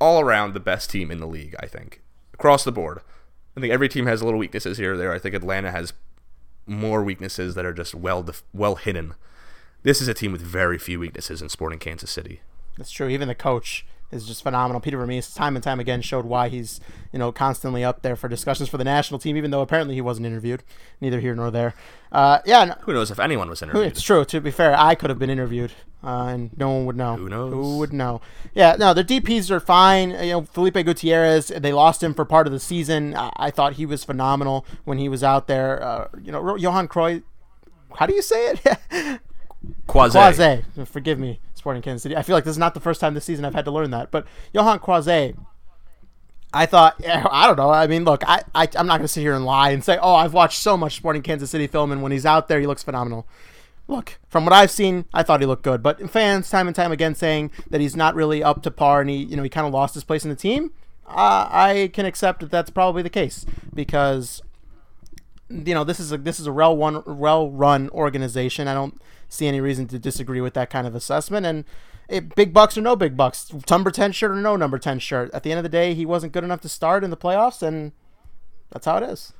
all 0.01 0.21
around 0.21 0.55
the 0.55 0.61
best 0.61 0.91
team 0.91 1.11
in 1.11 1.19
the 1.19 1.27
league. 1.27 1.55
I 1.61 1.67
think 1.67 2.01
across 2.33 2.65
the 2.65 2.73
board. 2.73 3.01
I 3.57 3.61
think 3.61 3.73
every 3.73 3.89
team 3.89 4.07
has 4.07 4.23
little 4.23 4.39
weaknesses 4.39 4.79
here 4.79 4.95
or 4.95 4.97
there. 4.97 5.13
I 5.13 5.19
think 5.19 5.35
Atlanta 5.35 5.71
has 5.71 5.93
more 6.67 7.03
weaknesses 7.03 7.55
that 7.55 7.67
are 7.67 7.73
just 7.73 7.95
well 7.95 8.23
def- 8.23 8.43
well 8.55 8.77
hidden. 8.77 9.15
This 9.83 10.01
is 10.01 10.09
a 10.09 10.15
team 10.15 10.33
with 10.33 10.41
very 10.41 10.79
few 10.79 11.01
weaknesses 11.01 11.43
in 11.43 11.49
Sporting 11.49 11.79
Kansas 11.79 12.11
City. 12.11 12.41
That's 12.77 12.91
true. 12.91 13.09
Even 13.09 13.29
the 13.29 13.35
coach 13.35 13.85
is 14.13 14.27
just 14.27 14.43
phenomenal. 14.43 14.81
Peter 14.81 14.99
Vermes, 14.99 15.33
time 15.35 15.57
and 15.57 15.63
time 15.63 15.81
again, 15.81 16.03
showed 16.03 16.25
why 16.25 16.49
he's 16.49 16.81
you 17.13 17.19
know 17.19 17.33
constantly 17.33 17.85
up 17.85 18.03
there 18.03 18.17
for 18.17 18.29
discussions 18.29 18.69
for 18.69 18.79
the 18.79 18.85
national 18.85 19.19
team, 19.21 19.37
even 19.37 19.51
though 19.51 19.61
apparently 19.61 19.95
he 19.95 20.01
wasn't 20.01 20.27
interviewed. 20.27 20.63
Neither 21.01 21.21
here 21.21 21.35
nor 21.35 21.51
there. 21.51 21.75
Uh, 22.13 22.39
yeah, 22.45 22.65
no, 22.65 22.75
Who 22.83 22.93
knows 22.93 23.11
if 23.11 23.21
anyone 23.21 23.49
was 23.49 23.63
interviewed? 23.63 23.87
it's 23.87 24.03
true. 24.03 24.25
To 24.25 24.41
be 24.41 24.51
fair, 24.51 24.75
I 24.77 24.95
could 24.95 25.11
have 25.11 25.19
been 25.19 25.31
interviewed, 25.31 25.73
uh, 26.03 26.25
and 26.27 26.51
no 26.59 26.71
one 26.71 26.87
would 26.87 26.97
know. 26.97 27.17
Who 27.17 27.29
knows? 27.29 27.53
Who 27.53 27.79
would 27.79 27.93
know? 27.93 28.21
Yeah, 28.53 28.77
no, 28.79 28.93
the 28.93 29.05
DPS 29.05 29.51
are 29.51 29.61
fine. 29.61 30.11
You 30.11 30.33
know, 30.33 30.43
Felipe 30.43 30.75
Gutierrez, 30.75 31.49
they 31.49 31.73
lost 31.73 32.03
him 32.03 32.15
for 32.15 32.25
part 32.25 32.47
of 32.49 32.53
the 32.53 32.59
season. 32.61 33.15
I, 33.15 33.31
I 33.37 33.51
thought 33.51 33.75
he 33.75 33.87
was 33.87 34.03
phenomenal 34.05 34.67
when 34.85 34.99
he 34.99 35.09
was 35.09 35.23
out 35.23 35.47
there. 35.47 35.83
Uh, 35.83 36.09
you 36.21 36.33
know, 36.33 36.57
Johan 36.57 36.89
Croy. 36.89 37.23
How 37.97 38.07
do 38.07 38.15
you 38.15 38.23
say 38.23 38.53
it? 38.53 39.21
Quasi. 39.87 40.19
Quase. 40.19 40.65
Forgive 40.89 41.19
me, 41.19 41.41
Sporting 41.61 41.83
Kansas 41.83 42.03
City. 42.03 42.17
I 42.17 42.23
feel 42.23 42.35
like 42.35 42.45
this 42.45 42.53
is 42.53 42.59
not 42.59 42.75
the 42.75 42.81
first 42.81 43.01
time 43.01 43.15
this 43.15 43.25
season 43.25 43.45
I've 43.45 43.55
had 43.55 43.67
to 43.67 43.71
learn 43.71 43.91
that. 43.91 44.11
But 44.11 44.27
Johan 44.53 44.79
Croizet, 44.79 45.37
I 46.53 46.67
thought, 46.67 46.97
I 47.07 47.47
don't 47.47 47.57
know. 47.57 47.71
I 47.71 47.87
mean, 47.87 48.05
look, 48.05 48.27
I, 48.27 48.43
I, 48.55 48.67
I'm 48.77 48.87
not 48.87 48.99
going 48.99 49.03
to 49.03 49.09
sit 49.09 49.21
here 49.21 49.35
and 49.35 49.45
lie 49.45 49.71
and 49.71 49.85
say, 49.85 49.99
oh, 50.01 50.15
I've 50.15 50.33
watched 50.33 50.61
so 50.61 50.77
much 50.77 50.97
Sporting 50.97 51.23
Kansas 51.23 51.51
City 51.51 51.67
film, 51.67 51.93
and 51.93 52.03
when 52.03 52.13
he's 52.13 52.27
out 52.27 52.49
there, 52.49 52.59
he 52.59 52.67
looks 52.67 52.83
phenomenal. 52.83 53.27
Look, 53.87 54.19
from 54.29 54.45
what 54.45 54.53
I've 54.53 54.71
seen, 54.71 55.05
I 55.13 55.23
thought 55.23 55.41
he 55.41 55.47
looked 55.47 55.65
good. 55.65 55.83
But 55.83 56.11
fans, 56.11 56.49
time 56.49 56.67
and 56.67 56.75
time 56.75 56.93
again, 56.93 57.15
saying 57.15 57.51
that 57.69 57.81
he's 57.81 57.97
not 57.97 58.15
really 58.15 58.43
up 58.43 58.63
to 58.63 58.71
par, 58.71 59.01
and 59.01 59.11
he, 59.11 59.17
you 59.17 59.37
know, 59.37 59.43
he 59.43 59.49
kind 59.49 59.67
of 59.67 59.73
lost 59.73 59.95
his 59.95 60.05
place 60.05 60.25
in 60.25 60.31
the 60.31 60.37
team. 60.37 60.73
Uh, 61.07 61.49
I 61.51 61.91
can 61.93 62.07
accept 62.07 62.41
that 62.41 62.51
that's 62.51 62.71
probably 62.71 63.03
the 63.03 63.11
case 63.11 63.45
because 63.75 64.43
you 65.51 65.75
know 65.75 65.83
this 65.83 65.99
is 65.99 66.13
a 66.13 66.19
this 66.19 66.39
is 66.39 66.47
a 66.47 66.53
well 66.53 66.77
one 66.77 67.03
well 67.05 67.51
run 67.51 67.91
organization. 67.91 68.69
I 68.69 68.75
don't 68.75 69.01
see 69.31 69.47
any 69.47 69.63
reason 69.63 69.87
to 69.87 69.99
disagree 69.99 70.43
with 70.43 70.53
that 70.53 70.69
kind 70.69 70.87
of 70.87 70.95
assessment. 70.95 71.47
And 71.47 71.65
it, 72.09 72.35
big 72.35 72.53
bucks 72.53 72.77
or 72.77 72.83
no 72.83 72.97
big 72.97 73.17
bucks, 73.17 73.51
number 73.71 73.91
ten 73.91 74.13
shirt 74.13 74.33
or 74.33 74.35
no 74.35 74.57
number 74.57 74.79
ten 74.79 74.99
shirt. 74.99 75.31
At 75.33 75.45
the 75.45 75.53
end 75.53 75.59
of 75.59 75.63
the 75.63 75.71
day, 75.71 75.95
he 75.95 76.05
wasn't 76.05 76.35
good 76.35 76.45
enough 76.45 76.61
to 76.63 76.69
start 76.69 77.05
in 77.05 77.11
the 77.11 77.17
playoffs, 77.17 77.63
and 77.63 77.93
that's 78.71 78.85
how 78.85 78.99
it 78.99 79.05
is. 79.05 79.33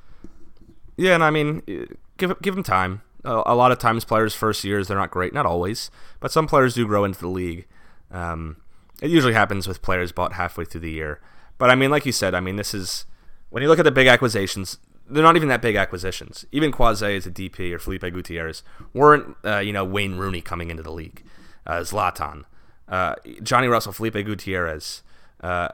Yeah, 0.97 1.13
and 1.13 1.23
I 1.23 1.29
mean, 1.29 1.61
uh, 1.69 1.93
give 2.17 2.41
give 2.41 2.55
them 2.55 2.63
time. 2.63 3.01
A, 3.23 3.43
a 3.47 3.55
lot 3.55 3.71
of 3.71 3.77
times, 3.77 4.05
players' 4.05 4.33
first 4.33 4.63
years 4.63 4.87
they're 4.87 4.97
not 4.97 5.11
great. 5.11 5.33
Not 5.33 5.45
always, 5.45 5.91
but 6.19 6.31
some 6.31 6.47
players 6.47 6.73
do 6.73 6.87
grow 6.87 7.03
into 7.03 7.19
the 7.19 7.27
league. 7.27 7.67
Um, 8.09 8.57
it 9.01 9.09
usually 9.09 9.33
happens 9.33 9.67
with 9.67 9.81
players 9.81 10.11
bought 10.11 10.33
halfway 10.33 10.65
through 10.65 10.81
the 10.81 10.91
year. 10.91 11.19
But 11.57 11.69
I 11.69 11.75
mean, 11.75 11.91
like 11.91 12.05
you 12.05 12.11
said, 12.11 12.33
I 12.33 12.39
mean, 12.39 12.55
this 12.55 12.73
is 12.73 13.05
when 13.49 13.61
you 13.61 13.69
look 13.69 13.79
at 13.79 13.85
the 13.85 13.91
big 13.91 14.07
acquisitions. 14.07 14.77
They're 15.11 15.23
not 15.23 15.35
even 15.35 15.49
that 15.49 15.61
big 15.61 15.75
acquisitions. 15.75 16.45
Even 16.51 16.71
Croizet 16.71 17.17
as 17.17 17.25
a 17.25 17.31
DP 17.31 17.73
or 17.73 17.79
Felipe 17.79 18.01
Gutierrez 18.01 18.63
weren't, 18.93 19.35
uh, 19.45 19.57
you 19.59 19.73
know, 19.73 19.83
Wayne 19.83 20.15
Rooney 20.15 20.41
coming 20.41 20.69
into 20.69 20.83
the 20.83 20.91
league. 20.91 21.23
Uh, 21.65 21.81
Zlatan, 21.81 22.45
uh, 22.87 23.15
Johnny 23.43 23.67
Russell, 23.67 23.91
Felipe 23.91 24.13
Gutierrez, 24.13 25.03
uh, 25.41 25.69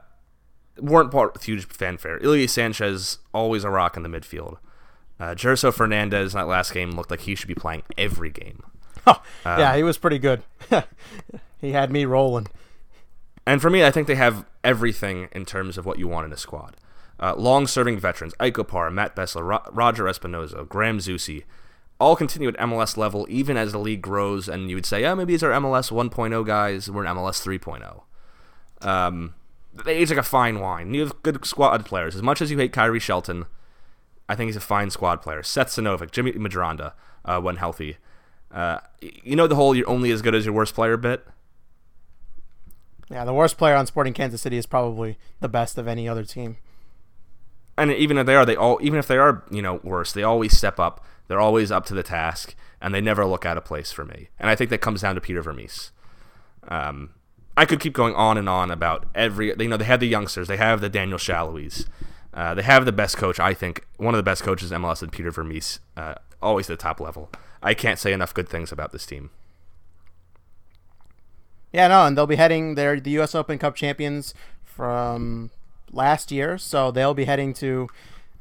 weren't 0.79 1.11
part 1.11 1.33
with 1.33 1.43
huge 1.43 1.65
fanfare. 1.67 2.19
Ilie 2.21 2.47
Sanchez, 2.47 3.19
always 3.33 3.63
a 3.63 3.69
rock 3.69 3.95
in 3.95 4.03
the 4.03 4.09
midfield. 4.09 4.57
Uh, 5.19 5.33
Gerso 5.33 5.71
Fernandes 5.73 6.31
in 6.33 6.37
that 6.37 6.47
last 6.47 6.73
game 6.73 6.91
looked 6.91 7.09
like 7.09 7.21
he 7.21 7.35
should 7.35 7.47
be 7.47 7.55
playing 7.55 7.83
every 7.97 8.29
game. 8.29 8.63
Oh, 9.09 9.21
yeah, 9.45 9.73
he 9.77 9.83
was 9.83 9.97
pretty 9.97 10.19
good. 10.19 10.43
he 11.61 11.71
had 11.71 11.89
me 11.89 12.03
rolling. 12.03 12.47
And 13.45 13.61
for 13.61 13.69
me, 13.69 13.85
I 13.85 13.89
think 13.89 14.05
they 14.05 14.15
have 14.15 14.45
everything 14.65 15.29
in 15.31 15.45
terms 15.45 15.77
of 15.77 15.85
what 15.85 15.97
you 15.97 16.09
want 16.09 16.25
in 16.25 16.33
a 16.33 16.37
squad. 16.37 16.75
Uh, 17.19 17.33
long-serving 17.35 17.99
veterans, 17.99 18.35
Ike 18.39 18.55
Opara, 18.55 18.93
Matt 18.93 19.15
Besler, 19.15 19.43
Ro- 19.43 19.71
Roger 19.71 20.03
Espinoza, 20.03 20.67
Graham 20.67 20.99
Zusi, 20.99 21.43
all 21.99 22.15
continue 22.15 22.47
at 22.47 22.57
MLS 22.57 22.95
level 22.95 23.25
even 23.27 23.57
as 23.57 23.71
the 23.71 23.79
league 23.79 24.01
grows, 24.01 24.47
and 24.47 24.69
you 24.69 24.75
would 24.75 24.85
say, 24.85 25.03
oh, 25.03 25.15
maybe 25.15 25.33
these 25.33 25.41
are 25.41 25.49
MLS 25.51 25.91
1.0 25.91 26.45
guys, 26.45 26.91
we're 26.91 27.05
in 27.05 27.15
MLS 27.15 27.43
3.0. 27.43 28.87
Um, 28.87 29.33
they 29.85 29.95
age 29.95 30.09
like 30.09 30.19
a 30.19 30.23
fine 30.23 30.59
wine. 30.59 30.93
You 30.93 31.01
have 31.01 31.21
good 31.23 31.43
squad 31.45 31.85
players. 31.85 32.15
As 32.15 32.21
much 32.21 32.41
as 32.41 32.51
you 32.51 32.57
hate 32.57 32.71
Khiry 32.71 33.01
Shelton, 33.01 33.45
I 34.29 34.35
think 34.35 34.49
he's 34.49 34.55
a 34.55 34.61
fine 34.61 34.89
squad 34.89 35.21
player. 35.21 35.43
Seth 35.43 35.69
Sinovic, 35.69 36.11
Jimmy 36.11 36.33
Medranda, 36.33 36.93
uh, 37.25 37.39
when 37.39 37.57
healthy. 37.57 37.97
Uh, 38.51 38.79
you 39.01 39.35
know 39.35 39.47
the 39.47 39.55
whole 39.55 39.75
"you're 39.75 39.89
only 39.89 40.11
as 40.11 40.21
good 40.21 40.33
as 40.33 40.45
your 40.45 40.53
worst 40.53 40.73
player" 40.73 40.97
bit. 40.97 41.25
Yeah, 43.09 43.25
the 43.25 43.33
worst 43.33 43.57
player 43.57 43.75
on 43.75 43.85
Sporting 43.87 44.13
Kansas 44.13 44.41
City 44.41 44.57
is 44.57 44.65
probably 44.65 45.17
the 45.39 45.49
best 45.49 45.77
of 45.77 45.87
any 45.87 46.07
other 46.07 46.23
team. 46.23 46.57
And 47.77 47.91
even 47.91 48.17
if 48.17 48.25
they 48.25 48.35
are, 48.35 48.45
they 48.45 48.55
all 48.55 48.79
even 48.81 48.99
if 48.99 49.07
they 49.07 49.17
are, 49.17 49.43
you 49.51 49.61
know, 49.61 49.79
worse, 49.83 50.11
they 50.11 50.23
always 50.23 50.57
step 50.57 50.79
up. 50.79 51.05
They're 51.27 51.39
always 51.39 51.71
up 51.71 51.85
to 51.87 51.93
the 51.93 52.03
task, 52.03 52.55
and 52.81 52.93
they 52.93 53.01
never 53.01 53.25
look 53.25 53.45
out 53.45 53.57
of 53.57 53.65
place 53.65 53.91
for 53.91 54.05
me. 54.05 54.29
And 54.39 54.49
I 54.49 54.55
think 54.55 54.69
that 54.69 54.79
comes 54.79 55.01
down 55.01 55.15
to 55.15 55.21
Peter 55.21 55.41
Vermes. 55.41 55.91
Um, 56.67 57.11
I 57.55 57.65
could 57.65 57.79
keep 57.79 57.93
going 57.93 58.15
on 58.15 58.37
and 58.37 58.47
on 58.47 58.71
about 58.71 59.05
every. 59.13 59.53
You 59.59 59.67
know, 59.67 59.77
they 59.77 59.85
have 59.85 59.99
the 59.99 60.07
youngsters. 60.07 60.47
They 60.47 60.57
have 60.57 60.81
the 60.81 60.89
Daniel 60.89 61.19
Sallois. 61.19 61.85
Uh, 62.33 62.53
they 62.53 62.61
have 62.61 62.85
the 62.85 62.91
best 62.91 63.17
coach. 63.17 63.39
I 63.39 63.53
think 63.53 63.85
one 63.97 64.13
of 64.13 64.17
the 64.17 64.23
best 64.23 64.43
coaches 64.43 64.71
MLS, 64.71 65.01
and 65.01 65.11
Peter 65.11 65.31
Vermes, 65.31 65.79
uh, 65.95 66.15
always 66.41 66.69
at 66.69 66.77
the 66.77 66.81
top 66.81 66.99
level. 66.99 67.29
I 67.61 67.73
can't 67.73 67.99
say 67.99 68.13
enough 68.13 68.33
good 68.33 68.47
things 68.47 68.71
about 68.71 68.91
this 68.91 69.05
team. 69.05 69.31
Yeah, 71.73 71.87
no, 71.87 72.05
and 72.05 72.17
they'll 72.17 72.27
be 72.27 72.35
heading. 72.35 72.75
They're 72.75 72.99
the 72.99 73.11
U.S. 73.11 73.35
Open 73.35 73.57
Cup 73.57 73.75
champions 73.75 74.33
from 74.63 75.51
last 75.91 76.31
year, 76.31 76.57
so 76.57 76.91
they'll 76.91 77.13
be 77.13 77.25
heading 77.25 77.53
to 77.55 77.87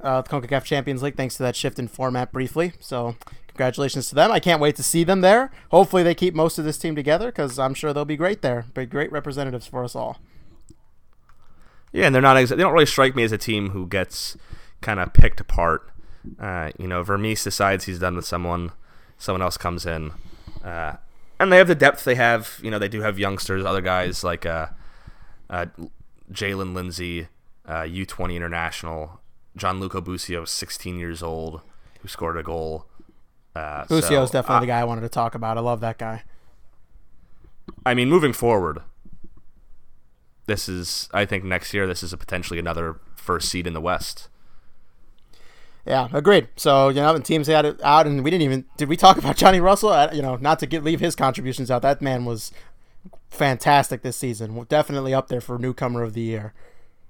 uh, 0.00 0.22
the 0.22 0.28
CONCACAF 0.28 0.64
Champions 0.64 1.02
League 1.02 1.16
thanks 1.16 1.36
to 1.36 1.42
that 1.42 1.56
shift 1.56 1.78
in 1.78 1.88
format 1.88 2.32
briefly. 2.32 2.72
So 2.80 3.16
congratulations 3.48 4.08
to 4.08 4.14
them. 4.14 4.30
I 4.30 4.40
can't 4.40 4.60
wait 4.60 4.76
to 4.76 4.82
see 4.82 5.04
them 5.04 5.20
there. 5.20 5.50
Hopefully 5.70 6.02
they 6.02 6.14
keep 6.14 6.34
most 6.34 6.58
of 6.58 6.64
this 6.64 6.78
team 6.78 6.94
together 6.94 7.26
because 7.26 7.58
I'm 7.58 7.74
sure 7.74 7.92
they'll 7.92 8.04
be 8.04 8.16
great 8.16 8.42
there. 8.42 8.66
Be 8.74 8.86
great 8.86 9.10
representatives 9.10 9.66
for 9.66 9.84
us 9.84 9.94
all. 9.94 10.18
Yeah, 11.92 12.06
and 12.06 12.14
they're 12.14 12.22
not. 12.22 12.36
Ex- 12.36 12.50
they 12.50 12.56
don't 12.56 12.72
really 12.72 12.86
strike 12.86 13.16
me 13.16 13.22
as 13.22 13.32
a 13.32 13.38
team 13.38 13.70
who 13.70 13.86
gets 13.86 14.36
kind 14.82 15.00
of 15.00 15.14
picked 15.14 15.40
apart. 15.40 15.90
Uh, 16.38 16.70
you 16.78 16.86
know, 16.86 17.02
Vermes 17.02 17.42
decides 17.42 17.84
he's 17.84 17.98
done 17.98 18.16
with 18.16 18.26
someone, 18.26 18.72
someone 19.16 19.40
else 19.40 19.56
comes 19.56 19.86
in, 19.86 20.12
uh, 20.62 20.96
and 21.40 21.50
they 21.50 21.56
have 21.56 21.68
the 21.68 21.74
depth. 21.74 22.04
They 22.04 22.16
have, 22.16 22.58
you 22.62 22.70
know, 22.70 22.78
they 22.78 22.88
do 22.88 23.00
have 23.00 23.18
youngsters, 23.18 23.64
other 23.64 23.80
guys 23.80 24.22
like 24.22 24.44
uh, 24.44 24.66
uh 25.48 25.66
Jaylin 26.30 26.74
Lindsey, 27.68 28.06
U20 28.06 28.30
uh, 28.30 28.32
international, 28.34 29.20
Gianluca 29.56 30.00
Busio, 30.00 30.44
16 30.44 30.98
years 30.98 31.22
old, 31.22 31.60
who 32.00 32.08
scored 32.08 32.36
a 32.36 32.42
goal. 32.42 32.86
Uh, 33.54 33.84
Busio 33.86 34.18
so, 34.18 34.22
is 34.24 34.30
definitely 34.30 34.56
uh, 34.56 34.60
the 34.60 34.66
guy 34.66 34.80
I 34.80 34.84
wanted 34.84 35.02
to 35.02 35.08
talk 35.08 35.34
about. 35.34 35.56
I 35.56 35.60
love 35.60 35.80
that 35.80 35.98
guy. 35.98 36.22
I 37.84 37.94
mean, 37.94 38.08
moving 38.08 38.32
forward, 38.32 38.80
this 40.46 40.68
is, 40.68 41.08
I 41.12 41.24
think, 41.24 41.44
next 41.44 41.74
year, 41.74 41.86
this 41.86 42.02
is 42.02 42.12
a 42.12 42.16
potentially 42.16 42.58
another 42.58 43.00
first 43.16 43.48
seed 43.48 43.66
in 43.66 43.72
the 43.72 43.80
West. 43.80 44.28
Yeah, 45.84 46.08
agreed. 46.12 46.48
So 46.56 46.88
you 46.88 46.96
know, 46.96 47.14
and 47.14 47.24
teams 47.24 47.46
had 47.46 47.64
it 47.64 47.80
out, 47.82 48.08
and 48.08 48.24
we 48.24 48.30
didn't 48.30 48.42
even 48.42 48.64
did 48.76 48.88
we 48.88 48.96
talk 48.96 49.18
about 49.18 49.36
Johnny 49.36 49.60
Russell? 49.60 49.90
Uh, 49.90 50.10
you 50.12 50.20
know, 50.20 50.34
not 50.34 50.58
to 50.58 50.66
get 50.66 50.82
leave 50.82 50.98
his 50.98 51.14
contributions 51.14 51.70
out. 51.70 51.82
That 51.82 52.02
man 52.02 52.24
was 52.24 52.50
fantastic 53.30 54.02
this 54.02 54.16
season. 54.16 54.64
Definitely 54.68 55.14
up 55.14 55.28
there 55.28 55.40
for 55.40 55.58
newcomer 55.58 56.02
of 56.02 56.14
the 56.14 56.22
year 56.22 56.54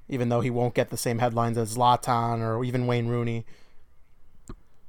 even 0.09 0.29
though 0.29 0.41
he 0.41 0.51
won't 0.51 0.75
get 0.75 0.91
the 0.91 0.97
same 0.97 1.19
headlines 1.19 1.59
as 1.59 1.77
Zlatan 1.77 2.41
or 2.41 2.65
even 2.65 2.87
Wayne 2.87 3.09
Rooney. 3.09 3.45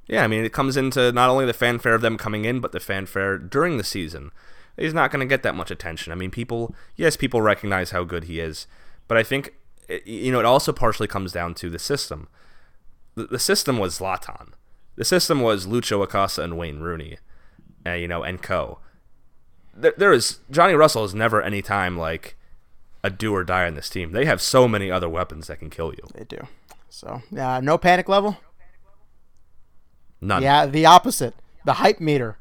Yeah, 0.06 0.24
I 0.24 0.26
mean, 0.26 0.44
it 0.44 0.52
comes 0.52 0.76
into 0.76 1.12
not 1.12 1.28
only 1.28 1.44
the 1.44 1.52
fanfare 1.52 1.94
of 1.94 2.00
them 2.00 2.16
coming 2.16 2.44
in, 2.44 2.60
but 2.60 2.72
the 2.72 2.80
fanfare 2.80 3.36
during 3.36 3.76
the 3.76 3.84
season. 3.84 4.30
He's 4.76 4.94
not 4.94 5.10
going 5.10 5.20
to 5.20 5.26
get 5.26 5.42
that 5.42 5.54
much 5.54 5.70
attention. 5.70 6.12
I 6.12 6.16
mean, 6.16 6.30
people, 6.30 6.74
yes, 6.96 7.16
people 7.16 7.42
recognize 7.42 7.90
how 7.90 8.04
good 8.04 8.24
he 8.24 8.40
is, 8.40 8.66
but 9.06 9.18
I 9.18 9.22
think, 9.22 9.54
you 10.06 10.32
know, 10.32 10.38
it 10.38 10.46
also 10.46 10.72
partially 10.72 11.08
comes 11.08 11.32
down 11.32 11.54
to 11.54 11.68
the 11.68 11.78
system. 11.78 12.28
The, 13.16 13.26
the 13.26 13.38
system 13.38 13.78
was 13.78 13.98
Zlatan. 13.98 14.52
The 14.94 15.04
system 15.04 15.40
was 15.40 15.66
Lucho 15.66 16.02
Acosta 16.02 16.42
and 16.42 16.56
Wayne 16.56 16.80
Rooney, 16.80 17.18
uh, 17.84 17.92
you 17.92 18.08
know, 18.08 18.22
and 18.22 18.40
co. 18.40 18.78
There, 19.74 19.94
there 19.96 20.12
is 20.12 20.38
Johnny 20.50 20.74
Russell 20.74 21.04
is 21.04 21.14
never 21.14 21.42
any 21.42 21.60
time 21.60 21.96
like 21.98 22.36
a 23.02 23.10
do 23.10 23.34
or 23.34 23.44
die 23.44 23.66
on 23.66 23.74
this 23.74 23.88
team. 23.88 24.12
They 24.12 24.24
have 24.24 24.42
so 24.42 24.66
many 24.68 24.90
other 24.90 25.08
weapons 25.08 25.46
that 25.46 25.58
can 25.58 25.70
kill 25.70 25.92
you. 25.92 26.04
They 26.14 26.24
do. 26.24 26.46
So, 26.88 27.22
uh, 27.38 27.60
no 27.60 27.78
panic 27.78 28.08
level? 28.08 28.38
None. 30.20 30.42
Yeah, 30.42 30.66
the 30.66 30.86
opposite. 30.86 31.34
The 31.64 31.74
hype 31.74 32.00
meter. 32.00 32.38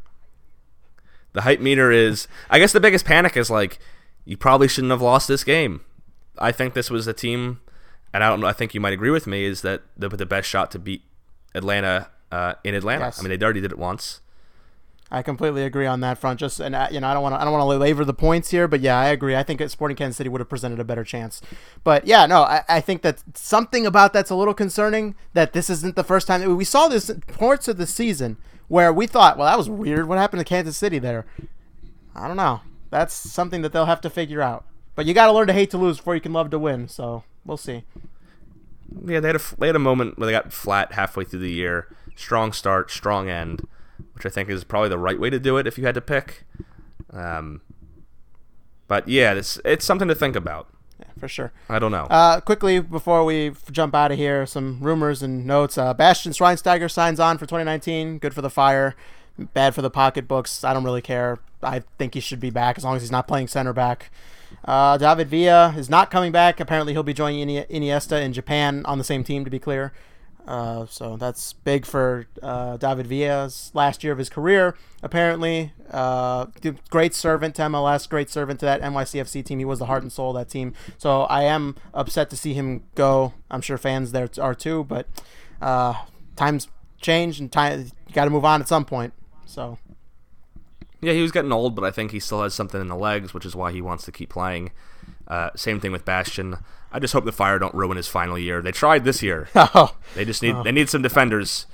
The 1.34 1.42
hype 1.42 1.60
meter 1.60 1.92
is, 1.92 2.28
I 2.50 2.58
guess 2.58 2.72
the 2.72 2.80
biggest 2.80 3.06
panic 3.06 3.38
is 3.38 3.50
like, 3.50 3.78
you 4.26 4.38
probably 4.38 4.68
shouldn't 4.68 4.92
have 4.92 5.02
lost 5.02 5.28
this 5.28 5.44
game. 5.44 5.82
I 6.38 6.52
think 6.52 6.74
this 6.74 6.90
was 6.90 7.08
a 7.08 7.14
team, 7.14 7.60
and 8.14 8.24
I 8.24 8.30
don't 8.30 8.40
know, 8.40 8.48
I 8.48 8.54
think 8.54 8.74
you 8.74 8.82
might 8.82 8.94
agree 8.94 9.12
with 9.12 9.28
me, 9.28 9.46
is 9.46 9.62
that 9.62 9.84
the, 9.96 10.10
put 10.10 10.18
the 10.18 10.26
best 10.26 10.50
shot 10.50 10.72
to 10.72 10.80
beat 10.80 11.04
Atlanta 11.54 12.10
uh, 12.32 12.54
in 12.64 12.74
Atlanta. 12.74 13.06
Yes. 13.06 13.20
I 13.20 13.24
mean, 13.24 13.38
they 13.38 13.44
already 13.44 13.62
did 13.62 13.72
it 13.72 13.78
once. 13.78 14.22
I 15.10 15.22
completely 15.22 15.64
agree 15.64 15.86
on 15.86 16.02
that 16.02 16.18
front. 16.18 16.40
Just 16.40 16.60
and 16.60 16.76
you 16.92 17.00
know, 17.00 17.08
I 17.08 17.14
don't 17.14 17.24
want 17.24 17.36
to 17.36 17.40
I 17.40 17.44
don't 17.46 17.54
want 17.54 17.62
to 17.62 17.78
labor 17.78 18.04
the 18.04 18.14
points 18.14 18.52
here, 18.52 18.68
but 18.68 18.82
yeah, 18.82 19.00
I 19.00 19.08
agree. 19.08 19.36
I 19.36 19.44
think 19.44 19.68
Sporting 19.70 19.96
Kansas 19.96 20.18
City 20.18 20.30
would 20.30 20.42
have 20.42 20.50
presented 20.50 20.80
a 20.80 20.84
better 20.84 21.04
chance. 21.04 21.42
But 21.84 22.06
yeah, 22.06 22.26
no, 22.26 22.44
I, 22.44 22.64
I 22.68 22.82
think 22.82 23.04
that 23.04 23.24
something 23.34 23.86
about 23.86 24.12
that's 24.12 24.30
a 24.30 24.36
little 24.36 24.54
concerning. 24.54 25.16
That 25.34 25.54
this 25.54 25.70
isn't 25.70 25.96
the 25.96 26.04
first 26.04 26.28
time 26.28 26.56
we 26.56 26.66
saw 26.66 26.88
this 26.88 27.10
parts 27.28 27.68
of 27.68 27.78
the 27.78 27.88
season 27.88 28.38
where 28.68 28.92
we 28.92 29.08
thought, 29.08 29.38
well, 29.38 29.48
that 29.48 29.58
was 29.58 29.70
weird. 29.70 30.10
What 30.10 30.18
happened 30.18 30.42
to 30.42 30.46
Kansas 30.46 30.76
City 30.76 31.00
there? 31.00 31.26
I 32.14 32.28
don't 32.28 32.38
know. 32.38 32.62
That's 32.90 33.14
something 33.14 33.62
that 33.62 33.72
they'll 33.72 33.86
have 33.86 34.02
to 34.02 34.10
figure 34.10 34.42
out. 34.42 34.66
But 34.96 35.06
you 35.06 35.14
got 35.14 35.28
to 35.28 35.32
learn 35.32 35.48
to 35.48 35.54
hate 35.54 35.70
to 35.72 35.78
lose 35.78 35.98
before 35.98 36.16
you 36.16 36.22
can 36.22 36.34
love 36.34 36.50
to 36.50 36.60
win. 36.60 36.90
So 36.90 37.24
we'll 37.46 37.56
see. 37.56 37.86
Yeah, 39.06 39.22
they 39.22 39.28
had 39.28 39.36
a 39.38 39.42
they 39.58 39.68
had 39.68 39.76
a 39.78 39.80
moment 39.80 40.18
where 40.18 40.26
they 40.26 40.34
got 40.34 40.52
flat 40.52 40.94
halfway 40.94 41.24
through 41.24 41.40
the 41.40 41.52
year. 41.52 41.88
Strong 42.16 42.54
start, 42.54 42.92
strong 42.92 43.30
end 43.30 43.66
which 44.18 44.26
I 44.26 44.30
think 44.30 44.50
is 44.50 44.64
probably 44.64 44.90
the 44.90 44.98
right 44.98 45.20
way 45.20 45.30
to 45.30 45.40
do 45.40 45.58
it 45.58 45.68
if 45.68 45.78
you 45.78 45.86
had 45.86 45.94
to 45.94 46.02
pick. 46.02 46.44
Um, 47.14 47.62
but 48.88 49.08
yeah, 49.08 49.34
it's 49.34 49.60
it's 49.64 49.86
something 49.86 50.08
to 50.08 50.16
think 50.16 50.36
about. 50.36 50.68
Yeah, 51.00 51.06
for 51.20 51.28
sure. 51.28 51.52
I 51.70 51.78
don't 51.78 51.92
know. 51.92 52.08
Uh, 52.10 52.42
quickly 52.42 52.80
before 52.80 53.24
we 53.24 53.52
jump 53.72 53.94
out 53.94 54.12
of 54.12 54.18
here, 54.18 54.48
some 54.48 54.80
rumors 54.82 55.22
and 55.22 55.46
notes. 55.46 55.78
Uh, 55.78 55.94
Bastian 55.94 56.32
Schweinsteiger 56.32 56.90
signs 56.90 57.20
on 57.20 57.38
for 57.38 57.46
2019. 57.46 58.18
Good 58.18 58.34
for 58.34 58.42
the 58.42 58.50
Fire. 58.50 58.96
Bad 59.54 59.76
for 59.76 59.84
the 59.84 59.92
pocketbooks. 59.92 60.64
I 60.64 60.74
don't 60.74 60.84
really 60.84 61.04
care. 61.04 61.38
I 61.62 61.84
think 62.00 62.16
he 62.16 62.20
should 62.20 62.40
be 62.40 62.50
back 62.50 62.80
as 62.80 62.84
long 62.84 62.96
as 62.96 63.04
he's 63.04 63.12
not 63.12 63.28
playing 63.28 63.50
center 63.50 63.74
back. 63.74 64.10
Uh, 64.66 64.98
David 64.98 65.30
Villa 65.30 65.76
is 65.78 65.92
not 65.92 66.10
coming 66.10 66.32
back. 66.32 66.60
Apparently, 66.60 66.94
he'll 66.94 67.04
be 67.04 67.14
joining 67.14 67.48
Iniesta 67.66 68.20
in 68.20 68.34
Japan 68.34 68.84
on 68.86 68.98
the 68.98 69.04
same 69.04 69.24
team. 69.24 69.46
To 69.46 69.52
be 69.52 69.60
clear, 69.60 69.94
uh, 70.48 70.86
so 70.86 71.18
that's 71.18 71.52
big 71.54 71.86
for 71.86 72.26
uh, 72.42 72.78
David 72.78 73.06
Villa's 73.08 73.70
last 73.74 74.04
year 74.04 74.14
of 74.14 74.20
his 74.20 74.30
career. 74.30 74.76
Apparently, 75.04 75.74
uh, 75.92 76.46
great 76.90 77.14
servant 77.14 77.56
to 77.56 77.64
MLS, 77.64 78.08
great 78.08 78.30
servant 78.30 78.62
to 78.62 78.66
that 78.66 78.82
NYCFC 78.82 79.44
team. 79.44 79.60
He 79.60 79.66
was 79.66 79.80
the 79.80 79.88
heart 79.88 80.04
and 80.04 80.12
soul 80.12 80.30
of 80.30 80.38
that 80.38 80.50
team. 80.50 80.74
So 80.98 81.24
I 81.24 81.44
am 81.44 81.76
upset 81.94 82.30
to 82.30 82.38
see 82.38 82.54
him 82.54 82.84
go. 82.96 83.34
I'm 83.52 83.62
sure 83.62 83.78
fans 83.78 84.14
there 84.14 84.30
are 84.40 84.56
too, 84.56 84.86
but 84.86 85.08
uh, 85.62 85.96
times 86.38 86.70
change 87.02 87.40
and 87.42 87.52
time 87.52 87.92
you 88.08 88.14
got 88.14 88.24
to 88.24 88.32
move 88.32 88.46
on 88.46 88.62
at 88.62 88.70
some 88.70 88.86
point. 88.86 89.14
So. 89.46 89.78
Yeah, 91.02 91.14
he 91.14 91.22
was 91.22 91.32
getting 91.32 91.52
old, 91.52 91.76
but 91.76 91.84
I 91.84 91.92
think 91.92 92.12
he 92.12 92.20
still 92.20 92.42
has 92.42 92.54
something 92.54 92.80
in 92.82 92.88
the 92.88 92.96
legs, 92.96 93.34
which 93.34 93.46
is 93.46 93.56
why 93.56 93.72
he 93.72 93.82
wants 93.82 94.06
to 94.06 94.12
keep 94.12 94.30
playing. 94.30 94.72
Uh, 95.28 95.50
same 95.56 95.80
thing 95.80 95.92
with 95.92 96.06
Bastian. 96.06 96.58
I 96.92 97.00
just 97.00 97.14
hope 97.14 97.26
the 97.26 97.32
Fire 97.32 97.60
don't 97.60 97.76
ruin 97.76 97.98
his 97.98 98.08
final 98.08 98.40
year. 98.40 98.62
They 98.62 98.72
tried 98.72 99.04
this 99.04 99.22
year. 99.22 99.50
Oh, 99.56 99.96
they 100.16 100.24
just 100.24 100.42
need 100.42 100.56
oh. 100.56 100.64
they 100.64 100.72
need 100.72 100.90
some 100.90 101.02
defenders 101.02 101.66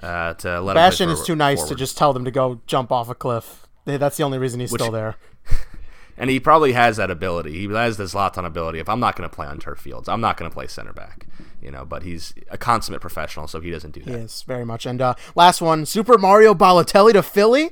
uh, 0.00 0.34
to 0.34 0.60
let. 0.60 0.74
Bastian 0.74 1.10
is 1.10 1.22
too 1.22 1.34
nice 1.34 1.58
forward. 1.58 1.70
to 1.70 1.74
just 1.74 1.98
tell 1.98 2.12
them 2.12 2.24
to 2.24 2.30
go 2.30 2.60
jump 2.66 2.92
off 2.92 3.08
a 3.08 3.14
cliff. 3.14 3.66
That's 3.84 4.16
the 4.16 4.22
only 4.22 4.38
reason 4.38 4.60
he's 4.60 4.70
Which, 4.70 4.80
still 4.80 4.92
there. 4.92 5.16
and 6.16 6.30
he 6.30 6.38
probably 6.38 6.72
has 6.72 6.98
that 6.98 7.10
ability. 7.10 7.52
He 7.52 7.72
has 7.72 7.96
this 7.96 8.14
Zlatan 8.14 8.44
ability. 8.44 8.78
If 8.78 8.88
I'm 8.88 9.00
not 9.00 9.16
going 9.16 9.28
to 9.28 9.34
play 9.34 9.46
on 9.46 9.58
turf 9.58 9.80
fields, 9.80 10.08
I'm 10.08 10.20
not 10.20 10.36
going 10.36 10.50
to 10.50 10.54
play 10.54 10.66
center 10.66 10.92
back. 10.92 11.26
You 11.60 11.70
know, 11.70 11.84
but 11.84 12.02
he's 12.04 12.32
a 12.50 12.56
consummate 12.56 13.00
professional, 13.00 13.46
so 13.48 13.60
he 13.60 13.70
doesn't 13.70 13.92
do 13.92 14.02
that. 14.02 14.18
Yes, 14.20 14.42
very 14.42 14.64
much. 14.64 14.86
And 14.86 15.02
uh, 15.02 15.14
last 15.34 15.60
one, 15.60 15.84
Super 15.86 16.16
Mario 16.16 16.54
Balotelli 16.54 17.12
to 17.14 17.22
Philly. 17.22 17.70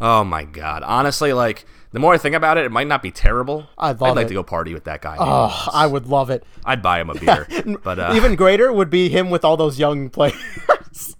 Oh 0.00 0.24
my 0.24 0.44
god! 0.44 0.82
Honestly, 0.82 1.32
like 1.32 1.64
the 1.96 2.00
more 2.00 2.12
I 2.12 2.18
think 2.18 2.34
about 2.34 2.58
it, 2.58 2.66
it 2.66 2.70
might 2.70 2.88
not 2.88 3.02
be 3.02 3.10
terrible. 3.10 3.70
I'd, 3.78 4.02
I'd 4.02 4.14
like 4.14 4.26
it. 4.26 4.28
to 4.28 4.34
go 4.34 4.42
party 4.42 4.74
with 4.74 4.84
that 4.84 5.00
guy. 5.00 5.16
Oh, 5.18 5.70
I 5.72 5.86
would 5.86 6.08
love 6.08 6.28
it. 6.28 6.44
I'd 6.62 6.82
buy 6.82 7.00
him 7.00 7.08
a 7.08 7.14
beer. 7.14 7.48
but 7.82 7.98
uh, 7.98 8.12
even 8.14 8.36
greater 8.36 8.70
would 8.70 8.90
be 8.90 9.08
him 9.08 9.30
with 9.30 9.46
all 9.46 9.56
those 9.56 9.78
young 9.78 10.10
players. 10.10 10.36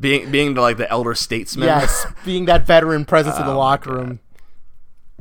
being 0.00 0.30
being 0.30 0.52
the, 0.52 0.60
like 0.60 0.76
the 0.76 0.90
elder 0.90 1.14
statesman. 1.14 1.64
Yes, 1.64 2.04
being 2.26 2.44
that 2.44 2.66
veteran 2.66 3.06
presence 3.06 3.38
in 3.38 3.46
the 3.46 3.52
oh 3.54 3.58
locker 3.58 3.94
room. 3.94 4.20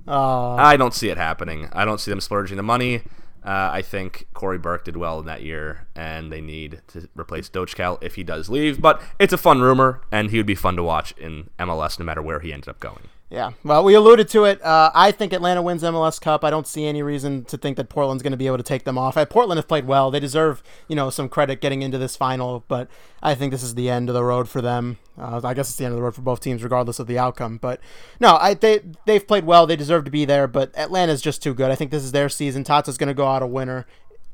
Uh, 0.06 0.56
I 0.56 0.76
don't 0.76 0.94
see 0.94 1.08
it 1.08 1.16
happening. 1.16 1.70
I 1.72 1.86
don't 1.86 2.02
see 2.02 2.12
them 2.12 2.20
splurging 2.20 2.58
the 2.58 2.64
money. 2.64 3.04
Uh, 3.46 3.70
I 3.72 3.82
think 3.82 4.28
Cory 4.34 4.58
Burke 4.58 4.84
did 4.84 4.98
well 4.98 5.22
in 5.22 5.26
that 5.28 5.42
year, 5.42 5.88
and 5.96 6.34
they 6.34 6.42
need 6.42 6.82
to 6.88 7.08
replace 7.16 7.50
Dockal 7.50 7.98
if 8.04 8.16
he 8.16 8.26
does 8.26 8.50
leave. 8.50 8.82
But 8.82 9.02
it's 9.20 9.32
a 9.32 9.38
fun 9.38 9.62
rumor, 9.62 10.02
and 10.12 10.32
he 10.32 10.38
would 10.38 10.46
be 10.46 10.54
fun 10.54 10.76
to 10.76 10.84
watch 10.84 11.14
in 11.14 11.50
MLS 11.58 11.98
no 11.98 12.04
matter 12.04 12.22
where 12.22 12.42
he 12.42 12.52
ended 12.52 12.68
up 12.68 12.82
going. 12.82 13.08
Yeah, 13.32 13.52
well, 13.64 13.82
we 13.86 13.94
alluded 13.94 14.28
to 14.30 14.44
it. 14.44 14.62
Uh, 14.62 14.92
I 14.94 15.14
think 15.14 15.32
Atlanta 15.32 15.62
wins 15.62 15.84
MLS 15.84 16.20
Cup. 16.20 16.44
I 16.44 16.50
don't 16.50 16.68
see 16.68 16.86
any 16.86 17.02
reason 17.02 17.46
to 17.46 17.58
think 17.58 17.78
that 17.78 17.88
Portland's 17.88 18.22
going 18.22 18.32
to 18.32 18.38
be 18.38 18.46
able 18.46 18.58
to 18.58 18.64
take 18.64 18.84
them 18.84 18.98
off. 18.98 19.16
Uh, 19.16 19.24
Portland 19.24 19.58
has 19.58 19.64
played 19.64 19.88
well. 19.88 20.12
They 20.12 20.20
deserve, 20.20 20.62
you 20.90 20.98
know, 20.98 21.10
some 21.10 21.30
credit 21.30 21.62
getting 21.62 21.82
into 21.82 21.98
this 21.98 22.18
final, 22.18 22.66
but 22.68 22.90
I 23.24 23.34
think 23.36 23.54
this 23.54 23.64
is 23.64 23.76
the 23.76 23.90
end 23.90 24.10
of 24.10 24.16
the 24.16 24.24
road 24.26 24.50
for 24.50 24.62
them. 24.62 24.98
Uh, 25.18 25.40
I 25.46 25.54
guess 25.54 25.70
it's 25.70 25.78
the 25.78 25.86
end 25.86 25.94
of 25.94 25.96
the 25.96 26.04
road 26.04 26.14
for 26.14 26.24
both 26.24 26.42
teams, 26.42 26.62
regardless 26.62 27.00
of 27.00 27.08
the 27.08 27.18
outcome. 27.18 27.56
But 27.56 27.80
no, 28.20 28.36
I 28.36 28.54
they 28.54 28.82
they've 29.06 29.26
played 29.26 29.46
well. 29.46 29.66
They 29.66 29.78
deserve 29.78 30.04
to 30.04 30.12
be 30.12 30.26
there, 30.26 30.46
but 30.46 30.78
Atlanta's 30.78 31.22
just 31.22 31.42
too 31.42 31.54
good. 31.54 31.72
I 31.72 31.76
think 31.76 31.92
this 31.92 32.04
is 32.04 32.12
their 32.12 32.28
season. 32.28 32.66
Tata's 32.66 32.98
going 32.98 33.08
to 33.08 33.14
go 33.14 33.28
out 33.28 33.42
a 33.42 33.48
winner, 33.48 33.88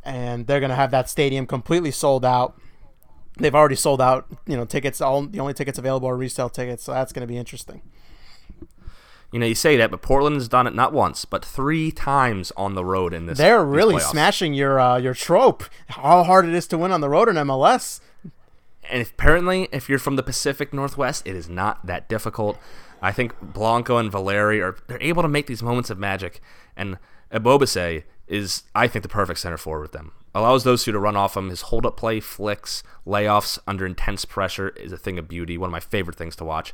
and 0.04 0.48
they're 0.48 0.60
going 0.60 0.72
to 0.72 0.76
have 0.76 0.90
that 0.90 1.08
stadium 1.08 1.46
completely 1.46 1.92
sold 1.92 2.26
out. 2.26 2.60
They've 3.38 3.54
already 3.54 3.76
sold 3.76 4.02
out, 4.02 4.26
you 4.48 4.58
know, 4.58 4.66
tickets. 4.66 5.02
All 5.02 5.22
the 5.22 5.40
only 5.40 5.54
tickets 5.54 5.78
available 5.78 6.10
are 6.10 6.18
resale 6.18 6.50
tickets, 6.50 6.82
so 6.82 6.94
that's 6.94 7.14
going 7.14 7.22
to 7.22 7.32
be 7.32 7.38
interesting. 7.38 7.84
You 9.32 9.40
know, 9.40 9.46
you 9.46 9.56
say 9.56 9.76
that, 9.78 9.92
but 9.92 10.02
Portland 10.02 10.38
has 10.38 10.48
done 10.48 10.68
it 10.68 10.74
not 10.74 10.94
once, 10.94 11.26
but 11.26 11.44
three 11.44 11.92
times 11.92 12.54
on 12.56 12.76
the 12.76 12.86
road 12.86 13.14
in 13.14 13.26
this. 13.26 13.38
They're 13.38 13.66
really 13.66 14.00
smashing 14.00 14.54
your 14.54 14.80
uh, 14.80 14.98
your 14.98 15.14
trope. 15.14 15.66
How 15.90 16.24
hard 16.24 16.46
it 16.48 16.54
is 16.54 16.66
to 16.68 16.78
win 16.78 16.92
on 16.92 17.02
the 17.02 17.10
road 17.10 17.28
in 17.28 17.36
MLS. 17.36 18.00
And 18.90 19.02
if, 19.02 19.12
apparently, 19.12 19.68
if 19.74 19.90
you're 19.90 20.00
from 20.00 20.16
the 20.16 20.24
Pacific 20.24 20.74
Northwest, 20.74 21.28
it 21.28 21.36
is 21.36 21.50
not 21.50 21.86
that 21.86 22.08
difficult. 22.08 22.58
I 23.02 23.12
think 23.12 23.34
Blanco 23.42 23.98
and 23.98 24.10
Valeri 24.10 24.62
are 24.62 24.78
they're 24.88 25.02
able 25.02 25.24
to 25.24 25.28
make 25.28 25.48
these 25.48 25.62
moments 25.62 25.90
of 25.90 26.00
magic, 26.00 26.42
and 26.78 26.98
Ebobisse 27.32 28.04
is, 28.28 28.64
I 28.74 28.88
think, 28.88 29.04
the 29.04 29.10
perfect 29.10 29.40
center 29.40 29.58
forward 29.58 29.82
with 29.82 29.92
them. 29.92 30.14
Allows 30.34 30.64
those 30.64 30.84
two 30.84 30.92
to 30.92 31.00
run 31.00 31.16
off 31.16 31.36
him. 31.36 31.50
His 31.50 31.64
hold 31.64 31.86
up 31.86 31.98
play, 31.98 32.20
flicks, 32.20 32.84
layoffs 33.06 33.60
under 33.68 33.86
intense 33.86 34.24
pressure 34.26 34.70
is 34.70 34.92
a 34.92 34.98
thing 34.98 35.18
of 35.18 35.28
beauty. 35.28 35.58
One 35.58 35.70
of 35.70 35.72
my 35.72 35.80
favorite 35.80 36.16
things 36.16 36.36
to 36.38 36.46
watch. 36.46 36.74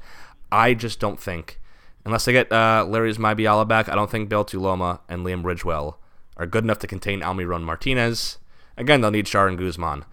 I 0.52 0.74
just 0.74 1.00
don't 1.00 1.20
think 1.20 1.60
Unless 2.06 2.26
they 2.26 2.34
get 2.34 2.52
uh, 2.52 2.86
Larrys 2.88 3.18
Mabiala 3.18 3.68
back, 3.68 3.88
I 3.88 3.96
don't 3.96 4.12
think 4.12 4.30
Bill 4.30 4.44
Tuiloma 4.44 5.00
and 5.08 5.26
Liam 5.26 5.44
Ridgewell 5.44 5.96
are 6.36 6.46
good 6.46 6.64
enough 6.64 6.80
to 6.80 6.88
contain 6.88 7.22
Almiron 7.22 7.64
Martinez. 7.64 8.38
Again, 8.78 9.02
they'll 9.02 9.12
need 9.12 9.28
Sharon 9.28 9.56
Guzman. 9.56 10.04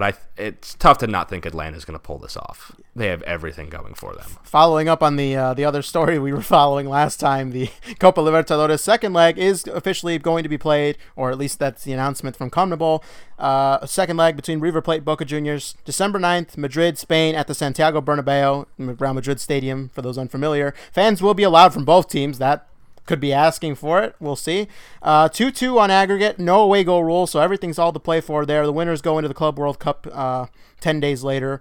But 0.00 0.14
I, 0.38 0.42
it's 0.42 0.72
tough 0.76 0.96
to 0.98 1.06
not 1.06 1.28
think 1.28 1.44
Atlanta 1.44 1.76
is 1.76 1.84
going 1.84 1.98
to 1.98 2.02
pull 2.02 2.16
this 2.16 2.34
off. 2.34 2.74
They 2.96 3.08
have 3.08 3.20
everything 3.24 3.68
going 3.68 3.92
for 3.92 4.14
them. 4.14 4.30
Following 4.44 4.88
up 4.88 5.02
on 5.02 5.16
the 5.16 5.36
uh, 5.36 5.52
the 5.52 5.66
other 5.66 5.82
story 5.82 6.18
we 6.18 6.32
were 6.32 6.40
following 6.56 6.88
last 6.88 7.20
time, 7.20 7.50
the 7.50 7.68
Copa 7.98 8.22
Libertadores 8.22 8.80
second 8.80 9.12
leg 9.12 9.36
is 9.36 9.66
officially 9.66 10.18
going 10.18 10.42
to 10.42 10.48
be 10.48 10.56
played, 10.56 10.96
or 11.16 11.30
at 11.30 11.36
least 11.36 11.58
that's 11.58 11.84
the 11.84 11.92
announcement 11.92 12.34
from 12.34 12.48
CONMEBOL. 12.48 13.04
Uh, 13.38 13.76
a 13.82 13.86
second 13.86 14.16
leg 14.16 14.36
between 14.36 14.58
River 14.58 14.80
Plate 14.80 15.04
Boca 15.04 15.26
Juniors, 15.26 15.76
December 15.84 16.18
9th, 16.18 16.56
Madrid, 16.56 16.96
Spain, 16.96 17.34
at 17.34 17.46
the 17.46 17.54
Santiago 17.54 18.00
Bernabeu, 18.00 18.64
Real 18.78 19.12
Madrid 19.12 19.38
Stadium, 19.38 19.90
for 19.90 20.00
those 20.00 20.16
unfamiliar. 20.16 20.72
Fans 20.90 21.20
will 21.20 21.34
be 21.34 21.42
allowed 21.42 21.74
from 21.74 21.84
both 21.84 22.08
teams. 22.08 22.38
That 22.38 22.69
could 23.10 23.18
be 23.18 23.32
asking 23.32 23.74
for 23.74 24.00
it. 24.00 24.14
We'll 24.20 24.36
see. 24.36 24.68
Uh, 25.02 25.28
2 25.28 25.50
2 25.50 25.80
on 25.80 25.90
aggregate, 25.90 26.38
no 26.38 26.62
away 26.62 26.84
goal 26.84 27.02
rule, 27.02 27.26
so 27.26 27.40
everything's 27.40 27.76
all 27.76 27.92
to 27.92 27.98
play 27.98 28.20
for 28.20 28.46
there. 28.46 28.64
The 28.64 28.72
winners 28.72 29.02
go 29.02 29.18
into 29.18 29.26
the 29.26 29.34
Club 29.34 29.58
World 29.58 29.80
Cup 29.80 30.06
uh, 30.12 30.46
10 30.80 31.00
days 31.00 31.24
later. 31.24 31.60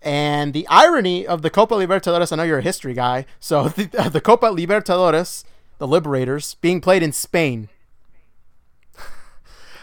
And 0.00 0.54
the 0.54 0.66
irony 0.68 1.26
of 1.26 1.42
the 1.42 1.50
Copa 1.50 1.74
Libertadores, 1.74 2.32
I 2.32 2.36
know 2.36 2.42
you're 2.42 2.60
a 2.60 2.62
history 2.62 2.94
guy, 2.94 3.26
so 3.38 3.68
the, 3.76 4.08
the 4.10 4.20
Copa 4.22 4.46
Libertadores, 4.46 5.44
the 5.76 5.86
Liberators, 5.86 6.54
being 6.54 6.80
played 6.80 7.02
in 7.02 7.12
Spain. 7.12 7.68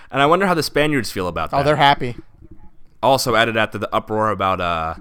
And 0.10 0.24
I 0.24 0.26
wonder 0.26 0.48
how 0.48 0.56
the 0.56 0.64
Spaniards 0.64 1.12
feel 1.12 1.28
about 1.28 1.50
oh, 1.50 1.58
that. 1.58 1.62
Oh, 1.62 1.64
they're 1.66 1.76
happy. 1.76 2.16
Also 3.04 3.36
added 3.36 3.58
after 3.58 3.78
the 3.78 3.94
uproar 3.94 4.32
about 4.32 4.60
uh, 4.60 4.96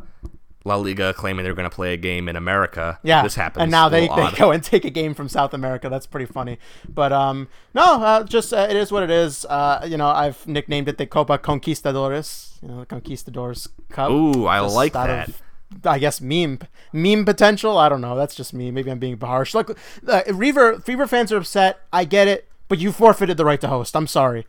La 0.68 0.76
Liga 0.76 1.12
claiming 1.12 1.42
they're 1.44 1.54
going 1.54 1.68
to 1.68 1.74
play 1.74 1.92
a 1.92 1.96
game 1.96 2.28
in 2.28 2.36
America. 2.36 3.00
Yeah, 3.02 3.22
this 3.22 3.34
happens. 3.34 3.62
And 3.62 3.70
now 3.70 3.88
they, 3.88 4.06
they 4.16 4.30
go 4.36 4.52
and 4.52 4.62
take 4.62 4.84
a 4.84 4.90
game 4.90 5.14
from 5.14 5.28
South 5.28 5.52
America. 5.52 5.88
That's 5.88 6.06
pretty 6.06 6.26
funny. 6.26 6.58
But 6.88 7.12
um, 7.12 7.48
no, 7.74 8.02
uh, 8.02 8.24
just 8.24 8.52
uh, 8.52 8.68
it 8.70 8.76
is 8.76 8.92
what 8.92 9.02
it 9.02 9.10
is. 9.10 9.44
Uh, 9.46 9.84
you 9.88 9.96
know, 9.96 10.08
I've 10.08 10.46
nicknamed 10.46 10.88
it 10.88 10.98
the 10.98 11.06
Copa 11.06 11.38
Conquistadores. 11.38 12.58
You 12.62 12.68
know, 12.68 12.80
the 12.80 12.86
Conquistadors 12.86 13.68
Cup. 13.88 14.10
Ooh, 14.10 14.46
I 14.46 14.60
like 14.60 14.92
that. 14.92 15.28
Of, 15.28 15.42
I 15.84 15.98
guess 15.98 16.20
meme 16.20 16.60
meme 16.92 17.24
potential. 17.24 17.76
I 17.76 17.88
don't 17.88 18.00
know. 18.00 18.16
That's 18.16 18.34
just 18.34 18.54
me. 18.54 18.70
Maybe 18.70 18.90
I'm 18.90 18.98
being 18.98 19.18
harsh. 19.18 19.54
Like 19.54 19.70
uh, 20.06 20.22
River 20.32 20.78
Fever 20.80 21.06
fans 21.06 21.32
are 21.32 21.38
upset. 21.38 21.80
I 21.92 22.04
get 22.04 22.28
it, 22.28 22.48
but 22.68 22.78
you 22.78 22.92
forfeited 22.92 23.36
the 23.36 23.44
right 23.44 23.60
to 23.60 23.68
host. 23.68 23.96
I'm 23.96 24.06
sorry. 24.06 24.46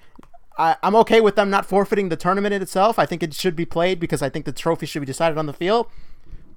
I, 0.60 0.76
I'm 0.84 0.96
okay 0.98 1.22
with 1.22 1.36
them 1.36 1.50
not 1.50 1.66
forfeiting 1.66 2.10
the 2.10 2.18
tournament 2.18 2.54
itself. 2.54 3.00
I 3.00 3.06
think 3.06 3.24
it 3.24 3.34
should 3.34 3.56
be 3.56 3.66
played 3.66 3.98
because 3.98 4.22
I 4.22 4.30
think 4.30 4.44
the 4.46 4.52
trophy 4.52 4.86
should 4.86 5.00
be 5.00 5.06
decided 5.06 5.38
on 5.38 5.46
the 5.46 5.54
field. 5.54 5.88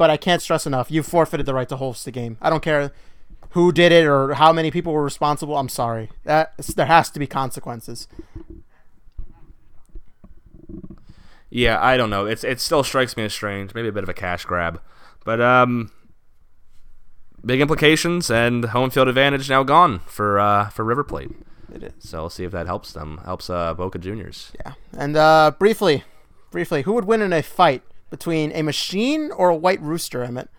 But 0.03 0.11
I 0.11 0.17
can't 0.17 0.43
stress 0.43 0.67
enough, 0.67 0.91
you 0.91 1.01
forfeited 1.05 1.47
the 1.47 1.55
right 1.55 1.69
to 1.69 1.77
host 1.77 2.05
the 2.05 2.11
game. 2.11 2.37
I 2.43 2.51
don't 2.51 2.61
care 2.61 2.91
who 3.51 3.71
did 3.71 3.93
it 3.93 4.05
or 4.05 4.35
how 4.35 4.53
many 4.53 4.73
people 4.73 4.93
were 4.93 5.05
responsible. 5.05 5.57
I'm 5.57 5.69
sorry. 5.69 6.11
That 6.25 6.55
there 6.75 6.87
has 6.87 7.09
to 7.11 7.21
be 7.21 7.29
consequences. 7.29 8.09
Yeah, 11.51 11.81
I 11.81 11.97
don't 11.97 12.11
know. 12.11 12.27
It's 12.27 12.43
it 12.43 12.59
still 12.61 12.83
strikes 12.83 13.17
me 13.17 13.23
as 13.23 13.33
strange. 13.33 13.77
Maybe 13.77 13.87
a 13.87 13.93
bit 13.93 14.03
of 14.03 14.09
a 14.09 14.13
cash 14.13 14.45
grab, 14.45 14.81
but 15.25 15.41
um, 15.41 15.93
big 17.47 17.61
implications 17.61 18.29
and 18.29 18.65
home 18.65 18.91
field 18.91 19.07
advantage 19.07 19.49
now 19.49 19.63
gone 19.63 20.01
for 20.01 20.41
uh, 20.41 20.69
for 20.71 20.85
River 20.85 21.05
Plate. 21.05 21.31
It 21.73 21.85
is. 21.85 21.93
So 22.01 22.23
we'll 22.23 22.31
see 22.31 22.43
if 22.43 22.51
that 22.51 22.67
helps 22.67 22.93
them. 22.93 23.21
Helps 23.25 23.49
uh, 23.49 23.73
Boca 23.75 24.01
Juniors. 24.01 24.51
Yeah, 24.67 24.73
and 24.99 25.17
uh, 25.17 25.53
briefly, 25.57 26.03
briefly, 26.51 26.83
who 26.83 26.93
would 26.95 27.05
win 27.05 27.23
in 27.23 27.33
a 27.33 27.41
fight? 27.41 27.85
Between 28.13 28.53
a 28.53 28.63
machine 28.63 29.33
or 29.33 29.49
a 29.49 29.57
white 29.57 29.81
rooster, 29.81 30.23
Emmett? 30.23 30.51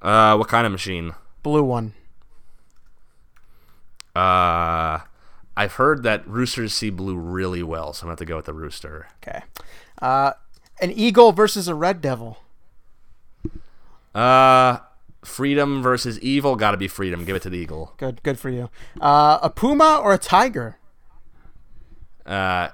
Uh, 0.00 0.36
what 0.36 0.46
kind 0.46 0.64
of 0.64 0.72
machine? 0.72 1.14
Blue 1.42 1.64
one. 1.64 1.94
Uh, 4.14 5.00
I've 5.56 5.72
heard 5.72 6.04
that 6.04 6.26
roosters 6.28 6.72
see 6.72 6.90
blue 6.90 7.16
really 7.16 7.64
well, 7.64 7.92
so 7.92 8.02
I'm 8.02 8.06
gonna 8.06 8.12
have 8.12 8.18
to 8.20 8.24
go 8.24 8.36
with 8.36 8.44
the 8.46 8.54
rooster. 8.54 9.08
Okay. 9.20 9.42
Uh, 10.00 10.34
an 10.80 10.92
eagle 10.92 11.32
versus 11.32 11.66
a 11.66 11.74
red 11.74 12.00
devil. 12.00 12.38
Uh, 14.14 14.78
freedom 15.24 15.82
versus 15.82 16.20
evil. 16.20 16.54
Got 16.54 16.70
to 16.70 16.76
be 16.76 16.86
freedom. 16.86 17.24
Give 17.24 17.34
it 17.34 17.42
to 17.42 17.50
the 17.50 17.58
eagle. 17.58 17.94
Good, 17.96 18.22
good 18.22 18.38
for 18.38 18.48
you. 18.48 18.70
Uh, 19.00 19.40
a 19.42 19.50
puma 19.50 20.00
or 20.00 20.14
a 20.14 20.18
tiger. 20.18 20.76
Uh, 22.24 22.68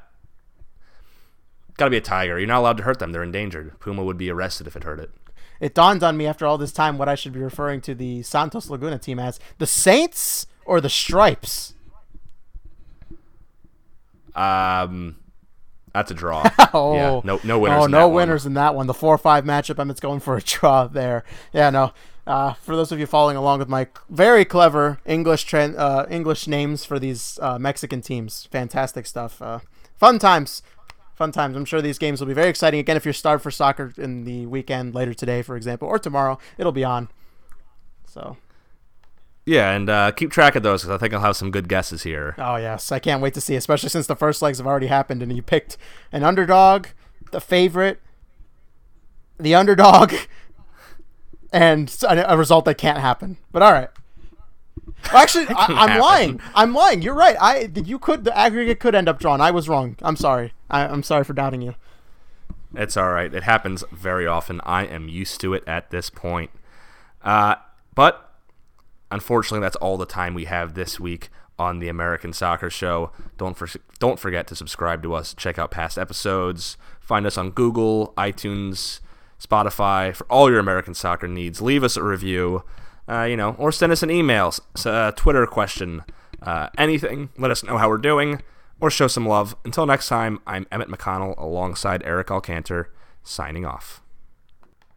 got 1.81 1.87
to 1.87 1.91
be 1.91 1.97
a 1.97 2.03
tiger. 2.03 2.39
You're 2.39 2.47
not 2.47 2.61
allowed 2.61 2.77
to 2.77 2.83
hurt 2.85 3.01
them. 3.01 3.11
They're 3.11 3.25
endangered. 3.25 3.81
Puma 3.81 4.05
would 4.05 4.19
be 4.19 4.31
arrested 4.31 4.69
if 4.69 4.77
it 4.77 4.85
hurt 4.85 5.01
it. 5.01 5.11
It 5.59 5.75
dawned 5.75 6.03
on 6.03 6.17
me 6.17 6.27
after 6.27 6.47
all 6.47 6.59
this 6.59 6.73
time 6.73 6.97
what 6.99 7.09
I 7.09 7.15
should 7.15 7.33
be 7.33 7.41
referring 7.41 7.81
to 7.83 7.95
the 7.95 8.23
Santos 8.23 8.71
Laguna 8.71 8.99
team 8.99 9.19
as 9.19 9.41
the 9.59 9.67
Saints 9.67 10.47
or 10.65 10.81
the 10.81 10.89
Stripes. 10.89 11.75
Um, 14.35 15.17
that's 15.93 16.11
a 16.11 16.15
draw. 16.15 16.49
oh, 16.75 16.95
yeah, 16.95 17.21
no, 17.25 17.41
no 17.43 17.59
winners. 17.59 17.83
Oh, 17.83 17.87
no 17.87 18.09
winners 18.09 18.45
one. 18.45 18.51
in 18.51 18.55
that 18.55 18.75
one. 18.75 18.87
The 18.87 18.95
four-five 18.95 19.45
matchup. 19.45 19.79
I'm 19.79 19.91
it's 19.91 20.01
going 20.01 20.21
for 20.21 20.37
a 20.37 20.43
draw 20.43 20.87
there. 20.87 21.25
Yeah, 21.53 21.71
no. 21.71 21.93
Uh, 22.27 22.53
for 22.55 22.77
those 22.77 22.93
of 22.93 23.01
you 23.01 23.07
following 23.07 23.37
along 23.37 23.59
with 23.59 23.69
my 23.69 23.89
very 24.09 24.45
clever 24.45 25.01
English 25.05 25.53
uh, 25.53 26.07
English 26.09 26.47
names 26.47 26.85
for 26.85 26.99
these 26.99 27.39
uh, 27.43 27.59
Mexican 27.59 28.03
teams, 28.03 28.47
fantastic 28.53 29.07
stuff. 29.07 29.43
Uh, 29.43 29.61
fun 29.97 30.19
times 30.19 30.63
fun 31.21 31.33
times. 31.33 31.55
I'm 31.55 31.67
sure 31.67 31.83
these 31.83 31.99
games 31.99 32.19
will 32.19 32.27
be 32.27 32.33
very 32.33 32.49
exciting. 32.49 32.81
Again, 32.81 32.97
if 32.97 33.05
you're 33.05 33.13
starved 33.13 33.43
for 33.43 33.51
soccer 33.51 33.93
in 33.99 34.25
the 34.25 34.47
weekend 34.47 34.95
later 34.95 35.13
today, 35.13 35.43
for 35.43 35.55
example, 35.55 35.87
or 35.87 35.99
tomorrow, 35.99 36.39
it'll 36.57 36.73
be 36.73 36.83
on. 36.83 37.11
So. 38.07 38.39
Yeah, 39.45 39.73
and 39.73 39.91
uh, 39.91 40.13
keep 40.13 40.31
track 40.31 40.57
of 40.57 40.63
those 40.63 40.81
because 40.81 40.95
I 40.95 40.99
think 40.99 41.13
I'll 41.13 41.21
have 41.21 41.37
some 41.37 41.51
good 41.51 41.69
guesses 41.69 42.05
here. 42.05 42.35
Oh 42.39 42.57
yes, 42.57 42.91
I 42.91 42.99
can't 43.01 43.21
wait 43.21 43.35
to 43.35 43.41
see, 43.41 43.55
especially 43.55 43.91
since 43.91 44.07
the 44.07 44.17
first 44.17 44.41
legs 44.41 44.57
have 44.59 44.67
already 44.67 44.87
happened, 44.87 45.23
and 45.23 45.31
you 45.37 45.43
picked 45.43 45.77
an 46.11 46.25
underdog, 46.25 46.87
the 47.33 47.41
favorite, 47.41 48.01
the 49.39 49.55
underdog, 49.55 50.15
and 51.53 51.95
a 52.09 52.39
result 52.39 52.65
that 52.65 52.79
can't 52.79 52.99
happen. 52.99 53.37
But 53.53 53.63
all 53.63 53.73
right. 53.73 53.91
Actually, 55.13 55.47
I, 55.49 55.91
am 55.91 56.01
lying. 56.01 56.41
I'm 56.55 56.75
lying. 56.75 57.03
You're 57.03 57.15
right. 57.15 57.37
I 57.41 57.71
you 57.75 57.99
could 57.99 58.25
the 58.25 58.37
aggregate 58.37 58.81
could 58.81 58.95
end 58.95 59.09
up 59.09 59.19
drawn. 59.19 59.41
I 59.41 59.51
was 59.51 59.69
wrong. 59.69 59.97
I'm 60.03 60.17
sorry. 60.17 60.53
I, 60.71 60.87
I'm 60.87 61.03
sorry 61.03 61.25
for 61.25 61.33
doubting 61.33 61.63
you. 61.63 61.75
It's 62.75 62.97
all 62.97 63.11
right. 63.11 63.33
It 63.33 63.43
happens 63.43 63.85
very 63.91 64.27
often. 64.27 64.61
I 64.65 64.85
am 64.85 65.09
used 65.09 65.41
to 65.41 65.55
it 65.55 65.65
at 65.67 65.91
this 65.91 66.11
point. 66.11 66.51
Uh, 67.23 67.57
but 67.95 68.33
unfortunately, 69.11 69.61
that's 69.61 69.77
all 69.77 69.97
the 69.97 70.07
time 70.07 70.35
we 70.35 70.45
have 70.45 70.75
this 70.75 71.01
week 71.01 71.31
on 71.59 71.81
the 71.81 71.89
American 71.89 72.33
Soccer 72.33 72.71
Show. 72.71 73.11
Don't 73.37 73.57
for, 73.57 73.69
don't 73.99 74.19
forget 74.19 74.47
to 74.47 74.57
subscribe 74.57 75.03
to 75.03 75.15
us. 75.15 75.35
Check 75.35 75.59
out 75.59 75.71
past 75.71 75.99
episodes. 75.99 76.77
Find 77.01 77.27
us 77.27 77.37
on 77.37 77.51
Google, 77.51 78.15
iTunes, 78.17 79.01
Spotify 79.41 80.15
for 80.15 80.25
all 80.31 80.49
your 80.49 80.61
American 80.61 80.95
soccer 80.95 81.27
needs. 81.27 81.61
Leave 81.61 81.83
us 81.83 81.97
a 81.97 82.03
review 82.03 82.63
uh, 83.11 83.25
you 83.25 83.37
know, 83.37 83.57
or 83.59 83.73
send 83.73 83.93
us 83.93 84.03
an 84.03 84.11
email, 84.11 84.55
a 84.85 85.13
Twitter 85.17 85.47
question, 85.47 86.03
Uh, 86.43 86.69
anything, 86.79 87.29
let 87.37 87.51
us 87.51 87.63
know 87.63 87.77
how 87.77 87.87
we're 87.89 87.99
doing 87.99 88.41
or 88.81 88.91
show 88.91 89.07
some 89.09 89.27
love. 89.27 89.55
Until 89.65 89.85
next 89.85 90.09
time, 90.09 90.41
I'm 90.47 90.67
Emmett 90.73 90.89
McConnell 90.89 91.35
alongside 91.37 92.03
Eric 92.03 92.29
Alcantor, 92.29 92.87
signing 93.23 93.67
off. 93.67 94.01